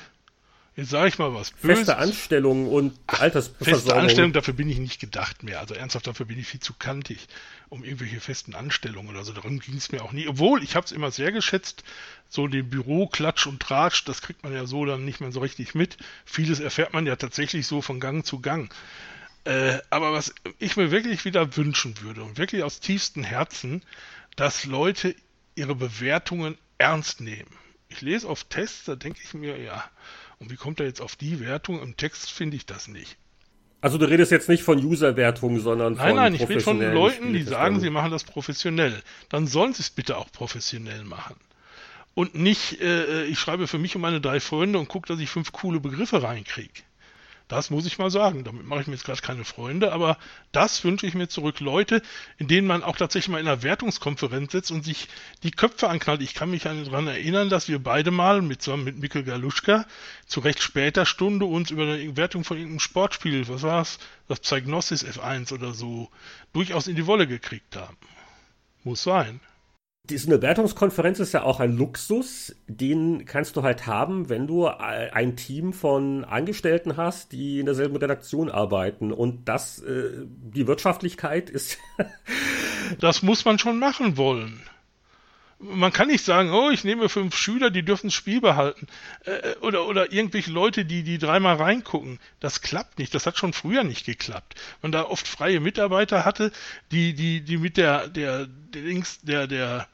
jetzt 0.75 0.89
sage 0.89 1.07
ich 1.07 1.17
mal 1.17 1.33
was 1.33 1.51
Böses. 1.51 1.77
Feste 1.77 1.97
Anstellungen 1.97 2.67
und 2.67 2.99
Altersversorgung. 3.07 3.73
Feste 3.73 3.95
Anstellungen, 3.95 4.33
dafür 4.33 4.53
bin 4.53 4.69
ich 4.69 4.77
nicht 4.77 4.99
gedacht 4.99 5.43
mehr. 5.43 5.61
Also 5.61 5.73
ernsthaft, 5.73 6.07
dafür 6.07 6.25
bin 6.25 6.37
ich 6.37 6.47
viel 6.47 6.59
zu 6.59 6.73
kantig, 6.73 7.29
um 7.69 7.85
irgendwelche 7.85 8.19
festen 8.19 8.55
Anstellungen 8.55 9.09
oder 9.09 9.23
so. 9.23 9.31
Darum 9.31 9.59
ging 9.59 9.77
es 9.77 9.91
mir 9.93 10.03
auch 10.03 10.11
nie. 10.11 10.27
Obwohl, 10.27 10.63
ich 10.63 10.75
habe 10.75 10.85
es 10.85 10.91
immer 10.91 11.11
sehr 11.11 11.31
geschätzt, 11.31 11.85
so 12.27 12.47
den 12.47 12.69
Büro, 12.69 13.07
Klatsch 13.07 13.47
und 13.47 13.61
Tratsch, 13.61 14.03
das 14.05 14.21
kriegt 14.21 14.43
man 14.43 14.53
ja 14.53 14.65
so 14.65 14.85
dann 14.85 15.05
nicht 15.05 15.21
mehr 15.21 15.31
so 15.31 15.39
richtig 15.39 15.75
mit. 15.75 15.95
Vieles 16.25 16.59
erfährt 16.59 16.91
man 16.91 17.05
ja 17.05 17.15
tatsächlich 17.15 17.67
so 17.67 17.81
von 17.81 18.01
Gang 18.01 18.25
zu 18.25 18.41
Gang. 18.41 18.73
Äh, 19.43 19.79
aber 19.89 20.13
was 20.13 20.33
ich 20.59 20.77
mir 20.77 20.91
wirklich 20.91 21.25
wieder 21.25 21.57
wünschen 21.57 21.99
würde 22.01 22.23
und 22.23 22.37
wirklich 22.37 22.63
aus 22.63 22.79
tiefstem 22.79 23.23
Herzen, 23.23 23.83
dass 24.35 24.65
Leute 24.65 25.15
ihre 25.55 25.75
Bewertungen 25.75 26.57
ernst 26.77 27.21
nehmen. 27.21 27.49
Ich 27.89 28.01
lese 28.01 28.27
auf 28.27 28.43
Tests, 28.45 28.85
da 28.85 28.95
denke 28.95 29.19
ich 29.23 29.33
mir, 29.33 29.59
ja, 29.59 29.83
und 30.39 30.51
wie 30.51 30.55
kommt 30.55 30.79
er 30.79 30.85
jetzt 30.85 31.01
auf 31.01 31.15
die 31.15 31.39
Wertung? 31.39 31.81
Im 31.81 31.97
Text 31.97 32.31
finde 32.31 32.55
ich 32.57 32.65
das 32.65 32.87
nicht. 32.87 33.17
Also 33.81 33.97
du 33.97 34.05
redest 34.07 34.31
jetzt 34.31 34.47
nicht 34.47 34.63
von 34.63 34.83
User-Wertungen, 34.83 35.59
sondern 35.59 35.93
nein, 35.93 36.07
von 36.07 36.15
Nein, 36.15 36.33
nein, 36.33 36.35
ich 36.35 36.47
rede 36.47 36.61
von 36.61 36.79
Leuten, 36.79 37.33
die 37.33 37.41
sagen, 37.41 37.79
sie 37.79 37.89
machen 37.89 38.11
das 38.11 38.23
professionell. 38.23 39.01
Dann 39.29 39.47
sollen 39.47 39.73
sie 39.73 39.81
es 39.81 39.89
bitte 39.89 40.17
auch 40.17 40.31
professionell 40.31 41.03
machen. 41.03 41.35
Und 42.13 42.35
nicht, 42.35 42.79
äh, 42.81 43.25
ich 43.25 43.39
schreibe 43.39 43.67
für 43.67 43.79
mich 43.79 43.95
und 43.95 44.01
meine 44.01 44.21
drei 44.21 44.39
Freunde 44.39 44.77
und 44.77 44.87
gucke, 44.87 45.07
dass 45.07 45.19
ich 45.19 45.29
fünf 45.29 45.51
coole 45.51 45.79
Begriffe 45.79 46.21
reinkriege. 46.21 46.83
Das 47.51 47.69
muss 47.69 47.85
ich 47.85 47.97
mal 47.97 48.09
sagen. 48.09 48.45
Damit 48.45 48.65
mache 48.65 48.79
ich 48.79 48.87
mir 48.87 48.93
jetzt 48.93 49.03
gerade 49.03 49.19
keine 49.19 49.43
Freunde, 49.43 49.91
aber 49.91 50.17
das 50.53 50.85
wünsche 50.85 51.05
ich 51.05 51.15
mir 51.15 51.27
zurück. 51.27 51.59
Leute, 51.59 52.01
in 52.37 52.47
denen 52.47 52.65
man 52.65 52.81
auch 52.81 52.95
tatsächlich 52.95 53.27
mal 53.27 53.41
in 53.41 53.47
einer 53.47 53.61
Wertungskonferenz 53.61 54.53
sitzt 54.53 54.71
und 54.71 54.85
sich 54.85 55.09
die 55.43 55.51
Köpfe 55.51 55.89
anknallt. 55.89 56.21
Ich 56.21 56.33
kann 56.33 56.49
mich 56.49 56.63
daran 56.63 57.07
erinnern, 57.07 57.49
dass 57.49 57.67
wir 57.67 57.79
beide 57.79 58.09
mal 58.09 58.41
mit, 58.41 58.61
zusammen 58.61 58.85
mit 58.85 58.99
Mikkel 58.99 59.25
Galuschka 59.25 59.85
zu 60.27 60.39
recht 60.39 60.63
später 60.63 61.05
Stunde 61.05 61.45
uns 61.45 61.71
über 61.71 61.83
eine 61.83 62.15
Wertung 62.15 62.45
von 62.45 62.55
irgendeinem 62.55 62.79
Sportspiel, 62.79 63.45
was 63.49 63.63
war's, 63.63 63.99
das 64.29 64.39
Psygnosis 64.39 65.03
F1 65.03 65.51
oder 65.51 65.73
so, 65.73 66.09
durchaus 66.53 66.87
in 66.87 66.95
die 66.95 67.05
Wolle 67.05 67.27
gekriegt 67.27 67.75
haben. 67.75 67.97
Muss 68.85 69.03
sein. 69.03 69.41
Diese 70.09 70.41
Wertungskonferenz 70.41 71.19
ist 71.19 71.31
ja 71.31 71.43
auch 71.43 71.59
ein 71.59 71.77
Luxus, 71.77 72.55
den 72.67 73.25
kannst 73.25 73.55
du 73.55 73.61
halt 73.61 73.85
haben, 73.85 74.29
wenn 74.29 74.47
du 74.47 74.65
ein 74.67 75.35
Team 75.35 75.73
von 75.73 76.25
Angestellten 76.25 76.97
hast, 76.97 77.31
die 77.31 77.59
in 77.59 77.65
derselben 77.65 77.95
Redaktion 77.95 78.49
arbeiten. 78.49 79.11
Und 79.11 79.47
das, 79.47 79.79
äh, 79.79 80.25
die 80.25 80.67
Wirtschaftlichkeit 80.67 81.49
ist. 81.49 81.77
das 82.99 83.21
muss 83.21 83.45
man 83.45 83.59
schon 83.59 83.77
machen 83.77 84.17
wollen. 84.17 84.61
Man 85.63 85.93
kann 85.93 86.07
nicht 86.07 86.25
sagen, 86.25 86.51
oh, 86.51 86.71
ich 86.71 86.83
nehme 86.83 87.07
fünf 87.07 87.35
Schüler, 87.35 87.69
die 87.69 87.83
dürfen 87.83 88.07
das 88.07 88.15
Spiel 88.15 88.41
behalten. 88.41 88.87
Äh, 89.25 89.55
oder, 89.61 89.87
oder 89.87 90.11
irgendwelche 90.11 90.51
Leute, 90.51 90.85
die, 90.85 91.03
die 91.03 91.19
dreimal 91.19 91.55
reingucken. 91.55 92.19
Das 92.39 92.61
klappt 92.61 92.97
nicht. 92.97 93.13
Das 93.13 93.27
hat 93.27 93.37
schon 93.37 93.53
früher 93.53 93.83
nicht 93.83 94.05
geklappt. 94.05 94.55
Man 94.81 94.91
da 94.91 95.03
oft 95.03 95.27
freie 95.27 95.59
Mitarbeiter 95.59 96.25
hatte, 96.25 96.51
die, 96.91 97.13
die, 97.13 97.41
die 97.41 97.57
mit 97.57 97.77
der, 97.77 98.07
der, 98.07 98.47
der, 98.47 99.03
der, 99.23 99.47
der 99.47 99.87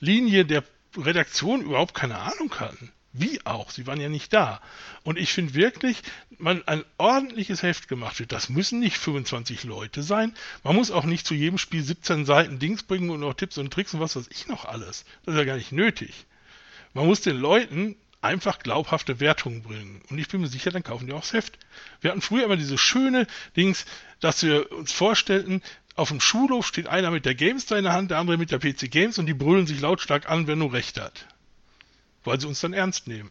Linie 0.00 0.46
der 0.46 0.64
Redaktion 0.96 1.60
überhaupt 1.60 1.94
keine 1.94 2.18
Ahnung 2.18 2.58
hatten. 2.58 2.90
Wie 3.12 3.44
auch, 3.44 3.70
sie 3.70 3.86
waren 3.88 4.00
ja 4.00 4.08
nicht 4.08 4.32
da. 4.32 4.60
Und 5.02 5.18
ich 5.18 5.32
finde 5.32 5.54
wirklich, 5.54 6.02
man 6.38 6.66
ein 6.68 6.84
ordentliches 6.96 7.62
Heft 7.62 7.88
gemacht 7.88 8.20
wird. 8.20 8.30
Das 8.30 8.48
müssen 8.48 8.78
nicht 8.78 8.96
25 8.96 9.64
Leute 9.64 10.02
sein. 10.02 10.32
Man 10.62 10.76
muss 10.76 10.92
auch 10.92 11.04
nicht 11.04 11.26
zu 11.26 11.34
jedem 11.34 11.58
Spiel 11.58 11.82
17 11.82 12.24
Seiten 12.24 12.60
Dings 12.60 12.84
bringen 12.84 13.10
und 13.10 13.20
noch 13.20 13.34
Tipps 13.34 13.58
und 13.58 13.72
Tricks 13.72 13.94
und 13.94 14.00
was 14.00 14.14
weiß 14.14 14.28
ich 14.30 14.46
noch 14.46 14.64
alles. 14.64 15.04
Das 15.24 15.34
ist 15.34 15.38
ja 15.38 15.44
gar 15.44 15.56
nicht 15.56 15.72
nötig. 15.72 16.26
Man 16.94 17.06
muss 17.06 17.20
den 17.20 17.36
Leuten 17.36 17.96
einfach 18.22 18.58
glaubhafte 18.60 19.18
Wertungen 19.18 19.62
bringen. 19.62 20.02
Und 20.10 20.18
ich 20.18 20.28
bin 20.28 20.40
mir 20.40 20.48
sicher, 20.48 20.70
dann 20.70 20.82
kaufen 20.82 21.06
die 21.06 21.12
auch 21.12 21.20
das 21.20 21.32
Heft. 21.32 21.58
Wir 22.00 22.10
hatten 22.10 22.20
früher 22.20 22.44
immer 22.44 22.56
diese 22.56 22.78
schöne 22.78 23.26
Dings, 23.56 23.86
dass 24.20 24.42
wir 24.42 24.70
uns 24.70 24.92
vorstellten, 24.92 25.62
auf 25.96 26.08
dem 26.08 26.20
Schulhof 26.20 26.66
steht 26.66 26.86
einer 26.86 27.10
mit 27.10 27.24
der 27.24 27.34
GameStar 27.34 27.78
in 27.78 27.84
der 27.84 27.92
Hand, 27.92 28.10
der 28.10 28.18
andere 28.18 28.38
mit 28.38 28.52
der 28.52 28.58
PC 28.58 28.90
Games 28.90 29.18
und 29.18 29.26
die 29.26 29.34
brüllen 29.34 29.66
sich 29.66 29.80
lautstark 29.80 30.30
an, 30.30 30.46
wer 30.46 30.56
nur 30.56 30.72
recht 30.72 31.00
hat. 31.00 31.26
Weil 32.24 32.40
sie 32.40 32.46
uns 32.46 32.60
dann 32.60 32.72
ernst 32.72 33.06
nehmen. 33.06 33.30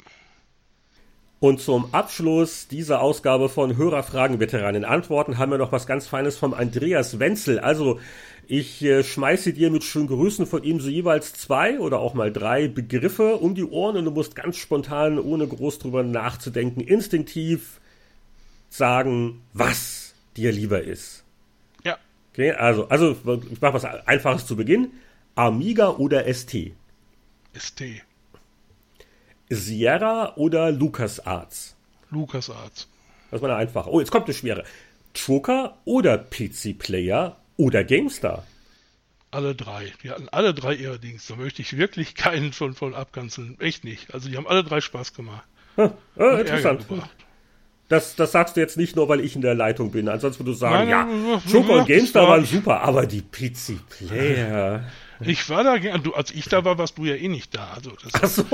Und 1.40 1.62
zum 1.62 1.94
Abschluss 1.94 2.68
dieser 2.68 3.02
Ausgabe 3.02 3.48
von 3.48 3.78
Hörerfragen, 3.78 4.40
Veteranen 4.40 4.84
Antworten 4.84 5.38
haben 5.38 5.52
wir 5.52 5.58
noch 5.58 5.72
was 5.72 5.88
ganz 5.88 6.06
Feines 6.06 6.38
vom 6.38 6.54
Andreas 6.54 7.20
Wenzel. 7.20 7.60
Also, 7.60 8.00
ich 8.46 8.84
äh, 8.84 9.04
schmeiße 9.04 9.54
dir 9.54 9.70
mit 9.70 9.84
schönen 9.84 10.08
Grüßen 10.08 10.46
von 10.48 10.64
ihm 10.64 10.82
so 10.82 10.90
jeweils 10.90 11.34
zwei 11.34 11.80
oder 11.80 12.00
auch 12.00 12.14
mal 12.14 12.34
drei 12.34 12.68
Begriffe 12.68 13.38
um 13.38 13.56
die 13.56 13.64
Ohren 13.64 13.96
und 13.96 14.06
du 14.06 14.12
musst 14.12 14.36
ganz 14.36 14.58
spontan, 14.58 15.18
ohne 15.18 15.48
groß 15.48 15.80
drüber 15.80 16.04
nachzudenken, 16.04 16.82
instinktiv 16.82 17.80
sagen, 18.70 19.42
was 19.54 20.14
dir 20.36 20.52
lieber 20.52 20.82
ist. 20.82 21.24
Okay, 22.34 22.52
also, 22.52 22.88
also 22.88 23.18
ich 23.52 23.60
mache 23.60 23.74
was 23.74 23.86
Einfaches 23.86 24.46
zu 24.46 24.56
Beginn. 24.56 24.92
Amiga 25.36 25.90
oder 25.90 26.32
ST? 26.34 26.72
ST. 27.54 27.84
Sierra 29.50 30.34
oder 30.36 30.72
LucasArts? 30.72 31.76
LucasArts. 32.12 32.88
Das 33.32 33.42
war 33.42 33.50
eine 33.50 33.58
einfache. 33.58 33.90
Oh, 33.90 34.00
jetzt 34.00 34.12
kommt 34.12 34.26
eine 34.26 34.34
schwere. 34.34 34.64
Joker 35.16 35.78
oder 35.86 36.18
PC 36.18 36.78
Player 36.78 37.38
oder 37.58 37.84
GameStar? 37.84 38.44
Alle 39.32 39.54
drei. 39.54 39.92
Die 40.04 40.10
hatten 40.10 40.30
alle 40.30 40.54
drei 40.54 40.74
ihre 40.74 40.98
Dings. 41.00 41.28
Da 41.28 41.36
möchte 41.36 41.62
ich 41.62 41.78
wirklich 41.78 42.16
keinen 42.16 42.52
von, 42.52 42.74
von 42.74 42.96
abkanzeln. 42.96 43.60
Echt 43.60 43.84
nicht. 43.84 44.14
Also 44.14 44.30
die 44.30 44.38
haben 44.38 44.48
alle 44.48 44.64
drei 44.64 44.82
Spaß 44.82 45.14
gemacht. 45.14 45.44
Hm, 45.76 45.92
äh, 46.18 46.42
interessant. 46.42 46.86
Das, 47.90 48.16
das 48.16 48.32
sagst 48.32 48.56
du 48.56 48.62
jetzt 48.62 48.78
nicht 48.78 48.96
nur, 48.96 49.10
weil 49.10 49.20
ich 49.20 49.36
in 49.36 49.42
der 49.42 49.56
Leitung 49.56 49.92
bin. 49.92 50.10
Ansonsten 50.10 50.46
würdest 50.46 50.62
du 50.62 50.68
sagen, 50.68 50.90
nein, 50.90 50.90
ja, 50.90 51.42
Joker 51.48 51.74
und 51.80 51.88
GameStar 51.88 52.28
waren 52.28 52.46
super, 52.46 52.82
aber 52.82 53.06
die 53.06 53.22
PC 53.22 53.80
Player. 53.90 54.84
Ich 55.22 55.50
war 55.50 55.64
da, 55.64 55.78
du, 55.78 56.14
als 56.14 56.32
ich 56.32 56.46
da 56.46 56.64
war, 56.64 56.78
warst 56.78 56.98
du 56.98 57.06
ja 57.06 57.16
eh 57.16 57.28
nicht 57.28 57.56
da. 57.56 57.74
Also 57.74 57.92
Ach 58.14 58.28
so. 58.28 58.46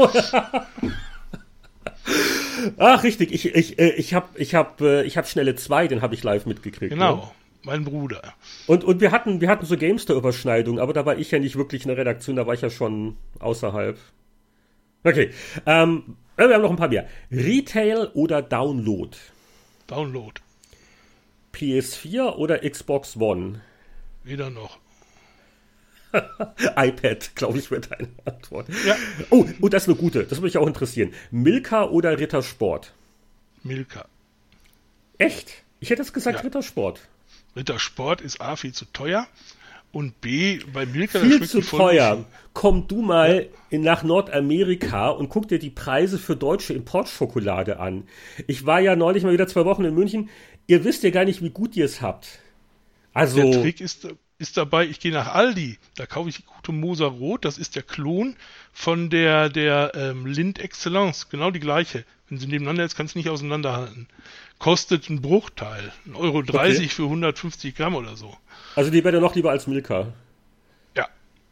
Ach, 2.77 3.03
richtig. 3.03 3.33
Ich, 3.33 3.53
ich, 3.53 3.79
äh, 3.79 3.91
ich 3.91 4.13
habe 4.13 4.27
ich 4.35 4.55
hab, 4.55 4.81
äh, 4.81 5.03
ich 5.03 5.17
hab 5.17 5.27
Schnelle 5.27 5.55
2, 5.55 5.87
den 5.87 6.01
habe 6.01 6.15
ich 6.15 6.23
live 6.23 6.45
mitgekriegt. 6.45 6.91
Genau. 6.91 7.15
Ne? 7.15 7.23
Mein 7.63 7.83
Bruder. 7.83 8.21
Und, 8.67 8.83
und 8.83 9.01
wir 9.01 9.11
hatten, 9.11 9.41
wir 9.41 9.49
hatten 9.49 9.65
so 9.65 9.75
GameStar-Überschneidungen, 9.75 10.79
aber 10.79 10.93
da 10.93 11.05
war 11.05 11.17
ich 11.17 11.31
ja 11.31 11.39
nicht 11.39 11.55
wirklich 11.55 11.81
in 11.83 11.87
der 11.87 11.97
Redaktion, 11.97 12.35
da 12.35 12.45
war 12.45 12.53
ich 12.53 12.61
ja 12.61 12.69
schon 12.69 13.17
außerhalb. 13.39 13.97
Okay. 15.03 15.31
Ähm, 15.65 16.15
wir 16.37 16.53
haben 16.53 16.61
noch 16.61 16.69
ein 16.69 16.75
paar 16.75 16.89
mehr. 16.89 17.07
Retail 17.31 18.11
oder 18.13 18.41
Download? 18.41 19.17
Download. 19.87 20.41
PS4 21.53 22.35
oder 22.35 22.59
Xbox 22.69 23.17
One? 23.17 23.61
Weder 24.23 24.49
noch. 24.49 24.79
iPad, 26.75 27.35
glaube 27.35 27.59
ich, 27.59 27.71
wird 27.71 27.91
deine 27.91 28.09
Antwort. 28.25 28.67
Ja. 28.85 28.95
Oh, 29.29 29.45
und 29.59 29.73
das 29.73 29.83
ist 29.83 29.89
eine 29.89 29.97
gute. 29.97 30.23
Das 30.23 30.37
würde 30.37 30.45
mich 30.45 30.57
auch 30.57 30.67
interessieren. 30.67 31.13
Milka 31.31 31.85
oder 31.85 32.19
Rittersport? 32.19 32.93
Milka. 33.63 34.05
Echt? 35.17 35.63
Ich 35.79 35.89
hätte 35.89 36.01
es 36.01 36.13
gesagt 36.13 36.39
ja. 36.39 36.43
Rittersport. 36.43 37.01
Rittersport 37.55 38.21
ist 38.21 38.41
A 38.41 38.55
viel 38.55 38.73
zu 38.73 38.85
teuer 38.85 39.27
und 39.95 40.19
B, 40.19 40.59
bei 40.73 40.85
Milka 40.85 41.19
viel 41.19 41.47
zu 41.47 41.61
teuer. 41.61 42.25
Komm 42.53 42.87
du 42.87 43.01
mal 43.01 43.47
ja. 43.69 43.79
nach 43.79 44.03
Nordamerika 44.03 45.07
und 45.07 45.29
guck 45.29 45.47
dir 45.47 45.57
die 45.57 45.69
Preise 45.69 46.19
für 46.19 46.35
deutsche 46.35 46.73
Importschokolade 46.73 47.79
an. 47.79 48.03
Ich 48.45 48.65
war 48.65 48.81
ja 48.81 48.97
neulich 48.97 49.23
mal 49.23 49.31
wieder 49.31 49.47
zwei 49.47 49.63
Wochen 49.63 49.85
in 49.85 49.95
München. 49.95 50.29
Ihr 50.67 50.83
wisst 50.83 51.03
ja 51.03 51.11
gar 51.11 51.23
nicht, 51.23 51.41
wie 51.41 51.49
gut 51.49 51.77
ihr 51.77 51.85
es 51.85 52.01
habt. 52.01 52.39
Also. 53.13 53.41
Der 53.41 53.61
Trick 53.61 53.79
ist, 53.79 54.07
ist 54.37 54.57
dabei, 54.57 54.85
ich 54.85 54.99
gehe 54.99 55.13
nach 55.13 55.33
Aldi, 55.33 55.77
da 55.95 56.05
kaufe 56.05 56.29
ich 56.29 56.37
die 56.37 56.43
gute 56.43 56.71
Moser 56.71 57.07
Rot, 57.07 57.45
das 57.45 57.57
ist 57.57 57.75
der 57.75 57.83
Klon 57.83 58.35
von 58.73 59.09
der, 59.09 59.49
der 59.49 59.93
ähm, 59.95 60.25
Lind 60.25 60.59
Excellence, 60.59 61.29
genau 61.29 61.51
die 61.51 61.59
gleiche. 61.59 62.03
Wenn 62.27 62.39
sie 62.39 62.47
nebeneinander 62.47 62.83
ist, 62.83 62.95
kannst 62.95 63.15
du 63.15 63.19
nicht 63.19 63.29
auseinanderhalten. 63.29 64.07
Kostet 64.57 65.09
einen 65.09 65.21
Bruchteil, 65.21 65.91
1,30 66.07 66.15
Euro 66.15 66.37
okay. 66.39 66.87
für 66.87 67.03
150 67.03 67.75
Gramm 67.75 67.95
oder 67.95 68.15
so. 68.15 68.35
Also 68.75 68.89
die 68.89 69.03
wäre 69.03 69.21
noch 69.21 69.35
lieber 69.35 69.51
als 69.51 69.67
Milka. 69.67 70.11
Ja. 70.95 71.07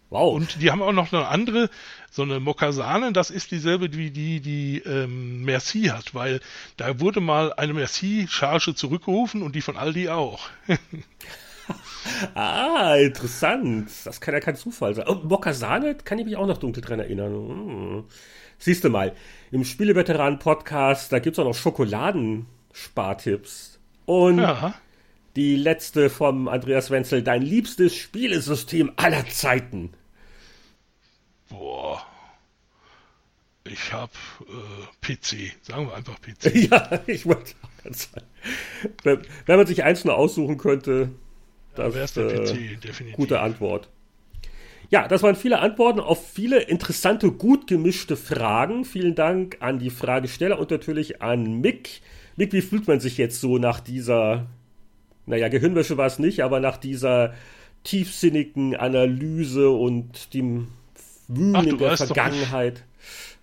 Wow. 0.09 0.35
Und 0.35 0.61
die 0.61 0.71
haben 0.71 0.81
auch 0.81 0.91
noch 0.91 1.13
eine 1.13 1.27
andere, 1.27 1.69
so 2.11 2.23
eine 2.23 2.39
Mokasane, 2.39 3.13
das 3.13 3.29
ist 3.29 3.51
dieselbe 3.51 3.93
wie 3.93 4.09
die, 4.09 4.41
die 4.41 4.79
ähm, 4.79 5.43
Merci 5.43 5.83
hat, 5.83 6.15
weil 6.15 6.41
da 6.77 6.99
wurde 6.99 7.21
mal 7.21 7.53
eine 7.53 7.73
Merci-Charge 7.73 8.73
zurückgerufen 8.73 9.41
und 9.41 9.55
die 9.55 9.61
von 9.61 9.77
Aldi 9.77 10.09
auch. 10.09 10.49
ah, 12.35 12.95
interessant. 12.95 13.91
Das 14.05 14.21
kann 14.21 14.33
ja 14.33 14.39
kein 14.39 14.55
Zufall 14.55 14.95
sein. 14.95 15.05
Oh, 15.07 15.19
Mokasane 15.23 15.95
kann 15.95 16.19
ich 16.19 16.25
mich 16.25 16.37
auch 16.37 16.47
noch 16.47 16.57
dunkel 16.57 16.81
dran 16.83 16.99
erinnern. 16.99 17.33
Hm. 17.33 18.05
Siehst 18.57 18.83
du 18.83 18.89
mal, 18.89 19.13
im 19.51 19.63
Spieleveteranen-Podcast, 19.63 21.11
da 21.11 21.19
gibt 21.19 21.37
es 21.37 21.39
auch 21.39 21.45
noch 21.45 21.55
Schokoladenspartipps. 21.55 23.79
Und 24.05 24.39
ja. 24.39 24.73
Die 25.35 25.55
letzte 25.55 26.11
vom 26.11 26.47
Andreas 26.47 26.91
Wenzel, 26.91 27.23
dein 27.23 27.41
liebstes 27.41 27.95
Spielesystem 27.95 28.91
aller 28.97 29.25
Zeiten. 29.27 29.91
Boah. 31.49 32.05
Ich 33.63 33.93
hab 33.93 34.11
äh, 34.41 34.85
PC, 35.01 35.53
sagen 35.63 35.87
wir 35.87 35.95
einfach 35.95 36.21
PC. 36.21 36.55
ja, 36.69 37.01
ich 37.07 37.25
wollte 37.25 37.55
auch 37.63 37.83
ganz 37.83 38.11
sagen. 38.11 38.27
Wenn, 39.01 39.21
wenn 39.47 39.57
man 39.57 39.65
sich 39.65 39.83
eins 39.83 40.05
nur 40.05 40.15
aussuchen 40.15 40.57
könnte, 40.57 41.09
das 41.75 42.15
wäre 42.15 42.29
der 42.29 42.41
äh, 42.41 42.45
PC, 42.45 42.81
definitiv. 42.81 43.15
Gute 43.15 43.39
Antwort. 43.39 43.89
Ja, 44.89 45.07
das 45.07 45.23
waren 45.23 45.35
viele 45.35 45.59
Antworten 45.59 45.99
auf 45.99 46.31
viele 46.31 46.61
interessante, 46.61 47.31
gut 47.31 47.67
gemischte 47.67 48.15
Fragen. 48.15 48.85
Vielen 48.85 49.15
Dank 49.15 49.57
an 49.59 49.79
die 49.79 49.89
Fragesteller 49.89 50.59
und 50.59 50.69
natürlich 50.69 51.21
an 51.21 51.61
Mick. 51.61 52.01
Mick, 52.35 52.53
wie 52.53 52.61
fühlt 52.61 52.87
man 52.87 52.99
sich 52.99 53.17
jetzt 53.17 53.41
so 53.41 53.57
nach 53.57 53.79
dieser 53.79 54.47
naja, 55.25 55.47
Gehirnwäsche 55.47 55.97
war 55.97 56.07
es 56.07 56.19
nicht, 56.19 56.43
aber 56.43 56.59
nach 56.59 56.77
dieser 56.77 57.33
tiefsinnigen 57.83 58.75
Analyse 58.75 59.69
und 59.69 60.33
dem 60.33 60.67
Wühlen 61.27 61.55
Ach, 61.55 61.63
in 61.63 61.77
der 61.77 61.97
Vergangenheit. 61.97 62.77
Doch, 62.77 62.83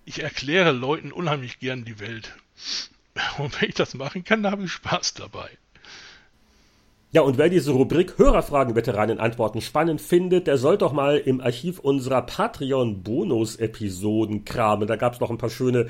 ich, 0.04 0.16
ich 0.16 0.22
erkläre 0.22 0.72
Leuten 0.72 1.12
unheimlich 1.12 1.58
gern 1.58 1.84
die 1.84 1.98
Welt. 1.98 2.34
Und 3.38 3.60
wenn 3.60 3.70
ich 3.70 3.74
das 3.74 3.94
machen 3.94 4.24
kann, 4.24 4.42
da 4.42 4.50
habe 4.50 4.64
ich 4.64 4.72
Spaß 4.72 5.14
dabei. 5.14 5.50
Ja, 7.12 7.22
und 7.22 7.38
wer 7.38 7.48
diese 7.48 7.72
Rubrik 7.72 8.18
Hörerfragen, 8.18 8.76
Veteranen, 8.76 9.18
Antworten 9.18 9.60
spannend 9.60 10.00
findet, 10.00 10.46
der 10.46 10.58
soll 10.58 10.78
doch 10.78 10.92
mal 10.92 11.16
im 11.16 11.40
Archiv 11.40 11.80
unserer 11.80 12.22
Patreon-Bonus-Episoden 12.22 14.44
kramen. 14.44 14.86
Da 14.86 14.94
gab 14.94 15.14
es 15.14 15.20
noch 15.20 15.30
ein 15.30 15.38
paar 15.38 15.50
schöne 15.50 15.88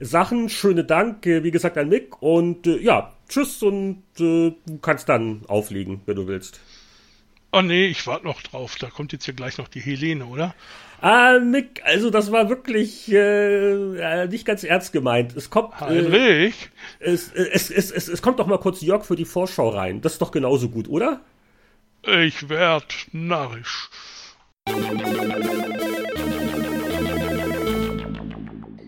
Sachen. 0.00 0.48
Schöne 0.48 0.84
Dank, 0.84 1.26
wie 1.26 1.50
gesagt, 1.50 1.76
an 1.76 1.90
Mick. 1.90 2.22
Und 2.22 2.66
äh, 2.66 2.78
ja, 2.78 3.12
tschüss 3.28 3.62
und 3.62 4.02
äh, 4.18 4.54
du 4.64 4.78
kannst 4.80 5.10
dann 5.10 5.42
auflegen, 5.46 6.00
wenn 6.06 6.16
du 6.16 6.26
willst. 6.26 6.58
Oh 7.52 7.60
nee, 7.60 7.88
ich 7.88 8.06
warte 8.06 8.24
noch 8.24 8.40
drauf. 8.40 8.76
Da 8.80 8.88
kommt 8.88 9.12
jetzt 9.12 9.26
hier 9.26 9.34
gleich 9.34 9.58
noch 9.58 9.68
die 9.68 9.80
Helene, 9.80 10.24
oder? 10.24 10.54
Ah, 11.02 11.40
Mick, 11.40 11.82
also 11.84 12.10
das 12.10 12.30
war 12.30 12.48
wirklich 12.48 13.12
äh, 13.12 14.28
nicht 14.28 14.44
ganz 14.44 14.62
ernst 14.62 14.92
gemeint. 14.92 15.36
Es 15.36 15.50
kommt. 15.50 15.80
Heinrich? 15.80 16.70
Äh, 17.00 17.10
es, 17.10 17.32
es, 17.32 17.70
es, 17.70 17.90
es, 17.90 18.06
es 18.06 18.22
kommt 18.22 18.38
doch 18.38 18.46
mal 18.46 18.58
kurz 18.58 18.82
Jörg 18.82 19.04
für 19.04 19.16
die 19.16 19.24
Vorschau 19.24 19.70
rein. 19.70 20.00
Das 20.00 20.12
ist 20.12 20.22
doch 20.22 20.30
genauso 20.30 20.68
gut, 20.68 20.88
oder? 20.88 21.20
Ich 22.06 22.48
werd 22.48 23.08
narrisch. 23.10 23.90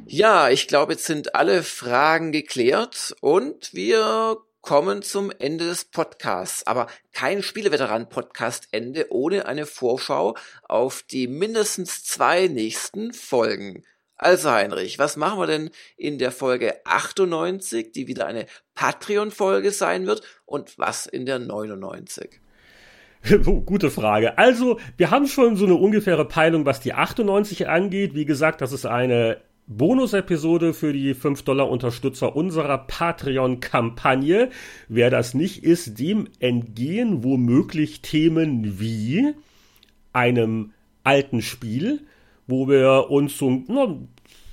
Ja, 0.07 0.51
ich 0.51 0.69
glaube, 0.69 0.93
jetzt 0.93 1.07
sind 1.07 1.35
alle 1.35 1.65
Fragen 1.65 2.31
geklärt 2.31 3.17
und 3.23 3.75
wir 3.75 4.37
kommen 4.65 5.03
zum 5.03 5.31
Ende 5.31 5.67
des 5.67 5.85
Podcasts. 5.85 6.67
Aber 6.67 6.87
kein 7.13 7.43
Spieleveteran-Podcast-Ende 7.43 9.13
ohne 9.13 9.47
eine 9.47 9.67
Vorschau 9.67 10.37
auf 10.63 11.03
die 11.03 11.29
mindestens 11.29 12.03
zwei 12.03 12.49
nächsten 12.49 13.13
Folgen. 13.13 13.85
Also 14.17 14.51
Heinrich, 14.51 14.99
was 14.99 15.17
machen 15.17 15.39
wir 15.39 15.47
denn 15.47 15.71
in 15.99 16.19
der 16.19 16.33
Folge 16.33 16.81
98, 16.87 17.93
die 17.93 18.07
wieder 18.07 18.27
eine 18.27 18.47
Patreon-Folge 18.75 19.71
sein 19.71 20.07
wird, 20.07 20.23
und 20.47 20.79
was 20.79 21.07
in 21.07 21.27
der 21.27 21.41
99? 21.41 22.41
Oh, 23.47 23.61
gute 23.67 23.91
Frage. 23.91 24.39
Also, 24.39 24.81
wir 24.97 25.11
haben 25.11 25.27
schon 25.27 25.57
so 25.57 25.67
eine 25.67 25.75
ungefähre 25.75 26.27
Peilung, 26.27 26.65
was 26.65 26.81
die 26.81 26.95
98 26.95 27.69
angeht. 27.69 28.15
Wie 28.15 28.25
gesagt, 28.25 28.63
das 28.63 28.73
ist 28.73 28.87
eine 28.87 29.43
Bonus-Episode 29.67 30.75
für 30.75 30.93
die 30.93 31.15
5-Dollar-Unterstützer 31.15 32.37
unserer 32.37 32.79
Patreon-Kampagne. 32.79 34.51
Wer 34.89 35.11
das 35.11 35.35
nicht 35.35 35.65
ist, 35.65 35.99
dem 35.99 36.29
entgehen 36.39 37.25
womöglich 37.25 38.03
Themen 38.03 38.79
wie 38.79 39.35
einem 40.13 40.73
alten 41.03 41.41
Spiel, 41.41 42.01
wo 42.47 42.69
wir 42.69 43.11
uns 43.11 43.39
so 43.39 43.49
ein 43.49 44.09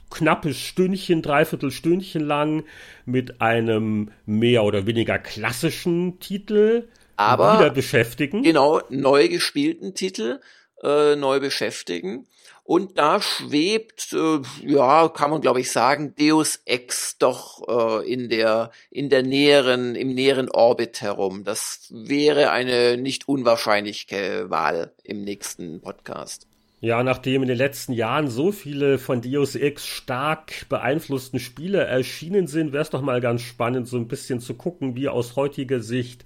knappes 0.10 0.58
Stündchen, 0.58 1.22
dreiviertel 1.22 1.72
Stündchen 1.72 2.22
lang 2.22 2.64
mit 3.06 3.42
einem 3.42 4.12
mehr 4.26 4.64
oder 4.64 4.86
weniger 4.86 5.20
klassischen 5.20 6.20
Titel 6.20 6.88
Aber 7.18 7.60
wieder 7.60 7.70
beschäftigen. 7.70 8.44
Genau, 8.44 8.82
neu 8.90 9.28
gespielten 9.28 9.94
Titel 9.94 10.40
äh, 10.84 11.16
neu 11.16 11.40
beschäftigen. 11.40 12.28
Und 12.64 12.98
da 12.98 13.22
schwebt, 13.22 14.14
äh, 14.14 14.40
ja, 14.66 15.10
kann 15.10 15.32
man 15.32 15.42
glaube 15.42 15.60
ich 15.62 15.72
sagen, 15.72 16.16
Deus 16.18 16.62
Ex 16.66 17.18
doch 17.18 18.02
äh, 18.02 18.12
in 18.12 18.30
der 18.30 18.72
in 18.90 19.10
der 19.10 19.24
näheren 19.24 19.96
im 19.96 20.14
näheren 20.14 20.50
Orbit 20.50 21.02
herum. 21.02 21.44
Das 21.44 21.90
wäre 21.92 22.52
eine 22.52 22.98
nicht 22.98 23.28
unwahrscheinliche 23.28 24.50
Wahl 24.50 24.94
im 25.04 25.24
nächsten 25.24 25.82
Podcast. 25.82 26.48
Ja, 26.84 27.04
nachdem 27.04 27.44
in 27.44 27.48
den 27.48 27.58
letzten 27.58 27.94
Jahren 27.94 28.28
so 28.28 28.52
viele 28.52 28.98
von 28.98 29.22
Deus 29.22 29.56
Ex 29.56 29.86
stark 29.86 30.68
beeinflussten 30.68 31.40
Spiele 31.40 31.84
erschienen 31.84 32.48
sind, 32.48 32.74
wäre 32.74 32.82
es 32.82 32.90
doch 32.90 33.02
mal 33.02 33.22
ganz 33.22 33.44
spannend, 33.44 33.88
so 33.88 33.98
ein 33.98 34.08
bisschen 34.08 34.40
zu 34.40 34.56
gucken, 34.56 34.96
wie 34.96 35.08
aus 35.08 35.36
heutiger 35.36 35.80
Sicht 35.80 36.26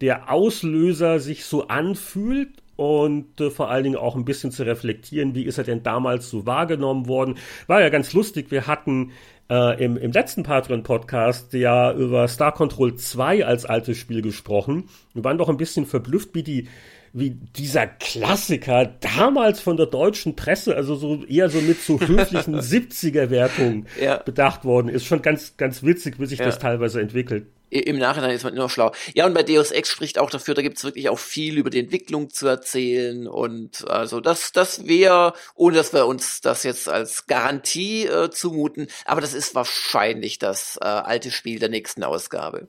der 0.00 0.32
Auslöser 0.32 1.20
sich 1.20 1.44
so 1.44 1.68
anfühlt 1.68 2.48
und 2.80 3.38
äh, 3.42 3.50
vor 3.50 3.68
allen 3.68 3.84
Dingen 3.84 3.96
auch 3.96 4.16
ein 4.16 4.24
bisschen 4.24 4.52
zu 4.52 4.62
reflektieren, 4.62 5.34
wie 5.34 5.44
ist 5.44 5.58
er 5.58 5.64
denn 5.64 5.82
damals 5.82 6.30
so 6.30 6.46
wahrgenommen 6.46 7.08
worden. 7.08 7.34
War 7.66 7.82
ja 7.82 7.90
ganz 7.90 8.14
lustig, 8.14 8.50
wir 8.50 8.66
hatten 8.66 9.12
äh, 9.50 9.84
im, 9.84 9.98
im 9.98 10.12
letzten 10.12 10.44
Patreon-Podcast 10.44 11.52
ja 11.52 11.92
über 11.92 12.26
Star 12.26 12.52
Control 12.52 12.94
2 12.94 13.44
als 13.44 13.66
altes 13.66 13.98
Spiel 13.98 14.22
gesprochen. 14.22 14.84
Wir 15.12 15.22
waren 15.24 15.36
doch 15.36 15.50
ein 15.50 15.58
bisschen 15.58 15.84
verblüfft, 15.84 16.30
wie 16.34 16.42
die 16.42 16.68
wie 17.12 17.30
dieser 17.30 17.86
Klassiker 17.86 18.86
damals 19.00 19.60
von 19.60 19.76
der 19.76 19.86
deutschen 19.86 20.36
Presse, 20.36 20.76
also 20.76 20.94
so 20.94 21.24
eher 21.24 21.48
so 21.50 21.60
mit 21.60 21.80
so 21.82 21.98
höflichen 22.00 22.54
70er-Wertungen 22.60 23.86
Ja. 24.00 24.18
bedacht 24.18 24.64
worden 24.64 24.88
ist. 24.88 25.04
Schon 25.06 25.22
ganz, 25.22 25.56
ganz 25.56 25.82
witzig, 25.82 26.20
wie 26.20 26.26
sich 26.26 26.38
Ja. 26.38 26.44
das 26.46 26.58
teilweise 26.58 27.00
entwickelt. 27.00 27.46
Im 27.72 27.98
Nachhinein 27.98 28.32
ist 28.32 28.42
man 28.42 28.54
immer 28.56 28.68
schlau. 28.68 28.90
Ja, 29.14 29.26
und 29.26 29.34
bei 29.34 29.44
Deus 29.44 29.70
Ex 29.70 29.88
spricht 29.88 30.18
auch 30.18 30.28
dafür, 30.30 30.54
da 30.54 30.62
gibt's 30.62 30.82
wirklich 30.82 31.08
auch 31.08 31.20
viel 31.20 31.56
über 31.56 31.70
die 31.70 31.78
Entwicklung 31.78 32.28
zu 32.28 32.48
erzählen. 32.48 33.28
Und 33.28 33.88
also 33.88 34.20
das, 34.20 34.50
das 34.50 34.88
wäre, 34.88 35.34
ohne 35.54 35.76
dass 35.76 35.92
wir 35.92 36.06
uns 36.06 36.40
das 36.40 36.64
jetzt 36.64 36.88
als 36.88 37.28
Garantie 37.28 38.06
äh, 38.06 38.28
zumuten, 38.30 38.88
aber 39.04 39.20
das 39.20 39.34
ist 39.34 39.54
wahrscheinlich 39.54 40.38
das 40.40 40.78
äh, 40.82 40.84
alte 40.84 41.30
Spiel 41.30 41.60
der 41.60 41.68
nächsten 41.68 42.02
Ausgabe. 42.02 42.66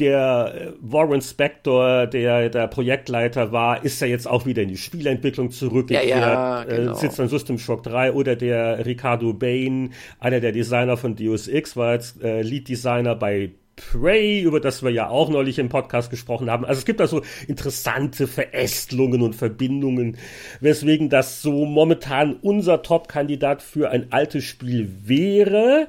Der 0.00 0.54
äh, 0.54 0.72
Warren 0.80 1.20
Spector, 1.20 2.06
der 2.06 2.48
der 2.48 2.66
Projektleiter 2.66 3.52
war, 3.52 3.84
ist 3.84 4.00
ja 4.00 4.06
jetzt 4.06 4.26
auch 4.26 4.46
wieder 4.46 4.62
in 4.62 4.68
die 4.68 4.76
Spielentwicklung 4.76 5.50
zurückgekehrt, 5.50 6.08
Ja, 6.08 6.18
ja, 6.18 6.64
genau. 6.64 6.92
äh, 6.92 6.94
sitzt 6.96 7.20
an 7.20 7.28
System 7.28 7.58
Shock 7.58 7.82
3 7.84 8.12
oder 8.12 8.36
der 8.36 8.84
Ricardo 8.86 9.32
Bain, 9.32 9.92
einer 10.18 10.40
der 10.40 10.52
Designer 10.52 10.96
von 10.96 11.14
Deus 11.16 11.46
Ex, 11.48 11.76
war 11.76 11.92
jetzt 11.94 12.22
äh, 12.22 12.42
Lead 12.42 12.68
Designer 12.68 13.14
bei 13.14 13.52
Prey, 13.76 14.42
über 14.42 14.60
das 14.60 14.82
wir 14.82 14.90
ja 14.90 15.08
auch 15.08 15.30
neulich 15.30 15.58
im 15.58 15.68
Podcast 15.70 16.10
gesprochen 16.10 16.50
haben. 16.50 16.64
Also 16.64 16.80
es 16.80 16.84
gibt 16.84 17.00
da 17.00 17.06
so 17.06 17.22
interessante 17.48 18.26
Verästelungen 18.26 19.22
und 19.22 19.34
Verbindungen, 19.34 20.18
weswegen 20.60 21.08
das 21.08 21.40
so 21.40 21.64
momentan 21.64 22.34
unser 22.34 22.82
Top-Kandidat 22.82 23.62
für 23.62 23.90
ein 23.90 24.12
altes 24.12 24.44
Spiel 24.44 24.90
wäre. 25.04 25.88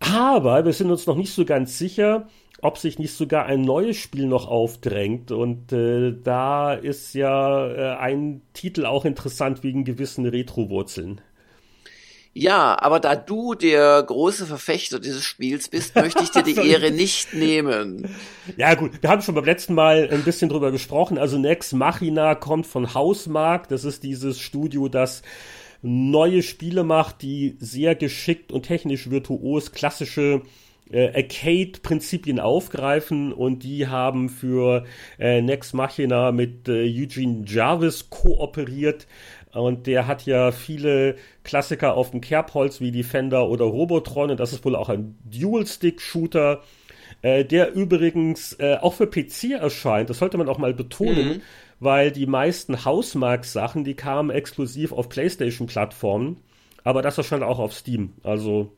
Aber 0.00 0.64
wir 0.64 0.72
sind 0.72 0.90
uns 0.90 1.06
noch 1.06 1.16
nicht 1.16 1.32
so 1.32 1.44
ganz 1.44 1.78
sicher, 1.78 2.26
ob 2.64 2.78
sich 2.78 2.98
nicht 2.98 3.12
sogar 3.12 3.44
ein 3.44 3.60
neues 3.60 3.98
Spiel 3.98 4.26
noch 4.26 4.48
aufdrängt. 4.48 5.30
Und 5.30 5.70
äh, 5.70 6.14
da 6.24 6.72
ist 6.72 7.12
ja 7.12 7.66
äh, 7.68 7.96
ein 7.98 8.40
Titel 8.54 8.86
auch 8.86 9.04
interessant 9.04 9.62
wegen 9.62 9.84
gewissen 9.84 10.24
Retro-Wurzeln. 10.24 11.20
Ja, 12.32 12.76
aber 12.80 13.00
da 13.00 13.16
du 13.16 13.54
der 13.54 14.02
große 14.02 14.46
Verfechter 14.46 14.98
dieses 14.98 15.24
Spiels 15.24 15.68
bist, 15.68 15.94
möchte 15.94 16.22
ich 16.22 16.30
dir 16.30 16.42
die 16.42 16.56
Ehre 16.68 16.90
nicht 16.90 17.34
nehmen. 17.34 18.08
Ja 18.56 18.74
gut, 18.74 18.92
wir 19.02 19.10
haben 19.10 19.20
schon 19.20 19.34
beim 19.34 19.44
letzten 19.44 19.74
Mal 19.74 20.08
ein 20.10 20.22
bisschen 20.22 20.48
drüber 20.48 20.72
gesprochen. 20.72 21.18
Also 21.18 21.36
Nex 21.36 21.74
Machina 21.74 22.34
kommt 22.34 22.66
von 22.66 22.94
Hausmark. 22.94 23.68
Das 23.68 23.84
ist 23.84 24.02
dieses 24.02 24.40
Studio, 24.40 24.88
das 24.88 25.20
neue 25.82 26.42
Spiele 26.42 26.82
macht, 26.82 27.20
die 27.20 27.56
sehr 27.60 27.94
geschickt 27.94 28.52
und 28.52 28.62
technisch 28.62 29.10
virtuos 29.10 29.72
klassische 29.72 30.40
äh, 30.90 31.08
Arcade-Prinzipien 31.14 32.40
aufgreifen 32.40 33.32
und 33.32 33.62
die 33.62 33.88
haben 33.88 34.28
für 34.28 34.84
äh, 35.18 35.40
Nex 35.40 35.72
Machina 35.72 36.32
mit 36.32 36.68
äh, 36.68 36.84
Eugene 36.84 37.44
Jarvis 37.46 38.10
kooperiert 38.10 39.06
und 39.52 39.86
der 39.86 40.06
hat 40.06 40.26
ja 40.26 40.52
viele 40.52 41.16
Klassiker 41.42 41.96
auf 41.96 42.10
dem 42.10 42.20
Kerbholz 42.20 42.80
wie 42.80 42.90
Defender 42.90 43.48
oder 43.48 43.64
Robotron 43.64 44.30
und 44.30 44.40
das 44.40 44.52
ist 44.52 44.64
wohl 44.64 44.76
auch 44.76 44.88
ein 44.88 45.16
Dual-Stick-Shooter, 45.24 46.62
äh, 47.22 47.44
der 47.44 47.72
übrigens 47.74 48.54
äh, 48.54 48.76
auch 48.80 48.94
für 48.94 49.06
PC 49.06 49.52
erscheint. 49.52 50.10
Das 50.10 50.18
sollte 50.18 50.38
man 50.38 50.48
auch 50.48 50.58
mal 50.58 50.74
betonen, 50.74 51.42
weil 51.80 52.10
die 52.10 52.26
meisten 52.26 52.84
Hausmark-Sachen, 52.84 53.84
die 53.84 53.94
kamen 53.94 54.30
exklusiv 54.30 54.92
auf 54.92 55.08
PlayStation-Plattformen, 55.08 56.38
aber 56.82 57.02
das 57.02 57.16
erscheint 57.16 57.42
auch 57.42 57.58
auf 57.58 57.72
Steam. 57.72 58.14
Also 58.22 58.72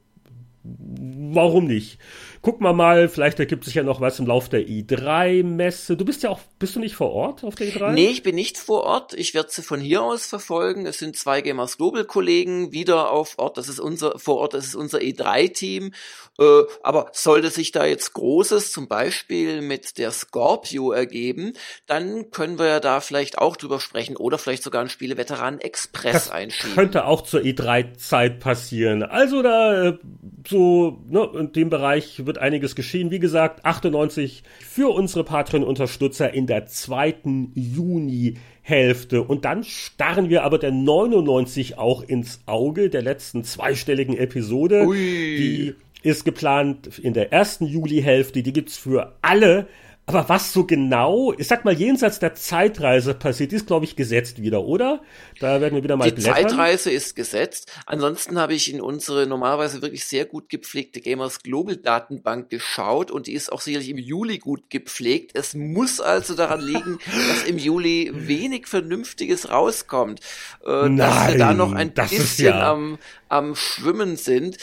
warum 1.35 1.67
nicht? 1.67 1.99
Guck 2.43 2.61
mal 2.61 2.73
mal, 2.73 3.09
vielleicht 3.09 3.39
ergibt 3.41 3.65
sich 3.65 3.75
ja 3.75 3.83
noch 3.83 4.01
was 4.01 4.19
im 4.19 4.27
Lauf 4.27 4.49
der 4.49 4.61
i3-Messe. 4.67 5.97
Du 5.97 6.05
bist 6.05 6.23
ja 6.23 6.31
auch, 6.31 6.41
bist 6.59 6.77
du 6.77 6.81
nicht 6.81 6.95
vor 6.95 7.13
Ort 7.13 7.45
auf 7.45 7.55
der 7.55 7.69
i3? 7.69 7.93
Nee, 7.93 8.09
ich 8.09 8.23
bin 8.23 8.35
nicht 8.35 8.59
vor 8.59 8.85
Ort. 8.85 9.15
Ich 9.15 9.35
werde 9.35 9.49
sie 9.51 9.63
von 9.63 9.81
hier 9.81 10.03
aus 10.03 10.27
verfolgen. 10.27 10.87
Es 10.87 10.99
sind 10.99 11.17
zwei 11.17 11.41
Gamers 11.41 11.77
Global 11.79 12.05
Kollegen 12.05 12.73
wieder 12.73 13.11
auf 13.11 13.35
Ort. 13.39 13.57
Das 13.57 13.69
ist 13.69 13.81
unser, 13.81 14.19
vor 14.19 14.37
Ort, 14.37 14.55
das 14.55 14.67
ist 14.67 14.75
unser 14.75 14.99
E3-Team. 14.99 15.93
Äh, 16.39 16.63
aber 16.83 17.11
sollte 17.13 17.51
sich 17.51 17.73
da 17.73 17.87
jetzt 17.87 18.13
Großes 18.13 18.71
zum 18.73 18.89
Beispiel 18.89 19.63
mit 19.63 19.97
der 19.99 20.11
Scorpio 20.11 20.93
ergeben, 20.93 21.55
dann 21.87 22.31
können 22.31 22.59
wir 22.59 22.67
ja 22.67 22.81
da 22.81 23.01
vielleicht 23.01 23.39
auch 23.39 23.57
drüber 23.57 23.81
sprechen 23.81 24.17
oder 24.17 24.37
vielleicht 24.39 24.63
sogar 24.63 24.81
einen 24.81 24.91
Spieleveteran 24.91 25.61
Express 25.61 26.13
Das 26.13 26.31
einschieben. 26.31 26.75
könnte 26.75 27.07
auch 27.07 27.23
zur 27.23 27.41
E3-Zeit 27.41 28.41
passieren. 28.41 29.03
Also 29.03 29.43
da 29.43 29.89
äh, 29.89 29.99
so 30.47 30.99
ne, 31.09 31.29
in 31.39 31.53
dem 31.53 31.71
Bereich 31.71 32.26
wird 32.27 32.39
einiges 32.39 32.75
geschehen. 32.75 33.11
Wie 33.11 33.19
gesagt, 33.19 33.65
98 33.65 34.43
für 34.61 34.95
unsere 34.95 35.25
Patreon-Unterstützer 35.25 36.33
in 36.33 36.47
der 36.47 36.67
zweiten 36.67 37.53
Juni-Hälfte. 37.55 39.23
Und 39.23 39.45
dann 39.45 39.65
starren 39.65 40.29
wir 40.29 40.45
aber 40.45 40.59
der 40.59 40.73
99 40.73 41.79
auch 41.79 42.03
ins 42.03 42.41
Auge 42.47 42.91
der 42.91 43.03
letzten 43.03 43.45
zweistelligen 43.45 44.17
Episode. 44.17 44.87
Ui. 44.87 44.97
Die 44.97 45.75
ist 46.03 46.25
geplant 46.25 46.99
in 46.99 47.15
der 47.15 47.33
ersten 47.33 47.67
Juli-Hälfte. 47.67 48.43
Die 48.43 48.53
gibt's 48.53 48.77
für 48.77 49.15
alle 49.23 49.67
Aber 50.09 50.29
was 50.29 50.53
so 50.53 50.65
genau, 50.65 51.33
ich 51.37 51.49
sag 51.49 51.65
mal, 51.65 51.75
jenseits 51.75 52.21
der 52.21 52.37
Zeitreise 52.37 53.13
passiert, 53.13 53.53
ist, 53.53 53.67
glaube 53.67 53.85
ich, 53.87 53.97
gesetzt 53.97 54.41
wieder, 54.41 54.63
oder? 54.63 55.03
Da 55.41 55.61
werden 55.61 55.75
wir 55.75 55.83
wieder 55.83 55.97
mal 55.97 56.09
Die 56.09 56.15
blättern. 56.15 56.49
Zeitreise 56.49 56.93
ist 56.93 57.17
gesetzt. 57.17 57.73
Ansonsten 57.87 58.39
habe 58.39 58.55
ich 58.55 58.73
in 58.73 58.81
unsere 58.81 59.27
normalerweise 59.27 59.83
wirklich 59.83 60.05
sehr 60.05 60.25
gut 60.25 60.49
gepflegte 60.49 61.01
Gamers 61.01 61.43
Global 61.43 61.77
Datenbank 61.77 62.51
geschaut 62.51 63.11
und 63.11 63.27
die 63.27 63.33
ist 63.33 63.51
auch 63.51 63.61
sicherlich 63.61 63.89
im 63.89 63.99
Juli 63.99 64.39
gut 64.39 64.71
gepflegt. 64.71 65.33
Es 65.35 65.55
muss 65.55 66.01
also 66.01 66.35
daran 66.35 66.61
liegen, 66.61 67.01
dass 67.29 67.43
im 67.43 67.59
Juli 67.59 68.13
wenig 68.15 68.69
Vernünftiges 68.69 69.51
rauskommt. 69.51 70.21
Äh, 70.65 70.89
Nein, 70.89 70.99
dass 70.99 71.29
wir 71.29 71.39
da 71.39 71.53
noch 71.53 71.73
ein 71.73 71.91
bisschen 71.93 72.47
ja 72.47 72.71
am, 72.71 72.99
am 73.29 73.57
Schwimmen 73.57 74.15
sind. 74.15 74.57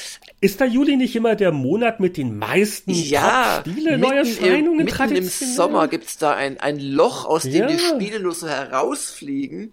Ist 0.43 0.59
der 0.59 0.67
Juli 0.67 0.97
nicht 0.97 1.15
immer 1.15 1.37
der 1.37 1.53
Monat 1.53 2.01
mit 2.01 2.17
den 2.17 2.37
meisten 2.37 2.91
ja, 2.91 3.61
Spiele, 3.61 3.97
Neuerscheinungen, 3.97 4.81
im, 4.81 4.85
mitten 4.85 5.15
im 5.15 5.23
Sommer 5.23 5.87
gibt's 5.87 6.17
da 6.17 6.33
ein, 6.33 6.59
ein 6.59 6.81
Loch, 6.81 7.23
aus 7.23 7.43
dem 7.43 7.53
ja. 7.53 7.67
die 7.67 7.79
Spiele 7.79 8.19
nur 8.19 8.33
so 8.33 8.49
herausfliegen. 8.49 9.71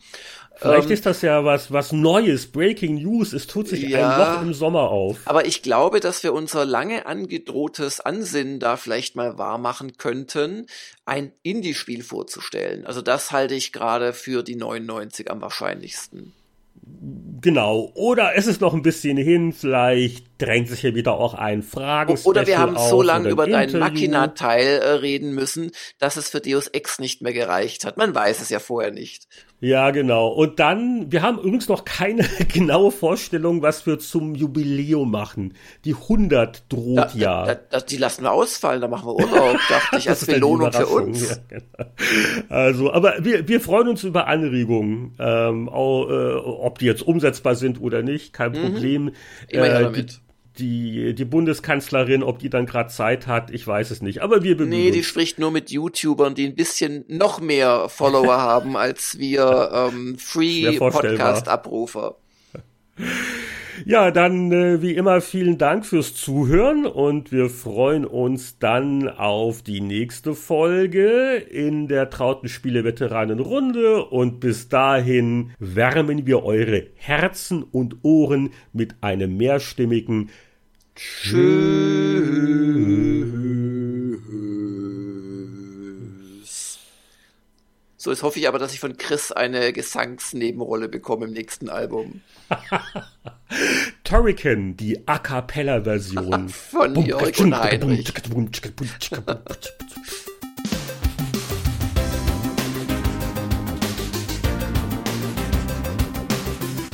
Vielleicht 0.55 0.87
ähm, 0.87 0.93
ist 0.93 1.07
das 1.07 1.23
ja 1.23 1.45
was, 1.45 1.73
was 1.73 1.91
Neues, 1.91 2.53
Breaking 2.53 3.03
News. 3.03 3.33
Es 3.33 3.49
tut 3.49 3.67
sich 3.67 3.83
ja, 3.83 4.11
ein 4.11 4.19
Loch 4.21 4.43
im 4.43 4.55
Sommer 4.55 4.91
auf. 4.91 5.19
Aber 5.25 5.45
ich 5.45 5.63
glaube, 5.63 5.99
dass 5.99 6.23
wir 6.23 6.33
unser 6.33 6.65
lange 6.65 7.05
angedrohtes 7.05 7.99
Ansinnen 7.99 8.61
da 8.61 8.77
vielleicht 8.77 9.17
mal 9.17 9.39
wahr 9.39 9.59
machen 9.59 9.97
könnten, 9.97 10.67
ein 11.05 11.33
Indie-Spiel 11.43 12.05
vorzustellen. 12.05 12.87
Also 12.87 13.03
das 13.03 13.33
halte 13.33 13.57
ich 13.57 13.73
gerade 13.73 14.13
für 14.13 14.45
die 14.45 14.55
99 14.55 15.33
am 15.33 15.41
wahrscheinlichsten. 15.41 16.33
Genau. 17.41 17.91
Oder 17.95 18.37
es 18.37 18.47
ist 18.47 18.61
noch 18.61 18.75
ein 18.75 18.83
bisschen 18.83 19.17
hin, 19.17 19.53
vielleicht 19.53 20.30
drängt 20.41 20.69
sich 20.69 20.81
hier 20.81 20.95
wieder 20.95 21.15
auch 21.15 21.35
ein 21.35 21.63
Fragen. 21.63 22.19
Oder 22.25 22.47
wir 22.47 22.59
haben 22.59 22.77
so 22.79 23.03
lange 23.03 23.29
über 23.29 23.47
dein 23.47 23.79
Machina-Teil 23.79 24.67
äh, 24.67 24.89
reden 24.93 25.35
müssen, 25.35 25.73
dass 25.99 26.17
es 26.17 26.29
für 26.29 26.41
Deus 26.41 26.69
Ex 26.69 26.99
nicht 26.99 27.23
mehr 27.23 27.33
gereicht 27.33 27.85
hat. 27.85 27.97
Man 27.97 28.15
weiß 28.15 28.41
es 28.41 28.49
ja 28.49 28.59
vorher 28.59 28.91
nicht. 28.91 29.27
Ja, 29.61 29.91
genau. 29.91 30.29
Und 30.29 30.59
dann, 30.59 31.13
wir 31.13 31.21
haben 31.21 31.39
übrigens 31.39 31.69
noch 31.69 31.85
keine 31.85 32.23
genaue 32.53 32.91
Vorstellung, 32.91 33.61
was 33.61 33.87
wir 33.87 33.99
zum 33.99 34.35
Jubiläum 34.35 35.11
machen. 35.11 35.55
Die 35.85 35.95
100 35.95 36.73
droht 36.73 36.97
da, 36.97 37.11
ja. 37.15 37.45
Da, 37.45 37.55
da, 37.55 37.81
die 37.81 37.99
lassen 37.99 38.23
wir 38.23 38.33
ausfallen, 38.33 38.81
da 38.81 38.89
machen 38.89 39.07
wir 39.07 39.17
Urlaub, 39.17 39.59
dachte 39.69 39.99
ich, 39.99 40.09
als 40.09 40.25
Belohnung 40.25 40.73
für 40.73 40.87
uns. 40.87 41.29
Ja, 41.29 41.37
genau. 41.49 41.91
Also, 42.49 42.93
aber 42.93 43.23
wir, 43.23 43.47
wir 43.49 43.61
freuen 43.61 43.89
uns 43.89 44.03
über 44.03 44.27
Anregungen, 44.29 45.15
ähm, 45.19 45.69
auch, 45.69 46.09
äh, 46.09 46.35
ob 46.37 46.79
die 46.79 46.87
jetzt 46.87 47.03
umsetzbar 47.03 47.55
sind 47.55 47.83
oder 47.83 48.03
nicht, 48.03 48.33
kein 48.33 48.53
mhm. 48.53 48.63
Problem. 48.63 49.13
Immer 49.49 49.67
äh, 49.67 49.83
damit 49.83 50.21
die, 50.61 51.15
die 51.15 51.25
Bundeskanzlerin, 51.25 52.23
ob 52.23 52.39
die 52.39 52.51
dann 52.51 52.67
gerade 52.67 52.91
Zeit 52.91 53.27
hat, 53.27 53.51
ich 53.51 53.67
weiß 53.67 53.91
es 53.91 54.03
nicht. 54.03 54.23
Aber 54.23 54.43
wir 54.45 54.57
bemühen 54.57 54.71
Nee, 54.79 54.91
die 54.91 55.03
spricht 55.03 55.39
nur 55.39 55.51
mit 55.51 55.71
YouTubern, 55.71 56.35
die 56.35 56.47
ein 56.47 56.55
bisschen 56.55 57.05
noch 57.09 57.41
mehr 57.41 57.89
Follower 57.89 58.37
haben 58.41 58.77
als 58.77 59.19
wir 59.19 59.91
ähm, 59.93 60.19
Free-Podcast-Abrufer. 60.19 62.17
Ja, 63.87 64.11
dann 64.11 64.53
äh, 64.53 64.83
wie 64.83 64.95
immer 64.95 65.21
vielen 65.21 65.57
Dank 65.57 65.87
fürs 65.87 66.15
Zuhören 66.15 66.85
und 66.87 67.33
wir 67.33 67.49
freuen 67.49 68.05
uns 68.05 68.59
dann 68.59 69.09
auf 69.09 69.63
die 69.63 69.81
nächste 69.81 70.35
Folge 70.35 71.37
in 71.37 71.89
der 71.89 72.11
Trauten 72.11 72.49
Spiele 72.49 72.85
Veteranen 72.85 73.41
Runde 73.41 74.05
und 74.05 74.41
bis 74.41 74.69
dahin 74.69 75.53
wärmen 75.59 76.27
wir 76.27 76.45
eure 76.45 76.89
Herzen 76.97 77.63
und 77.63 77.99
Ohren 78.03 78.51
mit 78.73 78.97
einem 79.01 79.37
mehrstimmigen 79.37 80.31
Tschüss. 81.01 81.41
So, 87.97 88.11
jetzt 88.11 88.23
hoffe 88.23 88.39
ich 88.39 88.49
aber, 88.49 88.59
dass 88.59 88.73
ich 88.73 88.81
von 88.81 88.97
Chris 88.97 89.33
eine 89.33 89.73
Gesangsnebenrolle 89.73 90.89
bekomme 90.89 91.27
im 91.27 91.33
nächsten 91.33 91.69
Album. 91.69 92.21
Turrican, 94.05 94.77
die 94.77 95.07
A 95.07 95.19
Cappella-Version. 95.19 96.49
von 96.49 96.97
Jörg 96.97 97.39
und 97.41 97.59
Heinrich. 97.59 98.13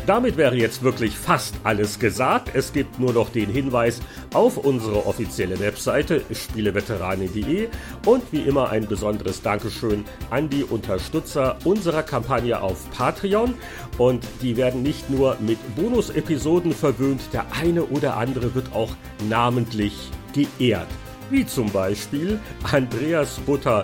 Damit 0.07 0.37
wäre 0.37 0.55
jetzt 0.55 0.85
wirklich 0.85 1.19
fast 1.19 1.57
alles 1.65 1.99
gesagt. 1.99 2.53
Es 2.55 2.73
gibt 2.73 3.01
nur 3.01 3.13
noch 3.13 3.29
den 3.29 3.51
Hinweis 3.51 4.01
auf 4.33 4.57
unsere 4.57 5.05
offizielle 5.05 5.59
Webseite 5.59 6.23
spieleveteranen.de 6.31 7.69
und 8.07 8.23
wie 8.31 8.43
immer 8.43 8.71
ein 8.71 8.87
besonderes 8.87 9.43
Dankeschön 9.43 10.05
an 10.31 10.49
die 10.49 10.63
Unterstützer 10.63 11.59
unserer 11.65 12.05
Kampagne 12.05 12.63
auf 12.63 12.89
Patreon. 12.93 13.55
Und 13.99 14.25
die 14.43 14.57
werden 14.57 14.85
nicht 14.85 15.11
nur 15.11 15.39
mit 15.41 15.59
Bonus-Episoden 15.75 16.71
verwöhnt, 16.71 17.23
der 17.33 17.45
eine 17.61 17.83
oder 17.83 18.17
andere 18.17 18.55
wird 18.55 18.73
auch 18.73 18.95
namentlich 19.29 20.13
geehrt. 20.33 20.87
Wie 21.31 21.45
zum 21.45 21.69
Beispiel 21.73 22.39
Andreas 22.71 23.41
Butter, 23.41 23.83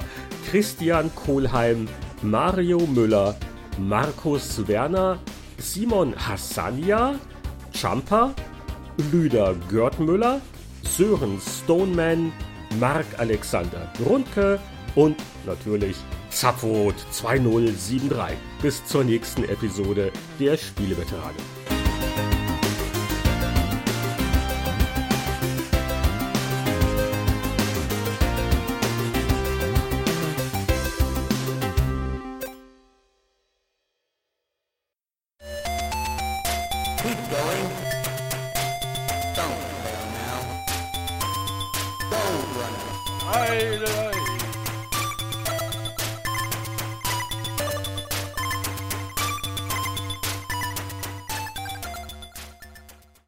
Christian 0.49 1.13
Kohlheim, 1.17 1.89
Mario 2.23 2.79
Müller, 2.87 3.35
Markus 3.77 4.69
Werner, 4.69 5.19
Simon 5.59 6.15
Hassania, 6.17 7.19
Champa, 7.73 8.35
Lüder 9.11 9.55
Görtmüller, 9.71 10.41
Sören 10.83 11.41
Stoneman, 11.41 12.33
Mark 12.79 13.07
Alexander 13.19 13.93
Grundke 14.03 14.59
und 14.95 15.17
natürlich 15.47 15.97
Zapfrot 16.31 16.95
2073. 17.11 18.37
Bis 18.61 18.85
zur 18.87 19.05
nächsten 19.05 19.45
Episode 19.45 20.13
der 20.39 20.57
Spieleveteranen. 20.57 22.32